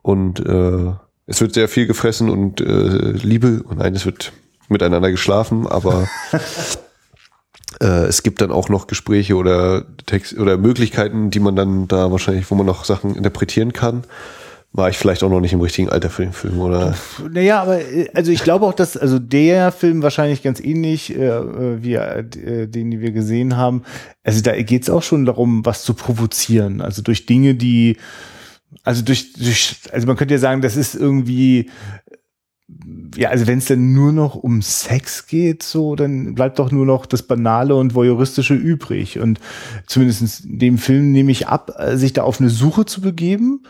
Und 0.01 0.39
äh, 0.45 0.93
es 1.25 1.41
wird 1.41 1.53
sehr 1.53 1.67
viel 1.67 1.87
gefressen 1.87 2.29
und 2.29 2.61
äh, 2.61 3.11
Liebe, 3.11 3.63
und 3.63 3.79
nein, 3.79 3.95
es 3.95 4.05
wird 4.05 4.31
miteinander 4.69 5.11
geschlafen, 5.11 5.67
aber 5.67 6.07
äh, 7.81 8.05
es 8.05 8.23
gibt 8.23 8.41
dann 8.41 8.51
auch 8.51 8.69
noch 8.69 8.87
Gespräche 8.87 9.35
oder 9.35 9.85
Text 10.05 10.37
oder 10.37 10.57
Möglichkeiten, 10.57 11.29
die 11.29 11.39
man 11.39 11.55
dann 11.55 11.87
da 11.87 12.11
wahrscheinlich, 12.11 12.49
wo 12.51 12.55
man 12.55 12.65
noch 12.65 12.85
Sachen 12.85 13.15
interpretieren 13.15 13.73
kann 13.73 14.03
war 14.73 14.89
ich 14.89 14.97
vielleicht 14.97 15.21
auch 15.23 15.29
noch 15.29 15.41
nicht 15.41 15.51
im 15.53 15.59
richtigen 15.59 15.89
Alter 15.89 16.09
für 16.09 16.23
den 16.23 16.31
Film, 16.31 16.59
oder? 16.59 16.95
Naja, 17.29 17.61
aber 17.61 17.79
also 18.13 18.31
ich 18.31 18.43
glaube 18.43 18.65
auch, 18.65 18.73
dass 18.73 18.95
also 18.95 19.19
der 19.19 19.71
Film 19.71 20.01
wahrscheinlich 20.01 20.43
ganz 20.43 20.61
ähnlich 20.61 21.13
äh, 21.13 21.83
wie 21.83 21.95
äh, 21.95 22.23
den, 22.23 22.89
den 22.91 23.01
wir 23.01 23.11
gesehen 23.11 23.57
haben. 23.57 23.83
Also 24.23 24.41
da 24.41 24.59
geht 24.61 24.83
es 24.83 24.89
auch 24.89 25.03
schon 25.03 25.25
darum, 25.25 25.65
was 25.65 25.83
zu 25.83 25.93
provozieren. 25.93 26.79
Also 26.79 27.01
durch 27.01 27.25
Dinge, 27.25 27.55
die 27.55 27.97
also 28.83 29.01
durch, 29.01 29.33
durch 29.33 29.75
also 29.91 30.07
man 30.07 30.15
könnte 30.15 30.35
ja 30.35 30.39
sagen, 30.39 30.61
das 30.61 30.77
ist 30.77 30.95
irgendwie 30.95 31.69
ja, 33.15 33.29
also 33.29 33.47
wenn 33.47 33.57
es 33.57 33.65
dann 33.65 33.93
nur 33.93 34.11
noch 34.11 34.35
um 34.35 34.61
Sex 34.61 35.27
geht, 35.27 35.63
so, 35.63 35.95
dann 35.95 36.33
bleibt 36.33 36.59
doch 36.59 36.71
nur 36.71 36.85
noch 36.85 37.05
das 37.05 37.23
Banale 37.23 37.75
und 37.75 37.93
Voyeuristische 37.95 38.53
übrig. 38.53 39.19
Und 39.19 39.39
zumindest 39.85 40.45
in 40.45 40.59
dem 40.59 40.77
Film 40.77 41.11
nehme 41.11 41.31
ich 41.31 41.47
ab, 41.47 41.71
sich 41.93 42.13
da 42.13 42.23
auf 42.23 42.39
eine 42.39 42.49
Suche 42.49 42.85
zu 42.85 43.01
begeben 43.01 43.63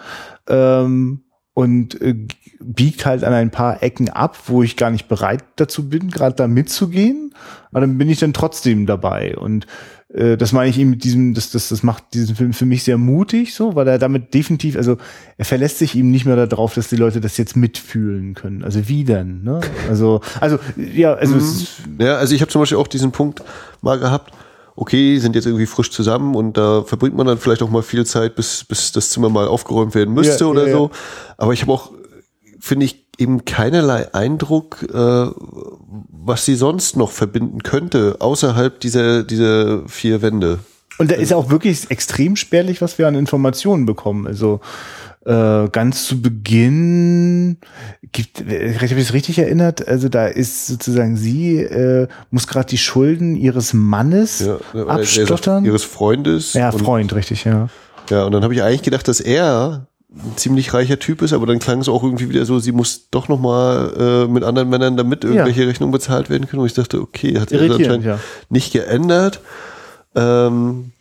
ähm, 0.48 1.24
und 1.54 2.00
äh, 2.02 2.16
biegt 2.64 3.06
halt 3.06 3.24
an 3.24 3.34
ein 3.34 3.52
paar 3.52 3.82
Ecken 3.84 4.10
ab, 4.10 4.38
wo 4.48 4.64
ich 4.64 4.78
gar 4.78 4.92
nicht 4.92 5.08
bereit 5.08 5.44
dazu 5.56 5.90
bin, 5.90 6.10
gerade 6.10 6.36
da 6.36 6.48
mitzugehen. 6.48 7.34
Aber 7.72 7.82
dann 7.82 7.98
bin 7.98 8.10
ich 8.10 8.20
dann 8.20 8.34
trotzdem 8.34 8.86
dabei. 8.86 9.38
Und 9.38 9.66
äh, 10.14 10.38
das 10.38 10.52
meine 10.52 10.70
ich 10.70 10.78
ihm 10.78 10.90
mit 10.90 11.04
diesem, 11.04 11.34
das, 11.34 11.52
das, 11.52 11.70
das 11.70 11.84
macht 11.84 12.14
diesen 12.14 12.36
Film 12.36 12.54
für 12.54 12.66
mich 12.66 12.84
sehr 12.84 12.98
mutig, 12.98 13.54
so, 13.54 13.76
weil 13.76 13.88
er 13.88 13.98
damit 13.98 14.34
definitiv, 14.34 14.76
also 14.76 14.98
er 15.38 15.46
verlässt 15.46 15.78
sich 15.78 15.96
ihm 15.96 16.12
nicht 16.12 16.26
mehr 16.26 16.48
darauf, 16.48 16.74
dass 16.74 16.90
die 16.90 16.98
Leute 16.98 17.22
das 17.22 17.38
jetzt 17.38 17.56
mitfühlen 17.56 18.34
können. 18.34 18.64
Also 18.64 18.88
wie 18.88 19.04
denn? 19.04 19.44
Ne? 19.44 19.62
Also, 19.90 20.22
also 20.40 20.60
ja, 20.76 21.14
also 21.14 21.36
mhm. 21.36 21.98
ja, 22.00 22.16
also 22.18 22.36
ich 22.36 22.42
habe 22.42 22.52
zum 22.52 22.62
Beispiel 22.62 22.78
auch 22.78 22.88
diesen 22.88 23.12
Punkt 23.12 23.42
mal 23.82 24.00
gehabt. 24.00 24.34
Okay, 24.74 25.18
sind 25.20 25.36
jetzt 25.36 25.46
irgendwie 25.46 25.66
frisch 25.66 25.92
zusammen 25.92 26.34
und 26.34 26.58
da 26.58 26.84
verbringt 26.84 27.16
man 27.16 27.28
dann 27.28 27.38
vielleicht 27.38 27.62
auch 27.62 27.70
mal 27.70 27.84
viel 27.84 28.06
Zeit, 28.06 28.36
bis, 28.36 28.64
bis 28.64 28.92
das 28.94 29.10
Zimmer 29.10 29.30
mal 29.30 29.48
aufgeräumt 29.48 29.94
werden 29.96 30.14
müsste 30.14 30.46
ja, 30.46 30.50
oder 30.50 30.66
ja, 30.66 30.72
so. 30.72 30.92
Aber 31.38 31.52
ich 31.52 31.62
habe 31.62 31.74
auch, 31.74 31.92
finde 32.62 32.86
ich, 32.86 33.06
eben 33.18 33.44
keinerlei 33.46 34.14
Eindruck, 34.14 34.84
äh, 34.84 34.96
was 34.96 36.46
sie 36.46 36.56
sonst 36.56 36.96
noch 36.96 37.12
verbinden 37.12 37.62
könnte, 37.64 38.18
außerhalb 38.20 38.80
dieser, 38.80 39.24
dieser 39.24 39.88
vier 39.88 40.22
Wände. 40.22 40.60
Und 40.98 41.12
da 41.12 41.16
ist 41.16 41.34
auch 41.34 41.50
wirklich 41.50 41.90
extrem 41.90 42.36
spärlich, 42.36 42.82
was 42.82 42.98
wir 42.98 43.08
an 43.08 43.16
Informationen 43.16 43.86
bekommen. 43.86 44.28
Also 44.28 44.60
äh, 45.26 45.68
ganz 45.70 46.06
zu 46.06 46.22
Beginn 46.22 47.58
gibt, 48.12 48.42
ich 48.42 48.78
habe 48.82 49.02
es 49.02 49.14
richtig 49.14 49.40
erinnert, 49.40 49.88
also 49.88 50.10
da 50.10 50.28
ist 50.28 50.68
sozusagen 50.68 51.16
sie 51.16 51.58
äh, 51.58 52.08
muss 52.32 52.48
gerade 52.48 52.68
die 52.68 52.78
Schulden 52.78 53.36
ihres 53.36 53.74
Mannes 53.74 54.46
ja, 54.74 54.86
abstottern. 54.86 55.66
Ihres 55.66 55.84
Freundes. 55.84 56.54
Ja, 56.54 56.72
Freund, 56.72 57.14
richtig, 57.14 57.46
ja. 57.46 57.70
Ja, 58.10 58.26
und 58.26 58.32
dann 58.32 58.44
habe 58.44 58.54
ich 58.54 58.64
eigentlich 58.64 58.82
gedacht, 58.82 59.08
dass 59.08 59.20
er 59.20 59.88
ein 60.14 60.36
ziemlich 60.36 60.74
reicher 60.74 61.00
Typ 61.00 61.22
ist, 61.22 61.32
aber 61.32 61.46
dann 61.46 61.60
klang 61.60 61.80
es 61.80 61.88
auch 61.88 62.04
irgendwie 62.04 62.30
wieder 62.30 62.46
so, 62.46 62.60
sie 62.60 62.74
muss 62.74 63.10
doch 63.12 63.30
noch 63.30 63.40
mal 63.40 63.94
äh, 63.98 64.32
mit 64.32 64.44
anderen 64.44 64.70
Männern 64.70 64.98
damit 64.98 65.24
irgendwelche 65.24 65.62
ja. 65.62 65.68
Rechnungen 65.68 65.92
bezahlt 65.92 66.30
werden 66.30 66.48
können. 66.48 66.62
Und 66.62 66.68
ich 66.68 66.74
dachte, 66.74 67.00
okay, 67.00 67.40
hat 67.40 67.50
sich 67.50 67.62
anscheinend 67.62 68.06
ja. 68.06 68.20
nicht 68.50 68.74
geändert. 68.74 69.40
Ähm, 70.14 70.92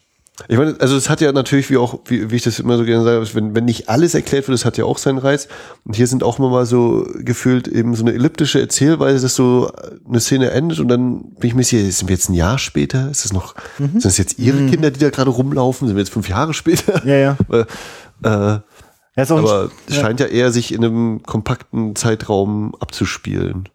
ich 0.48 0.56
meine, 0.56 0.76
also 0.78 0.96
es 0.96 1.10
hat 1.10 1.20
ja 1.20 1.32
natürlich, 1.32 1.68
wie 1.70 1.76
auch, 1.76 1.98
wie, 2.06 2.30
wie 2.30 2.36
ich 2.36 2.42
das 2.42 2.60
immer 2.60 2.78
so 2.78 2.84
gerne 2.84 3.04
sage, 3.04 3.34
wenn, 3.34 3.54
wenn 3.54 3.64
nicht 3.64 3.88
alles 3.88 4.14
erklärt 4.14 4.48
wird, 4.48 4.54
das 4.54 4.64
hat 4.64 4.78
ja 4.78 4.84
auch 4.84 4.96
seinen 4.96 5.18
Reiz. 5.18 5.48
Und 5.84 5.96
hier 5.96 6.06
sind 6.06 6.22
auch 6.22 6.38
immer 6.38 6.48
mal 6.48 6.64
so 6.64 7.06
gefühlt 7.18 7.68
eben 7.68 7.94
so 7.94 8.04
eine 8.04 8.14
elliptische 8.14 8.60
Erzählweise, 8.60 9.20
dass 9.22 9.34
so 9.34 9.70
eine 10.08 10.20
Szene 10.20 10.50
endet 10.52 10.80
und 10.80 10.88
dann 10.88 11.24
bin 11.34 11.48
ich 11.48 11.54
mir 11.54 11.64
sicher, 11.64 11.90
sind 11.90 12.08
wir 12.08 12.14
jetzt 12.14 12.30
ein 12.30 12.34
Jahr 12.34 12.58
später? 12.58 13.10
Ist 13.10 13.24
das 13.24 13.32
noch, 13.32 13.54
mhm. 13.78 13.90
sind 13.92 14.04
das 14.04 14.18
jetzt 14.18 14.38
ihre 14.38 14.58
mhm. 14.58 14.70
Kinder, 14.70 14.90
die 14.90 15.00
da 15.00 15.10
gerade 15.10 15.30
rumlaufen? 15.30 15.88
Sind 15.88 15.96
wir 15.96 16.02
jetzt 16.02 16.12
fünf 16.12 16.28
Jahre 16.28 16.54
später? 16.54 17.04
Ja, 17.04 17.16
ja. 17.16 17.36
äh, 18.54 18.60
aber 19.16 19.70
es 19.86 19.96
ja. 19.96 20.02
scheint 20.02 20.20
ja 20.20 20.26
eher 20.26 20.52
sich 20.52 20.72
in 20.72 20.84
einem 20.84 21.22
kompakten 21.22 21.96
Zeitraum 21.96 22.74
abzuspielen. 22.80 23.68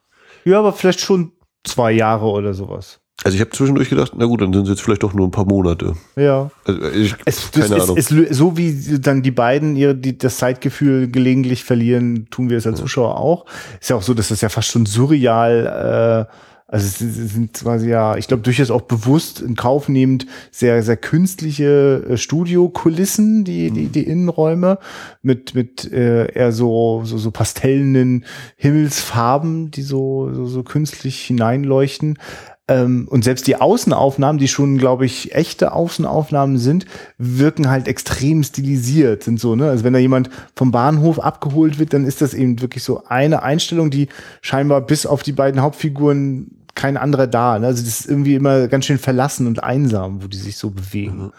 Ja, 0.44 0.60
aber 0.60 0.74
vielleicht 0.74 1.00
schon 1.00 1.32
zwei 1.64 1.92
Jahre 1.92 2.28
oder 2.28 2.54
sowas. 2.54 3.02
Also 3.24 3.36
ich 3.36 3.42
habe 3.42 3.52
zwischendurch 3.52 3.90
gedacht, 3.90 4.12
na 4.16 4.26
gut, 4.26 4.42
dann 4.42 4.54
sind 4.54 4.64
es 4.64 4.70
jetzt 4.70 4.82
vielleicht 4.82 5.04
doch 5.04 5.14
nur 5.14 5.28
ein 5.28 5.32
paar 5.32 5.46
Monate. 5.46 5.94
Ja. 6.16 6.52
Also 6.66 6.82
ich, 6.92 7.16
es, 7.26 7.52
keine 7.52 7.82
Ahnung. 7.82 7.98
Es, 7.98 8.12
es, 8.12 8.38
so 8.38 8.58
wie 8.58 9.00
dann 9.00 9.24
die 9.24 9.32
beiden 9.32 9.76
ihr 9.76 9.94
die, 9.94 10.18
das 10.18 10.38
Zeitgefühl 10.38 11.10
gelegentlich 11.10 11.64
verlieren, 11.64 12.28
tun 12.30 12.50
wir 12.50 12.58
es 12.58 12.68
als 12.68 12.80
Zuschauer 12.80 13.18
auch. 13.18 13.46
Ist 13.80 13.90
ja 13.90 13.96
auch 13.96 14.02
so, 14.02 14.14
dass 14.14 14.28
das 14.28 14.42
ja 14.42 14.50
fast 14.50 14.70
schon 14.70 14.86
surreal 14.86 16.28
äh, 16.30 16.36
also 16.76 16.88
es 16.88 17.32
sind 17.32 17.54
quasi 17.54 17.90
ja, 17.90 18.18
ich 18.18 18.28
glaube, 18.28 18.44
durchaus 18.44 18.70
auch 18.70 18.82
bewusst 18.82 19.40
in 19.40 19.56
Kauf 19.56 19.88
nehmend 19.88 20.26
sehr, 20.52 20.84
sehr 20.84 20.98
künstliche 20.98 22.04
äh, 22.10 22.18
Studiokulissen, 22.18 23.46
die, 23.46 23.72
die, 23.72 23.84
mhm. 23.84 23.92
die 23.94 24.04
Innenräume, 24.04 24.80
mit, 25.22 25.56
mit 25.56 25.90
äh, 25.94 26.30
eher 26.34 26.52
so, 26.52 27.04
so, 27.06 27.18
so 27.18 27.32
pastellenden 27.32 28.26
Himmelsfarben, 28.58 29.72
die 29.72 29.84
so, 29.84 30.34
so, 30.34 30.48
so 30.48 30.64
künstlich 30.64 31.22
hineinleuchten. 31.22 32.20
Ähm, 32.68 33.08
und 33.10 33.24
selbst 33.24 33.48
die 33.48 33.56
Außenaufnahmen, 33.56 34.38
die 34.38 34.50
schon, 34.50 34.78
glaube 34.78 35.06
ich, 35.06 35.34
echte 35.34 35.72
Außenaufnahmen 35.72 36.58
sind, 36.58 36.88
wirken 37.18 37.70
halt 37.70 37.88
extrem 37.88 38.44
stilisiert, 38.44 39.24
sind 39.24 39.40
so, 39.40 39.56
ne? 39.56 39.70
Also 39.70 39.86
wenn 39.86 39.94
da 39.94 40.00
jemand 40.00 40.30
vom 40.58 40.72
Bahnhof 40.72 41.20
abgeholt 41.20 41.80
wird, 41.80 41.94
dann 41.94 42.04
ist 42.04 42.22
das 42.22 42.34
eben 42.34 42.60
wirklich 42.62 42.84
so 42.84 43.06
eine 43.06 43.44
Einstellung, 43.44 43.92
die 43.92 44.10
scheinbar 44.42 44.82
bis 44.82 45.06
auf 45.06 45.24
die 45.24 45.32
beiden 45.32 45.62
Hauptfiguren 45.62 46.65
kein 46.76 46.98
anderer 46.98 47.28
da. 47.28 47.58
Ne? 47.58 47.68
Also 47.68 47.84
das 47.84 48.02
ist 48.02 48.10
irgendwie 48.10 48.36
immer 48.36 48.68
ganz 48.68 48.86
schön 48.86 49.00
verlassen 49.00 49.48
und 49.48 49.64
einsam, 49.64 50.24
wo 50.24 50.28
die 50.28 50.38
sich 50.38 50.58
so 50.58 50.70
bewegen. 50.70 51.26
Mhm. 51.26 51.32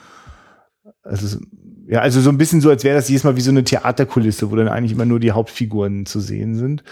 Also 1.02 1.38
ja, 1.88 2.00
also 2.00 2.20
so 2.20 2.30
ein 2.30 2.38
bisschen 2.38 2.60
so, 2.60 2.68
als 2.68 2.82
wäre 2.82 2.96
das 2.96 3.08
jedes 3.08 3.22
Mal 3.22 3.36
wie 3.36 3.40
so 3.40 3.52
eine 3.52 3.62
Theaterkulisse, 3.62 4.50
wo 4.50 4.56
dann 4.56 4.66
eigentlich 4.66 4.90
immer 4.90 5.04
nur 5.04 5.20
die 5.20 5.30
Hauptfiguren 5.30 6.04
zu 6.04 6.18
sehen 6.18 6.56
sind. 6.56 6.82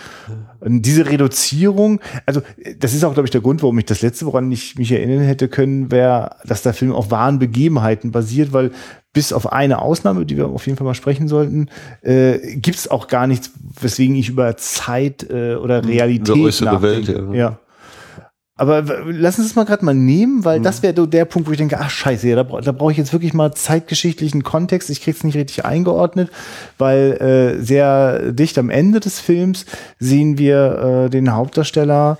Und 0.60 0.82
diese 0.82 1.06
Reduzierung, 1.06 2.00
also 2.26 2.42
das 2.78 2.94
ist 2.94 3.02
auch, 3.02 3.12
glaube 3.12 3.26
ich, 3.26 3.32
der 3.32 3.40
Grund, 3.40 3.62
warum 3.62 3.76
ich 3.80 3.86
das 3.86 4.02
letzte, 4.02 4.26
woran 4.26 4.52
ich 4.52 4.78
mich 4.78 4.92
erinnern 4.92 5.24
hätte 5.24 5.48
können, 5.48 5.90
wäre, 5.90 6.36
dass 6.44 6.62
der 6.62 6.74
Film 6.74 6.92
auf 6.92 7.10
wahren 7.10 7.40
Begebenheiten 7.40 8.12
basiert, 8.12 8.52
weil 8.52 8.70
bis 9.12 9.32
auf 9.32 9.52
eine 9.52 9.82
Ausnahme, 9.82 10.26
die 10.26 10.36
wir 10.36 10.46
auf 10.46 10.66
jeden 10.66 10.78
Fall 10.78 10.86
mal 10.86 10.94
sprechen 10.94 11.26
sollten, 11.26 11.70
äh, 12.02 12.56
gibt 12.56 12.78
es 12.78 12.88
auch 12.88 13.08
gar 13.08 13.26
nichts, 13.26 13.50
weswegen 13.80 14.14
ich 14.14 14.28
über 14.28 14.56
Zeit 14.56 15.28
äh, 15.28 15.56
oder 15.56 15.82
hm, 15.82 15.88
Realität 15.88 16.60
nachdenke. 16.60 16.82
Welt, 16.82 17.08
ja. 17.08 17.34
ja. 17.34 17.58
Aber 18.56 18.84
lass 19.06 19.38
uns 19.38 19.48
das 19.48 19.56
mal 19.56 19.64
gerade 19.64 19.84
mal 19.84 19.94
nehmen, 19.94 20.44
weil 20.44 20.60
mhm. 20.60 20.62
das 20.62 20.82
wäre 20.82 21.08
der 21.08 21.24
Punkt, 21.24 21.48
wo 21.48 21.52
ich 21.52 21.58
denke, 21.58 21.80
ach 21.80 21.90
scheiße, 21.90 22.28
ja, 22.28 22.36
da, 22.36 22.60
da 22.60 22.72
brauche 22.72 22.92
ich 22.92 22.98
jetzt 22.98 23.12
wirklich 23.12 23.34
mal 23.34 23.52
zeitgeschichtlichen 23.52 24.44
Kontext. 24.44 24.90
Ich 24.90 25.02
krieg's 25.02 25.24
nicht 25.24 25.36
richtig 25.36 25.64
eingeordnet, 25.64 26.30
weil 26.78 27.12
äh, 27.58 27.60
sehr 27.60 28.32
dicht 28.32 28.56
am 28.58 28.70
Ende 28.70 29.00
des 29.00 29.18
Films 29.18 29.66
sehen 29.98 30.38
wir 30.38 31.06
äh, 31.06 31.10
den 31.10 31.34
Hauptdarsteller 31.34 32.18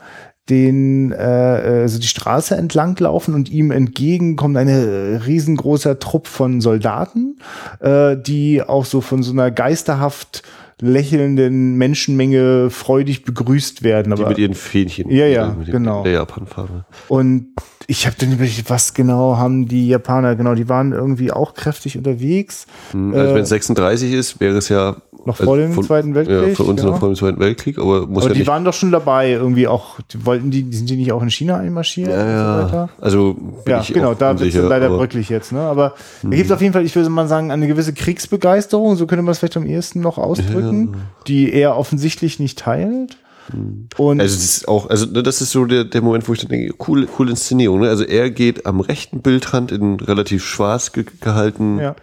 den 0.50 1.12
äh, 1.12 1.14
also 1.16 1.98
die 1.98 2.06
Straße 2.06 2.54
entlang 2.54 2.98
laufen 2.98 3.34
und 3.34 3.50
ihm 3.50 3.70
entgegen 3.70 4.36
kommt 4.36 4.58
eine 4.58 5.22
riesengroßer 5.24 5.98
Trupp 5.98 6.26
von 6.26 6.60
Soldaten, 6.60 7.38
äh, 7.80 8.16
die 8.16 8.62
auch 8.62 8.84
so 8.84 9.00
von 9.00 9.22
so 9.22 9.32
einer 9.32 9.50
geisterhaft 9.50 10.42
lächelnden 10.80 11.76
Menschenmenge 11.76 12.70
freudig 12.70 13.24
begrüßt 13.24 13.82
werden. 13.82 14.12
Aber, 14.12 14.24
die 14.24 14.28
mit 14.28 14.38
ihren 14.38 14.54
Fähnchen. 14.54 15.10
Ja, 15.10 15.26
ja, 15.26 15.56
genau. 15.66 16.02
Der 16.02 16.12
Japan-Farbe. 16.12 16.84
Und 17.08 17.48
ich 17.86 18.06
habe 18.06 18.16
dann 18.18 18.32
überlegt, 18.32 18.68
was 18.70 18.94
genau 18.94 19.36
haben 19.36 19.68
die 19.68 19.88
Japaner, 19.88 20.36
genau, 20.36 20.54
die 20.54 20.68
waren 20.68 20.92
irgendwie 20.92 21.32
auch 21.32 21.54
kräftig 21.54 21.98
unterwegs. 21.98 22.66
Hm, 22.92 23.14
also 23.14 23.32
äh, 23.32 23.34
wenn 23.34 23.42
es 23.42 23.48
36 23.50 24.12
ist, 24.12 24.40
wäre 24.40 24.56
es 24.56 24.68
ja 24.68 24.96
noch 25.26 25.36
vor 25.36 25.56
dem 25.56 25.72
von, 25.72 25.84
Zweiten 25.84 26.14
Weltkrieg? 26.14 26.48
Ja, 26.48 26.54
für 26.54 26.64
uns 26.64 26.80
genau. 26.80 26.92
noch 26.92 27.00
vor 27.00 27.08
dem 27.08 27.16
Zweiten 27.16 27.40
Weltkrieg, 27.40 27.78
aber 27.78 28.06
muss 28.06 28.24
aber 28.24 28.34
ja 28.34 28.40
die 28.40 28.46
waren 28.46 28.64
doch 28.64 28.74
schon 28.74 28.90
dabei, 28.90 29.32
irgendwie 29.32 29.66
auch, 29.66 30.00
die 30.12 30.24
wollten 30.26 30.50
die, 30.50 30.66
sind 30.70 30.88
die 30.90 30.96
nicht 30.96 31.12
auch 31.12 31.22
in 31.22 31.30
China 31.30 31.56
einmarschiert 31.56 32.10
ja, 32.10 32.28
ja. 32.28 32.54
und 32.54 32.60
so 32.60 32.66
weiter? 32.66 32.88
Also 33.00 33.36
ja, 33.66 33.82
genau, 33.86 34.14
da 34.14 34.38
wird 34.38 34.54
es 34.54 34.62
leider 34.62 34.88
bröcklich 34.90 35.28
jetzt, 35.28 35.52
ne? 35.52 35.60
Aber 35.60 35.94
mhm. 36.22 36.30
da 36.30 36.36
gibt 36.36 36.46
es 36.46 36.52
auf 36.52 36.60
jeden 36.60 36.72
Fall, 36.72 36.84
ich 36.84 36.94
würde 36.94 37.08
mal 37.08 37.26
sagen, 37.26 37.50
eine 37.50 37.66
gewisse 37.66 37.92
Kriegsbegeisterung, 37.92 38.96
so 38.96 39.06
könnte 39.06 39.22
man 39.22 39.32
es 39.32 39.38
vielleicht 39.38 39.56
am 39.56 39.66
ehesten 39.66 40.00
noch 40.00 40.18
ausdrücken, 40.18 40.63
ja. 40.72 41.00
die 41.26 41.52
er 41.52 41.76
offensichtlich 41.76 42.38
nicht 42.38 42.58
teilt. 42.58 43.16
Mhm. 43.52 43.88
Und 43.98 44.20
also 44.20 44.34
das 44.34 44.44
ist 44.44 44.68
auch, 44.68 44.88
also 44.88 45.06
ne, 45.06 45.22
das 45.22 45.40
ist 45.40 45.50
so 45.50 45.64
der, 45.64 45.84
der 45.84 46.02
Moment, 46.02 46.28
wo 46.28 46.32
ich 46.32 46.40
dann 46.40 46.48
denke, 46.48 46.74
cool, 46.88 47.06
coole 47.06 47.30
Inszenierung. 47.30 47.80
Ne? 47.80 47.88
Also 47.88 48.04
er 48.04 48.30
geht 48.30 48.66
am 48.66 48.80
rechten 48.80 49.20
Bildrand 49.20 49.72
in 49.72 50.00
relativ 50.00 50.44
schwarz 50.44 50.92
ge 50.92 51.04
gehalten, 51.20 51.78
ja 51.78 51.94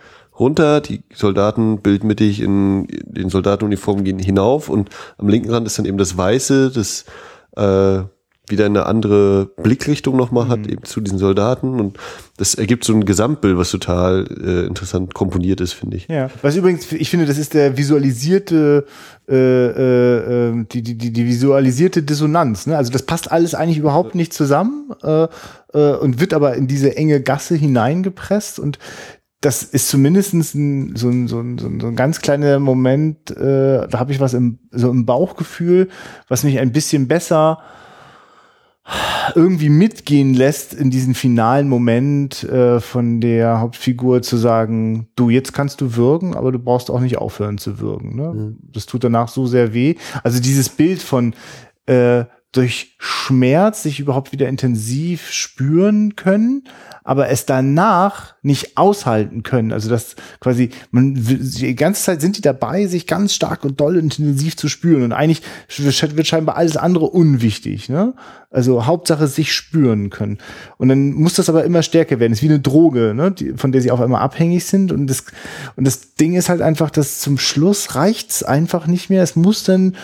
runter, 0.41 0.81
die 0.81 1.03
Soldaten 1.13 1.81
bildmittig 1.81 2.41
in 2.41 2.87
den 2.89 3.29
Soldatenuniformen 3.29 4.03
gehen 4.03 4.19
hinauf 4.19 4.69
und 4.69 4.89
am 5.17 5.29
linken 5.29 5.51
Rand 5.51 5.67
ist 5.67 5.77
dann 5.77 5.85
eben 5.85 5.99
das 5.99 6.17
Weiße, 6.17 6.71
das 6.71 7.05
äh, 7.55 8.03
wieder 8.51 8.65
eine 8.65 8.85
andere 8.85 9.51
Blickrichtung 9.61 10.15
nochmal 10.15 10.47
hat, 10.47 10.59
mhm. 10.59 10.69
eben 10.69 10.83
zu 10.83 11.01
diesen 11.01 11.17
Soldaten. 11.17 11.79
Und 11.79 11.97
das 12.37 12.55
ergibt 12.55 12.83
so 12.83 12.93
ein 12.93 13.05
Gesamtbild, 13.05 13.57
was 13.57 13.71
total 13.71 14.27
äh, 14.29 14.65
interessant 14.67 15.13
komponiert 15.13 15.61
ist, 15.61 15.73
finde 15.73 15.97
ich. 15.97 16.07
Ja, 16.07 16.29
was 16.41 16.55
übrigens, 16.55 16.91
ich 16.91 17.09
finde, 17.09 17.25
das 17.25 17.37
ist 17.37 17.53
der 17.53 17.77
visualisierte, 17.77 18.85
äh, 19.27 19.35
äh, 19.35 20.49
ähm, 20.49 20.67
die, 20.71 20.81
die, 20.81 20.97
die, 20.97 21.11
die 21.11 21.25
visualisierte 21.25 22.03
Dissonanz. 22.03 22.67
Ne? 22.67 22.77
Also 22.77 22.91
das 22.91 23.03
passt 23.03 23.31
alles 23.31 23.55
eigentlich 23.55 23.77
überhaupt 23.77 24.15
nicht 24.15 24.33
zusammen 24.33 24.91
äh, 25.03 25.27
äh, 25.73 25.95
und 25.95 26.19
wird 26.19 26.33
aber 26.33 26.55
in 26.55 26.67
diese 26.67 26.95
enge 26.97 27.21
Gasse 27.21 27.55
hineingepresst. 27.55 28.59
Und 28.59 28.77
das 29.41 29.63
ist 29.63 29.89
zumindest 29.89 30.33
ein, 30.35 30.95
so, 30.95 31.09
ein, 31.09 31.27
so, 31.27 31.39
ein, 31.39 31.57
so 31.57 31.67
ein 31.67 31.95
ganz 31.95 32.21
kleiner 32.21 32.59
Moment, 32.59 33.31
äh, 33.31 33.87
da 33.87 33.99
habe 33.99 34.11
ich 34.11 34.19
was 34.19 34.35
im, 34.35 34.59
so 34.69 34.89
im 34.91 35.05
Bauchgefühl, 35.05 35.89
was 36.27 36.43
mich 36.43 36.59
ein 36.59 36.71
bisschen 36.71 37.07
besser 37.07 37.59
irgendwie 39.35 39.69
mitgehen 39.69 40.33
lässt 40.33 40.73
in 40.73 40.91
diesen 40.91 41.13
finalen 41.13 41.69
Moment 41.69 42.43
äh, 42.43 42.79
von 42.79 43.21
der 43.21 43.59
Hauptfigur 43.59 44.21
zu 44.21 44.37
sagen, 44.37 45.07
du, 45.15 45.29
jetzt 45.29 45.53
kannst 45.53 45.81
du 45.81 45.95
würgen, 45.95 46.35
aber 46.35 46.51
du 46.51 46.59
brauchst 46.59 46.89
auch 46.91 46.99
nicht 46.99 47.17
aufhören 47.17 47.57
zu 47.57 47.79
würgen. 47.79 48.15
Ne? 48.15 48.33
Mhm. 48.33 48.57
Das 48.71 48.85
tut 48.85 49.03
danach 49.03 49.27
so 49.27 49.45
sehr 49.47 49.73
weh. 49.73 49.95
Also 50.23 50.41
dieses 50.41 50.69
Bild 50.69 51.01
von 51.01 51.33
äh, 51.85 52.25
durch 52.51 52.95
Schmerz 52.99 53.83
sich 53.83 53.99
überhaupt 53.99 54.31
wieder 54.31 54.49
intensiv 54.49 55.29
spüren 55.29 56.15
können, 56.15 56.65
aber 57.03 57.29
es 57.29 57.45
danach 57.45 58.35
nicht 58.43 58.77
aushalten 58.77 59.43
können. 59.43 59.71
Also 59.71 59.89
das 59.89 60.15
quasi, 60.39 60.69
man 60.91 61.15
die 61.15 61.75
ganze 61.75 62.03
Zeit 62.03 62.21
sind 62.21 62.37
die 62.37 62.41
dabei, 62.41 62.85
sich 62.85 63.07
ganz 63.07 63.33
stark 63.33 63.63
und 63.65 63.79
doll 63.79 63.97
intensiv 63.97 64.55
zu 64.55 64.67
spüren. 64.67 65.03
Und 65.03 65.11
eigentlich 65.11 65.41
wird 65.77 66.27
scheinbar 66.27 66.57
alles 66.57 66.77
andere 66.77 67.05
unwichtig. 67.05 67.89
Ne? 67.89 68.13
Also 68.51 68.85
Hauptsache 68.85 69.27
sich 69.27 69.53
spüren 69.53 70.09
können. 70.09 70.37
Und 70.77 70.89
dann 70.89 71.13
muss 71.13 71.35
das 71.35 71.49
aber 71.49 71.63
immer 71.63 71.81
stärker 71.81 72.19
werden. 72.19 72.33
Es 72.33 72.39
ist 72.39 72.43
wie 72.43 72.49
eine 72.49 72.59
Droge, 72.59 73.13
ne? 73.15 73.31
die, 73.31 73.53
von 73.53 73.71
der 73.71 73.81
sie 73.81 73.91
auf 73.91 74.01
einmal 74.01 74.21
abhängig 74.21 74.65
sind. 74.65 74.91
Und 74.91 75.07
das, 75.07 75.23
und 75.75 75.85
das 75.85 76.13
Ding 76.15 76.35
ist 76.35 76.49
halt 76.49 76.61
einfach, 76.61 76.91
dass 76.91 77.19
zum 77.19 77.39
Schluss 77.39 77.95
reicht's 77.95 78.43
einfach 78.43 78.85
nicht 78.85 79.09
mehr. 79.09 79.23
Es 79.23 79.35
muss 79.35 79.63
dann 79.63 79.95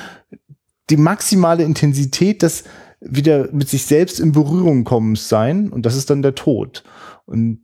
die 0.89 0.97
maximale 0.97 1.63
Intensität 1.63 2.41
des 2.41 2.63
wieder 2.99 3.49
mit 3.51 3.69
sich 3.69 3.85
selbst 3.85 4.19
in 4.19 4.31
Berührung 4.31 4.83
kommen 4.83 5.15
sein 5.15 5.69
und 5.69 5.85
das 5.85 5.95
ist 5.95 6.09
dann 6.09 6.21
der 6.21 6.35
Tod. 6.35 6.83
Und 7.25 7.59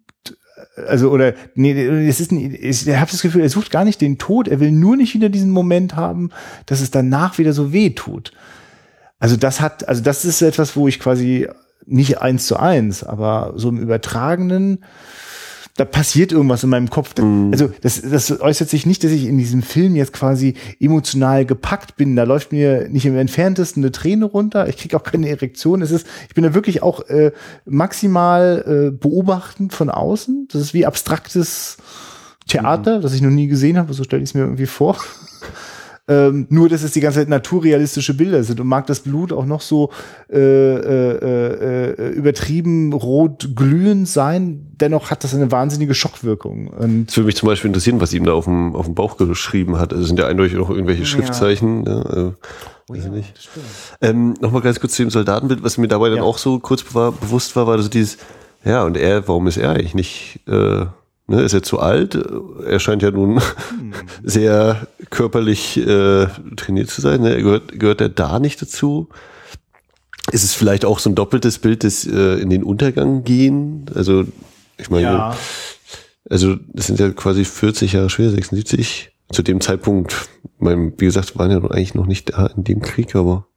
also 0.88 1.10
oder 1.10 1.34
nee, 1.56 1.74
es 2.08 2.20
ist 2.20 2.32
ein, 2.32 2.58
ich 2.60 2.88
habe 2.88 3.12
das 3.12 3.22
Gefühl, 3.22 3.42
er 3.42 3.50
sucht 3.50 3.72
gar 3.72 3.86
nicht 3.86 4.02
den 4.02 4.18
Tod, 4.18 4.48
er 4.48 4.60
will 4.60 4.72
nur 4.72 4.96
nicht 4.96 5.14
wieder 5.14 5.30
diesen 5.30 5.50
Moment 5.50 5.96
haben, 5.96 6.30
dass 6.66 6.82
es 6.82 6.92
danach 6.92 7.38
wieder 7.38 7.54
so 7.54 7.74
weh 7.74 7.92
tut. 7.92 8.32
Also 9.20 9.38
das 9.38 9.62
hat, 9.62 9.88
also 9.88 10.02
das 10.02 10.26
ist 10.26 10.42
etwas, 10.42 10.76
wo 10.76 10.88
ich 10.88 11.00
quasi 11.00 11.48
nicht 11.86 12.22
eins 12.22 12.48
zu 12.48 12.58
eins, 12.58 13.04
aber 13.04 13.54
so 13.56 13.70
im 13.70 13.78
Übertragenen 13.78 14.84
da 15.76 15.86
passiert 15.86 16.32
irgendwas 16.32 16.64
in 16.64 16.70
meinem 16.70 16.90
Kopf. 16.90 17.18
Mhm. 17.20 17.50
Also 17.52 17.72
das, 17.82 18.02
das 18.02 18.40
äußert 18.40 18.70
sich 18.70 18.86
nicht, 18.86 19.04
dass 19.04 19.12
ich 19.12 19.26
in 19.26 19.40
diesem 19.40 19.64
Film 19.64 19.95
jetzt 19.95 20.14
quasi 20.14 20.54
emotional 20.80 21.45
gepackt 21.45 21.95
bin. 21.95 22.16
Da 22.16 22.24
läuft 22.24 22.52
mir 22.52 22.90
nicht 22.90 23.06
im 23.06 23.18
entferntesten 23.18 23.84
eine 23.84 23.91
Träne 23.91 24.26
runter. 24.26 24.68
Ich 24.68 24.78
kriege 24.78 24.95
auch 24.95 25.04
keine 25.04 25.30
Erektion. 25.30 25.82
Es 25.82 25.90
ist, 25.90 26.06
ich 26.28 26.36
bin 26.36 26.44
da 26.44 26.54
wirklich 26.54 26.84
auch 26.84 27.08
äh, 27.10 27.32
maximal 27.66 28.64
äh, 28.68 28.91
beobachtend 28.91 29.74
von 29.74 29.90
außen. 29.90 30.48
Das 30.52 30.62
ist 30.62 30.76
wie 30.76 30.86
abstraktes 30.86 31.78
Theater, 32.48 33.00
mhm. 33.00 33.02
das 33.02 33.14
ich 33.14 33.22
noch 33.22 33.32
nie 33.32 33.48
gesehen 33.48 33.78
habe. 33.80 33.94
So 33.94 34.04
stelle 34.04 34.22
ich 34.22 34.30
es 34.30 34.34
mir 34.36 34.41
irgendwie 34.41 34.68
vor. 34.68 34.98
Ähm, 36.06 36.48
nur, 36.50 36.68
dass 36.68 36.84
es 36.84 36.92
die 36.92 37.00
ganze 37.00 37.20
Zeit 37.20 37.30
naturrealistische 37.30 38.14
Bilder 38.14 38.44
sind 38.44 38.60
und 38.60 38.68
mag 38.68 38.88
das 38.88 39.00
Blut 39.00 39.32
auch 39.32 39.46
noch 39.46 39.62
so 39.62 39.90
äh, 40.30 40.38
äh, 40.38 41.94
äh, 41.94 42.10
übertrieben 42.10 42.92
rot 42.92 43.52
glühend 43.56 44.10
sein, 44.10 44.68
dennoch 44.74 45.12
hat 45.12 45.24
das 45.24 45.34
eine 45.34 45.50
wahnsinnige 45.50 45.94
Schockwirkung. 45.94 46.68
Und 46.68 47.06
das 47.06 47.16
würde 47.16 47.28
mich 47.28 47.38
zum 47.38 47.48
Beispiel 47.48 47.70
interessieren, 47.70 48.02
was 48.02 48.14
ihm 48.14 48.26
da 48.26 48.34
auf 48.34 48.44
dem, 48.44 48.76
auf 48.76 48.86
dem 48.86 48.96
Bauch 48.96 49.16
geschrieben 49.16 49.80
hat. 49.80 49.94
Also 49.94 50.04
sind 50.04 50.20
ja 50.20 50.28
eindeutig 50.28 50.58
noch 50.58 50.70
irgendwelche 50.70 51.06
Schriftzeichen. 51.06 51.86
Ja. 51.86 51.94
Ja, 51.94 52.02
also, 52.02 52.34
oh, 52.90 52.96
ja, 52.96 53.08
nicht. 53.08 53.50
Ähm, 54.02 54.34
Nochmal 54.42 54.62
ganz 54.62 54.82
kurz 54.82 54.96
zu 54.96 55.04
dem 55.04 55.10
Soldatenbild, 55.10 55.64
was 55.64 55.78
mir 55.78 55.88
dabei 55.88 56.10
dann 56.10 56.20
auch 56.20 56.38
so 56.38 56.60
kurz 56.60 56.84
bewusst 56.84 57.56
war, 57.56 57.66
war 57.66 57.76
also 57.76 57.88
dieses, 57.88 58.18
ja, 58.66 58.84
und 58.84 58.98
er, 58.98 59.26
warum 59.30 59.48
ist 59.48 59.56
er 59.56 59.72
eigentlich 59.72 59.96
nicht 59.96 60.42
äh, 60.50 60.86
Ne, 61.26 61.41
ist 61.41 61.54
er 61.54 61.64
zu 61.64 61.80
alt? 61.80 62.20
Er 62.66 62.80
scheint 62.80 63.02
ja 63.02 63.12
nun 63.12 63.40
hm. 63.40 63.94
sehr 64.24 64.88
körperlich 65.10 65.78
äh, 65.78 66.28
trainiert 66.58 66.90
zu 66.90 67.02
sein. 67.02 67.22
Ne? 67.22 67.41
Gehört, 67.41 67.80
gehört 67.80 68.02
er 68.02 68.10
da 68.10 68.40
nicht 68.40 68.62
dazu? 68.62 69.08
Ist 70.32 70.44
es 70.44 70.54
vielleicht 70.54 70.86
auch 70.86 71.00
so 71.00 71.10
ein 71.10 71.16
doppeltes 71.16 71.60
Bild 71.60 71.84
des 71.84 72.06
äh, 72.06 72.41
in 72.41 72.50
den 72.50 72.64
Untergang 72.64 73.24
gehen? 73.24 73.86
Also, 73.94 74.26
ich 74.78 74.90
meine, 74.90 75.04
ja. 75.04 75.38
also 76.30 76.56
das 76.74 76.88
sind 76.88 77.00
ja 77.00 77.10
quasi 77.12 77.45
40 77.45 77.94
Jahre 77.94 78.10
schwer, 78.10 78.30
76. 78.30 79.12
Zu 79.32 79.44
dem 79.44 79.62
Zeitpunkt, 79.62 80.30
mein, 80.60 80.94
wie 80.98 81.06
gesagt, 81.06 81.38
waren 81.38 81.52
ja 81.52 81.58
eigentlich 81.58 81.95
noch 81.95 82.06
nicht 82.06 82.34
da 82.34 82.48
in 82.48 82.64
dem 82.64 82.82
Krieg, 82.82 83.16
aber 83.16 83.48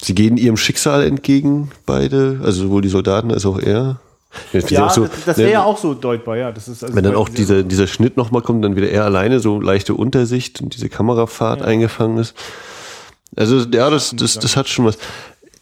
sie 0.00 0.14
gehen 0.14 0.36
ihrem 0.36 0.56
Schicksal 0.56 1.04
entgegen, 1.04 1.70
beide, 1.86 2.40
also 2.42 2.62
sowohl 2.62 2.82
die 2.82 2.88
Soldaten 2.88 3.30
als 3.30 3.46
auch 3.46 3.58
er. 3.58 4.00
Ja, 4.52 4.88
so, 4.90 5.08
das 5.26 5.38
wäre 5.38 5.48
ne, 5.48 5.52
ja 5.52 5.64
auch 5.64 5.78
so 5.78 5.94
deutbar, 5.94 6.36
ja. 6.36 6.52
Das 6.52 6.68
ist 6.68 6.82
also 6.82 6.94
wenn 6.94 7.04
dann 7.04 7.14
auch 7.14 7.28
dieser, 7.28 7.62
dieser 7.62 7.86
Schnitt 7.86 8.16
nochmal 8.16 8.42
kommt, 8.42 8.64
dann 8.64 8.76
wieder 8.76 8.90
er 8.90 9.04
alleine, 9.04 9.40
so 9.40 9.60
leichte 9.60 9.94
Untersicht 9.94 10.60
und 10.60 10.74
diese 10.74 10.88
Kamerafahrt 10.88 11.60
ja. 11.60 11.66
eingefangen 11.66 12.18
ist. 12.18 12.34
Also 13.36 13.58
ja, 13.58 13.90
das, 13.90 14.14
das, 14.16 14.38
das 14.38 14.56
hat 14.56 14.68
schon 14.68 14.84
was. 14.84 14.98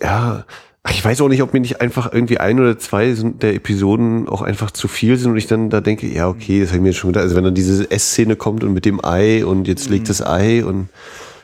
Ja, 0.01 0.45
ich 0.91 1.05
weiß 1.05 1.21
auch 1.21 1.29
nicht, 1.29 1.43
ob 1.43 1.53
mir 1.53 1.61
nicht 1.61 1.81
einfach 1.81 2.13
irgendwie 2.13 2.39
ein 2.39 2.59
oder 2.59 2.77
zwei 2.77 3.15
der 3.15 3.55
Episoden 3.55 4.29
auch 4.29 4.43
einfach 4.43 4.73
zu 4.73 4.89
viel 4.89 5.17
sind 5.17 5.31
und 5.31 5.37
ich 5.37 5.47
dann 5.47 5.71
da 5.71 5.81
denke, 5.81 6.09
ja, 6.09 6.29
okay, 6.29 6.61
das 6.61 6.71
habe 6.71 6.79
ich 6.79 6.83
mir 6.83 6.93
schon 6.93 7.13
gedacht. 7.13 7.23
Also 7.23 7.37
wenn 7.37 7.45
dann 7.45 7.55
diese 7.55 7.89
Essszene 7.91 8.35
kommt 8.35 8.65
und 8.65 8.73
mit 8.73 8.85
dem 8.85 9.03
Ei 9.05 9.47
und 9.47 9.69
jetzt 9.69 9.87
mhm. 9.87 9.95
legt 9.95 10.09
das 10.09 10.27
Ei 10.27 10.65
und 10.65 10.89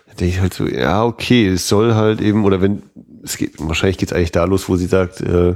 dann 0.07 0.17
denke 0.17 0.35
ich 0.35 0.41
halt 0.41 0.55
so, 0.55 0.67
ja, 0.67 1.05
okay, 1.05 1.47
es 1.49 1.69
soll 1.69 1.95
halt 1.95 2.21
eben, 2.21 2.45
oder 2.45 2.61
wenn, 2.61 2.83
es 3.23 3.37
geht, 3.37 3.53
wahrscheinlich 3.59 3.99
geht's 3.99 4.13
eigentlich 4.13 4.33
da 4.33 4.45
los, 4.45 4.69
wo 4.69 4.75
sie 4.75 4.87
sagt, 4.87 5.21
äh, 5.21 5.55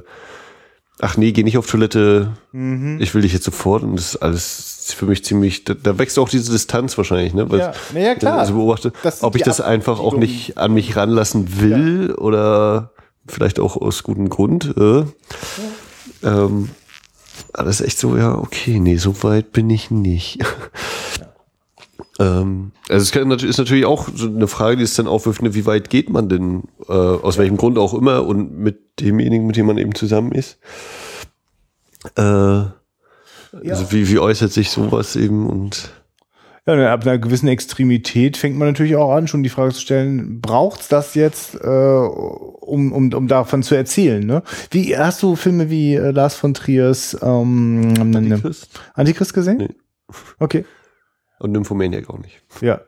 ach 1.01 1.17
nee, 1.17 1.33
geh 1.33 1.43
nicht 1.43 1.59
auf 1.59 1.67
Toilette, 1.67 2.33
mhm. 2.53 3.01
ich 3.01 3.15
will 3.15 3.23
dich 3.23 3.33
jetzt 3.33 3.45
sofort 3.45 3.83
und 3.83 3.97
das 3.97 4.15
ist 4.15 4.17
alles 4.17 4.95
für 4.97 5.07
mich 5.07 5.25
ziemlich, 5.25 5.65
da, 5.65 5.75
da 5.75 5.99
wächst 5.99 6.19
auch 6.19 6.29
diese 6.29 6.53
Distanz 6.53 6.97
wahrscheinlich, 6.99 7.35
ne? 7.35 7.51
Weil 7.51 7.61
ja, 7.61 7.73
ja 7.95 8.15
klar. 8.15 8.39
Also 8.39 8.55
beobachte, 8.55 8.93
ob 9.21 9.37
ich 9.37 9.43
das 9.43 9.61
einfach 9.61 10.01
auch 10.01 10.17
nicht 10.17 10.59
an 10.59 10.75
mich 10.75 10.97
ranlassen 10.97 11.61
will 11.61 12.09
ja. 12.11 12.19
oder 12.19 12.91
vielleicht 13.27 13.61
auch 13.61 13.77
aus 13.77 14.03
gutem 14.03 14.29
Grund. 14.29 14.75
Äh. 14.77 15.01
Ja. 16.23 16.45
Ähm, 16.45 16.71
alles 17.53 17.81
echt 17.81 17.99
so, 17.99 18.17
ja, 18.17 18.35
okay, 18.35 18.79
nee, 18.79 18.97
so 18.97 19.23
weit 19.23 19.53
bin 19.53 19.71
ich 19.71 19.91
nicht. 19.91 20.39
Ähm, 22.19 22.73
also 22.89 23.03
es 23.03 23.13
kann, 23.13 23.31
ist 23.31 23.59
natürlich 23.59 23.87
auch 23.87 24.09
so 24.15 24.27
eine 24.27 24.47
Frage, 24.47 24.77
die 24.77 24.83
es 24.83 24.95
dann 24.95 25.07
aufwirft, 25.07 25.43
ne, 25.43 25.55
wie 25.55 25.67
weit 25.67 25.91
geht 25.91 26.11
man 26.11 26.29
denn, 26.29 26.65
äh, 26.89 26.93
aus 26.93 27.39
welchem 27.39 27.57
Grund 27.57 27.79
auch 27.79 27.95
immer 27.95 28.27
und 28.27 28.59
mit 28.59 29.01
demjenigen, 29.01 29.47
mit 29.47 29.57
dem 29.57 29.67
man 29.67 29.79
eben 29.79 29.95
zusammen 29.95 30.33
ist. 30.33 30.59
Äh, 32.17 32.23
ja. 32.23 32.73
Also 33.69 33.93
wie, 33.93 34.09
wie 34.09 34.19
äußert 34.19 34.53
sich 34.53 34.71
sowas 34.71 35.17
eben 35.17 35.47
und 35.47 35.91
ja, 36.65 36.93
ab 36.93 37.03
einer 37.03 37.19
gewissen 37.19 37.49
Extremität 37.49 38.37
fängt 38.37 38.57
man 38.57 38.69
natürlich 38.69 38.95
auch 38.95 39.13
an, 39.13 39.27
schon 39.27 39.43
die 39.43 39.49
Frage 39.49 39.73
zu 39.73 39.81
stellen, 39.81 40.41
braucht's 40.41 40.87
das 40.87 41.17
jetzt, 41.17 41.57
äh, 41.57 41.67
um, 41.67 42.93
um, 42.93 43.13
um 43.13 43.27
davon 43.27 43.65
zu 43.65 43.75
erzählen? 43.75 44.25
Ne? 44.25 44.45
Wie 44.71 44.97
hast 44.97 45.21
du 45.25 45.35
Filme 45.35 45.71
wie 45.71 45.97
äh, 45.97 46.13
Lars 46.13 46.37
von 46.37 46.55
Triers 46.55 47.19
ähm, 47.21 47.95
Antichrist, 47.99 48.69
Antichrist 48.95 49.35
gesehen? 49.35 49.57
Nee. 49.57 49.69
Okay. 50.39 50.65
Und 51.43 51.51
Nymphomaniac 51.51 52.09
auch 52.09 52.19
nicht. 52.19 52.41
Ja. 52.61 52.81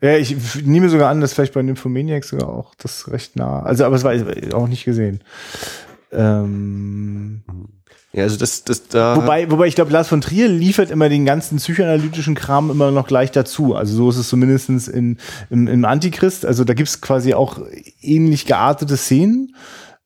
Ja, 0.00 0.16
ich 0.16 0.36
nehme 0.62 0.90
sogar 0.90 1.10
an, 1.10 1.20
dass 1.20 1.32
vielleicht 1.32 1.54
bei 1.54 1.62
Nymphomaniac 1.62 2.22
sogar 2.22 2.48
auch 2.48 2.74
das 2.76 3.10
recht 3.10 3.34
nah. 3.34 3.62
Also, 3.62 3.84
aber 3.84 3.96
es 3.96 4.04
war 4.04 4.14
auch 4.54 4.68
nicht 4.68 4.84
gesehen. 4.84 5.22
Ähm, 6.12 7.42
ja, 8.12 8.24
also 8.24 8.36
das, 8.36 8.62
das 8.64 8.88
da. 8.88 9.16
Wobei, 9.16 9.50
wobei 9.50 9.66
ich 9.66 9.74
glaube, 9.74 9.90
Lars 9.90 10.08
von 10.08 10.20
Trier 10.20 10.48
liefert 10.48 10.90
immer 10.90 11.08
den 11.08 11.24
ganzen 11.24 11.56
psychoanalytischen 11.56 12.34
Kram 12.34 12.70
immer 12.70 12.90
noch 12.90 13.06
gleich 13.06 13.32
dazu. 13.32 13.74
Also 13.74 13.96
so 13.96 14.10
ist 14.10 14.18
es 14.18 14.28
zumindestens 14.28 14.86
in, 14.86 15.16
im, 15.48 15.66
im 15.66 15.84
Antichrist. 15.84 16.44
Also 16.44 16.64
da 16.64 16.74
gibt's 16.74 17.00
quasi 17.00 17.32
auch 17.32 17.58
ähnlich 18.02 18.44
geartete 18.44 18.96
Szenen. 18.98 19.54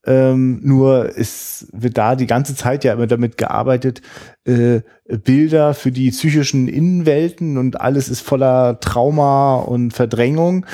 Ähm, 0.04 0.60
nur 0.62 1.16
es 1.16 1.68
wird 1.72 1.96
da 1.96 2.16
die 2.16 2.26
ganze 2.26 2.56
Zeit 2.56 2.82
ja 2.82 2.92
immer 2.92 3.06
damit 3.06 3.38
gearbeitet, 3.38 4.02
äh, 4.44 4.80
Bilder 5.06 5.74
für 5.74 5.92
die 5.92 6.10
psychischen 6.10 6.66
Innenwelten 6.66 7.56
und 7.56 7.80
alles 7.80 8.08
ist 8.08 8.20
voller 8.20 8.80
Trauma 8.80 9.56
und 9.56 9.92
Verdrängung. 9.92 10.66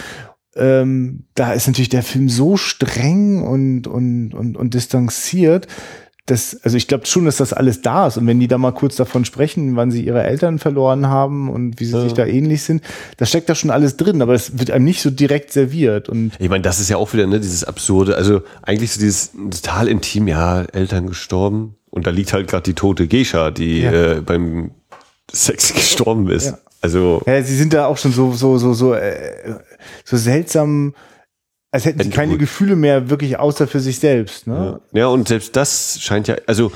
Ähm, 0.56 1.24
da 1.34 1.52
ist 1.52 1.66
natürlich 1.66 1.90
der 1.90 2.02
Film 2.02 2.28
so 2.28 2.56
streng 2.56 3.42
und, 3.42 3.86
und, 3.86 4.32
und, 4.32 4.56
und 4.56 4.74
distanziert, 4.74 5.66
das, 6.30 6.58
also 6.62 6.76
ich 6.76 6.88
glaube 6.88 7.06
schon, 7.06 7.24
dass 7.24 7.38
das 7.38 7.52
alles 7.52 7.82
da 7.82 8.06
ist. 8.06 8.16
Und 8.16 8.26
wenn 8.26 8.38
die 8.38 8.48
da 8.48 8.58
mal 8.58 8.72
kurz 8.72 8.96
davon 8.96 9.24
sprechen, 9.24 9.76
wann 9.76 9.90
sie 9.90 10.04
ihre 10.04 10.22
Eltern 10.22 10.58
verloren 10.58 11.08
haben 11.08 11.48
und 11.50 11.80
wie 11.80 11.84
sie 11.84 11.96
ja. 11.96 12.02
sich 12.02 12.12
da 12.12 12.26
ähnlich 12.26 12.62
sind, 12.62 12.82
da 13.16 13.26
steckt 13.26 13.48
da 13.48 13.54
schon 13.54 13.70
alles 13.70 13.96
drin, 13.96 14.20
aber 14.22 14.34
es 14.34 14.58
wird 14.58 14.70
einem 14.70 14.84
nicht 14.84 15.00
so 15.00 15.10
direkt 15.10 15.52
serviert. 15.52 16.08
Und 16.08 16.32
ich 16.38 16.48
meine, 16.48 16.62
das 16.62 16.80
ist 16.80 16.90
ja 16.90 16.96
auch 16.96 17.12
wieder 17.12 17.26
ne, 17.26 17.40
dieses 17.40 17.64
absurde, 17.64 18.16
also 18.16 18.42
eigentlich 18.62 18.92
so 18.92 19.00
dieses 19.00 19.32
total 19.32 19.88
intim, 19.88 20.28
ja, 20.28 20.62
Eltern 20.62 21.06
gestorben 21.06 21.74
und 21.90 22.06
da 22.06 22.10
liegt 22.10 22.32
halt 22.32 22.48
gerade 22.48 22.64
die 22.64 22.74
tote 22.74 23.08
Geisha, 23.08 23.50
die 23.50 23.80
ja. 23.80 23.92
äh, 23.92 24.20
beim 24.20 24.72
Sex 25.32 25.72
gestorben 25.74 26.28
ist. 26.28 26.46
Ja. 26.46 26.58
Also 26.80 27.22
ja, 27.26 27.42
sie 27.42 27.56
sind 27.56 27.72
da 27.72 27.86
auch 27.86 27.98
schon 27.98 28.12
so 28.12 28.32
so 28.32 28.56
so 28.56 28.72
so 28.72 28.94
äh, 28.94 29.54
so 30.04 30.16
seltsam 30.16 30.94
als 31.78 31.84
hätten 31.84 32.02
sie 32.02 32.10
keine 32.10 32.36
Gefühle 32.38 32.74
mehr 32.74 33.08
wirklich 33.08 33.38
außer 33.38 33.68
für 33.68 33.78
sich 33.78 34.00
selbst. 34.00 34.48
Ne? 34.48 34.80
Ja. 34.92 34.98
ja, 34.98 35.06
und 35.06 35.28
selbst 35.28 35.54
das 35.54 35.98
scheint 36.00 36.26
ja, 36.26 36.34
also 36.48 36.72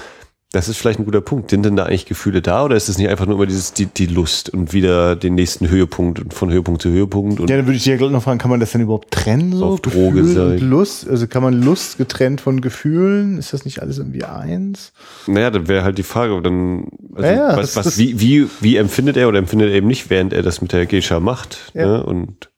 das 0.53 0.69
ist 0.69 0.77
vielleicht 0.77 1.01
ein 1.01 1.07
guter 1.07 1.23
Punkt. 1.23 1.51
Sind 1.51 1.65
denn 1.65 1.77
da 1.77 1.87
eigentlich 1.87 2.07
Gefühle 2.07 2.41
da 2.41 2.65
oder 2.65 2.77
ist 2.77 2.89
es 2.89 2.99
nicht 2.99 3.09
einfach 3.09 3.27
nur 3.27 3.37
immer 3.37 3.47
dieses, 3.47 3.73
die, 3.73 3.87
die 3.87 4.07
Lust 4.07 4.51
und 4.51 4.73
wieder 4.73 5.16
den 5.16 5.35
nächsten 5.35 5.69
Höhepunkt 5.69 6.20
und 6.20 6.35
von 6.35 6.53
Höhepunkt 6.53 6.83
zu 6.83 6.91
Höhepunkt? 6.91 7.41
Und 7.41 7.51
ja, 7.51 7.57
dann 7.57 7.66
würde 7.66 7.79
ich 7.79 7.85
dir 7.85 7.97
ja 7.97 8.09
noch 8.09 8.23
fragen, 8.23 8.39
kann 8.39 8.51
man 8.51 8.61
das 8.61 8.70
denn 8.70 8.83
überhaupt 8.83 9.11
trennen 9.11 9.53
so? 9.53 9.65
Auf 9.65 9.81
Droge 9.81 10.24
sein. 10.24 10.59
Lust, 10.59 11.09
also 11.09 11.27
kann 11.27 11.43
man 11.43 11.55
Lust 11.55 11.99
getrennt 11.99 12.43
von 12.43 12.61
Gefühlen? 12.61 13.39
Ist 13.39 13.55
das 13.55 13.65
nicht 13.65 13.81
alles 13.81 13.99
irgendwie 13.99 14.24
eins? 14.24 14.93
Naja, 15.27 15.51
dann 15.51 15.69
wäre 15.69 15.83
halt 15.83 15.99
die 15.99 16.03
Frage, 16.03 16.41
dann, 16.43 16.89
also 17.15 17.29
ja, 17.29 17.35
ja, 17.35 17.57
was, 17.57 17.74
was, 17.74 17.99
wie, 17.99 18.20
wie, 18.20 18.47
wie 18.61 18.77
empfindet 18.77 19.16
er 19.16 19.29
oder 19.29 19.39
empfindet 19.39 19.70
er 19.70 19.74
eben 19.74 19.89
nicht, 19.89 20.11
während 20.11 20.33
er 20.33 20.43
das 20.43 20.61
mit 20.61 20.73
der 20.73 20.87
Geisha 20.87 21.19
macht? 21.19 21.73
Ja. 21.73 21.87
Ne? 21.87 22.05
Und 22.05 22.52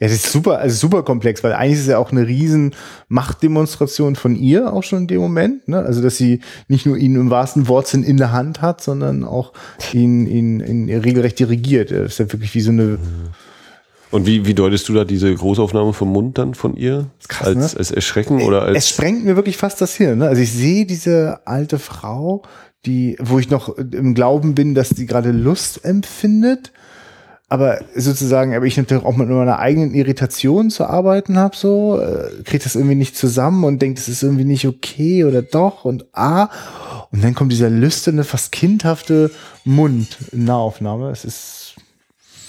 ja, 0.00 0.08
das 0.08 0.16
ist 0.16 0.32
super, 0.32 0.58
also 0.58 0.74
super 0.74 1.02
komplex, 1.02 1.44
weil 1.44 1.52
eigentlich 1.52 1.74
ist 1.74 1.82
es 1.82 1.86
ja 1.86 1.98
auch 1.98 2.10
eine 2.10 2.26
riesen 2.26 2.74
Machtdemonstration 3.08 4.16
von 4.16 4.34
ihr 4.34 4.72
auch 4.72 4.82
schon 4.82 5.00
in 5.00 5.06
dem 5.06 5.20
Moment, 5.20 5.68
ne? 5.68 5.78
Also, 5.78 6.02
dass 6.02 6.16
sie 6.16 6.40
nicht 6.68 6.84
nur 6.84 6.96
ihn 6.96 7.14
im 7.14 7.30
wahrsten 7.30 7.68
Wortsinn 7.68 8.02
in 8.02 8.16
der 8.16 8.32
Hand 8.32 8.60
hat, 8.60 8.82
sondern 8.82 9.24
auch 9.24 9.52
ihn, 9.92 10.26
ihn, 10.26 10.60
ihn 10.60 10.90
regelrecht 11.00 11.38
dirigiert. 11.38 11.90
Das 11.90 12.12
ist 12.12 12.18
ja 12.18 12.32
wirklich 12.32 12.54
wie 12.54 12.60
so 12.60 12.70
eine. 12.70 12.98
Und 14.10 14.26
wie, 14.26 14.46
wie 14.46 14.54
deutest 14.54 14.88
du 14.88 14.94
da 14.94 15.04
diese 15.04 15.32
Großaufnahme 15.34 15.92
vom 15.92 16.12
Mund 16.12 16.38
dann 16.38 16.54
von 16.54 16.76
ihr? 16.76 17.06
Krass, 17.28 17.48
als, 17.48 17.72
ne? 17.72 17.78
als 17.78 17.90
Erschrecken 17.90 18.42
oder 18.42 18.62
als. 18.62 18.78
Es 18.78 18.88
sprengt 18.88 19.24
mir 19.24 19.36
wirklich 19.36 19.56
fast 19.56 19.80
das 19.80 19.94
Hirn, 19.94 20.18
ne? 20.18 20.26
Also 20.28 20.42
ich 20.42 20.52
sehe 20.52 20.86
diese 20.86 21.40
alte 21.46 21.78
Frau, 21.78 22.42
die, 22.84 23.16
wo 23.20 23.38
ich 23.38 23.48
noch 23.48 23.76
im 23.78 24.14
Glauben 24.14 24.54
bin, 24.54 24.74
dass 24.74 24.90
sie 24.90 25.06
gerade 25.06 25.30
Lust 25.30 25.84
empfindet 25.84 26.72
aber 27.54 27.78
sozusagen, 27.94 28.54
aber 28.54 28.66
ich 28.66 28.76
natürlich 28.76 29.04
auch 29.04 29.16
mit 29.16 29.28
meiner 29.28 29.60
eigenen 29.60 29.94
Irritation 29.94 30.70
zu 30.70 30.86
arbeiten 30.86 31.38
habe, 31.38 31.56
so, 31.56 32.00
äh, 32.00 32.42
kriege 32.42 32.64
das 32.64 32.74
irgendwie 32.74 32.96
nicht 32.96 33.16
zusammen 33.16 33.62
und 33.62 33.80
denke, 33.80 34.00
das 34.00 34.08
ist 34.08 34.24
irgendwie 34.24 34.44
nicht 34.44 34.66
okay 34.66 35.24
oder 35.24 35.40
doch 35.40 35.84
und 35.84 36.06
ah. 36.12 36.50
Und 37.12 37.22
dann 37.22 37.36
kommt 37.36 37.52
dieser 37.52 37.70
lüsterne, 37.70 38.24
fast 38.24 38.50
kindhafte 38.50 39.30
Mund 39.64 40.18
in 40.32 40.44
Nahaufnahme. 40.44 41.10
Es 41.10 41.24
ist 41.24 41.76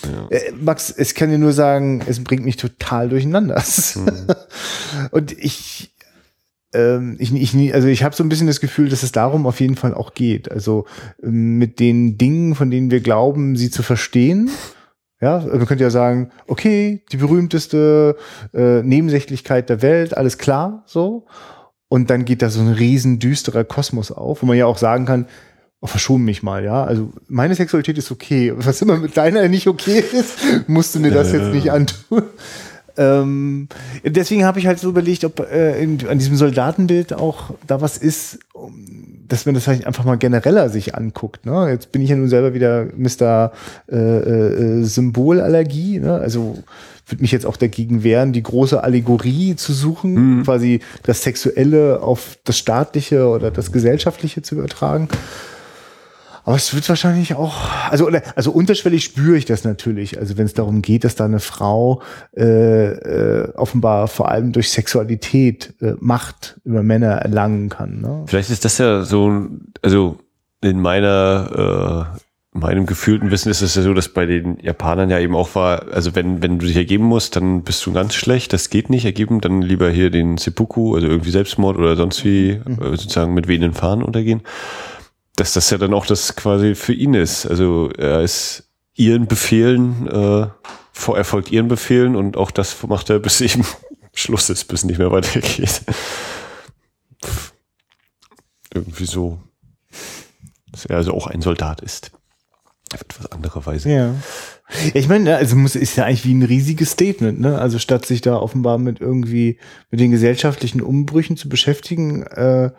ja. 0.04 0.28
Äh, 0.30 0.52
Max, 0.60 0.90
es 0.90 1.14
kann 1.14 1.30
dir 1.30 1.38
nur 1.38 1.54
sagen, 1.54 2.02
es 2.08 2.24
bringt 2.24 2.46
mich 2.46 2.58
total 2.58 3.10
durcheinander. 3.10 3.64
Mhm. 3.96 4.28
und 5.12 5.32
ich, 5.38 5.94
ähm, 6.74 7.16
ich, 7.20 7.34
ich, 7.34 7.74
also 7.74 7.88
ich 7.88 8.04
habe 8.04 8.16
so 8.16 8.24
ein 8.24 8.30
bisschen 8.30 8.48
das 8.48 8.60
Gefühl, 8.60 8.90
dass 8.90 9.04
es 9.04 9.12
darum 9.12 9.46
auf 9.46 9.60
jeden 9.60 9.76
Fall 9.76 9.94
auch 9.94 10.14
geht. 10.14 10.52
Also 10.52 10.86
ähm, 11.24 11.58
mit 11.58 11.80
den 11.80 12.18
Dingen, 12.18 12.56
von 12.56 12.72
denen 12.72 12.92
wir 12.92 13.02
glauben, 13.02 13.56
sie 13.56 13.72
zu 13.72 13.84
verstehen, 13.84 14.50
ja, 15.22 15.36
also 15.36 15.50
man 15.50 15.66
könnte 15.66 15.84
ja 15.84 15.90
sagen, 15.90 16.32
okay, 16.48 17.04
die 17.12 17.18
berühmteste 17.18 18.18
äh, 18.54 18.82
Nebensächlichkeit 18.82 19.70
der 19.70 19.82
Welt, 19.82 20.16
alles 20.16 20.38
klar, 20.38 20.84
so. 20.86 21.26
Und 21.88 22.10
dann 22.10 22.26
geht 22.26 22.42
da 22.42 22.50
so 22.50 22.62
ein 22.62 22.74
riesen 22.74 23.20
düsterer 23.20 23.64
Kosmos 23.64 24.12
auf, 24.12 24.42
wo 24.42 24.46
man 24.46 24.58
ja 24.58 24.66
auch 24.66 24.78
sagen 24.78 25.06
kann, 25.06 25.28
oh, 25.80 25.88
verschon 25.88 26.24
mich 26.24 26.44
mal, 26.44 26.64
ja. 26.64 26.84
Also 26.84 27.14
meine 27.28 27.56
Sexualität 27.56 27.98
ist 27.98 28.12
okay. 28.12 28.54
Was 28.56 28.82
immer 28.82 28.98
mit 28.98 29.16
deiner 29.16 29.48
nicht 29.48 29.68
okay 29.68 30.00
ist, 30.00 30.38
musst 30.68 30.96
du 30.96 31.00
mir 31.00 31.12
das 31.12 31.32
jetzt 31.32 31.54
nicht 31.54 31.72
antun. 31.72 32.24
Ähm, 32.98 33.68
deswegen 34.04 34.46
habe 34.46 34.60
ich 34.60 34.68
halt 34.68 34.80
so 34.80 34.90
überlegt, 34.90 35.26
ob 35.26 35.40
äh, 35.40 35.82
in, 35.82 36.08
an 36.08 36.18
diesem 36.18 36.36
Soldatenbild 36.36 37.14
auch 37.14 37.52
da 37.68 37.82
was 37.82 37.98
ist, 37.98 38.40
dass 39.28 39.46
man 39.46 39.56
das 39.56 39.68
halt 39.68 39.86
einfach 39.86 40.06
mal 40.06 40.18
genereller 40.18 40.70
sich 40.70 40.96
anguckt. 40.96 41.46
Ne? 41.46 41.70
Jetzt 41.70 41.92
bin 41.92 42.02
ich 42.02 42.10
ja 42.10 42.16
nun 42.16 42.30
selber 42.30 42.54
wieder 42.54 42.88
Mr. 42.96 43.52
Äh, 43.92 43.96
äh, 43.96 44.84
Symbolallergie. 44.84 46.00
Ne? 46.00 46.14
Also 46.14 46.64
würde 47.08 47.22
mich 47.22 47.32
jetzt 47.32 47.46
auch 47.46 47.58
dagegen 47.58 48.04
wehren, 48.04 48.34
die 48.34 48.44
große 48.44 48.84
Allegorie 48.84 49.56
zu 49.56 49.74
suchen, 49.74 50.38
mhm. 50.38 50.44
quasi 50.44 50.80
das 51.04 51.22
Sexuelle 51.22 52.02
auf 52.02 52.38
das 52.44 52.58
Staatliche 52.58 53.28
oder 53.28 53.52
das 53.52 53.72
Gesellschaftliche 53.72 54.42
zu 54.42 54.56
übertragen. 54.56 55.08
Aber 56.46 56.56
es 56.56 56.76
wird 56.76 56.88
wahrscheinlich 56.88 57.34
auch, 57.34 57.56
also 57.90 58.08
also 58.36 58.52
unterschwellig 58.52 59.04
spüre 59.04 59.36
ich 59.36 59.46
das 59.46 59.64
natürlich. 59.64 60.20
Also 60.20 60.38
wenn 60.38 60.46
es 60.46 60.54
darum 60.54 60.84
geht, 60.84 61.04
dass 61.04 61.16
da 61.16 61.26
eine 61.26 61.40
Frau 61.40 62.04
äh, 62.38 62.92
äh, 62.92 63.52
offenbar 63.56 64.08
vor 64.08 64.30
allem 64.30 64.52
durch 64.52 64.70
Sexualität 64.70 65.74
äh, 65.82 65.94
Macht 66.00 66.60
über 66.64 66.84
Männer 66.84 67.14
erlangen 67.14 67.70
kann. 67.70 68.00
Ne? 68.00 68.24
Vielleicht 68.28 68.52
ist 68.52 68.64
das 68.64 68.78
ja 68.78 69.02
so, 69.02 69.48
also 69.82 70.20
in 70.62 70.80
meiner 70.80 72.12
äh, 72.14 72.20
meinem 72.58 72.86
gefühlten 72.86 73.32
Wissen 73.32 73.50
ist 73.50 73.62
es 73.62 73.76
ja 73.76 73.82
so, 73.82 73.94
dass 73.94 74.10
bei 74.10 74.28
den 74.28 74.58
Japanern 74.62 75.10
ja 75.10 75.20
eben 75.20 75.36
auch 75.36 75.56
war, 75.56 75.92
also 75.92 76.16
wenn, 76.16 76.42
wenn 76.42 76.58
du 76.60 76.68
dich 76.68 76.78
ergeben 76.78 77.04
musst, 77.04 77.36
dann 77.36 77.64
bist 77.64 77.86
du 77.86 77.92
ganz 77.92 78.14
schlecht, 78.14 78.54
das 78.54 78.70
geht 78.70 78.90
nicht 78.90 79.04
ergeben, 79.04 79.42
dann 79.42 79.62
lieber 79.62 79.90
hier 79.90 80.10
den 80.10 80.38
Seppuku, 80.38 80.96
also 80.96 81.08
irgendwie 81.08 81.32
Selbstmord 81.32 81.78
oder 81.78 81.98
sonst 81.98 82.24
wie, 82.24 82.62
mhm. 82.64 82.82
äh, 82.82 82.90
sozusagen 82.92 83.34
mit 83.34 83.48
wehenden 83.48 83.74
Fahnen 83.74 84.04
untergehen 84.04 84.42
dass 85.36 85.54
das 85.54 85.70
ja 85.70 85.78
dann 85.78 85.94
auch 85.94 86.06
das 86.06 86.36
quasi 86.36 86.76
für 86.76 86.94
ihn 86.94 87.14
ist. 87.14 87.46
Also 87.46 87.90
er 87.98 88.22
ist 88.22 88.70
ihren 88.94 89.28
Befehlen, 89.28 90.08
äh, 90.08 90.48
vor 90.92 91.18
erfolgt 91.18 91.52
ihren 91.52 91.68
Befehlen 91.68 92.16
und 92.16 92.38
auch 92.38 92.52
das 92.52 92.82
macht 92.84 93.10
er, 93.10 93.20
bis 93.20 93.42
eben 93.42 93.66
Schluss 94.14 94.50
ist, 94.50 94.66
bis 94.66 94.86
nicht 94.86 94.98
mehr 94.98 95.12
weitergeht. 95.12 95.82
Irgendwie 98.74 99.06
so, 99.06 99.40
dass 100.72 100.86
er 100.86 100.98
also 100.98 101.14
auch 101.14 101.28
ein 101.28 101.42
Soldat 101.42 101.82
ist. 101.82 102.12
Auf 102.94 103.02
etwas 103.02 103.32
andere 103.32 103.66
Weise. 103.66 103.90
Ja. 103.90 104.16
Ich 104.94 105.08
meine, 105.08 105.36
also 105.36 105.56
muss, 105.56 105.76
ist 105.76 105.96
ja 105.96 106.06
eigentlich 106.06 106.26
wie 106.26 106.34
ein 106.34 106.44
riesiges 106.44 106.92
Statement, 106.92 107.40
ne? 107.40 107.60
Also 107.60 107.78
statt 107.78 108.06
sich 108.06 108.22
da 108.22 108.38
offenbar 108.38 108.78
mit 108.78 109.00
irgendwie 109.00 109.60
mit 109.92 110.00
den 110.00 110.12
gesellschaftlichen 110.12 110.82
Umbrüchen 110.82 111.38
zu 111.38 111.50
beschäftigen, 111.50 112.24
äh, 112.24 112.72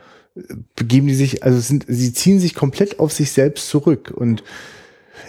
begeben 0.74 1.06
die 1.06 1.14
sich, 1.14 1.42
also 1.42 1.58
sind, 1.58 1.86
sie 1.88 2.12
ziehen 2.12 2.40
sich 2.40 2.54
komplett 2.54 2.98
auf 3.00 3.12
sich 3.12 3.32
selbst 3.32 3.68
zurück 3.68 4.12
und 4.14 4.42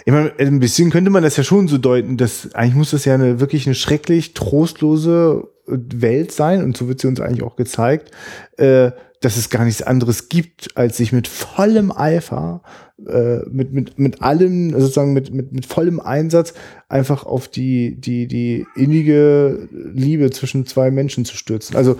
ich 0.06 0.14
meine, 0.14 0.34
ein 0.38 0.60
bisschen 0.60 0.90
könnte 0.90 1.10
man 1.10 1.24
das 1.24 1.38
ja 1.38 1.44
schon 1.44 1.68
so 1.68 1.78
deuten, 1.78 2.18
dass 2.18 2.54
eigentlich 2.54 2.76
muss 2.76 2.92
das 2.92 3.06
ja 3.06 3.14
eine 3.14 3.40
wirklich 3.40 3.66
eine 3.66 3.76
schrecklich 3.76 4.34
trostlose 4.34 5.48
Welt 5.66 6.32
sein 6.32 6.64
und 6.64 6.78
so 6.78 6.88
wird 6.88 7.02
sie 7.02 7.08
uns 7.08 7.20
eigentlich 7.20 7.44
auch 7.44 7.56
gezeigt, 7.56 8.12
äh, 8.58 8.92
dass 9.22 9.36
es 9.36 9.50
gar 9.50 9.66
nichts 9.66 9.82
anderes 9.82 10.30
gibt, 10.30 10.78
als 10.78 10.98
sich 10.98 11.12
mit 11.12 11.28
vollem 11.28 11.92
Eifer, 11.92 12.62
äh, 13.06 13.40
mit, 13.50 13.74
mit, 13.74 13.98
mit 13.98 14.22
allem, 14.22 14.80
sozusagen 14.80 15.14
mit, 15.14 15.34
mit, 15.34 15.52
mit 15.52 15.66
vollem 15.66 16.00
Einsatz 16.00 16.54
einfach 16.88 17.26
auf 17.26 17.48
die, 17.48 18.00
die, 18.00 18.28
die 18.28 18.66
innige 18.76 19.68
Liebe 19.72 20.30
zwischen 20.30 20.66
zwei 20.68 20.92
Menschen 20.92 21.26
zu 21.26 21.36
stürzen. 21.36 21.76
Also 21.76 21.98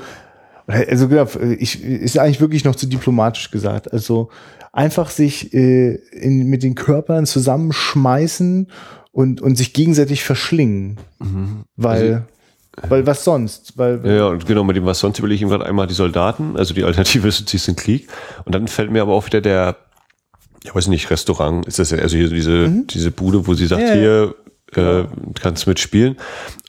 also 0.68 1.08
genau, 1.08 1.28
ich 1.58 1.82
ist 1.82 2.20
eigentlich 2.20 2.42
wirklich 2.42 2.66
noch 2.66 2.76
zu 2.76 2.88
diplomatisch 2.88 3.52
gesagt. 3.52 3.92
Also 3.94 4.30
einfach 4.74 5.10
sich 5.10 5.54
äh, 5.54 5.96
in, 6.12 6.48
mit 6.48 6.62
den 6.62 6.76
Körpern 6.76 7.26
zusammenschmeißen 7.26 8.68
und, 9.12 9.42
und 9.42 9.56
sich 9.56 9.74
gegenseitig 9.74 10.24
verschlingen. 10.24 10.98
Mhm. 11.20 11.64
Weil, 11.76 12.26
also, 12.76 12.90
weil 12.92 13.08
was 13.08 13.24
sonst? 13.24 13.78
Weil, 13.78 14.06
ja, 14.06 14.28
und 14.28 14.46
genau, 14.46 14.64
mit 14.64 14.76
dem 14.76 14.86
was 14.86 15.00
sonst 15.00 15.18
überlege 15.18 15.38
ich 15.38 15.42
ihm 15.42 15.50
gerade 15.50 15.66
einmal 15.66 15.88
die 15.88 15.96
Soldaten, 15.96 16.58
also 16.58 16.74
die 16.74 16.84
Alternative 16.84 17.28
ist, 17.30 17.48
ziehst 17.48 17.68
den 17.68 17.76
Krieg. 17.76 18.08
Und 18.46 18.54
dann 18.54 18.68
fällt 18.68 18.92
mir 18.92 19.02
aber 19.02 19.14
auch 19.14 19.26
wieder 19.26 19.42
der, 19.42 19.78
ich 20.64 20.76
weiß 20.76 20.88
nicht, 20.88 21.10
Restaurant, 21.10 21.66
ist 21.66 21.80
das 21.80 21.92
ja, 21.92 22.00
also 22.00 22.18
hier 22.18 22.30
diese, 22.30 22.68
mhm. 22.68 22.88
diese 22.88 23.10
Bude, 23.10 23.48
wo 23.48 23.54
sie 23.56 23.68
sagt, 23.68 23.82
ja, 23.82 23.94
hier, 23.94 24.36
äh, 24.76 25.06
kannst 25.40 25.68
mitspielen. 25.68 26.18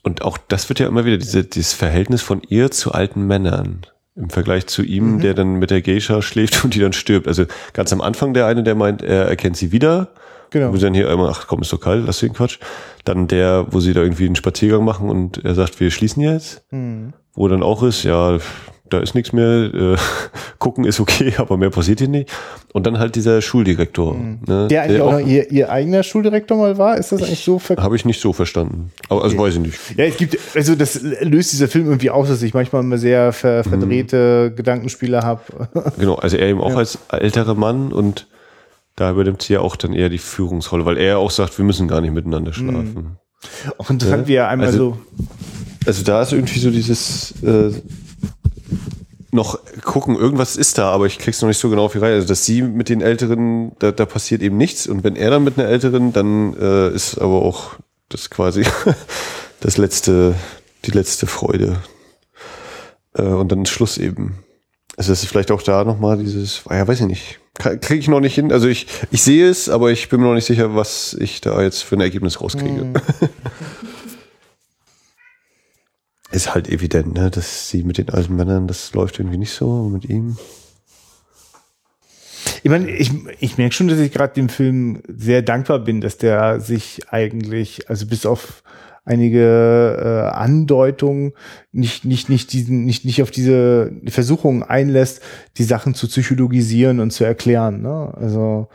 Und 0.03 0.23
auch 0.23 0.39
das 0.39 0.69
wird 0.69 0.79
ja 0.79 0.87
immer 0.87 1.05
wieder 1.05 1.19
diese, 1.19 1.45
dieses 1.45 1.73
Verhältnis 1.73 2.23
von 2.23 2.43
ihr 2.49 2.71
zu 2.71 2.93
alten 2.93 3.27
Männern. 3.27 3.83
Im 4.15 4.31
Vergleich 4.31 4.67
zu 4.67 4.83
ihm, 4.83 5.15
mhm. 5.15 5.21
der 5.21 5.35
dann 5.35 5.55
mit 5.55 5.71
der 5.71 5.83
Geisha 5.83 6.23
schläft 6.23 6.65
und 6.65 6.75
die 6.75 6.81
dann 6.81 6.93
stirbt. 6.93 7.29
Also 7.29 7.45
ganz 7.73 7.93
am 7.93 8.01
Anfang 8.01 8.35
der 8.35 8.47
eine, 8.47 8.63
der 8.63 8.75
meint, 8.75 9.03
er 9.03 9.27
erkennt 9.27 9.57
sie 9.57 9.73
wieder. 9.73 10.13
Genau. 10.51 10.73
Wo 10.73 10.77
sie 10.77 10.85
dann 10.85 10.95
hier 10.95 11.11
einmal, 11.11 11.31
ach 11.31 11.47
komm, 11.47 11.61
ist 11.61 11.73
doch 11.73 11.81
kalt, 11.81 12.07
lass 12.07 12.21
den 12.21 12.33
Quatsch. 12.33 12.59
Dann 13.05 13.29
der, 13.29 13.67
wo 13.71 13.81
sie 13.81 13.93
da 13.93 14.01
irgendwie 14.01 14.25
einen 14.25 14.37
Spaziergang 14.37 14.83
machen 14.83 15.11
und 15.11 15.45
er 15.45 15.55
sagt, 15.55 15.79
wir 15.79 15.91
schließen 15.91 16.23
jetzt. 16.23 16.65
Mhm. 16.71 17.13
Wo 17.35 17.49
dann 17.49 17.63
auch 17.63 17.83
ist, 17.83 18.03
ja, 18.03 18.39
da 18.91 19.01
ist 19.01 19.15
nichts 19.15 19.33
mehr, 19.33 19.73
äh, 19.73 19.97
gucken 20.59 20.85
ist 20.85 21.01
okay, 21.01 21.35
aber 21.39 21.57
mehr 21.57 21.71
passiert 21.71 22.01
hier 22.01 22.09
nicht. 22.09 22.31
Und 22.73 22.87
dann 22.87 22.99
halt 22.99 23.15
dieser 23.15 23.41
Schuldirektor. 23.43 24.15
Mhm. 24.15 24.39
Ne, 24.47 24.69
der 24.69 24.83
eigentlich 24.83 24.97
der 24.97 25.05
auch, 25.07 25.15
auch 25.15 25.27
ihr, 25.27 25.51
ihr 25.51 25.71
eigener 25.71 26.03
Schuldirektor 26.03 26.57
mal 26.57 26.79
war, 26.79 26.97
ist 26.97 27.13
das 27.13 27.23
eigentlich 27.23 27.45
so 27.45 27.61
Habe 27.77 27.97
ich 27.97 28.05
nicht 28.05 28.21
so 28.21 28.33
verstanden. 28.33 28.93
Aber, 29.09 29.23
also 29.23 29.37
okay. 29.37 29.47
weiß 29.47 29.55
ich 29.55 29.61
nicht. 29.61 29.79
Ja, 29.97 30.05
es 30.05 30.17
gibt, 30.17 30.39
also 30.55 30.75
das 30.75 31.01
löst 31.03 31.53
dieser 31.53 31.69
Film 31.69 31.87
irgendwie 31.87 32.11
aus, 32.11 32.29
dass 32.29 32.43
ich 32.43 32.55
manchmal 32.55 32.83
immer 32.83 32.99
sehr 32.99 33.33
ver, 33.33 33.63
mhm. 33.65 33.71
verdrehte 33.71 34.49
mhm. 34.51 34.57
Gedankenspiele 34.57 35.23
habe. 35.23 35.43
Genau, 35.99 36.17
also 36.17 36.37
er 36.37 36.49
eben 36.49 36.61
auch 36.61 36.71
ja. 36.71 36.77
als 36.77 36.99
älterer 37.11 37.55
Mann 37.55 37.93
und 37.93 38.27
da 38.95 39.11
übernimmt 39.11 39.43
sie 39.43 39.55
ja 39.55 39.61
auch 39.61 39.77
dann 39.77 39.93
eher 39.93 40.09
die 40.09 40.19
Führungsrolle, 40.19 40.85
weil 40.85 40.99
er 40.99 41.19
auch 41.19 41.31
sagt, 41.31 41.57
wir 41.57 41.65
müssen 41.65 41.89
gar 41.89 42.01
nicht 42.01 42.13
miteinander 42.13 42.53
schlafen. 42.53 42.95
Mhm. 42.95 43.73
Auch 43.79 43.91
interessant, 43.91 44.23
ja? 44.23 44.29
wie 44.29 44.35
er 44.35 44.49
einmal 44.49 44.69
also, 44.69 44.79
so. 44.79 45.27
Also 45.87 46.05
da 46.05 46.23
ist 46.23 46.33
irgendwie 46.33 46.59
so 46.59 46.71
dieses 46.71 47.33
äh, 47.43 47.71
noch 49.31 49.59
gucken, 49.85 50.17
irgendwas 50.17 50.57
ist 50.57 50.79
da, 50.79 50.91
aber 50.91 51.07
ich 51.07 51.19
krieg's 51.19 51.41
noch 51.43 51.49
nicht 51.49 51.59
so 51.59 51.69
genau 51.69 51.85
auf 51.85 51.93
die 51.93 51.99
Reihe. 51.99 52.15
Also 52.15 52.29
dass 52.29 52.45
sie 52.45 52.63
mit 52.63 52.89
den 52.89 53.01
Älteren, 53.01 53.73
da, 53.79 53.93
da 53.93 54.07
passiert 54.07 54.43
eben 54.43 54.57
nichts. 54.57 54.87
Und 54.87 55.05
wenn 55.05 55.17
er 55.17 55.31
dann 55.31 55.45
mit 55.45 55.59
einer 55.59 55.69
Älteren, 55.69 56.13
dann 56.13 56.57
äh, 56.59 56.91
ist 56.95 57.19
aber 57.19 57.43
auch 57.43 57.77
das 58.09 58.31
quasi 58.31 58.65
das 59.61 59.77
letzte, 59.77 60.35
die 60.87 60.93
letzte 60.93 61.27
Freude. 61.27 61.83
Äh, 63.15 63.23
und 63.23 63.53
dann 63.53 63.67
Schluss 63.67 63.99
eben. 63.99 64.39
Also 64.97 65.13
das 65.13 65.23
ist 65.23 65.29
vielleicht 65.29 65.51
auch 65.51 65.63
da 65.63 65.85
nochmal 65.85 66.19
dieses, 66.19 66.63
ah 66.67 66.77
ja, 66.77 66.89
weiß 66.89 67.01
ich 67.01 67.07
nicht. 67.07 67.39
Kriege 67.55 67.97
ich 67.97 68.09
noch 68.09 68.21
nicht 68.21 68.35
hin. 68.35 68.53
Also 68.53 68.69
ich, 68.69 68.87
ich 69.11 69.23
sehe 69.23 69.49
es, 69.49 69.69
aber 69.69 69.91
ich 69.91 70.09
bin 70.09 70.21
mir 70.21 70.27
noch 70.27 70.35
nicht 70.35 70.47
sicher, 70.47 70.75
was 70.75 71.17
ich 71.19 71.41
da 71.41 71.61
jetzt 71.61 71.83
für 71.83 71.97
ein 71.97 72.01
Ergebnis 72.01 72.41
rauskriege. 72.41 72.81
Hm. 72.81 72.95
ist 76.31 76.55
halt 76.55 76.69
evident, 76.69 77.15
ne, 77.15 77.31
dass 77.31 77.69
sie 77.69 77.85
mit 77.85 77.99
den 77.99 78.11
alten 78.11 78.37
Männern, 78.37 78.67
das 78.67 78.93
läuft 78.95 79.19
irgendwie 79.19 79.39
nicht 79.39 79.53
so, 79.53 79.85
mit 79.85 80.09
ihm. 80.09 80.37
Ich 82.63 82.71
meine, 82.71 82.91
ich, 82.91 83.13
ich 83.41 83.57
merke 83.57 83.75
schon, 83.75 83.89
dass 83.89 83.99
ich 83.99 84.13
gerade 84.13 84.35
dem 84.35 84.49
Film 84.49 85.03
sehr 85.09 85.43
dankbar 85.43 85.79
bin, 85.79 86.01
dass 86.01 86.19
der 86.19 86.61
sich 86.61 87.01
eigentlich, 87.11 87.89
also 87.89 88.07
bis 88.07 88.27
auf 88.27 88.63
einige 89.05 89.97
äh, 89.99 90.37
Andeutungen 90.37 91.33
nicht 91.73 92.05
nicht 92.05 92.29
nicht 92.29 92.53
diesen 92.53 92.85
nicht 92.85 93.07
nicht 93.07 93.23
auf 93.23 93.31
diese 93.31 93.91
Versuchungen 94.07 94.63
einlässt, 94.63 95.23
die 95.57 95.65
Sachen 95.65 95.95
zu 95.95 96.09
psychologisieren 96.09 97.01
und 97.01 97.11
zu 97.11 97.25
erklären. 97.25 97.81
Ne? 97.81 98.13
Also 98.15 98.69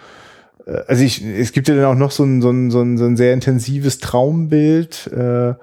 äh, 0.66 0.84
also 0.88 1.04
ich, 1.04 1.24
es 1.24 1.52
gibt 1.52 1.68
ja 1.68 1.76
dann 1.76 1.86
auch 1.86 1.96
noch 1.96 2.12
so 2.12 2.24
ein, 2.24 2.42
so 2.42 2.50
ein, 2.50 2.72
so 2.72 2.82
ein, 2.82 2.98
so 2.98 3.06
ein 3.06 3.18
sehr 3.18 3.34
intensives 3.34 4.00
Traumbild, 4.00 5.08
äh, 5.08 5.54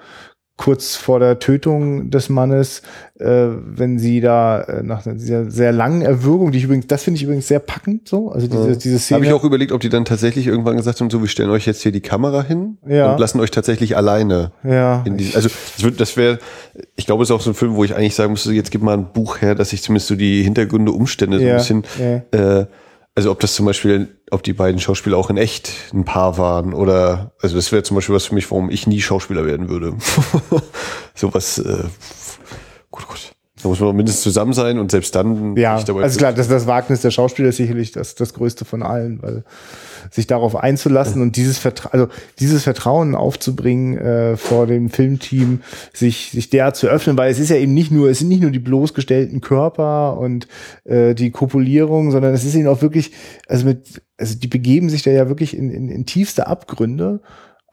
kurz 0.61 0.95
vor 0.95 1.21
der 1.21 1.39
Tötung 1.39 2.11
des 2.11 2.29
Mannes, 2.29 2.83
äh, 3.19 3.25
wenn 3.25 3.99
sie 3.99 4.21
da 4.21 4.61
äh, 4.61 4.83
nach 4.83 5.03
dieser 5.05 5.51
sehr 5.51 5.73
langen 5.73 6.03
Erwürgung, 6.03 6.53
die 6.53 6.59
ich 6.59 6.65
übrigens, 6.65 6.87
das 6.87 7.03
finde 7.03 7.17
ich 7.17 7.23
übrigens 7.23 7.49
sehr 7.49 7.61
packend 7.61 8.07
so, 8.07 8.31
also 8.31 8.47
diese, 8.47 8.69
ja. 8.69 8.75
diese 8.75 8.99
Szene. 8.99 9.17
Habe 9.17 9.25
ich 9.25 9.33
auch 9.33 9.43
überlegt, 9.43 9.73
ob 9.73 9.81
die 9.81 9.89
dann 9.89 10.05
tatsächlich 10.05 10.47
irgendwann 10.47 10.77
gesagt 10.77 11.01
haben, 11.01 11.09
so, 11.09 11.23
wir 11.23 11.29
stellen 11.29 11.49
euch 11.49 11.65
jetzt 11.65 11.83
hier 11.83 11.93
die 11.93 12.03
Kamera 12.03 12.43
hin 12.43 12.77
ja. 12.87 13.11
und 13.11 13.19
lassen 13.19 13.41
euch 13.41 13.51
tatsächlich 13.51 13.97
alleine. 13.97 14.53
Ja. 14.63 15.03
Die, 15.09 15.35
also 15.35 15.49
das, 15.81 15.97
das 15.97 16.17
wäre, 16.19 16.39
ich 16.95 17.07
glaube, 17.07 17.23
es 17.23 17.31
ist 17.31 17.35
auch 17.35 17.41
so 17.41 17.53
ein 17.53 17.55
Film, 17.55 17.75
wo 17.77 17.85
ich 17.85 17.97
eigentlich 17.97 18.15
sagen 18.15 18.33
müsste, 18.33 18.53
jetzt 18.53 18.71
gib 18.71 18.83
mal 18.83 18.93
ein 18.99 19.15
Buch 19.15 19.41
her, 19.41 19.55
dass 19.55 19.73
ich 19.73 19.83
zumindest 19.83 20.09
so 20.09 20.15
die 20.15 20.43
Hintergründe, 20.43 20.93
Umstände 20.93 21.39
so 21.39 21.47
ein 21.47 21.57
bisschen 21.57 21.85
äh, 22.33 22.67
also 23.15 23.31
ob 23.33 23.41
das 23.41 23.55
zum 23.55 23.67
Beispiel, 23.67 24.09
ob 24.31 24.43
die 24.43 24.53
beiden 24.53 24.81
Schauspieler 24.81 25.17
auch 25.19 25.31
in 25.31 25.37
echt 25.37 25.73
ein 25.93 26.05
Paar 26.05 26.39
waren 26.39 26.73
oder, 26.73 27.33
also 27.41 27.57
das 27.57 27.73
wäre 27.73 27.83
zum 27.83 27.97
Beispiel 27.97 28.15
was 28.15 28.27
für 28.27 28.35
mich, 28.35 28.51
warum 28.51 28.71
ich 28.71 28.87
nie 28.87 29.01
Schauspieler 29.01 29.45
werden 29.45 29.69
würde. 29.69 29.95
Sowas, 31.15 31.59
äh, 31.59 31.85
gut, 32.91 33.07
gut. 33.09 33.33
Da 33.63 33.69
muss 33.69 33.81
man 33.81 33.95
mindestens 33.97 34.23
zusammen 34.23 34.53
sein 34.53 34.79
und 34.79 34.91
selbst 34.91 35.15
dann. 35.15 35.57
Ja, 35.57 35.77
also 35.77 36.19
klar, 36.19 36.33
das, 36.33 36.49
das 36.49 36.67
Wagnis 36.67 37.01
der 37.03 37.11
Schauspieler 37.11 37.49
ist 37.49 37.57
sicherlich 37.57 37.93
das, 37.93 38.15
das 38.15 38.35
größte 38.35 38.65
von 38.65 38.83
allen, 38.83 39.23
weil 39.23 39.45
sich 40.11 40.27
darauf 40.27 40.57
einzulassen 40.57 41.21
und 41.23 41.37
dieses 41.37 41.59
Vertrauen, 41.59 41.93
also 41.93 42.09
dieses 42.39 42.65
Vertrauen 42.65 43.15
aufzubringen 43.15 43.99
äh, 43.99 44.37
vor 44.37 44.67
dem 44.67 44.91
Filmteam, 44.91 45.61
sich 45.93 46.31
sich 46.31 46.51
der 46.51 46.73
zu 46.75 46.89
öffnen, 46.89 47.17
weil 47.17 47.31
es 47.31 47.39
ist 47.39 47.51
ja 47.51 47.57
eben 47.57 47.75
nicht 47.75 47.91
nur, 47.91 48.09
es 48.09 48.21
sind 48.21 48.29
nicht 48.29 48.43
nur 48.43 48.51
die 48.51 48.59
bloßgestellten 48.59 49.41
Körper 49.41 50.19
und 50.19 50.49
äh, 50.85 51.15
die 51.15 51.31
Kopulierung, 51.31 52.11
sondern 52.11 52.33
es 52.35 52.45
ist 52.45 52.55
eben 52.55 52.69
auch 52.69 52.83
wirklich, 52.83 53.13
also 53.47 53.67
mit, 53.67 54.03
also 54.17 54.37
die 54.39 54.49
begeben 54.49 54.89
sich 54.89 55.03
da 55.03 55.11
ja 55.11 55.29
wirklich 55.29 55.57
in, 55.57 55.71
in, 55.71 55.89
in 55.89 56.07
tiefste 56.07 56.47
Abgründe 56.47 57.21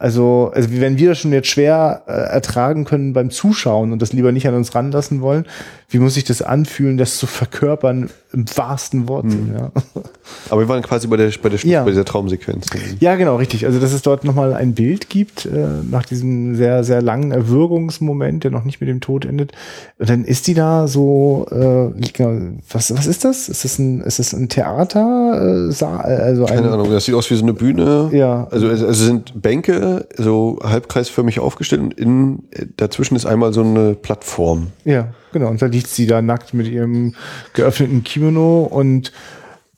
also, 0.00 0.52
also 0.54 0.68
wenn 0.72 0.96
wir 0.96 1.08
das 1.08 1.18
schon 1.18 1.32
jetzt 1.32 1.48
schwer 1.48 2.02
äh, 2.06 2.12
ertragen 2.12 2.84
können 2.84 3.14
beim 3.14 3.30
Zuschauen 3.30 3.90
und 3.90 4.00
das 4.00 4.12
lieber 4.12 4.30
nicht 4.30 4.46
an 4.46 4.54
uns 4.54 4.72
ranlassen 4.74 5.22
wollen, 5.22 5.44
wie 5.88 5.98
muss 5.98 6.14
sich 6.14 6.24
das 6.24 6.40
anfühlen, 6.40 6.98
das 6.98 7.16
zu 7.16 7.26
verkörpern 7.26 8.10
im 8.32 8.44
wahrsten 8.56 9.08
Worte. 9.08 9.28
Mhm. 9.28 9.54
Ja. 9.54 9.72
Aber 10.50 10.60
wir 10.60 10.68
waren 10.68 10.82
quasi 10.82 11.08
bei 11.08 11.16
der, 11.16 11.32
bei 11.42 11.48
der 11.48 11.58
ja. 11.60 11.82
bei 11.82 11.90
dieser 11.90 12.04
Traumsequenz. 12.04 12.66
Ja, 13.00 13.16
genau, 13.16 13.36
richtig. 13.36 13.64
Also, 13.64 13.80
dass 13.80 13.92
es 13.92 14.02
dort 14.02 14.22
nochmal 14.22 14.52
ein 14.52 14.74
Bild 14.74 15.08
gibt, 15.08 15.46
äh, 15.46 15.66
nach 15.90 16.04
diesem 16.04 16.54
sehr, 16.54 16.84
sehr 16.84 17.00
langen 17.00 17.32
Erwürgungsmoment, 17.32 18.44
der 18.44 18.50
noch 18.50 18.64
nicht 18.64 18.80
mit 18.80 18.88
dem 18.88 19.00
Tod 19.00 19.24
endet. 19.24 19.52
Und 19.98 20.10
dann 20.10 20.24
ist 20.24 20.46
die 20.46 20.54
da 20.54 20.86
so, 20.86 21.46
äh, 21.50 22.10
genau, 22.12 22.52
was, 22.70 22.94
was 22.96 23.06
ist 23.06 23.24
das? 23.24 23.48
Ist 23.48 23.64
das 23.64 23.78
ein, 23.78 24.02
ist 24.02 24.18
das 24.18 24.34
ein 24.34 24.48
Theater? 24.50 25.70
Äh, 25.70 25.84
also 25.84 26.44
Keine 26.44 26.68
ein, 26.68 26.68
Ahnung, 26.68 26.90
das 26.90 27.06
sieht 27.06 27.14
aus 27.14 27.30
wie 27.30 27.34
so 27.34 27.42
eine 27.42 27.54
Bühne. 27.54 28.10
Ja. 28.12 28.46
Also, 28.50 28.68
also 28.68 28.92
sind 28.92 29.40
Bänke 29.40 29.87
so 30.16 30.58
halbkreisförmig 30.62 31.40
aufgestellt 31.40 31.82
und 31.82 31.94
in, 31.94 32.44
dazwischen 32.76 33.16
ist 33.16 33.26
einmal 33.26 33.52
so 33.52 33.62
eine 33.62 33.94
Plattform. 33.94 34.68
Ja. 34.84 35.14
Genau, 35.32 35.48
und 35.48 35.60
da 35.60 35.66
liegt 35.66 35.88
sie 35.88 36.06
da 36.06 36.22
nackt 36.22 36.54
mit 36.54 36.68
ihrem 36.68 37.14
geöffneten 37.52 38.04
Kimono 38.04 38.62
und 38.64 39.12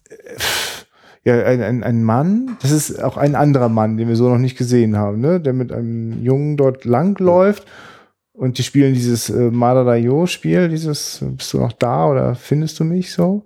äh, 0.09 0.15
ja, 1.25 1.45
ein, 1.45 1.63
ein, 1.63 1.83
ein 1.83 2.03
Mann, 2.03 2.57
das 2.63 2.71
ist 2.71 3.03
auch 3.03 3.17
ein 3.17 3.35
anderer 3.35 3.69
Mann, 3.69 3.99
den 3.99 4.09
wir 4.09 4.17
so 4.17 4.29
noch 4.29 4.39
nicht 4.39 4.57
gesehen 4.57 4.97
haben, 4.97 5.21
ne? 5.21 5.39
der 5.39 5.53
mit 5.53 5.71
einem 5.71 6.23
Jungen 6.23 6.57
dort 6.57 6.85
langläuft 6.85 7.67
und 8.33 8.57
die 8.57 8.63
spielen 8.63 8.95
dieses 8.95 9.29
äh, 9.29 9.51
Madarayo-Spiel, 9.51 10.71
dieses 10.71 11.23
Bist 11.37 11.53
du 11.53 11.59
noch 11.59 11.73
da 11.73 12.07
oder 12.07 12.35
findest 12.35 12.81
du 12.81 12.85
mich 12.85 13.13
so? 13.13 13.45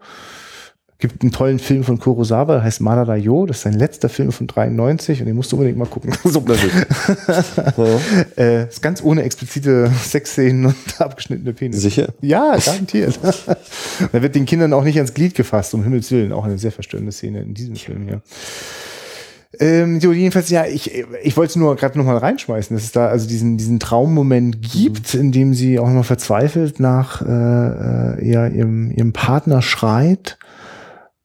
Gibt 0.99 1.23
einen 1.23 1.33
tollen 1.33 1.59
Film 1.59 1.85
von 1.85 1.99
Kurosawa, 1.99 2.55
der 2.55 2.63
heißt 2.63 2.81
Madara 2.81 3.17
Yo, 3.17 3.47
das 3.47 3.59
ist 3.59 3.63
sein 3.65 3.75
letzter 3.75 4.09
Film 4.09 4.33
von 4.33 4.47
93 4.47 5.21
und 5.21 5.27
den 5.27 5.37
musst 5.37 5.53
du 5.53 5.57
unbedingt 5.57 5.79
mal 5.79 5.87
gucken. 5.87 6.13
so 6.25 6.45
ja. 6.47 7.99
äh, 8.37 8.69
ist 8.69 8.81
ganz 8.81 9.03
ohne 9.03 9.23
explizite 9.23 9.91
Sexszenen 10.03 10.67
und 10.67 10.77
abgeschnittene 11.01 11.53
Penis. 11.53 11.83
Sicher? 11.83 12.15
Ja, 12.21 12.57
garantiert. 12.57 13.19
da 14.13 14.23
wird 14.23 14.35
den 14.35 14.47
Kindern 14.47 14.73
auch 14.73 14.85
nicht 14.85 14.97
ans 14.97 15.15
Glied 15.15 15.35
gefasst, 15.35 15.75
um 15.75 15.83
Himmels 15.83 16.11
Willen, 16.11 16.33
auch 16.33 16.45
eine 16.45 16.59
sehr 16.59 16.73
verstörende 16.73 17.13
Szene 17.13 17.43
in 17.43 17.55
diesem 17.55 17.77
Film 17.77 18.07
hier. 18.07 18.23
Ähm, 19.61 20.01
so, 20.01 20.13
jedenfalls, 20.13 20.51
ja, 20.51 20.67
ich, 20.67 20.91
ich 21.23 21.37
wollte 21.37 21.51
es 21.51 21.57
nur 21.57 21.77
gerade 21.77 21.99
nochmal 21.99 22.17
reinschmeißen, 22.17 22.75
dass 22.77 22.85
es 22.85 22.93
da 22.93 23.07
also 23.07 23.29
diesen, 23.29 23.57
diesen 23.57 23.79
Traummoment 23.79 24.63
gibt, 24.63 25.15
mhm. 25.15 25.21
in 25.21 25.33
dem 25.33 25.55
sie 25.55 25.79
auch 25.79 25.87
nochmal 25.87 26.05
verzweifelt 26.05 26.81
nach 26.81 27.23
äh, 27.23 27.27
äh, 27.27 28.29
ja, 28.29 28.47
ihrem, 28.47 28.91
ihrem 28.91 29.13
Partner 29.13 29.63
schreit 29.63 30.39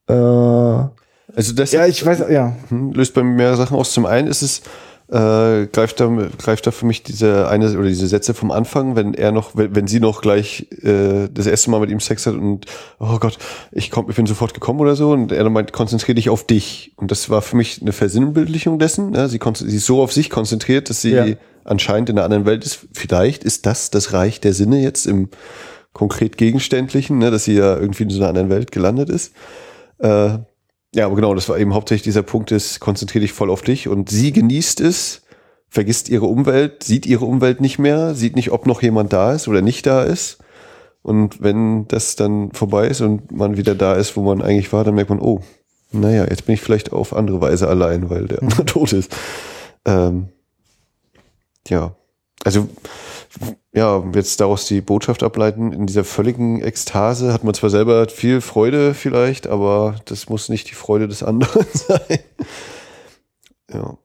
äh, 0.09 0.89
also 1.35 1.53
das 1.53 1.71
ja, 1.71 1.85
ich 1.85 2.05
weiß, 2.05 2.25
ja. 2.29 2.55
Hm, 2.69 2.91
löst 2.93 3.13
bei 3.13 3.23
mir 3.23 3.35
mehrere 3.35 3.57
Sachen 3.57 3.77
aus. 3.77 3.93
Zum 3.93 4.05
einen 4.05 4.27
ist 4.27 4.41
es, 4.41 4.61
äh, 5.11 5.67
greift, 5.67 5.99
da, 5.99 6.07
greift 6.37 6.67
da 6.67 6.71
für 6.71 6.85
mich 6.85 7.01
diese 7.01 7.47
eine 7.47 7.71
oder 7.77 7.87
diese 7.87 8.07
Sätze 8.07 8.33
vom 8.33 8.51
Anfang, 8.51 8.95
wenn 8.95 9.15
er 9.15 9.31
noch, 9.31 9.55
wenn, 9.55 9.75
wenn 9.75 9.87
sie 9.87 9.99
noch 9.99 10.21
gleich 10.21 10.67
äh, 10.83 11.27
das 11.33 11.47
erste 11.47 11.71
Mal 11.71 11.79
mit 11.79 11.89
ihm 11.89 11.99
Sex 11.99 12.27
hat 12.27 12.35
und 12.35 12.65
oh 12.99 13.17
Gott, 13.19 13.37
ich 13.71 13.89
komm, 13.89 14.09
ich 14.09 14.15
bin 14.15 14.27
sofort 14.27 14.53
gekommen 14.53 14.79
oder 14.79 14.95
so 14.95 15.11
und 15.11 15.31
er 15.31 15.49
meint, 15.49 15.73
konzentrier 15.73 16.13
dich 16.13 16.29
auf 16.29 16.45
dich. 16.45 16.93
Und 16.95 17.09
das 17.09 17.29
war 17.29 17.41
für 17.41 17.55
mich 17.55 17.81
eine 17.81 17.91
Versinnbildlichung 17.91 18.77
dessen. 18.77 19.13
Ja, 19.13 19.27
sie, 19.27 19.39
sie 19.55 19.77
ist 19.77 19.85
so 19.85 20.01
auf 20.01 20.13
sich 20.13 20.29
konzentriert, 20.29 20.89
dass 20.91 21.01
sie 21.01 21.11
ja. 21.11 21.25
anscheinend 21.63 22.09
in 22.09 22.17
einer 22.17 22.25
anderen 22.25 22.45
Welt 22.45 22.63
ist. 22.63 22.87
Vielleicht 22.93 23.43
ist 23.43 23.65
das 23.65 23.89
das 23.89 24.13
Reich 24.13 24.41
der 24.41 24.53
Sinne 24.53 24.79
jetzt 24.79 25.07
im 25.07 25.29
konkret 25.93 26.37
Gegenständlichen, 26.37 27.17
ne, 27.17 27.31
dass 27.31 27.45
sie 27.45 27.55
ja 27.55 27.75
irgendwie 27.77 28.03
in 28.03 28.09
so 28.11 28.19
einer 28.19 28.29
anderen 28.29 28.49
Welt 28.49 28.71
gelandet 28.71 29.09
ist. 29.09 29.33
Äh, 29.99 30.39
ja, 30.95 31.05
aber 31.05 31.15
genau, 31.15 31.35
das 31.35 31.47
war 31.49 31.59
eben 31.59 31.73
hauptsächlich 31.73 32.03
dieser 32.03 32.23
Punkt 32.23 32.51
ist, 32.51 32.79
konzentriere 32.79 33.21
dich 33.21 33.33
voll 33.33 33.49
auf 33.51 33.61
dich 33.61 33.87
und 33.87 34.09
sie 34.09 34.31
genießt 34.31 34.81
es, 34.81 35.21
vergisst 35.69 36.09
ihre 36.09 36.25
Umwelt, 36.25 36.83
sieht 36.83 37.05
ihre 37.05 37.25
Umwelt 37.25 37.61
nicht 37.61 37.77
mehr, 37.77 38.15
sieht 38.15 38.35
nicht, 38.35 38.51
ob 38.51 38.65
noch 38.65 38.81
jemand 38.81 39.13
da 39.13 39.33
ist 39.33 39.47
oder 39.47 39.61
nicht 39.61 39.85
da 39.85 40.03
ist. 40.03 40.39
Und 41.01 41.41
wenn 41.41 41.87
das 41.87 42.15
dann 42.15 42.51
vorbei 42.51 42.87
ist 42.87 43.01
und 43.01 43.31
man 43.31 43.55
wieder 43.55 43.75
da 43.75 43.93
ist, 43.93 44.17
wo 44.17 44.21
man 44.21 44.41
eigentlich 44.41 44.73
war, 44.73 44.83
dann 44.83 44.95
merkt 44.95 45.09
man, 45.09 45.21
oh, 45.21 45.41
naja, 45.91 46.25
jetzt 46.27 46.45
bin 46.45 46.55
ich 46.55 46.61
vielleicht 46.61 46.91
auf 46.91 47.15
andere 47.15 47.39
Weise 47.39 47.67
allein, 47.67 48.09
weil 48.09 48.27
der 48.27 48.41
andere 48.41 48.65
tot 48.65 48.93
ist. 48.93 49.15
Ähm, 49.85 50.29
ja, 51.67 51.95
also 52.43 52.69
ja, 53.73 54.03
jetzt 54.13 54.39
daraus 54.39 54.65
die 54.65 54.81
Botschaft 54.81 55.23
ableiten, 55.23 55.71
in 55.71 55.85
dieser 55.85 56.03
völligen 56.03 56.61
Ekstase 56.61 57.31
hat 57.31 57.43
man 57.43 57.53
zwar 57.53 57.69
selber 57.69 58.07
viel 58.09 58.41
Freude 58.41 58.93
vielleicht, 58.93 59.47
aber 59.47 59.95
das 60.05 60.29
muss 60.29 60.49
nicht 60.49 60.69
die 60.69 60.75
Freude 60.75 61.07
des 61.07 61.23
anderen 61.23 61.65
sein. 61.73 62.19
ja. 63.71 63.97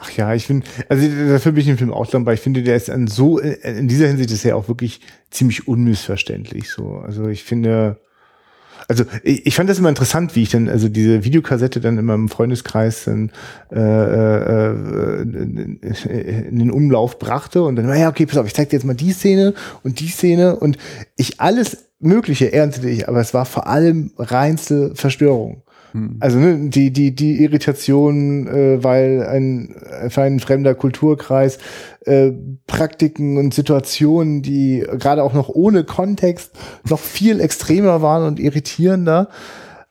Ach 0.00 0.10
ja, 0.10 0.34
ich 0.34 0.46
finde, 0.46 0.66
also 0.88 1.08
dafür 1.30 1.52
bin 1.52 1.62
ich 1.62 1.68
im 1.68 1.78
Film 1.78 1.92
auch 1.92 2.06
dankbar. 2.06 2.34
Ich 2.34 2.40
finde, 2.40 2.62
der 2.62 2.76
ist 2.76 2.90
an 2.90 3.06
so, 3.06 3.38
in 3.38 3.88
dieser 3.88 4.08
Hinsicht 4.08 4.30
ist 4.30 4.44
er 4.44 4.56
auch 4.56 4.68
wirklich 4.68 5.00
ziemlich 5.30 5.66
unmissverständlich. 5.66 6.70
So, 6.70 6.98
also 6.98 7.28
ich 7.28 7.44
finde, 7.44 7.98
also 8.88 9.04
ich, 9.22 9.46
ich 9.46 9.54
fand 9.54 9.70
das 9.70 9.78
immer 9.78 9.88
interessant, 9.88 10.36
wie 10.36 10.42
ich 10.42 10.50
dann, 10.50 10.68
also 10.68 10.88
diese 10.88 11.24
Videokassette 11.24 11.80
dann 11.80 11.98
immer 11.98 12.14
im 12.14 12.28
Freundeskreis 12.28 13.04
dann 13.04 13.30
äh, 13.72 13.80
äh, 13.80 15.22
in 15.22 16.58
den 16.58 16.70
Umlauf 16.70 17.18
brachte 17.18 17.62
und 17.62 17.76
dann, 17.76 17.88
ja, 17.96 18.08
okay, 18.08 18.26
pass 18.26 18.38
auf, 18.38 18.46
ich 18.46 18.54
zeig 18.54 18.70
dir 18.70 18.76
jetzt 18.76 18.84
mal 18.84 18.94
die 18.94 19.12
Szene 19.12 19.54
und 19.82 20.00
die 20.00 20.08
Szene 20.08 20.56
und 20.56 20.78
ich 21.16 21.40
alles 21.40 21.84
Mögliche 22.00 22.52
erntete 22.52 22.90
ich, 22.90 23.08
aber 23.08 23.20
es 23.20 23.32
war 23.32 23.46
vor 23.46 23.66
allem 23.66 24.12
reinste 24.18 24.94
Verstörung. 24.94 25.62
Hm. 25.94 26.16
Also 26.18 26.38
ne, 26.38 26.68
die 26.68 26.92
die 26.92 27.14
die 27.14 27.42
Irritation, 27.42 28.48
äh, 28.48 28.82
weil 28.82 29.24
ein 29.26 29.76
für 30.08 30.22
ein 30.22 30.40
fremder 30.40 30.74
Kulturkreis 30.74 31.58
äh, 32.04 32.32
Praktiken 32.66 33.38
und 33.38 33.54
Situationen, 33.54 34.42
die 34.42 34.84
gerade 34.98 35.22
auch 35.22 35.32
noch 35.32 35.48
ohne 35.48 35.84
Kontext 35.84 36.50
noch 36.88 36.98
viel 36.98 37.40
extremer 37.40 38.02
waren 38.02 38.26
und 38.26 38.40
irritierender. 38.40 39.28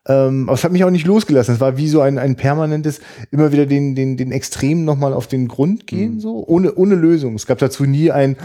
Ähm, 0.06 0.50
aber 0.50 0.56
es 0.56 0.66
hat 0.66 0.74
mich 0.74 0.84
auch 0.84 0.90
nicht 0.90 1.08
losgelassen. 1.08 1.54
Es 1.56 1.62
war 1.62 1.78
wie 1.78 1.88
so 1.88 2.02
ein, 2.02 2.18
ein 2.18 2.36
permanentes, 2.36 3.00
immer 3.32 3.54
wieder 3.54 3.66
den, 3.66 3.96
den, 3.96 4.18
den 4.18 4.34
Extremen 4.34 4.84
nochmal 4.84 5.14
auf 5.14 5.28
den 5.28 5.48
Grund 5.48 5.88
gehen, 5.88 6.16
mhm. 6.16 6.20
so, 6.20 6.44
ohne, 6.46 6.76
ohne 6.76 6.96
Lösung. 6.96 7.36
Es 7.36 7.46
gab 7.46 7.60
dazu 7.60 7.86
nie 7.86 8.12
ein, 8.12 8.36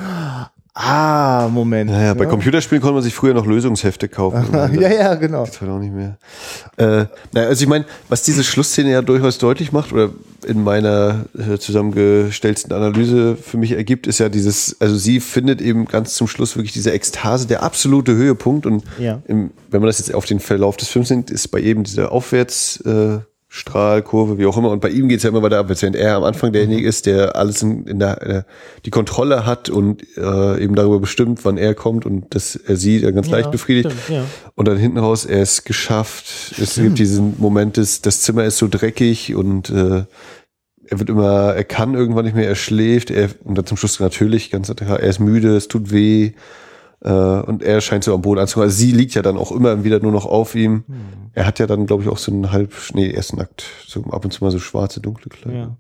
Ah, 0.81 1.49
Moment. 1.53 1.91
Naja, 1.91 2.15
bei 2.15 2.23
ja. 2.23 2.31
Computerspielen 2.31 2.81
konnte 2.81 2.95
man 2.95 3.03
sich 3.03 3.13
früher 3.13 3.35
noch 3.35 3.47
Lösungshefte 3.47 4.09
kaufen. 4.09 4.47
ja, 4.81 4.89
ja, 4.89 5.15
genau. 5.17 5.45
Das 5.45 5.61
halt 5.61 5.73
auch 5.73 5.81
nicht 5.81 5.93
mehr. 5.93 6.19
Äh, 6.77 7.07
naja, 7.33 7.49
also 7.49 7.65
ich 7.65 7.69
meine, 7.69 7.85
was 8.09 8.23
diese 8.23 8.45
Schlussszene 8.45 8.93
ja 8.93 9.03
durchaus 9.03 9.39
deutlich 9.39 9.73
macht, 9.73 9.93
oder 9.93 10.11
in 10.47 10.63
meiner 10.63 11.25
äh, 11.37 11.59
zusammengestellten 11.59 12.73
Analyse 12.73 13.37
für 13.37 13.57
mich 13.57 13.73
ergibt, 13.73 14.07
ist 14.07 14.21
ja 14.21 14.29
dieses, 14.29 14.81
also 14.81 14.97
sie 14.97 15.19
findet 15.19 15.61
eben 15.61 15.87
ganz 15.87 16.15
zum 16.15 16.29
Schluss 16.29 16.55
wirklich 16.55 16.75
diese 16.75 16.93
Ekstase, 16.93 17.49
der 17.49 17.65
absolute 17.65 18.15
Höhepunkt. 18.15 18.65
Und 18.65 18.85
ja. 19.01 19.21
im, 19.27 19.51
wenn 19.73 19.81
man 19.81 19.89
das 19.89 19.99
jetzt 19.99 20.15
auf 20.15 20.27
den 20.27 20.39
Verlauf 20.39 20.77
des 20.77 20.87
Films 20.87 21.11
nimmt, 21.11 21.33
ist 21.33 21.49
bei 21.49 21.61
eben 21.61 21.83
dieser 21.83 22.13
Aufwärts, 22.13 22.81
äh, 22.83 23.19
Strahlkurve, 23.51 24.37
wie 24.37 24.45
auch 24.45 24.59
immer. 24.59 24.71
Und 24.71 24.81
bei 24.81 24.91
ihm 24.91 25.09
geht's 25.09 25.23
ja 25.23 25.31
immer 25.31 25.43
weiter 25.43 25.59
abwärts, 25.59 25.81
während 25.81 25.97
er 25.97 26.17
am 26.17 26.25
Anfang 26.25 26.53
derjenige 26.53 26.87
ist, 26.87 27.07
der 27.07 27.35
alles 27.35 27.63
in, 27.63 27.87
in 27.87 27.99
der, 27.99 28.23
äh, 28.23 28.43
die 28.85 28.91
Kontrolle 28.91 29.47
hat 29.47 29.71
und 29.71 30.03
äh, 30.19 30.63
eben 30.63 30.75
darüber 30.75 31.01
bestimmt, 31.01 31.45
wann 31.47 31.57
er 31.57 31.75
kommt 31.75 32.05
und 32.05 32.35
das 32.35 32.57
er 32.57 32.77
sieht, 32.77 33.05
er 33.05 33.13
ganz 33.13 33.29
ja, 33.29 33.37
leicht 33.37 33.51
befriedigt. 33.51 33.91
Stimmt, 33.91 34.19
ja. 34.19 34.25
Und 34.55 34.69
dann 34.69 34.77
hinten 34.77 34.99
raus, 34.99 35.25
er 35.25 35.41
ist 35.41 35.65
geschafft. 35.65 36.27
Stimmt. 36.29 36.69
Es 36.69 36.75
gibt 36.75 36.99
diesen 36.99 37.37
Moment, 37.39 37.79
des, 37.79 38.03
das 38.03 38.21
Zimmer 38.21 38.45
ist 38.45 38.59
so 38.59 38.69
dreckig 38.69 39.35
und 39.35 39.71
äh, 39.71 40.05
er 40.91 40.99
wird 40.99 41.09
immer, 41.09 41.55
er 41.55 41.65
kann 41.65 41.95
irgendwann 41.95 42.27
nicht 42.27 42.35
mehr, 42.35 42.49
er 42.49 42.55
schläft, 42.55 43.11
er, 43.11 43.31
und 43.45 43.57
dann 43.57 43.65
zum 43.65 43.79
Schluss 43.79 43.99
natürlich 43.99 44.51
ganz 44.51 44.69
er 44.69 45.01
ist 45.01 45.21
müde, 45.21 45.57
es 45.57 45.69
tut 45.69 45.91
weh. 45.91 46.33
Äh, 47.01 47.11
und 47.11 47.63
er 47.63 47.81
scheint 47.81 48.05
so 48.05 48.15
am 48.15 48.23
Boden 48.23 48.41
anzukommen. 48.41 48.69
Also 48.69 48.77
sie 48.77 48.93
liegt 48.93 49.15
ja 49.15 49.23
dann 49.23 49.37
auch 49.37 49.53
immer 49.53 49.85
wieder 49.85 50.01
nur 50.01 50.13
noch 50.13 50.27
auf 50.27 50.55
ihm. 50.55 50.85
Mhm. 50.87 50.97
Er 51.35 51.47
hat 51.47 51.59
ja 51.59 51.67
dann, 51.67 51.87
glaube 51.87 52.03
ich, 52.03 52.09
auch 52.09 52.19
so 52.19 52.33
einen 52.33 52.51
halb 52.51 52.75
Schnee, 52.75 53.11
erst 53.11 53.37
nackt, 53.37 53.65
so 53.87 54.03
ab 54.11 54.25
und 54.25 54.33
zu 54.33 54.43
mal 54.43 54.51
so 54.51 54.59
schwarze, 54.59 55.01
dunkle 55.01 55.31
Kleider. 55.31 55.59
Ja. 55.59 55.77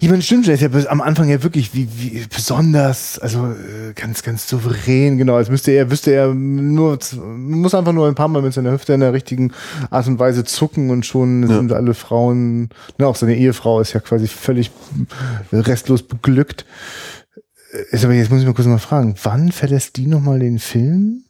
Ich 0.00 0.08
meine, 0.08 0.22
stimmt 0.22 0.44
schon, 0.44 0.54
er 0.54 0.62
ist 0.62 0.74
ja 0.74 0.90
am 0.90 1.00
Anfang 1.00 1.28
ja 1.28 1.42
wirklich 1.42 1.74
wie, 1.74 1.88
wie 1.96 2.24
besonders, 2.32 3.18
also 3.18 3.46
äh, 3.46 3.92
ganz, 3.94 4.22
ganz 4.22 4.48
souverän, 4.48 5.18
genau, 5.18 5.34
als 5.34 5.50
müsste 5.50 5.72
er, 5.72 5.90
wüsste 5.90 6.12
er 6.12 6.32
nur, 6.32 6.98
muss 7.16 7.74
einfach 7.74 7.92
nur 7.92 8.06
ein 8.06 8.14
paar 8.14 8.28
Mal 8.28 8.42
mit 8.42 8.52
seiner 8.52 8.70
Hüfte 8.70 8.92
in 8.92 9.00
der 9.00 9.12
richtigen 9.12 9.52
Art 9.90 10.06
und 10.06 10.18
Weise 10.18 10.44
zucken 10.44 10.90
und 10.90 11.06
schon 11.06 11.42
ja. 11.42 11.56
sind 11.56 11.72
alle 11.72 11.94
Frauen, 11.94 12.68
ne, 12.98 13.06
auch 13.06 13.16
seine 13.16 13.36
Ehefrau 13.36 13.80
ist 13.80 13.92
ja 13.92 14.00
quasi 14.00 14.28
völlig 14.28 14.70
restlos 15.52 16.02
beglückt. 16.02 16.66
Ist 17.90 18.04
aber 18.04 18.14
jetzt 18.14 18.30
muss 18.30 18.40
ich 18.40 18.46
mal 18.46 18.54
kurz 18.54 18.66
mal 18.66 18.78
fragen, 18.78 19.14
wann 19.22 19.52
verlässt 19.52 19.96
die 19.96 20.06
nochmal 20.06 20.38
den 20.40 20.58
Film? 20.58 21.24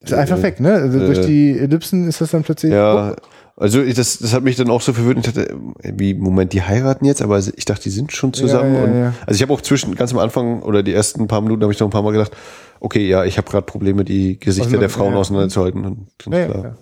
Ist 0.00 0.12
einfach 0.12 0.38
äh, 0.38 0.42
weg, 0.42 0.60
ne? 0.60 0.74
Also 0.74 1.00
äh, 1.00 1.06
durch 1.06 1.26
die 1.26 1.58
Ellipsen 1.58 2.08
ist 2.08 2.20
das 2.20 2.30
dann 2.30 2.42
plötzlich. 2.42 2.72
Ja, 2.72 3.16
also 3.56 3.82
ich, 3.82 3.94
das, 3.94 4.18
das 4.18 4.32
hat 4.32 4.44
mich 4.44 4.54
dann 4.54 4.70
auch 4.70 4.80
so 4.80 4.92
verwirrt. 4.92 5.18
Ich 5.18 5.32
dachte, 5.32 5.56
wie, 5.82 6.14
Moment, 6.14 6.52
die 6.52 6.62
heiraten 6.62 7.04
jetzt, 7.04 7.22
aber 7.22 7.38
ich 7.38 7.64
dachte, 7.64 7.84
die 7.84 7.90
sind 7.90 8.12
schon 8.12 8.32
zusammen. 8.32 8.74
Ja, 8.74 8.80
ja, 8.80 8.86
ja. 8.86 9.06
Und, 9.08 9.14
also 9.26 9.36
ich 9.36 9.42
habe 9.42 9.52
auch 9.52 9.60
zwischen, 9.60 9.96
ganz 9.96 10.12
am 10.12 10.18
Anfang 10.18 10.62
oder 10.62 10.84
die 10.84 10.92
ersten 10.92 11.26
paar 11.26 11.40
Minuten 11.40 11.62
habe 11.62 11.72
ich 11.72 11.80
noch 11.80 11.88
ein 11.88 11.90
paar 11.90 12.02
Mal 12.02 12.12
gedacht, 12.12 12.36
okay, 12.78 13.08
ja, 13.08 13.24
ich 13.24 13.36
habe 13.36 13.50
gerade 13.50 13.66
Probleme, 13.66 14.04
die 14.04 14.38
Gesichter 14.38 14.68
also, 14.68 14.80
der 14.80 14.90
Frauen 14.90 15.14
auseinanderzuhalten. 15.14 15.84
Und, 15.84 16.08
ja, 16.30 16.46
klar. 16.46 16.78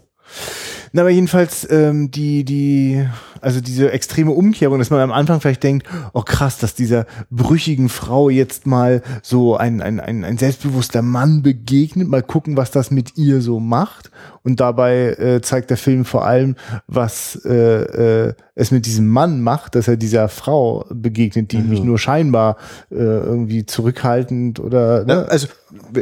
Na, 0.92 1.02
aber 1.02 1.10
jedenfalls 1.10 1.66
ähm, 1.70 2.10
die, 2.10 2.44
die, 2.44 3.06
also 3.40 3.60
diese 3.60 3.92
extreme 3.92 4.32
Umkehrung, 4.32 4.78
dass 4.78 4.90
man 4.90 5.00
am 5.00 5.12
Anfang 5.12 5.40
vielleicht 5.40 5.62
denkt, 5.62 5.86
oh 6.12 6.22
krass, 6.22 6.58
dass 6.58 6.74
dieser 6.74 7.06
brüchigen 7.30 7.88
Frau 7.88 8.30
jetzt 8.30 8.66
mal 8.66 9.02
so 9.22 9.56
ein, 9.56 9.80
ein, 9.80 10.00
ein, 10.00 10.24
ein 10.24 10.38
selbstbewusster 10.38 11.02
Mann 11.02 11.42
begegnet, 11.42 12.08
mal 12.08 12.22
gucken, 12.22 12.56
was 12.56 12.70
das 12.70 12.90
mit 12.90 13.16
ihr 13.16 13.40
so 13.40 13.60
macht. 13.60 14.10
Und 14.42 14.60
dabei 14.60 15.14
äh, 15.18 15.40
zeigt 15.42 15.70
der 15.70 15.76
Film 15.76 16.04
vor 16.04 16.24
allem, 16.24 16.56
was 16.86 17.36
äh, 17.44 18.28
äh, 18.28 18.34
es 18.58 18.70
mit 18.70 18.86
diesem 18.86 19.06
Mann 19.06 19.42
macht, 19.42 19.74
dass 19.74 19.86
er 19.86 19.98
dieser 19.98 20.30
Frau 20.30 20.86
begegnet, 20.88 21.52
die 21.52 21.58
mhm. 21.58 21.68
nicht 21.68 21.84
nur 21.84 21.98
scheinbar 21.98 22.56
äh, 22.90 22.96
irgendwie 22.96 23.66
zurückhaltend 23.66 24.60
oder. 24.60 25.04
Ne? 25.04 25.12
Ja, 25.12 25.22
also 25.24 25.48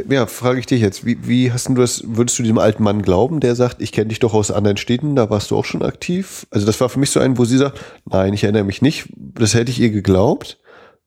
ja, 0.09 0.25
frage 0.25 0.59
ich 0.59 0.65
dich 0.65 0.79
jetzt, 0.79 1.05
wie, 1.05 1.27
wie 1.27 1.51
hast 1.51 1.67
du 1.67 1.73
das, 1.73 2.03
würdest 2.07 2.39
du 2.39 2.43
diesem 2.43 2.57
alten 2.57 2.81
Mann 2.81 3.01
glauben, 3.01 3.41
der 3.41 3.55
sagt, 3.55 3.81
ich 3.81 3.91
kenne 3.91 4.07
dich 4.07 4.19
doch 4.19 4.33
aus 4.33 4.51
anderen 4.51 4.77
Städten, 4.77 5.17
da 5.17 5.29
warst 5.29 5.51
du 5.51 5.57
auch 5.57 5.65
schon 5.65 5.83
aktiv? 5.83 6.47
Also 6.49 6.65
das 6.65 6.79
war 6.79 6.87
für 6.87 6.97
mich 6.97 7.09
so 7.09 7.19
ein, 7.19 7.37
wo 7.37 7.43
sie 7.43 7.57
sagt, 7.57 7.77
nein, 8.09 8.33
ich 8.33 8.45
erinnere 8.45 8.63
mich 8.63 8.81
nicht, 8.81 9.09
das 9.17 9.53
hätte 9.53 9.69
ich 9.69 9.81
ihr 9.81 9.89
geglaubt. 9.89 10.57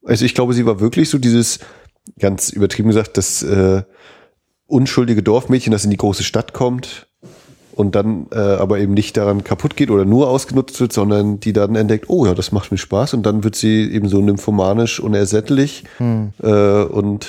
Also 0.05 0.27
ich 0.27 0.35
glaube, 0.35 0.53
sie 0.53 0.66
war 0.66 0.81
wirklich 0.81 1.09
so 1.09 1.16
dieses, 1.16 1.61
ganz 2.19 2.51
übertrieben 2.51 2.89
gesagt, 2.89 3.16
das 3.16 3.43
äh, 3.43 3.85
unschuldige 4.66 5.23
Dorfmädchen, 5.23 5.73
das 5.73 5.85
in 5.85 5.91
die 5.91 5.97
große 5.97 6.25
Stadt 6.25 6.53
kommt 6.53 7.07
und 7.79 7.95
dann 7.95 8.27
äh, 8.33 8.39
aber 8.39 8.81
eben 8.81 8.93
nicht 8.93 9.17
daran 9.17 9.45
kaputt 9.45 9.77
geht 9.77 9.91
oder 9.91 10.05
nur 10.05 10.29
ausgenutzt 10.29 10.81
wird, 10.81 10.93
sondern 10.93 11.39
die 11.39 11.53
dann 11.53 11.77
entdeckt, 11.77 12.07
oh 12.09 12.27
ja, 12.27 12.35
das 12.35 12.51
macht 12.51 12.73
mir 12.73 12.79
Spaß 12.79 13.15
und 13.15 13.25
dann 13.25 13.45
wird 13.45 13.55
sie 13.55 13.89
eben 13.93 14.09
so 14.09 14.21
nymphomanisch 14.21 14.99
unersättlich 14.99 15.85
hm. 15.99 16.33
äh, 16.43 16.83
und 16.83 17.29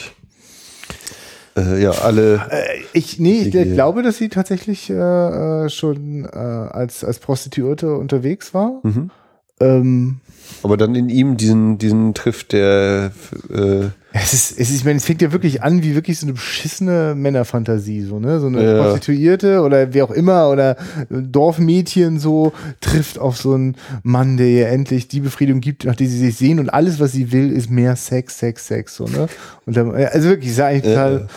äh, 1.56 1.84
ja, 1.84 1.92
alle. 1.92 2.42
Äh, 2.50 2.80
ich, 2.94 3.20
nee, 3.20 3.44
ich 3.44 3.74
glaube, 3.74 4.02
dass 4.02 4.18
sie 4.18 4.30
tatsächlich 4.30 4.90
äh, 4.90 4.96
äh, 4.96 5.70
schon 5.70 6.26
äh, 6.26 6.28
als, 6.28 7.04
als 7.04 7.20
Prostituierte 7.20 7.96
unterwegs 7.96 8.52
war. 8.54 8.80
Mhm. 8.82 9.12
Ähm, 9.60 10.20
aber 10.64 10.78
dann 10.78 10.96
in 10.96 11.10
ihm 11.10 11.38
diesen, 11.38 11.78
diesen 11.78 12.14
trifft 12.14 12.54
der. 12.54 13.12
Äh 13.50 13.90
es 14.12 14.34
ist, 14.34 14.52
es 14.52 14.70
ist, 14.70 14.78
ich 14.78 14.86
meine, 14.86 14.98
es 14.98 15.06
fängt 15.06 15.22
ja 15.22 15.32
wirklich 15.32 15.62
an 15.62 15.84
wie 15.84 15.94
wirklich 15.94 16.20
so 16.20 16.26
eine 16.26 16.34
beschissene 16.34 17.14
Männerfantasie, 17.16 18.02
so, 18.02 18.20
ne? 18.20 18.40
So 18.40 18.48
eine 18.48 18.64
ja. 18.64 18.82
Prostituierte 18.82 19.62
oder 19.62 19.94
wie 19.94 20.02
auch 20.02 20.10
immer 20.10 20.50
oder 20.50 20.78
Dorfmädchen 21.10 22.20
so 22.20 22.52
trifft 22.82 23.20
auf 23.20 23.38
so 23.38 23.54
einen 23.54 23.76
Mann, 24.02 24.38
der 24.38 24.48
ihr 24.48 24.68
endlich 24.70 25.08
die 25.08 25.20
Befriedigung 25.20 25.62
gibt, 25.62 25.86
nach 25.86 25.96
der 25.96 26.08
sie 26.08 26.18
sich 26.18 26.36
sehen 26.38 26.60
und 26.60 26.70
alles, 26.70 27.00
was 27.00 27.12
sie 27.12 27.32
will, 27.32 27.52
ist 27.52 27.70
mehr 27.70 27.96
Sex, 27.96 28.40
Sex, 28.40 28.68
Sex, 28.68 28.96
so, 28.96 29.06
ne? 29.06 29.28
Und 29.66 29.78
dann, 29.78 29.92
also 29.92 30.30
wirklich, 30.30 30.52
ist 30.52 30.60
eigentlich 30.60 30.94
total. 30.94 31.14
Ja. 31.14 31.28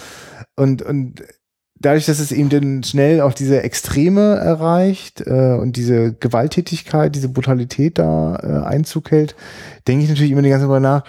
Und, 0.57 0.83
und 0.83 1.23
dadurch, 1.83 2.07
dass 2.07 2.19
es 2.19 2.33
eben 2.33 2.49
dann 2.49 2.83
schnell 2.83 3.21
auch 3.21 3.35
diese 3.35 3.63
Extreme 3.63 4.37
erreicht 4.37 5.23
äh, 5.27 5.55
und 5.55 5.77
diese 5.77 6.15
Gewalttätigkeit, 6.15 7.15
diese 7.15 7.29
Brutalität 7.29 7.99
da 7.99 8.37
äh, 8.43 8.67
Einzug 8.67 9.11
hält, 9.11 9.35
denke 9.87 10.05
ich 10.05 10.11
natürlich 10.11 10.33
immer 10.33 10.43
die 10.43 10.51
ganze 10.51 10.69
Zeit 10.69 10.83
nach, 10.83 11.05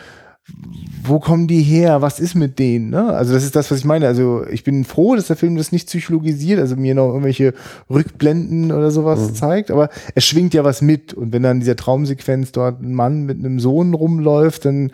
wo 1.04 1.20
kommen 1.20 1.48
die 1.48 1.62
her? 1.62 2.02
Was 2.02 2.20
ist 2.20 2.36
mit 2.36 2.60
denen? 2.60 2.90
Ne? 2.90 3.14
Also 3.14 3.34
das 3.34 3.44
ist 3.44 3.56
das, 3.56 3.72
was 3.72 3.80
ich 3.80 3.86
meine. 3.86 4.08
Also 4.08 4.45
ich 4.50 4.64
bin 4.64 4.84
froh, 4.84 5.16
dass 5.16 5.28
der 5.28 5.36
Film 5.38 5.56
das 5.56 5.72
nicht 5.72 5.88
psychologisiert, 5.88 6.60
also 6.60 6.76
mir 6.76 6.95
noch 6.95 7.08
irgendwelche 7.08 7.54
Rückblenden 7.90 8.72
oder 8.72 8.91
sowas 8.91 9.20
mhm. 9.20 9.36
zeigt, 9.36 9.72
aber 9.72 9.90
es 10.16 10.26
schwingt 10.26 10.54
ja 10.54 10.64
was 10.64 10.82
mit. 10.82 11.14
Und 11.14 11.32
wenn 11.32 11.44
dann 11.44 11.58
in 11.58 11.60
dieser 11.62 11.78
Traumsequenz 11.78 12.52
dort 12.52 12.82
ein 12.82 12.94
Mann 12.94 13.24
mit 13.26 13.40
einem 13.40 13.60
Sohn 13.60 13.94
rumläuft, 13.94 14.66
dann 14.66 14.91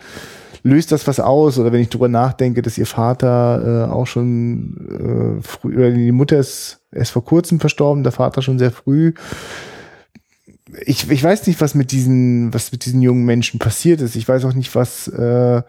löst 0.63 0.91
das 0.91 1.07
was 1.07 1.19
aus? 1.19 1.57
Oder 1.59 1.71
wenn 1.71 1.81
ich 1.81 1.89
drüber 1.89 2.07
nachdenke, 2.07 2.61
dass 2.61 2.77
ihr 2.77 2.85
Vater 2.85 3.87
äh, 3.87 3.91
auch 3.91 4.07
schon 4.07 5.39
äh, 5.39 5.41
früh, 5.41 5.75
oder 5.75 5.91
die 5.91 6.11
Mutter 6.11 6.37
ist 6.37 6.81
erst 6.91 7.11
vor 7.11 7.23
kurzem 7.23 7.59
verstorben, 7.59 8.03
der 8.03 8.11
Vater 8.11 8.41
schon 8.41 8.59
sehr 8.59 8.71
früh. 8.71 9.13
Ich, 10.85 11.09
ich 11.09 11.23
weiß 11.23 11.47
nicht, 11.47 11.61
was 11.61 11.75
mit 11.75 11.91
diesen, 11.91 12.53
was 12.53 12.71
mit 12.71 12.85
diesen 12.85 13.01
jungen 13.01 13.25
Menschen 13.25 13.59
passiert 13.59 14.01
ist. 14.01 14.15
Ich 14.15 14.27
weiß 14.27 14.45
auch 14.45 14.53
nicht, 14.53 14.75
was 14.75 15.07
äh, 15.07 15.61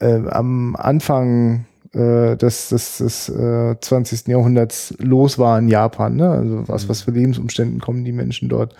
äh, 0.00 0.28
am 0.30 0.76
Anfang 0.76 1.66
äh, 1.92 2.36
des, 2.36 2.68
des, 2.68 2.98
des 2.98 3.28
äh, 3.28 3.76
20. 3.80 4.28
Jahrhunderts 4.28 4.94
los 4.98 5.38
war 5.38 5.58
in 5.58 5.68
Japan. 5.68 6.16
Ne? 6.16 6.30
Also 6.30 6.68
was, 6.68 6.88
was 6.88 7.02
für 7.02 7.12
Lebensumständen 7.12 7.80
kommen 7.80 8.04
die 8.04 8.12
Menschen 8.12 8.48
dort. 8.48 8.74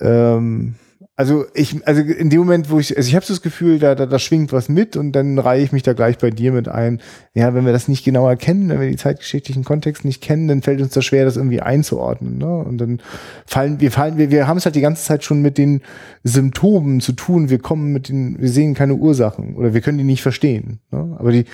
Ähm, 0.00 0.74
Also 1.18 1.46
ich, 1.54 1.86
also 1.86 2.02
in 2.02 2.28
dem 2.28 2.40
Moment, 2.40 2.68
wo 2.68 2.78
ich, 2.78 2.94
also 2.94 3.08
ich 3.08 3.14
habe 3.14 3.24
so 3.24 3.32
das 3.32 3.40
Gefühl, 3.40 3.78
da, 3.78 3.94
da, 3.94 4.04
da 4.04 4.18
schwingt 4.18 4.52
was 4.52 4.68
mit 4.68 4.96
und 4.96 5.12
dann 5.12 5.38
reihe 5.38 5.64
ich 5.64 5.72
mich 5.72 5.82
da 5.82 5.94
gleich 5.94 6.18
bei 6.18 6.30
dir 6.30 6.52
mit 6.52 6.68
ein. 6.68 7.00
Ja, 7.32 7.54
wenn 7.54 7.64
wir 7.64 7.72
das 7.72 7.88
nicht 7.88 8.04
genau 8.04 8.28
erkennen, 8.28 8.68
wenn 8.68 8.80
wir 8.80 8.90
die 8.90 8.98
zeitgeschichtlichen 8.98 9.64
Kontext 9.64 10.04
nicht 10.04 10.22
kennen, 10.22 10.46
dann 10.46 10.60
fällt 10.60 10.82
uns 10.82 10.92
das 10.92 11.06
schwer, 11.06 11.24
das 11.24 11.38
irgendwie 11.38 11.62
einzuordnen. 11.62 12.36
Ne? 12.36 12.58
Und 12.58 12.76
dann 12.78 13.00
fallen, 13.46 13.80
wir 13.80 13.90
fallen, 13.90 14.18
wir, 14.18 14.30
wir 14.30 14.46
haben 14.46 14.58
es 14.58 14.66
halt 14.66 14.74
die 14.74 14.82
ganze 14.82 15.04
Zeit 15.04 15.24
schon 15.24 15.40
mit 15.40 15.56
den 15.56 15.80
Symptomen 16.22 17.00
zu 17.00 17.12
tun. 17.12 17.48
Wir 17.48 17.60
kommen 17.60 17.94
mit 17.94 18.10
den, 18.10 18.38
wir 18.38 18.50
sehen 18.50 18.74
keine 18.74 18.96
Ursachen 18.96 19.56
oder 19.56 19.72
wir 19.72 19.80
können 19.80 19.96
die 19.96 20.04
nicht 20.04 20.22
verstehen. 20.22 20.80
Ne? 20.90 21.16
Aber 21.18 21.32
die, 21.32 21.46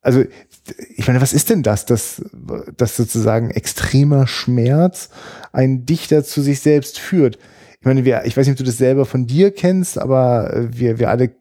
also 0.00 0.24
ich 0.96 1.06
meine, 1.06 1.20
was 1.20 1.34
ist 1.34 1.50
denn 1.50 1.62
das, 1.62 1.84
dass, 1.84 2.22
dass 2.78 2.96
sozusagen 2.96 3.50
extremer 3.50 4.26
Schmerz 4.26 5.10
einen 5.52 5.84
Dichter 5.84 6.24
zu 6.24 6.40
sich 6.40 6.60
selbst 6.60 6.98
führt? 6.98 7.38
Ich 7.82 7.86
meine, 7.86 8.04
wir, 8.04 8.22
ich 8.26 8.36
weiß 8.36 8.46
nicht, 8.46 8.52
ob 8.52 8.58
du 8.58 8.64
das 8.64 8.78
selber 8.78 9.04
von 9.04 9.26
dir 9.26 9.50
kennst, 9.50 9.98
aber 9.98 10.54
äh, 10.54 10.68
wir, 10.70 11.00
wir 11.00 11.10
alle, 11.10 11.32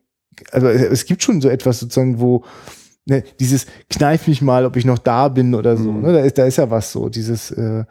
also 0.52 0.68
es 0.68 1.06
gibt 1.06 1.22
schon 1.22 1.40
so 1.40 1.50
etwas 1.50 1.80
sozusagen, 1.80 2.20
wo 2.20 2.44
ne, 3.06 3.24
dieses 3.40 3.68
kneif 3.92 4.26
mich 4.26 4.42
mal, 4.42 4.66
ob 4.66 4.76
ich 4.76 4.84
noch 4.84 4.98
da 4.98 5.28
bin 5.28 5.54
oder 5.54 5.78
so. 5.78 5.92
Mhm. 5.92 6.02
Ne, 6.02 6.14
da 6.14 6.20
ist, 6.22 6.40
da 6.40 6.46
ist 6.46 6.58
ja 6.58 6.72
was 6.72 6.92
so. 6.92 7.10
Dieses 7.10 7.52
äh, 7.52 7.84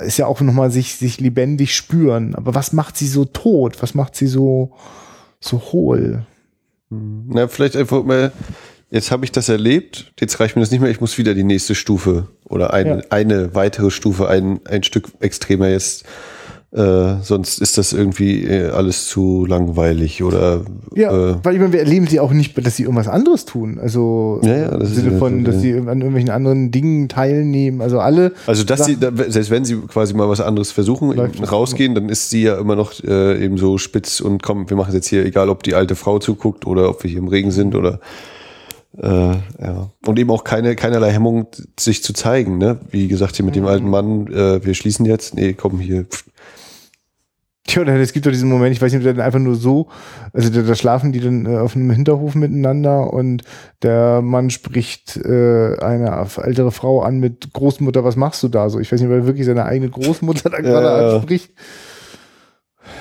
ist 0.00 0.16
ja 0.16 0.24
auch 0.24 0.40
nochmal 0.40 0.70
sich, 0.70 0.96
sich 0.96 1.20
lebendig 1.20 1.74
spüren. 1.74 2.34
Aber 2.34 2.54
was 2.54 2.72
macht 2.72 2.96
sie 2.96 3.06
so 3.06 3.26
tot? 3.26 3.82
Was 3.82 3.94
macht 3.94 4.16
sie 4.16 4.28
so, 4.28 4.72
so 5.38 5.60
hohl? 5.60 6.24
Mhm. 6.88 7.26
Na, 7.34 7.48
vielleicht 7.48 7.76
einfach 7.76 8.02
mal, 8.02 8.32
jetzt 8.88 9.10
habe 9.10 9.26
ich 9.26 9.32
das 9.32 9.50
erlebt, 9.50 10.14
jetzt 10.18 10.40
reicht 10.40 10.56
mir 10.56 10.62
das 10.62 10.70
nicht 10.70 10.80
mehr, 10.80 10.90
ich 10.90 11.02
muss 11.02 11.18
wieder 11.18 11.34
die 11.34 11.44
nächste 11.44 11.74
Stufe 11.74 12.28
oder 12.46 12.72
eine, 12.72 13.00
ja. 13.00 13.04
eine 13.10 13.54
weitere 13.54 13.90
Stufe, 13.90 14.26
ein, 14.26 14.60
ein 14.64 14.84
Stück 14.84 15.12
extremer 15.20 15.68
jetzt 15.68 16.06
äh, 16.74 17.22
sonst 17.22 17.60
ist 17.60 17.78
das 17.78 17.92
irgendwie 17.92 18.42
äh, 18.42 18.70
alles 18.70 19.06
zu 19.06 19.46
langweilig 19.46 20.24
oder. 20.24 20.62
Ja, 20.96 21.12
äh, 21.12 21.36
weil 21.44 21.54
ich 21.54 21.60
meine, 21.60 21.72
wir 21.72 21.78
erleben 21.78 22.08
sie 22.08 22.18
auch 22.18 22.32
nicht, 22.32 22.66
dass 22.66 22.74
sie 22.74 22.82
irgendwas 22.82 23.06
anderes 23.06 23.44
tun. 23.44 23.78
Also 23.80 24.40
ja, 24.42 24.56
ja, 24.56 24.76
das 24.76 24.88
im 24.88 24.94
Sinne 24.96 25.18
von, 25.18 25.44
dass 25.44 25.60
sie 25.60 25.74
an 25.74 26.00
irgendwelchen 26.00 26.30
anderen 26.30 26.72
Dingen 26.72 27.08
teilnehmen. 27.08 27.80
Also 27.80 28.00
alle. 28.00 28.32
Also 28.48 28.64
dass 28.64 28.86
sie, 28.86 28.96
selbst 29.28 29.50
wenn 29.50 29.64
sie 29.64 29.76
quasi 29.86 30.14
mal 30.14 30.28
was 30.28 30.40
anderes 30.40 30.72
versuchen, 30.72 31.16
rausgehen, 31.16 31.94
dann 31.94 32.08
ist 32.08 32.30
sie 32.30 32.42
ja 32.42 32.58
immer 32.58 32.74
noch 32.74 32.92
äh, 33.04 33.44
eben 33.44 33.56
so 33.56 33.78
spitz 33.78 34.18
und 34.18 34.42
komm, 34.42 34.68
wir 34.68 34.76
machen 34.76 34.88
es 34.88 34.94
jetzt 34.94 35.06
hier, 35.06 35.24
egal 35.24 35.50
ob 35.50 35.62
die 35.62 35.76
alte 35.76 35.94
Frau 35.94 36.18
zuguckt 36.18 36.66
oder 36.66 36.90
ob 36.90 37.04
wir 37.04 37.10
hier 37.10 37.20
im 37.20 37.28
Regen 37.28 37.52
sind 37.52 37.76
oder 37.76 38.00
äh, 39.00 39.06
ja. 39.06 39.90
Und 40.06 40.18
eben 40.18 40.30
auch 40.30 40.42
keine, 40.42 40.74
keinerlei 40.74 41.12
Hemmung, 41.12 41.46
sich 41.78 42.02
zu 42.02 42.12
zeigen, 42.12 42.58
ne? 42.58 42.78
Wie 42.90 43.08
gesagt, 43.08 43.36
hier 43.36 43.44
mit 43.44 43.54
dem 43.54 43.66
alten 43.66 43.88
Mann, 43.88 44.26
äh, 44.26 44.64
wir 44.64 44.74
schließen 44.74 45.06
jetzt, 45.06 45.34
nee, 45.34 45.52
komm 45.52 45.80
hier, 45.80 46.04
pff, 46.04 46.24
Tja, 47.66 47.82
es 47.82 48.12
gibt 48.12 48.26
doch 48.26 48.30
diesen 48.30 48.50
Moment, 48.50 48.76
ich 48.76 48.82
weiß 48.82 48.92
nicht, 48.92 49.00
ob 49.00 49.04
der 49.04 49.14
dann 49.14 49.24
einfach 49.24 49.38
nur 49.38 49.56
so, 49.56 49.88
also 50.34 50.50
da, 50.50 50.60
da 50.60 50.74
schlafen 50.74 51.12
die 51.12 51.20
dann 51.20 51.46
äh, 51.46 51.56
auf 51.56 51.74
einem 51.74 51.90
Hinterhof 51.90 52.34
miteinander 52.34 53.10
und 53.10 53.42
der 53.82 54.20
Mann 54.20 54.50
spricht 54.50 55.16
äh, 55.16 55.78
eine 55.78 56.26
ältere 56.42 56.72
Frau 56.72 57.00
an 57.00 57.20
mit 57.20 57.54
Großmutter, 57.54 58.04
was 58.04 58.16
machst 58.16 58.42
du 58.42 58.48
da 58.48 58.68
so? 58.68 58.80
Ich 58.80 58.92
weiß 58.92 59.00
nicht, 59.00 59.08
weil 59.08 59.20
er 59.20 59.26
wirklich 59.26 59.46
seine 59.46 59.64
eigene 59.64 59.90
Großmutter 59.90 60.50
da 60.50 60.58
gerade 60.60 60.86
ja, 60.86 61.16
anspricht. 61.16 61.54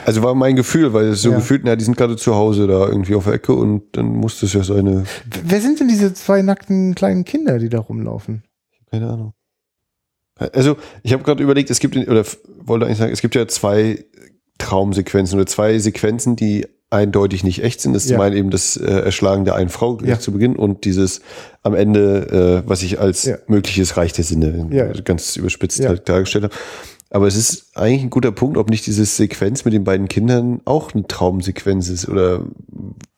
Also 0.06 0.24
war 0.24 0.34
mein 0.34 0.56
Gefühl, 0.56 0.94
weil 0.94 1.08
es 1.08 1.22
so 1.22 1.32
ja. 1.32 1.36
gefühlt, 1.36 1.64
na, 1.66 1.76
die 1.76 1.84
sind 1.84 1.98
gerade 1.98 2.16
zu 2.16 2.34
Hause 2.36 2.66
da 2.66 2.88
irgendwie 2.88 3.16
auf 3.16 3.26
der 3.26 3.34
Ecke 3.34 3.54
und 3.54 3.98
dann 3.98 4.06
muss 4.06 4.40
das 4.40 4.54
ja 4.54 4.64
seine. 4.64 5.04
Wer 5.44 5.60
sind 5.60 5.82
denn 5.82 5.90
diese 5.90 6.14
zwei 6.14 6.42
nackten 6.42 6.96
kleinen 6.96 7.26
Kinder, 7.26 7.60
die 7.60 7.68
da 7.68 7.80
rumlaufen? 7.80 8.44
Keine 8.90 9.10
Ahnung. 9.10 9.34
Also, 10.54 10.78
ich 11.04 11.14
habe 11.14 11.24
gerade 11.24 11.44
überlegt, 11.44 11.70
es 11.70 11.80
gibt, 11.80 11.96
oder 11.96 12.24
wollte 12.64 12.86
eigentlich 12.86 12.98
sagen, 12.98 13.14
es 13.14 13.22
gibt 13.22 13.36
ja 13.36 13.48
zwei 13.48 14.06
Traumsequenzen 14.64 15.38
oder 15.38 15.46
zwei 15.46 15.78
Sequenzen, 15.80 16.36
die 16.36 16.68
eindeutig 16.90 17.44
nicht 17.44 17.64
echt 17.64 17.82
sind. 17.82 17.94
Das 17.94 18.06
ist 18.06 18.12
ja. 18.12 18.18
zum 18.18 18.26
einen 18.26 18.38
eben 18.38 18.50
das 18.52 18.78
äh, 18.78 18.86
Erschlagen 18.86 19.46
der 19.46 19.56
einen 19.56 19.70
Frau 19.70 20.00
ja. 20.04 20.20
zu 20.20 20.32
Beginn 20.32 20.56
und 20.56 20.86
dieses 20.86 21.22
am 21.64 21.74
Ende, 21.74 22.64
äh, 22.64 22.70
was 22.70 22.84
ich 22.84 23.00
als 23.00 23.26
ja. 23.26 23.38
mögliches 23.48 23.98
Reich 23.98 24.14
der 24.14 24.24
Sinne 24.24 24.68
ja. 24.72 24.92
ganz 25.02 25.36
überspitzt 25.36 25.86
halt 25.86 26.08
dargestellt 26.08 26.46
habe. 26.46 26.56
Aber 27.10 27.28
es 27.28 27.36
ist 27.36 27.76
eigentlich 27.76 28.04
ein 28.04 28.10
guter 28.10 28.32
Punkt, 28.32 28.58
ob 28.58 28.70
nicht 28.70 28.86
diese 28.86 29.06
Sequenz 29.06 29.66
mit 29.66 29.74
den 29.74 29.84
beiden 29.84 30.08
Kindern 30.08 30.62
auch 30.66 30.94
eine 30.94 31.06
Traumsequenz 31.06 31.90
ist 31.90 32.08
oder 32.08 32.46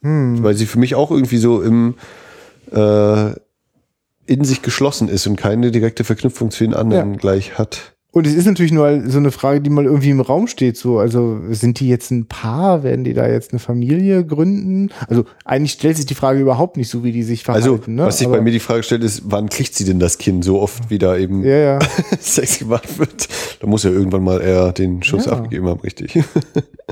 hm. 0.02 0.44
weil 0.44 0.56
sie 0.56 0.66
für 0.66 0.80
mich 0.80 0.96
auch 0.96 1.12
irgendwie 1.12 1.38
so 1.38 1.62
im 1.62 1.96
äh, 2.72 3.32
in 4.28 4.44
sich 4.44 4.62
geschlossen 4.62 5.08
ist 5.08 5.28
und 5.28 5.36
keine 5.36 5.72
direkte 5.72 6.04
Verknüpfung 6.04 6.50
zu 6.50 6.64
den 6.64 6.74
anderen 6.74 7.18
gleich 7.18 7.58
hat. 7.58 7.95
Und 8.16 8.26
es 8.26 8.34
ist 8.34 8.46
natürlich 8.46 8.72
nur 8.72 9.10
so 9.10 9.18
eine 9.18 9.30
Frage, 9.30 9.60
die 9.60 9.70
mal 9.70 9.84
irgendwie 9.84 10.10
im 10.10 10.22
Raum 10.22 10.48
steht. 10.48 10.78
So, 10.78 11.00
also 11.00 11.38
sind 11.50 11.82
die 11.82 11.90
jetzt 11.90 12.12
ein 12.12 12.28
Paar? 12.28 12.82
Werden 12.82 13.04
die 13.04 13.14
da 13.14 13.28
jetzt 13.28 13.52
eine 13.52 13.60
Familie 13.60 14.26
gründen? 14.26 14.90
Also 15.10 15.26
eigentlich 15.44 15.74
stellt 15.74 15.98
sich 15.98 16.06
die 16.06 16.16
Frage 16.16 16.40
überhaupt 16.40 16.78
nicht 16.78 16.88
so, 16.88 17.04
wie 17.04 17.12
die 17.12 17.24
sich 17.24 17.44
verhalten. 17.44 17.68
Also 17.68 17.92
ne? 17.92 18.06
was 18.06 18.20
sich 18.20 18.30
bei 18.30 18.40
mir 18.40 18.52
die 18.52 18.62
Frage 18.62 18.84
stellt, 18.84 19.04
ist, 19.04 19.24
wann 19.26 19.50
kriegt 19.50 19.76
sie 19.76 19.84
denn 19.84 20.00
das 20.00 20.18
Kind 20.18 20.46
so 20.46 20.62
oft, 20.62 20.90
wie 20.90 20.98
da 20.98 21.18
eben 21.18 21.44
ja, 21.44 21.58
ja. 21.58 21.80
Sex 22.22 22.60
gemacht 22.60 22.98
wird? 22.98 23.28
Da 23.60 23.68
muss 23.68 23.84
ja 23.84 23.90
irgendwann 23.90 24.24
mal 24.24 24.40
er 24.40 24.72
den 24.72 25.04
Schuss 25.04 25.26
ja. 25.26 25.34
abgegeben 25.34 25.68
haben, 25.68 25.82
richtig. 25.82 26.18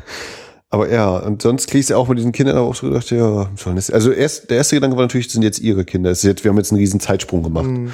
Aber 0.72 0.92
ja, 0.92 1.16
und 1.20 1.42
sonst 1.42 1.70
kriegst 1.70 1.90
du 1.90 1.96
auch 1.96 2.10
mit 2.10 2.18
diesen 2.18 2.34
Kindern 2.34 2.58
auch 2.58 2.76
so 2.76 2.90
gedacht, 2.90 3.10
ja, 3.12 3.50
sollen 3.56 3.78
das. 3.78 3.90
Also 3.90 4.12
erst, 4.12 4.50
der 4.50 4.58
erste 4.58 4.76
Gedanke 4.76 4.98
war 4.98 5.04
natürlich, 5.04 5.28
das 5.28 5.36
sind 5.36 5.44
jetzt 5.44 5.62
ihre 5.62 5.86
Kinder. 5.86 6.10
Das 6.10 6.18
ist 6.18 6.26
jetzt, 6.26 6.44
wir 6.44 6.50
haben 6.50 6.58
jetzt 6.58 6.74
einen 6.74 6.82
riesen 6.82 7.00
Zeitsprung 7.00 7.44
gemacht. 7.44 7.68
Mhm. 7.68 7.94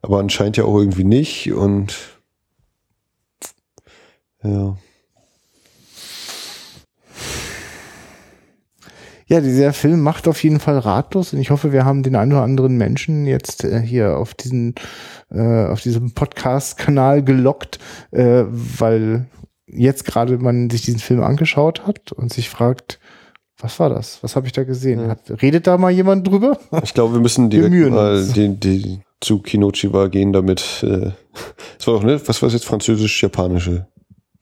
Aber 0.00 0.20
anscheinend 0.20 0.56
ja 0.56 0.62
auch 0.62 0.78
irgendwie 0.78 1.02
nicht 1.02 1.52
und 1.52 1.96
ja. 4.42 4.76
Ja, 9.30 9.42
dieser 9.42 9.74
Film 9.74 10.00
macht 10.00 10.26
auf 10.26 10.42
jeden 10.42 10.58
Fall 10.58 10.78
ratlos 10.78 11.34
und 11.34 11.40
ich 11.40 11.50
hoffe, 11.50 11.70
wir 11.70 11.84
haben 11.84 12.02
den 12.02 12.16
einen 12.16 12.32
oder 12.32 12.42
anderen 12.42 12.78
Menschen 12.78 13.26
jetzt 13.26 13.62
äh, 13.62 13.78
hier 13.78 14.16
auf 14.16 14.32
diesen 14.32 14.74
äh, 15.30 15.66
auf 15.66 15.82
diesem 15.82 16.12
Podcast-Kanal 16.14 17.22
gelockt, 17.22 17.78
äh, 18.10 18.44
weil 18.48 19.26
jetzt 19.66 20.06
gerade 20.06 20.38
man 20.38 20.70
sich 20.70 20.80
diesen 20.80 21.00
Film 21.00 21.22
angeschaut 21.22 21.86
hat 21.86 22.12
und 22.12 22.32
sich 22.32 22.48
fragt, 22.48 23.00
was 23.58 23.78
war 23.78 23.90
das? 23.90 24.22
Was 24.22 24.34
habe 24.34 24.46
ich 24.46 24.52
da 24.52 24.64
gesehen? 24.64 25.00
Ja. 25.00 25.08
Hat, 25.08 25.42
redet 25.42 25.66
da 25.66 25.76
mal 25.76 25.90
jemand 25.90 26.26
drüber? 26.26 26.58
Ich 26.82 26.94
glaube, 26.94 27.14
wir 27.14 27.20
müssen 27.20 27.50
direkt 27.50 27.74
wir 27.74 27.90
mal 27.90 28.24
die, 28.24 28.56
die, 28.58 29.00
zu 29.20 29.40
Kinochiba 29.40 30.06
gehen, 30.08 30.32
damit. 30.32 30.82
Äh, 30.82 31.10
war 31.84 31.94
doch 31.94 32.02
ne, 32.02 32.20
was 32.26 32.40
war 32.40 32.46
das 32.46 32.54
jetzt 32.54 32.66
französisch-japanische 32.66 33.88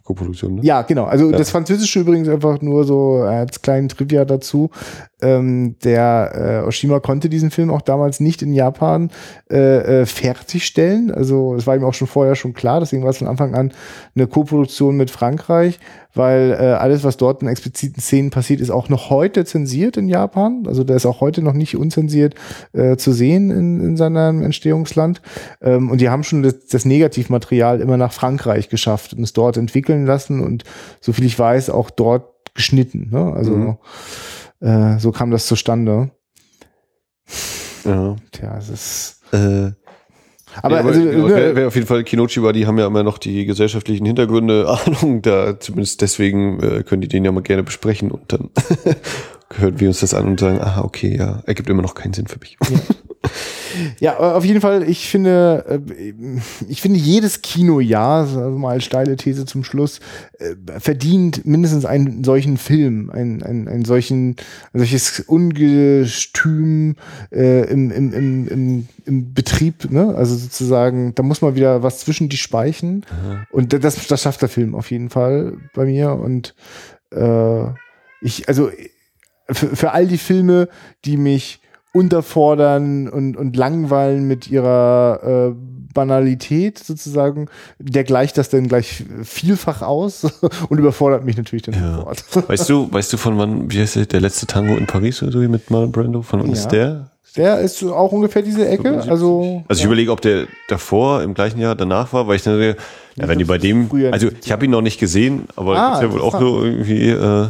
Koproduktion, 0.07 0.55
ne? 0.55 0.63
Ja, 0.63 0.83
genau. 0.83 1.05
Also 1.05 1.31
ja. 1.31 1.37
das 1.37 1.51
Französische 1.51 2.01
übrigens 2.01 2.29
einfach 2.29 2.63
nur 2.63 2.85
so 2.85 3.17
als 3.23 3.61
kleinen 3.61 3.89
Trivia 3.89 4.25
dazu. 4.25 4.71
Ähm, 5.21 5.77
der 5.83 6.63
äh, 6.63 6.67
Oshima 6.67 7.01
konnte 7.01 7.29
diesen 7.29 7.51
Film 7.51 7.71
auch 7.71 7.83
damals 7.83 8.21
nicht 8.21 8.41
in 8.41 8.53
Japan 8.53 9.11
äh, 9.51 10.03
äh, 10.03 10.07
fertigstellen. 10.07 11.11
Also 11.11 11.55
es 11.57 11.67
war 11.67 11.75
ihm 11.75 11.85
auch 11.85 11.95
schon 11.95 12.07
vorher 12.07 12.37
schon 12.37 12.55
klar, 12.55 12.81
deswegen 12.81 13.03
war 13.03 13.11
es 13.11 13.19
von 13.19 13.27
Anfang 13.27 13.55
an 13.55 13.73
eine 14.15 14.27
Koproduktion 14.27 14.97
mit 14.97 15.11
Frankreich, 15.11 15.81
weil 16.17 16.53
äh, 16.53 16.73
alles, 16.73 17.05
was 17.05 17.17
dort 17.17 17.43
in 17.43 17.49
expliziten 17.49 18.01
Szenen 18.01 18.31
passiert, 18.31 18.61
ist 18.61 18.71
auch 18.71 18.89
noch 18.89 19.11
heute 19.11 19.45
zensiert 19.45 19.97
in 19.97 20.09
Japan. 20.09 20.65
Also 20.67 20.85
der 20.85 20.97
ist 20.97 21.07
auch 21.07 21.21
heute 21.21 21.43
noch 21.43 21.53
nicht 21.53 21.77
unzensiert 21.77 22.35
äh, 22.73 22.97
zu 22.97 23.13
sehen 23.13 23.51
in, 23.51 23.81
in 23.81 23.97
seinem 23.97 24.43
Entstehungsland. 24.43 25.23
Ähm, 25.61 25.91
und 25.91 26.01
die 26.01 26.09
haben 26.09 26.25
schon 26.25 26.43
das, 26.43 26.67
das 26.67 26.85
Negativmaterial 26.85 27.81
immer 27.81 27.97
nach 27.97 28.13
Frankreich 28.13 28.69
geschafft 28.69 29.15
und 29.15 29.23
es 29.23 29.33
dort 29.33 29.57
entwickeln 29.57 30.07
lassen 30.07 30.43
und 30.43 30.65
soviel 31.01 31.27
ich 31.27 31.39
weiß, 31.39 31.71
auch 31.71 31.91
dort 31.91 32.55
geschnitten. 32.55 33.11
Ne? 33.11 33.33
Also 33.35 33.51
mhm. 33.53 33.77
Äh, 34.61 34.99
so 34.99 35.13
kam 35.13 35.31
das 35.31 35.47
zustande. 35.47 36.11
Ja. 37.85 38.17
Tja, 38.33 38.57
es 38.59 38.69
ist. 38.71 39.21
Äh, 39.33 39.73
aber, 40.63 40.75
ja, 40.75 40.81
aber 40.81 40.89
also, 40.91 41.03
genau, 41.03 41.29
wer, 41.29 41.57
wer 41.57 41.67
auf 41.69 41.75
jeden 41.75 41.87
Fall 41.87 42.05
Kinochiba, 42.05 42.53
die 42.53 42.67
haben 42.67 42.79
ja 42.79 42.87
immer 42.87 43.03
noch 43.03 43.19
die 43.19 43.47
gesellschaftlichen 43.47 44.07
Hintergründe, 44.07 44.69
Ahnung, 44.87 45.23
da 45.23 45.59
zumindest 45.59 46.01
deswegen 46.03 46.61
äh, 46.61 46.83
können 46.83 47.03
die 47.03 47.09
den 47.09 47.25
ja 47.25 47.33
mal 47.33 47.43
gerne 47.43 47.63
besprechen 47.63 48.11
und 48.11 48.33
dann 48.33 48.51
hören 49.59 49.81
wir 49.81 49.89
uns 49.89 50.01
das 50.01 50.15
an 50.15 50.27
und 50.27 50.41
sagen, 50.41 50.61
aha, 50.61 50.83
okay, 50.83 51.17
ja, 51.17 51.43
ergibt 51.47 51.69
immer 51.69 51.83
noch 51.83 51.95
keinen 51.95 52.13
Sinn 52.13 52.27
für 52.27 52.39
mich. 52.39 52.57
Ja. 52.69 52.79
Ja, 54.01 54.19
auf 54.19 54.45
jeden 54.45 54.61
Fall, 54.61 54.89
ich 54.89 55.09
finde, 55.09 55.65
äh, 55.69 56.13
ich 56.69 56.81
finde 56.81 56.99
jedes 56.99 57.43
Kinojahr, 57.43 58.21
also 58.21 58.51
mal 58.51 58.73
als 58.73 58.85
steile 58.85 59.17
These 59.17 59.47
zum 59.47 59.65
Schluss, 59.65 60.01
äh, 60.39 60.55
verdient 60.79 61.45
mindestens 61.47 61.85
einen 61.85 62.25
solchen 62.25 62.57
Film, 62.57 63.11
ein, 63.11 63.43
ein, 63.43 63.69
ein 63.69 63.85
solchen, 63.85 64.37
ein 64.73 64.79
solches 64.79 65.21
Ungestüm 65.21 66.97
äh, 67.33 67.71
im, 67.71 67.91
im, 67.91 68.13
im, 68.13 68.49
im, 68.49 68.89
im 69.05 69.35
Betrieb, 69.35 69.91
ne? 69.91 70.15
Also 70.15 70.37
sozusagen, 70.37 71.15
da 71.15 71.23
muss 71.23 71.43
man 71.43 71.55
wieder 71.55 71.83
was 71.83 71.99
zwischen 71.99 72.29
die 72.29 72.37
Speichen. 72.37 72.97
Mhm. 72.97 73.47
Und 73.51 73.85
das, 73.85 74.07
das 74.07 74.23
schafft 74.23 74.43
der 74.43 74.49
Film 74.49 74.75
auf 74.75 74.91
jeden 74.91 75.11
Fall 75.11 75.55
bei 75.75 75.85
mir. 75.85 76.13
Und 76.13 76.55
äh, 77.13 77.65
ich, 78.21 78.49
also 78.49 78.71
für, 79.51 79.75
für 79.77 79.93
all 79.93 80.07
die 80.07 80.19
Filme, 80.19 80.69
die 81.05 81.17
mich 81.17 81.61
unterfordern 81.93 83.09
und, 83.09 83.37
und 83.37 83.57
langweilen 83.57 84.27
mit 84.29 84.49
ihrer 84.49 85.53
äh, 85.53 85.55
Banalität 85.95 86.79
sozusagen, 86.79 87.49
der 87.79 88.05
gleicht 88.05 88.37
das 88.37 88.51
dann 88.51 88.69
gleich 88.69 89.05
vielfach 89.23 89.81
aus 89.83 90.25
und 90.69 90.79
überfordert 90.79 91.25
mich 91.25 91.37
natürlich 91.37 91.63
dann 91.63 91.75
Ja. 91.75 91.97
sofort. 91.97 92.25
Weißt 92.51 92.69
du, 92.69 92.93
weißt 92.93 93.13
du 93.13 93.17
von 93.17 93.39
wann, 93.39 93.71
wie 93.73 93.81
heißt 93.81 93.97
der, 93.97 94.07
der 94.07 94.21
letzte 94.21 94.47
Tango 94.47 94.77
in 94.77 94.87
Paris 94.87 95.23
oder 95.23 95.33
so 95.33 95.39
mit 95.39 95.71
Marlon 95.71 95.91
Brando? 95.93 96.23
Von 96.23 96.41
wann 96.41 96.49
Ja. 96.49 96.53
ist 96.55 96.69
der? 96.69 97.11
Der 97.37 97.59
ist 97.61 97.83
auch 97.83 98.13
ungefähr 98.13 98.41
diese 98.41 98.67
Ecke, 98.67 99.03
also 99.09 99.63
Also 99.69 99.81
ich 99.81 99.85
überlege, 99.85 100.11
ob 100.11 100.23
der 100.23 100.47
davor 100.69 101.23
im 101.23 101.35
gleichen 101.35 101.59
Jahr 101.61 101.75
danach 101.75 102.13
war, 102.15 102.27
weil 102.27 102.37
ich 102.37 102.43
dann 102.43 102.59
denke, 102.59 102.81
ja, 103.17 103.29
wenn 103.29 103.39
die 103.39 103.45
bei 103.45 103.59
dem, 103.59 103.91
also 104.11 104.29
ich 104.43 104.53
habe 104.53 104.65
ihn 104.65 104.71
noch 104.71 104.81
nicht 104.81 104.99
gesehen, 104.99 105.45
aber 105.55 105.77
Ah, 105.77 105.95
ist 105.97 106.03
ja 106.03 106.13
wohl 106.13 106.21
auch 106.23 106.39
so 106.39 106.63
irgendwie, 106.63 107.11
äh, 107.11 107.47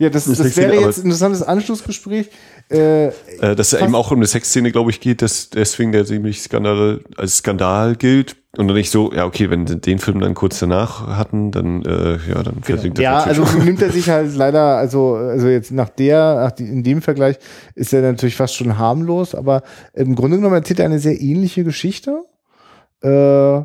ja, 0.00 0.08
das, 0.08 0.26
Ist 0.26 0.40
das 0.40 0.46
nicht 0.46 0.56
wäre 0.56 0.80
jetzt 0.80 0.98
ein 0.98 1.04
interessantes 1.04 1.42
Anschlussgespräch. 1.42 2.30
Äh, 2.70 3.08
äh, 3.08 3.12
dass 3.54 3.74
es 3.74 3.80
eben 3.80 3.94
auch 3.94 4.10
um 4.10 4.16
eine 4.16 4.26
Sexszene, 4.26 4.72
glaube 4.72 4.90
ich, 4.90 5.00
geht, 5.00 5.20
dass 5.20 5.50
deswegen 5.50 5.92
der 5.92 6.06
ziemlich 6.06 6.40
Skandal 6.40 7.00
als 7.18 7.36
Skandal 7.36 7.96
gilt. 7.96 8.36
Und 8.56 8.66
dann 8.66 8.76
nicht 8.76 8.90
so, 8.90 9.12
ja, 9.12 9.26
okay, 9.26 9.50
wenn 9.50 9.66
sie 9.66 9.76
den 9.76 9.98
Film 9.98 10.20
dann 10.20 10.32
kurz 10.34 10.58
danach 10.58 11.06
hatten, 11.06 11.50
dann, 11.50 11.82
äh, 11.84 12.18
ja, 12.28 12.42
dann 12.42 12.62
versinkt 12.62 12.96
der 12.96 13.04
Ja, 13.04 13.18
also 13.18 13.44
schon. 13.44 13.64
nimmt 13.64 13.82
er 13.82 13.92
sich 13.92 14.08
halt 14.08 14.34
leider, 14.34 14.78
also, 14.78 15.16
also 15.16 15.48
jetzt 15.48 15.70
nach 15.70 15.90
der, 15.90 16.36
nach 16.36 16.52
die, 16.52 16.64
in 16.64 16.82
dem 16.82 17.02
Vergleich 17.02 17.36
ist 17.74 17.92
er 17.92 18.00
natürlich 18.00 18.36
fast 18.36 18.56
schon 18.56 18.78
harmlos, 18.78 19.34
aber 19.34 19.62
im 19.92 20.16
Grunde 20.16 20.38
genommen 20.38 20.54
erzählt 20.54 20.80
er 20.80 20.86
eine 20.86 20.98
sehr 20.98 21.20
ähnliche 21.20 21.62
Geschichte. 21.62 22.24
Äh, 23.02 23.60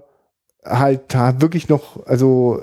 halt 0.66 1.14
wirklich 1.40 1.70
noch, 1.70 2.06
also, 2.06 2.62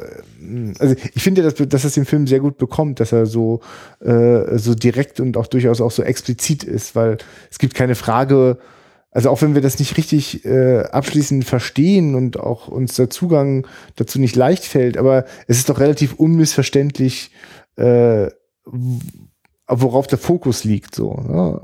also 0.78 0.94
ich 1.14 1.22
finde, 1.22 1.42
dass, 1.42 1.54
dass 1.54 1.84
es 1.84 1.94
den 1.94 2.04
Film 2.04 2.26
sehr 2.26 2.40
gut 2.40 2.58
bekommt, 2.58 3.00
dass 3.00 3.12
er 3.12 3.26
so, 3.26 3.60
äh, 4.00 4.58
so 4.58 4.74
direkt 4.74 5.20
und 5.20 5.36
auch 5.36 5.46
durchaus 5.46 5.80
auch 5.80 5.90
so 5.90 6.02
explizit 6.02 6.64
ist, 6.64 6.94
weil 6.94 7.18
es 7.50 7.58
gibt 7.58 7.74
keine 7.74 7.94
Frage, 7.94 8.58
also 9.10 9.28
auch 9.28 9.42
wenn 9.42 9.54
wir 9.54 9.60
das 9.60 9.78
nicht 9.78 9.96
richtig 9.96 10.44
äh, 10.44 10.80
abschließend 10.84 11.44
verstehen 11.44 12.14
und 12.14 12.40
auch 12.40 12.68
uns 12.68 12.94
der 12.94 13.10
Zugang 13.10 13.66
dazu 13.96 14.18
nicht 14.18 14.36
leicht 14.36 14.64
fällt, 14.64 14.96
aber 14.96 15.26
es 15.46 15.58
ist 15.58 15.68
doch 15.68 15.80
relativ 15.80 16.14
unmissverständlich, 16.14 17.30
äh, 17.76 18.28
worauf 19.68 20.06
der 20.06 20.18
Fokus 20.18 20.64
liegt, 20.64 20.94
so. 20.94 21.14
Ne? 21.14 21.60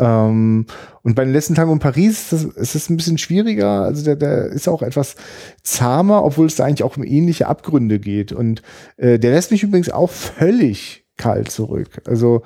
Ähm, 0.00 0.66
und 1.02 1.14
bei 1.14 1.24
den 1.24 1.32
letzten 1.32 1.54
Tagen 1.54 1.72
in 1.72 1.78
Paris 1.78 2.32
ist 2.32 2.32
das, 2.32 2.44
ist 2.44 2.74
das 2.74 2.90
ein 2.90 2.96
bisschen 2.96 3.18
schwieriger. 3.18 3.82
Also 3.82 4.04
der, 4.04 4.16
der 4.16 4.46
ist 4.46 4.68
auch 4.68 4.82
etwas 4.82 5.14
zahmer, 5.62 6.24
obwohl 6.24 6.46
es 6.46 6.56
da 6.56 6.64
eigentlich 6.64 6.82
auch 6.82 6.96
um 6.96 7.04
ähnliche 7.04 7.46
Abgründe 7.46 7.98
geht. 7.98 8.32
Und 8.32 8.62
äh, 8.96 9.18
der 9.18 9.32
lässt 9.32 9.50
mich 9.50 9.62
übrigens 9.62 9.90
auch 9.90 10.10
völlig 10.10 11.04
kalt 11.16 11.50
zurück. 11.50 12.02
Also 12.06 12.42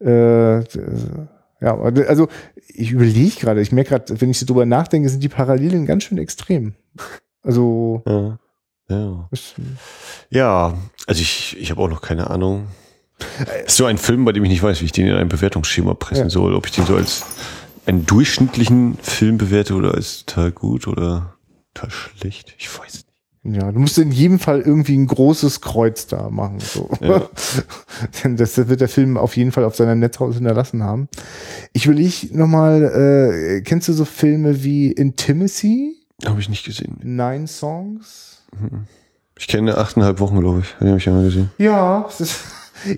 äh, 0.00 0.60
ja, 1.60 1.78
also 1.78 2.28
ich 2.68 2.92
überlege 2.92 3.40
gerade, 3.40 3.60
ich 3.60 3.72
merke 3.72 3.90
gerade, 3.90 4.20
wenn 4.20 4.30
ich 4.30 4.38
so 4.38 4.46
drüber 4.46 4.66
nachdenke, 4.66 5.08
sind 5.08 5.22
die 5.22 5.28
Parallelen 5.28 5.86
ganz 5.86 6.04
schön 6.04 6.18
extrem. 6.18 6.74
Also 7.42 8.02
Ja. 8.06 8.38
Ja. 8.88 9.28
Ja, 10.28 10.74
also 11.06 11.20
ich, 11.20 11.56
ich 11.58 11.70
habe 11.70 11.80
auch 11.80 11.88
noch 11.88 12.02
keine 12.02 12.30
Ahnung. 12.30 12.66
Das 13.38 13.66
ist 13.68 13.76
so 13.76 13.84
ein 13.86 13.98
Film, 13.98 14.24
bei 14.24 14.32
dem 14.32 14.44
ich 14.44 14.50
nicht 14.50 14.62
weiß, 14.62 14.80
wie 14.80 14.86
ich 14.86 14.92
den 14.92 15.06
in 15.06 15.14
ein 15.14 15.28
Bewertungsschema 15.28 15.94
pressen 15.94 16.24
Ja. 16.24 16.30
soll. 16.30 16.54
Ob 16.54 16.66
ich 16.66 16.72
den 16.72 16.86
so 16.86 16.96
als 16.96 17.22
einen 17.86 18.06
durchschnittlichen 18.06 18.96
Film 19.02 19.38
bewerte 19.38 19.74
oder 19.74 19.94
als 19.94 20.24
total 20.24 20.52
gut 20.52 20.86
oder 20.86 21.34
total 21.74 21.90
schlecht. 21.90 22.54
Ich 22.58 22.68
weiß 22.78 23.04
nicht. 23.44 23.56
ja, 23.60 23.72
du 23.72 23.80
musst 23.80 23.98
in 23.98 24.12
jedem 24.12 24.38
Fall 24.38 24.60
irgendwie 24.60 24.96
ein 24.96 25.06
großes 25.08 25.60
Kreuz 25.60 26.06
da 26.06 26.30
machen. 26.30 26.60
So. 26.60 26.88
Ja. 27.00 27.22
Denn 28.22 28.36
das 28.36 28.56
wird 28.56 28.80
der 28.80 28.88
Film 28.88 29.16
auf 29.16 29.36
jeden 29.36 29.50
Fall 29.52 29.64
auf 29.64 29.74
seiner 29.74 29.94
Netzhaus 29.96 30.36
hinterlassen 30.36 30.82
haben. 30.84 31.08
Ich 31.72 31.88
will 31.88 31.98
ich 31.98 32.32
nochmal, 32.32 32.82
äh, 32.84 33.62
kennst 33.62 33.88
du 33.88 33.92
so 33.94 34.04
Filme 34.04 34.62
wie 34.62 34.92
Intimacy? 34.92 35.96
Habe 36.24 36.38
ich 36.40 36.48
nicht 36.48 36.64
gesehen. 36.64 36.98
Nine 37.02 37.48
Songs? 37.48 38.42
Ich 39.36 39.48
kenne 39.48 39.76
achteinhalb 39.76 40.20
Wochen, 40.20 40.38
glaube 40.38 40.60
ich. 40.60 40.66
Den 40.78 40.88
habe 40.88 40.98
ich 40.98 41.04
ja 41.06 41.12
mal 41.12 41.24
gesehen. 41.24 41.50
Ja, 41.58 42.06
es 42.08 42.20
ist, 42.20 42.36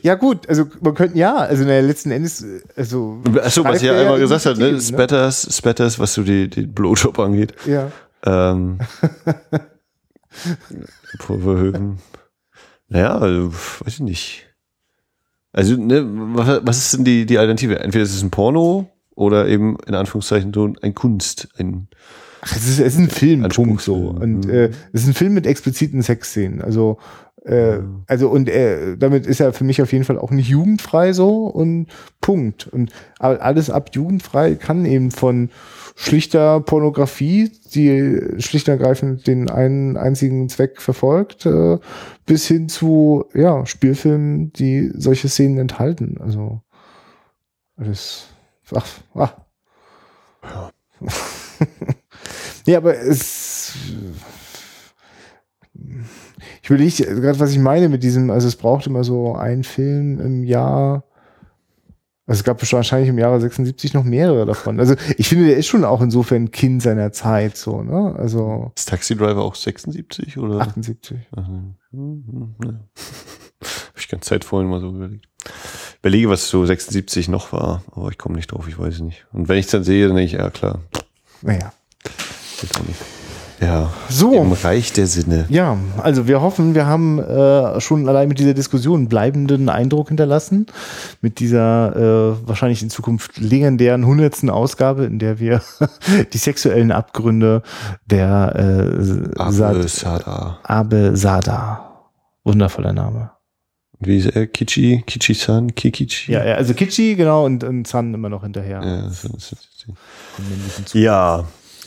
ja 0.03 0.15
gut, 0.15 0.49
also 0.49 0.67
man 0.81 0.95
könnte 0.95 1.19
ja, 1.19 1.37
also 1.37 1.63
in 1.63 1.69
der 1.69 1.83
letzten 1.83 2.11
Endes, 2.11 2.43
äh, 2.43 2.61
also 2.77 3.21
Achso, 3.43 3.65
was 3.65 3.77
ich 3.77 3.89
ja 3.89 3.95
er 3.95 4.03
einmal 4.03 4.19
gesagt 4.19 4.47
hat, 4.47 4.59
ne? 4.59 4.67
Themen, 4.67 4.81
Spatters, 4.81 5.57
Spatters, 5.57 5.99
was 5.99 6.15
so 6.15 6.23
die, 6.23 6.49
die 6.49 6.67
Blowjob 6.67 7.19
angeht. 7.19 7.55
Ja. 7.67 7.91
Ähm, 8.25 8.79
Pulverhöhen. 11.19 11.99
Naja, 12.89 13.19
also, 13.19 13.53
weiß 13.53 13.95
ich 13.95 14.01
nicht. 14.01 14.47
Also, 15.53 15.77
ne, 15.77 16.05
was, 16.05 16.61
was 16.65 16.79
ist 16.79 16.95
denn 16.95 17.05
die, 17.05 17.27
die 17.27 17.39
Alternative? 17.39 17.79
Entweder 17.79 18.05
ist 18.05 18.15
es 18.15 18.23
ein 18.23 18.31
Porno 18.31 18.91
oder 19.15 19.47
eben 19.49 19.77
in 19.87 19.95
Anführungszeichen 19.95 20.53
so 20.53 20.73
ein 20.83 20.95
Kunst, 20.95 21.49
ein 21.57 21.89
Ach, 22.41 22.57
es 22.57 22.69
ist, 22.69 22.81
es 22.81 22.95
ist 22.95 22.99
ein 22.99 23.09
Film. 23.09 23.49
Punkt 23.49 23.81
so. 23.81 23.95
Und 23.95 24.49
äh, 24.51 24.71
es 24.93 25.03
ist 25.03 25.09
ein 25.09 25.15
Film 25.15 25.33
mit 25.33 25.47
expliziten 25.47 26.03
Sexszenen. 26.03 26.61
Also, 26.61 26.99
äh, 27.45 27.79
Mhm. 27.79 28.05
also 28.07 28.29
und 28.29 28.49
äh, 28.49 28.97
damit 28.97 29.27
ist 29.27 29.41
er 29.41 29.53
für 29.53 29.65
mich 29.65 29.83
auf 29.83 29.93
jeden 29.93 30.05
Fall 30.05 30.19
auch 30.19 30.31
nicht 30.31 30.49
jugendfrei 30.49 31.13
so 31.13 31.47
und 31.47 31.87
Punkt. 32.21 32.67
Und 32.69 32.91
alles 33.19 33.71
ab 33.71 33.91
jugendfrei 33.93 34.55
kann 34.55 34.85
eben 34.87 35.11
von 35.11 35.51
schlichter 35.95 36.61
Pornografie, 36.61 37.53
die 37.75 38.41
schlicht 38.41 38.69
und 38.69 38.73
ergreifend 38.73 39.27
den 39.27 39.51
einen 39.51 39.97
einzigen 39.97 40.49
Zweck 40.49 40.81
verfolgt, 40.81 41.47
äh, 41.47 41.79
bis 42.27 42.47
hin 42.49 42.69
zu 42.69 43.27
ja 43.35 43.67
Spielfilmen, 43.67 44.53
die 44.55 44.91
solche 44.95 45.29
Szenen 45.29 45.59
enthalten. 45.59 46.17
Also 46.21 46.61
alles. 47.77 48.29
Ach, 48.75 48.87
ach. 49.15 49.35
Ja, 52.67 52.79
aber 52.79 52.99
es. 52.99 53.75
Ich 56.65 56.71
will 56.71 56.79
nicht, 56.79 56.97
gerade 56.97 57.39
was 57.41 57.51
ich 57.53 57.59
meine 57.59 57.91
mit 57.91 58.03
diesem, 58.03 58.31
also 58.31 58.49
es 58.49 58.57
braucht 58.57 58.87
immer 58.87 59.05
so 59.05 59.35
einen 59.35 59.65
Film 59.65 60.19
im 60.19 60.45
Jahr. 60.45 61.05
Also 62.27 62.39
es 62.41 62.45
gab 62.45 62.59
wahrscheinlich 62.73 63.11
im 63.11 63.19
Jahre 63.19 63.39
76 63.39 63.93
noch 63.93 64.03
mehrere 64.03 64.47
davon. 64.47 64.81
Also 64.81 64.95
ich 65.19 65.29
finde, 65.29 65.45
der 65.49 65.59
ist 65.59 65.67
schon 65.67 65.85
auch 65.85 66.01
insofern 66.01 66.53
Kind 66.53 66.81
seiner 66.81 67.13
Zeit, 67.13 67.59
so, 67.59 67.83
ne? 67.83 68.17
Also 68.19 68.73
Ist 68.79 68.89
Taxi 68.89 69.15
Driver 69.15 69.43
auch 69.45 69.57
76 69.57 70.39
oder? 70.39 70.63
78. 70.63 71.19
Ach, 71.37 71.47
ne. 71.47 71.75
Ne. 71.93 72.81
Hab 73.61 73.99
ich 73.99 74.09
ganz 74.09 74.25
Zeit 74.25 74.43
vorhin 74.43 74.71
mal 74.71 74.81
so 74.81 74.89
überlegt. 74.89 75.29
Überlege, 76.01 76.31
was 76.31 76.49
so 76.49 76.65
76 76.65 77.29
noch 77.29 77.53
war, 77.53 77.83
aber 77.93 78.09
ich 78.09 78.17
komme 78.17 78.37
nicht 78.37 78.51
drauf, 78.53 78.67
ich 78.69 78.79
weiß 78.79 78.95
es 78.95 79.01
nicht. 79.03 79.27
Und 79.35 79.49
wenn 79.49 79.59
ich 79.59 79.67
es 79.67 79.71
dann 79.71 79.85
sehe, 79.85 80.07
dann 80.07 80.17
denke 80.17 80.35
ich, 80.35 80.41
ja 80.41 80.49
klar, 80.49 80.81
Naja. 81.43 81.75
geht 82.59 82.75
auch 82.75 82.85
nicht. 82.89 83.01
Ja, 83.61 83.91
So. 84.09 84.35
im 84.35 84.53
Reich 84.53 84.93
der 84.93 85.07
Sinne. 85.07 85.47
Ja, 85.49 85.77
also 86.03 86.27
wir 86.27 86.41
hoffen, 86.43 86.75
wir 86.75 86.87
haben 86.87 87.19
äh, 87.21 87.81
schon 87.81 88.09
allein 88.09 88.29
mit 88.29 88.39
dieser 88.39 88.53
Diskussion 88.55 89.09
bleibenden 89.09 89.69
Eindruck 89.69 90.09
hinterlassen. 90.09 90.67
Mit 91.21 91.39
dieser 91.39 91.95
äh, 91.97 92.49
wahrscheinlich 92.49 92.83
in 92.83 92.91
Zukunft 92.91 93.39
legendären 93.39 94.05
hundertsten 94.07 94.51
Ausgabe, 94.51 95.05
in 95.05 95.19
der 95.19 95.39
wir 95.39 95.63
die 96.33 96.39
sexuellen 96.39 96.91
Abgründe 96.93 97.63
der 98.07 98.53
äh, 98.57 99.39
Abe 99.39 99.53
Sad 99.53 99.89
Sada. 99.89 100.59
Abe 100.65 101.17
Sada. 101.17 101.91
Wundervoller 102.45 102.93
Name. 102.93 103.31
Wie 104.01 104.19
ist 104.19 104.27
er? 104.27 104.47
Kichi? 104.49 105.03
Kichi-san? 105.07 105.75
Kikichi? 105.75 106.33
Ja, 106.33 106.45
ja, 106.45 106.55
also 106.57 106.75
Kitschi, 106.75 107.15
genau, 107.15 107.47
und, 107.47 107.65
und 107.65 107.87
Zan 107.87 108.13
immer 108.13 108.29
noch 108.29 108.43
hinterher. 108.43 108.83
Ja, 108.85 109.03
das 109.03 109.25
ist- 109.25 109.53
ist- 109.53 110.95
ja, 110.95 111.45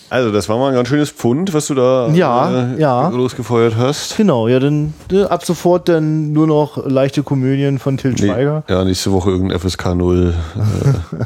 also 0.09 0.31
das 0.31 0.47
war 0.49 0.57
mal 0.57 0.69
ein 0.69 0.75
ganz 0.75 0.87
schönes 0.89 1.09
Pfund, 1.11 1.53
was 1.53 1.67
du 1.67 1.75
da 1.75 2.07
Ja, 2.09 2.73
äh, 2.73 2.79
ja. 2.79 3.09
losgefeuert 3.09 3.75
hast. 3.75 4.15
Genau, 4.17 4.47
ja, 4.47 4.59
dann 4.59 4.93
äh, 5.11 5.23
ab 5.23 5.43
sofort 5.45 5.89
dann 5.89 6.31
nur 6.33 6.47
noch 6.47 6.85
leichte 6.85 7.23
Komödien 7.23 7.79
von 7.79 7.97
Til 7.97 8.11
Nee, 8.11 8.17
Schweiger. 8.27 8.63
ja, 8.69 8.83
nächste 8.83 9.11
Woche 9.11 9.31
irgendein 9.31 9.59
FSK 9.59 9.95
0 9.95 10.33
äh, 10.55 11.23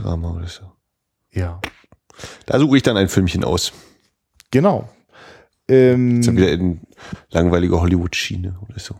Drama 0.00 0.30
oder 0.32 0.46
so. 0.46 0.62
Ja, 1.32 1.60
Da 2.46 2.58
suche 2.58 2.76
ich 2.78 2.82
dann 2.82 2.96
ein 2.96 3.08
Filmchen 3.08 3.44
aus. 3.44 3.72
genau. 4.50 4.88
Ähm, 5.70 6.20
Ist 6.20 6.28
dann 6.28 6.36
wieder 6.38 6.50
in 6.50 6.80
langweilige 7.30 7.78
Hollywood-Schiene 7.80 8.56
oder 8.68 8.78
so. 8.80 8.94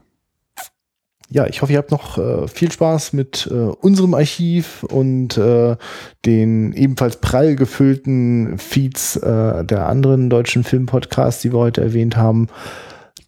Ja, 1.30 1.46
ich 1.46 1.60
hoffe, 1.60 1.72
ihr 1.72 1.78
habt 1.78 1.90
noch 1.90 2.16
äh, 2.16 2.48
viel 2.48 2.72
Spaß 2.72 3.12
mit 3.12 3.48
äh, 3.50 3.54
unserem 3.54 4.14
Archiv 4.14 4.82
und 4.84 5.36
äh, 5.36 5.76
den 6.24 6.72
ebenfalls 6.72 7.16
prall 7.16 7.54
gefüllten 7.54 8.58
Feeds 8.58 9.16
äh, 9.16 9.64
der 9.64 9.86
anderen 9.86 10.30
deutschen 10.30 10.64
Filmpodcasts, 10.64 11.42
die 11.42 11.52
wir 11.52 11.58
heute 11.58 11.82
erwähnt 11.82 12.16
haben. 12.16 12.48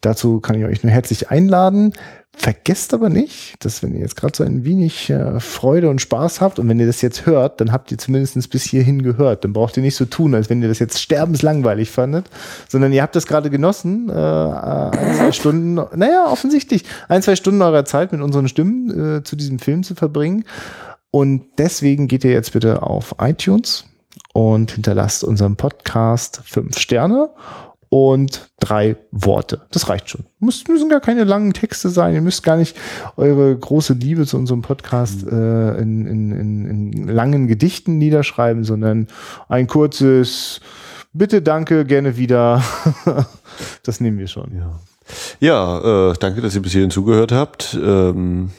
Dazu 0.01 0.39
kann 0.39 0.55
ich 0.55 0.65
euch 0.65 0.83
nur 0.83 0.91
herzlich 0.91 1.29
einladen. 1.29 1.93
Vergesst 2.33 2.93
aber 2.93 3.09
nicht, 3.09 3.63
dass 3.63 3.83
wenn 3.83 3.93
ihr 3.93 3.99
jetzt 3.99 4.15
gerade 4.15 4.35
so 4.35 4.43
ein 4.43 4.63
wenig 4.63 5.09
äh, 5.09 5.39
Freude 5.39 5.89
und 5.89 5.99
Spaß 5.99 6.39
habt 6.39 6.59
und 6.59 6.69
wenn 6.69 6.79
ihr 6.79 6.87
das 6.87 7.01
jetzt 7.01 7.25
hört, 7.25 7.59
dann 7.59 7.71
habt 7.71 7.91
ihr 7.91 7.97
zumindest 7.97 8.49
bis 8.49 8.63
hierhin 8.63 9.03
gehört. 9.03 9.43
Dann 9.43 9.53
braucht 9.53 9.75
ihr 9.75 9.83
nicht 9.83 9.95
so 9.95 10.05
tun, 10.05 10.33
als 10.33 10.49
wenn 10.49 10.61
ihr 10.61 10.69
das 10.69 10.79
jetzt 10.79 11.01
sterbenslangweilig 11.01 11.91
fandet, 11.91 12.29
sondern 12.69 12.93
ihr 12.93 13.01
habt 13.01 13.15
das 13.15 13.27
gerade 13.27 13.49
genossen, 13.49 14.09
äh, 14.09 14.13
äh, 14.13 14.15
ein, 14.15 15.15
zwei 15.15 15.31
Stunden, 15.33 15.75
naja, 15.75 16.27
offensichtlich, 16.31 16.85
ein, 17.09 17.21
zwei 17.21 17.35
Stunden 17.35 17.61
eurer 17.61 17.85
Zeit 17.85 18.11
mit 18.13 18.21
unseren 18.21 18.47
Stimmen 18.47 19.17
äh, 19.17 19.23
zu 19.23 19.35
diesem 19.35 19.59
Film 19.59 19.83
zu 19.83 19.93
verbringen. 19.93 20.45
Und 21.11 21.43
deswegen 21.57 22.07
geht 22.07 22.23
ihr 22.23 22.31
jetzt 22.31 22.53
bitte 22.53 22.81
auf 22.81 23.15
iTunes, 23.19 23.85
und 24.33 24.71
hinterlasst 24.71 25.23
unserem 25.23 25.55
Podcast 25.55 26.41
fünf 26.45 26.77
Sterne 26.77 27.29
und 27.93 28.49
drei 28.61 28.95
Worte. 29.11 29.63
Das 29.71 29.89
reicht 29.89 30.09
schon. 30.09 30.23
Muss, 30.39 30.65
müssen 30.69 30.87
gar 30.87 31.01
keine 31.01 31.25
langen 31.25 31.51
Texte 31.51 31.89
sein. 31.89 32.13
Ihr 32.15 32.21
müsst 32.21 32.41
gar 32.41 32.55
nicht 32.55 32.77
eure 33.17 33.53
große 33.53 33.93
Liebe 33.93 34.25
zu 34.25 34.37
unserem 34.37 34.61
Podcast 34.61 35.27
äh, 35.27 35.77
in, 35.77 36.07
in, 36.07 36.31
in, 36.31 36.65
in 36.65 37.07
langen 37.09 37.47
Gedichten 37.47 37.97
niederschreiben, 37.97 38.63
sondern 38.63 39.07
ein 39.49 39.67
kurzes 39.67 40.61
Bitte, 41.13 41.41
danke, 41.41 41.83
gerne 41.83 42.15
wieder. 42.15 42.63
das 43.83 43.99
nehmen 43.99 44.17
wir 44.17 44.27
schon. 44.27 44.55
Ja, 44.55 44.79
ja 45.41 46.11
äh, 46.11 46.13
danke, 46.17 46.39
dass 46.39 46.55
ihr 46.55 46.61
bis 46.61 46.71
hierhin 46.71 46.91
zugehört 46.91 47.33
habt. 47.33 47.77
Ähm, 47.81 48.51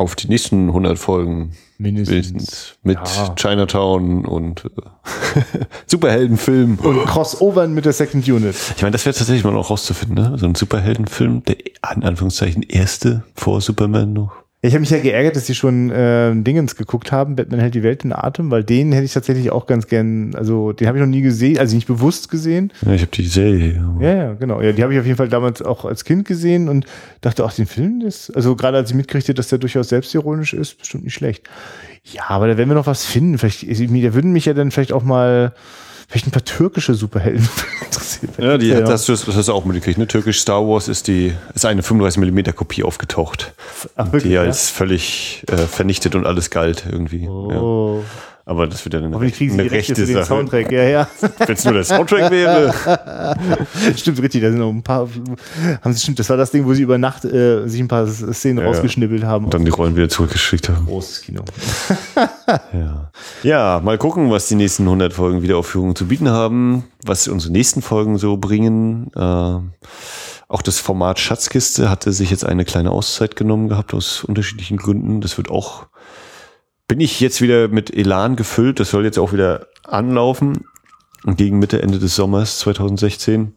auf 0.00 0.16
die 0.16 0.28
nächsten 0.28 0.68
100 0.68 0.98
Folgen. 0.98 1.52
Mindestens. 1.76 2.74
Mit 2.82 2.98
ja. 2.98 3.34
Chinatown 3.36 4.24
und 4.24 4.64
äh, 4.64 5.48
Superheldenfilm. 5.86 6.78
Und 6.78 7.04
Crossovern 7.04 7.72
mit 7.72 7.84
der 7.84 7.92
Second 7.92 8.26
Unit. 8.26 8.54
Ich 8.76 8.82
meine, 8.82 8.92
das 8.92 9.04
wäre 9.04 9.14
tatsächlich 9.14 9.44
mal 9.44 9.52
noch 9.52 9.70
rauszufinden, 9.70 10.16
ne? 10.16 10.38
So 10.38 10.46
ein 10.46 10.54
Superheldenfilm, 10.54 11.44
der 11.44 11.56
in 11.94 12.02
Anführungszeichen 12.02 12.62
erste 12.62 13.24
vor 13.34 13.60
Superman 13.60 14.12
noch. 14.12 14.32
Ich 14.62 14.74
habe 14.74 14.80
mich 14.80 14.90
ja 14.90 14.98
geärgert, 14.98 15.36
dass 15.36 15.46
sie 15.46 15.54
schon 15.54 15.90
äh, 15.90 16.34
Dingens 16.34 16.76
geguckt 16.76 17.12
haben, 17.12 17.34
Batman 17.34 17.60
hält 17.60 17.74
die 17.74 17.82
Welt 17.82 18.04
in 18.04 18.12
Atem, 18.12 18.50
weil 18.50 18.62
den 18.62 18.92
hätte 18.92 19.06
ich 19.06 19.12
tatsächlich 19.14 19.50
auch 19.50 19.66
ganz 19.66 19.86
gern, 19.86 20.34
also 20.34 20.72
den 20.72 20.86
habe 20.86 20.98
ich 20.98 21.02
noch 21.02 21.08
nie 21.08 21.22
gesehen, 21.22 21.58
also 21.58 21.74
nicht 21.74 21.86
bewusst 21.86 22.30
gesehen. 22.30 22.70
Ja, 22.84 22.92
ich 22.92 23.00
habe 23.00 23.10
die 23.10 23.24
Serie. 23.24 23.82
Ja, 24.00 24.14
ja, 24.14 24.32
genau. 24.34 24.60
Ja, 24.60 24.72
die 24.72 24.82
habe 24.82 24.92
ich 24.92 25.00
auf 25.00 25.06
jeden 25.06 25.16
Fall 25.16 25.30
damals 25.30 25.62
auch 25.62 25.86
als 25.86 26.04
Kind 26.04 26.26
gesehen 26.26 26.68
und 26.68 26.84
dachte, 27.22 27.42
ach, 27.42 27.54
den 27.54 27.64
Film 27.64 28.02
ist, 28.02 28.36
also 28.36 28.54
gerade 28.54 28.76
als 28.76 28.90
ich 28.90 28.96
mitkriegte, 28.96 29.32
dass 29.32 29.48
der 29.48 29.56
durchaus 29.56 29.88
selbstironisch 29.88 30.52
ist, 30.52 30.76
bestimmt 30.76 31.04
nicht 31.04 31.14
schlecht. 31.14 31.48
Ja, 32.04 32.24
aber 32.28 32.46
da 32.46 32.58
werden 32.58 32.68
wir 32.68 32.74
noch 32.74 32.86
was 32.86 33.06
finden. 33.06 33.38
Vielleicht, 33.38 33.62
da 33.62 34.14
würden 34.14 34.32
mich 34.32 34.44
ja 34.44 34.52
dann 34.52 34.70
vielleicht 34.70 34.92
auch 34.92 35.04
mal 35.04 35.54
vielleicht 36.10 36.26
ein 36.26 36.32
paar 36.32 36.44
türkische 36.44 36.94
Superhelden 36.94 37.48
interessiert. 37.84 38.32
Ja, 38.38 38.58
die 38.58 38.68
ja. 38.68 38.86
hast 38.88 39.08
du 39.08 39.12
das 39.12 39.26
hast 39.26 39.48
du 39.48 39.52
auch 39.52 39.64
mitgekriegt. 39.64 39.96
Ne? 39.96 40.08
Türkisch 40.08 40.40
Star 40.40 40.66
Wars 40.66 40.88
ist 40.88 41.06
die 41.06 41.32
ist 41.54 41.64
eine 41.64 41.84
35 41.84 42.20
mm 42.20 42.56
Kopie 42.56 42.82
aufgetaucht, 42.82 43.52
Ach, 43.94 44.06
wirklich, 44.06 44.24
die 44.24 44.38
als 44.38 44.70
ja? 44.70 44.76
völlig 44.76 45.44
äh, 45.48 45.56
vernichtet 45.56 46.16
und 46.16 46.26
alles 46.26 46.50
galt 46.50 46.84
irgendwie. 46.90 47.28
Oh. 47.28 48.02
Ja. 48.02 48.20
Aber 48.50 48.66
das 48.66 48.84
wird 48.84 48.94
ja 48.94 49.00
eine, 49.00 49.20
Recht, 49.20 49.40
eine 49.40 49.70
rechte 49.70 50.04
Sache. 50.06 50.24
Soundtrack, 50.24 50.72
ja, 50.72 50.82
ja. 50.82 51.08
Wenn 51.38 51.54
es 51.54 51.64
nur 51.64 51.74
der 51.74 51.84
Soundtrack 51.84 52.32
wäre. 52.32 52.74
stimmt, 53.96 54.20
richtig. 54.20 54.42
Da 54.42 54.50
sind 54.50 54.58
noch 54.58 54.70
ein 54.70 54.82
paar. 54.82 55.08
Haben 55.82 55.92
sie, 55.92 56.00
stimmt, 56.00 56.18
das 56.18 56.28
war 56.30 56.36
das 56.36 56.50
Ding, 56.50 56.66
wo 56.66 56.74
sie 56.74 56.82
über 56.82 56.98
Nacht 56.98 57.24
äh, 57.24 57.68
sich 57.68 57.80
ein 57.80 57.86
paar 57.86 58.08
Szenen 58.08 58.58
ja, 58.58 58.64
rausgeschnibbelt 58.64 59.22
haben. 59.22 59.44
Und 59.44 59.54
dann 59.54 59.64
die 59.64 59.70
Rollen 59.70 59.94
wieder 59.94 60.08
zurückgeschickt 60.08 60.68
haben. 60.68 60.84
Großes 60.86 61.20
Kino. 61.20 61.44
ja. 62.72 63.12
ja, 63.44 63.80
mal 63.84 63.98
gucken, 63.98 64.32
was 64.32 64.48
die 64.48 64.56
nächsten 64.56 64.82
100 64.82 65.12
Folgen 65.12 65.42
Wiederaufführungen 65.42 65.94
zu 65.94 66.08
bieten 66.08 66.28
haben, 66.28 66.82
was 67.06 67.28
unsere 67.28 67.52
nächsten 67.52 67.82
Folgen 67.82 68.18
so 68.18 68.36
bringen. 68.36 69.12
Äh, 69.14 69.60
auch 70.48 70.62
das 70.62 70.80
Format 70.80 71.20
Schatzkiste 71.20 71.88
hatte 71.88 72.12
sich 72.12 72.32
jetzt 72.32 72.44
eine 72.44 72.64
kleine 72.64 72.90
Auszeit 72.90 73.36
genommen 73.36 73.68
gehabt 73.68 73.94
aus 73.94 74.24
unterschiedlichen 74.24 74.76
Gründen. 74.76 75.20
Das 75.20 75.36
wird 75.36 75.52
auch 75.52 75.86
bin 76.90 76.98
ich 76.98 77.20
jetzt 77.20 77.40
wieder 77.40 77.68
mit 77.68 77.96
Elan 77.96 78.34
gefüllt. 78.34 78.80
Das 78.80 78.90
soll 78.90 79.04
jetzt 79.04 79.16
auch 79.16 79.32
wieder 79.32 79.68
anlaufen 79.84 80.64
gegen 81.24 81.60
Mitte, 81.60 81.80
Ende 81.80 82.00
des 82.00 82.16
Sommers 82.16 82.58
2016. 82.58 83.54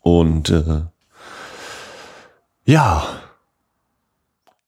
Und 0.00 0.48
äh, 0.48 0.80
ja. 2.64 3.06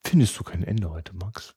Findest 0.05 0.39
du 0.39 0.45
kein 0.45 0.63
Ende 0.63 0.91
heute, 0.91 1.15
Max? 1.17 1.55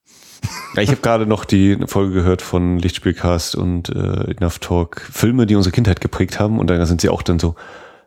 Ich 0.77 0.91
habe 0.91 1.01
gerade 1.01 1.25
noch 1.25 1.43
die 1.43 1.77
Folge 1.87 2.13
gehört 2.13 2.41
von 2.41 2.79
Lichtspielcast 2.79 3.57
und 3.57 3.89
äh, 3.89 4.31
Enough 4.31 4.59
Talk, 4.59 5.01
Filme, 5.01 5.45
die 5.45 5.57
unsere 5.57 5.73
Kindheit 5.73 5.99
geprägt 5.99 6.39
haben. 6.39 6.57
Und 6.57 6.67
da 6.69 6.85
sind 6.85 7.01
sie 7.01 7.09
auch 7.09 7.21
dann 7.21 7.37
so, 7.37 7.55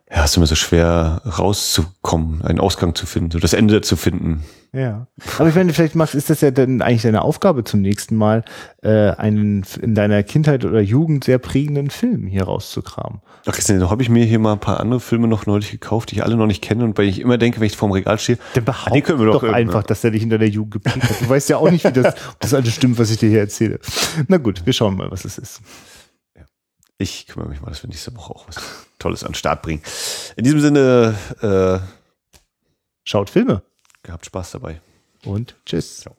ja, 0.09 0.23
ist 0.23 0.35
immer 0.35 0.47
so 0.47 0.55
schwer 0.55 1.21
rauszukommen, 1.23 2.41
einen 2.41 2.59
Ausgang 2.59 2.95
zu 2.95 3.05
finden, 3.05 3.29
so 3.29 3.37
das 3.37 3.53
Ende 3.53 3.81
zu 3.81 3.95
finden. 3.95 4.43
Ja. 4.73 5.07
Aber 5.37 5.49
ich 5.49 5.55
meine, 5.55 5.73
vielleicht 5.73 5.95
machst, 5.95 6.13
ist 6.13 6.29
das 6.29 6.41
ja 6.41 6.51
dann 6.51 6.81
eigentlich 6.81 7.01
deine 7.01 7.21
Aufgabe 7.21 7.63
zum 7.63 7.81
nächsten 7.81 8.15
Mal, 8.15 8.43
äh, 8.83 9.11
einen 9.11 9.65
in 9.81 9.95
deiner 9.95 10.21
Kindheit 10.23 10.65
oder 10.65 10.81
Jugend 10.81 11.23
sehr 11.23 11.39
prägenden 11.39 11.89
Film 11.89 12.27
hier 12.27 12.43
rauszukramen. 12.43 13.21
Ach, 13.45 13.53
Christian, 13.53 13.79
da 13.79 13.89
habe 13.89 14.03
ich 14.03 14.09
mir 14.09 14.25
hier 14.25 14.39
mal 14.39 14.53
ein 14.53 14.59
paar 14.59 14.79
andere 14.79 14.99
Filme 14.99 15.27
noch 15.27 15.45
neulich 15.45 15.71
gekauft, 15.71 16.11
die 16.11 16.15
ich 16.15 16.23
alle 16.23 16.35
noch 16.35 16.47
nicht 16.47 16.61
kenne 16.61 16.83
und 16.83 16.97
weil 16.97 17.07
ich 17.07 17.19
immer 17.21 17.37
denke, 17.37 17.59
wenn 17.59 17.67
ich 17.67 17.77
vorm 17.77 17.91
Regal 17.91 18.19
stehe, 18.19 18.37
dann 18.53 18.65
behaupte 18.65 18.97
ah, 18.97 19.01
können 19.01 19.19
wir 19.19 19.27
doch, 19.27 19.41
doch 19.41 19.53
einfach, 19.53 19.83
dass 19.83 20.01
der 20.01 20.11
dich 20.11 20.21
hinter 20.21 20.37
der 20.37 20.49
Jugend 20.49 20.73
geprägt 20.73 21.03
hat. 21.03 21.21
Du 21.21 21.29
weißt 21.29 21.49
ja 21.49 21.57
auch 21.57 21.71
nicht, 21.71 21.85
wie 21.85 21.91
das, 21.91 22.13
ob 22.29 22.39
das 22.39 22.53
alles 22.53 22.73
stimmt, 22.73 22.99
was 22.99 23.09
ich 23.09 23.17
dir 23.17 23.29
hier 23.29 23.39
erzähle. 23.39 23.79
Na 24.27 24.37
gut, 24.37 24.65
wir 24.65 24.73
schauen 24.73 24.97
mal, 24.97 25.09
was 25.09 25.25
es 25.25 25.37
ist. 25.37 25.61
Ich 26.99 27.27
kümmere 27.27 27.49
mich 27.49 27.61
mal, 27.61 27.69
dass 27.69 27.83
wir 27.83 27.89
nächste 27.89 28.15
Woche 28.15 28.33
auch 28.33 28.47
was 28.47 28.57
Tolles 28.97 29.23
an 29.23 29.29
den 29.29 29.35
Start 29.35 29.61
bringen. 29.61 29.81
In 30.35 30.43
diesem 30.43 30.59
Sinne, 30.59 31.15
äh, 31.41 31.79
schaut 33.03 33.29
Filme. 33.29 33.61
Gehabt 34.07 34.25
Spaß 34.25 34.51
dabei. 34.51 34.79
Und 35.25 35.55
tschüss. 35.65 35.97
Ciao. 35.97 36.15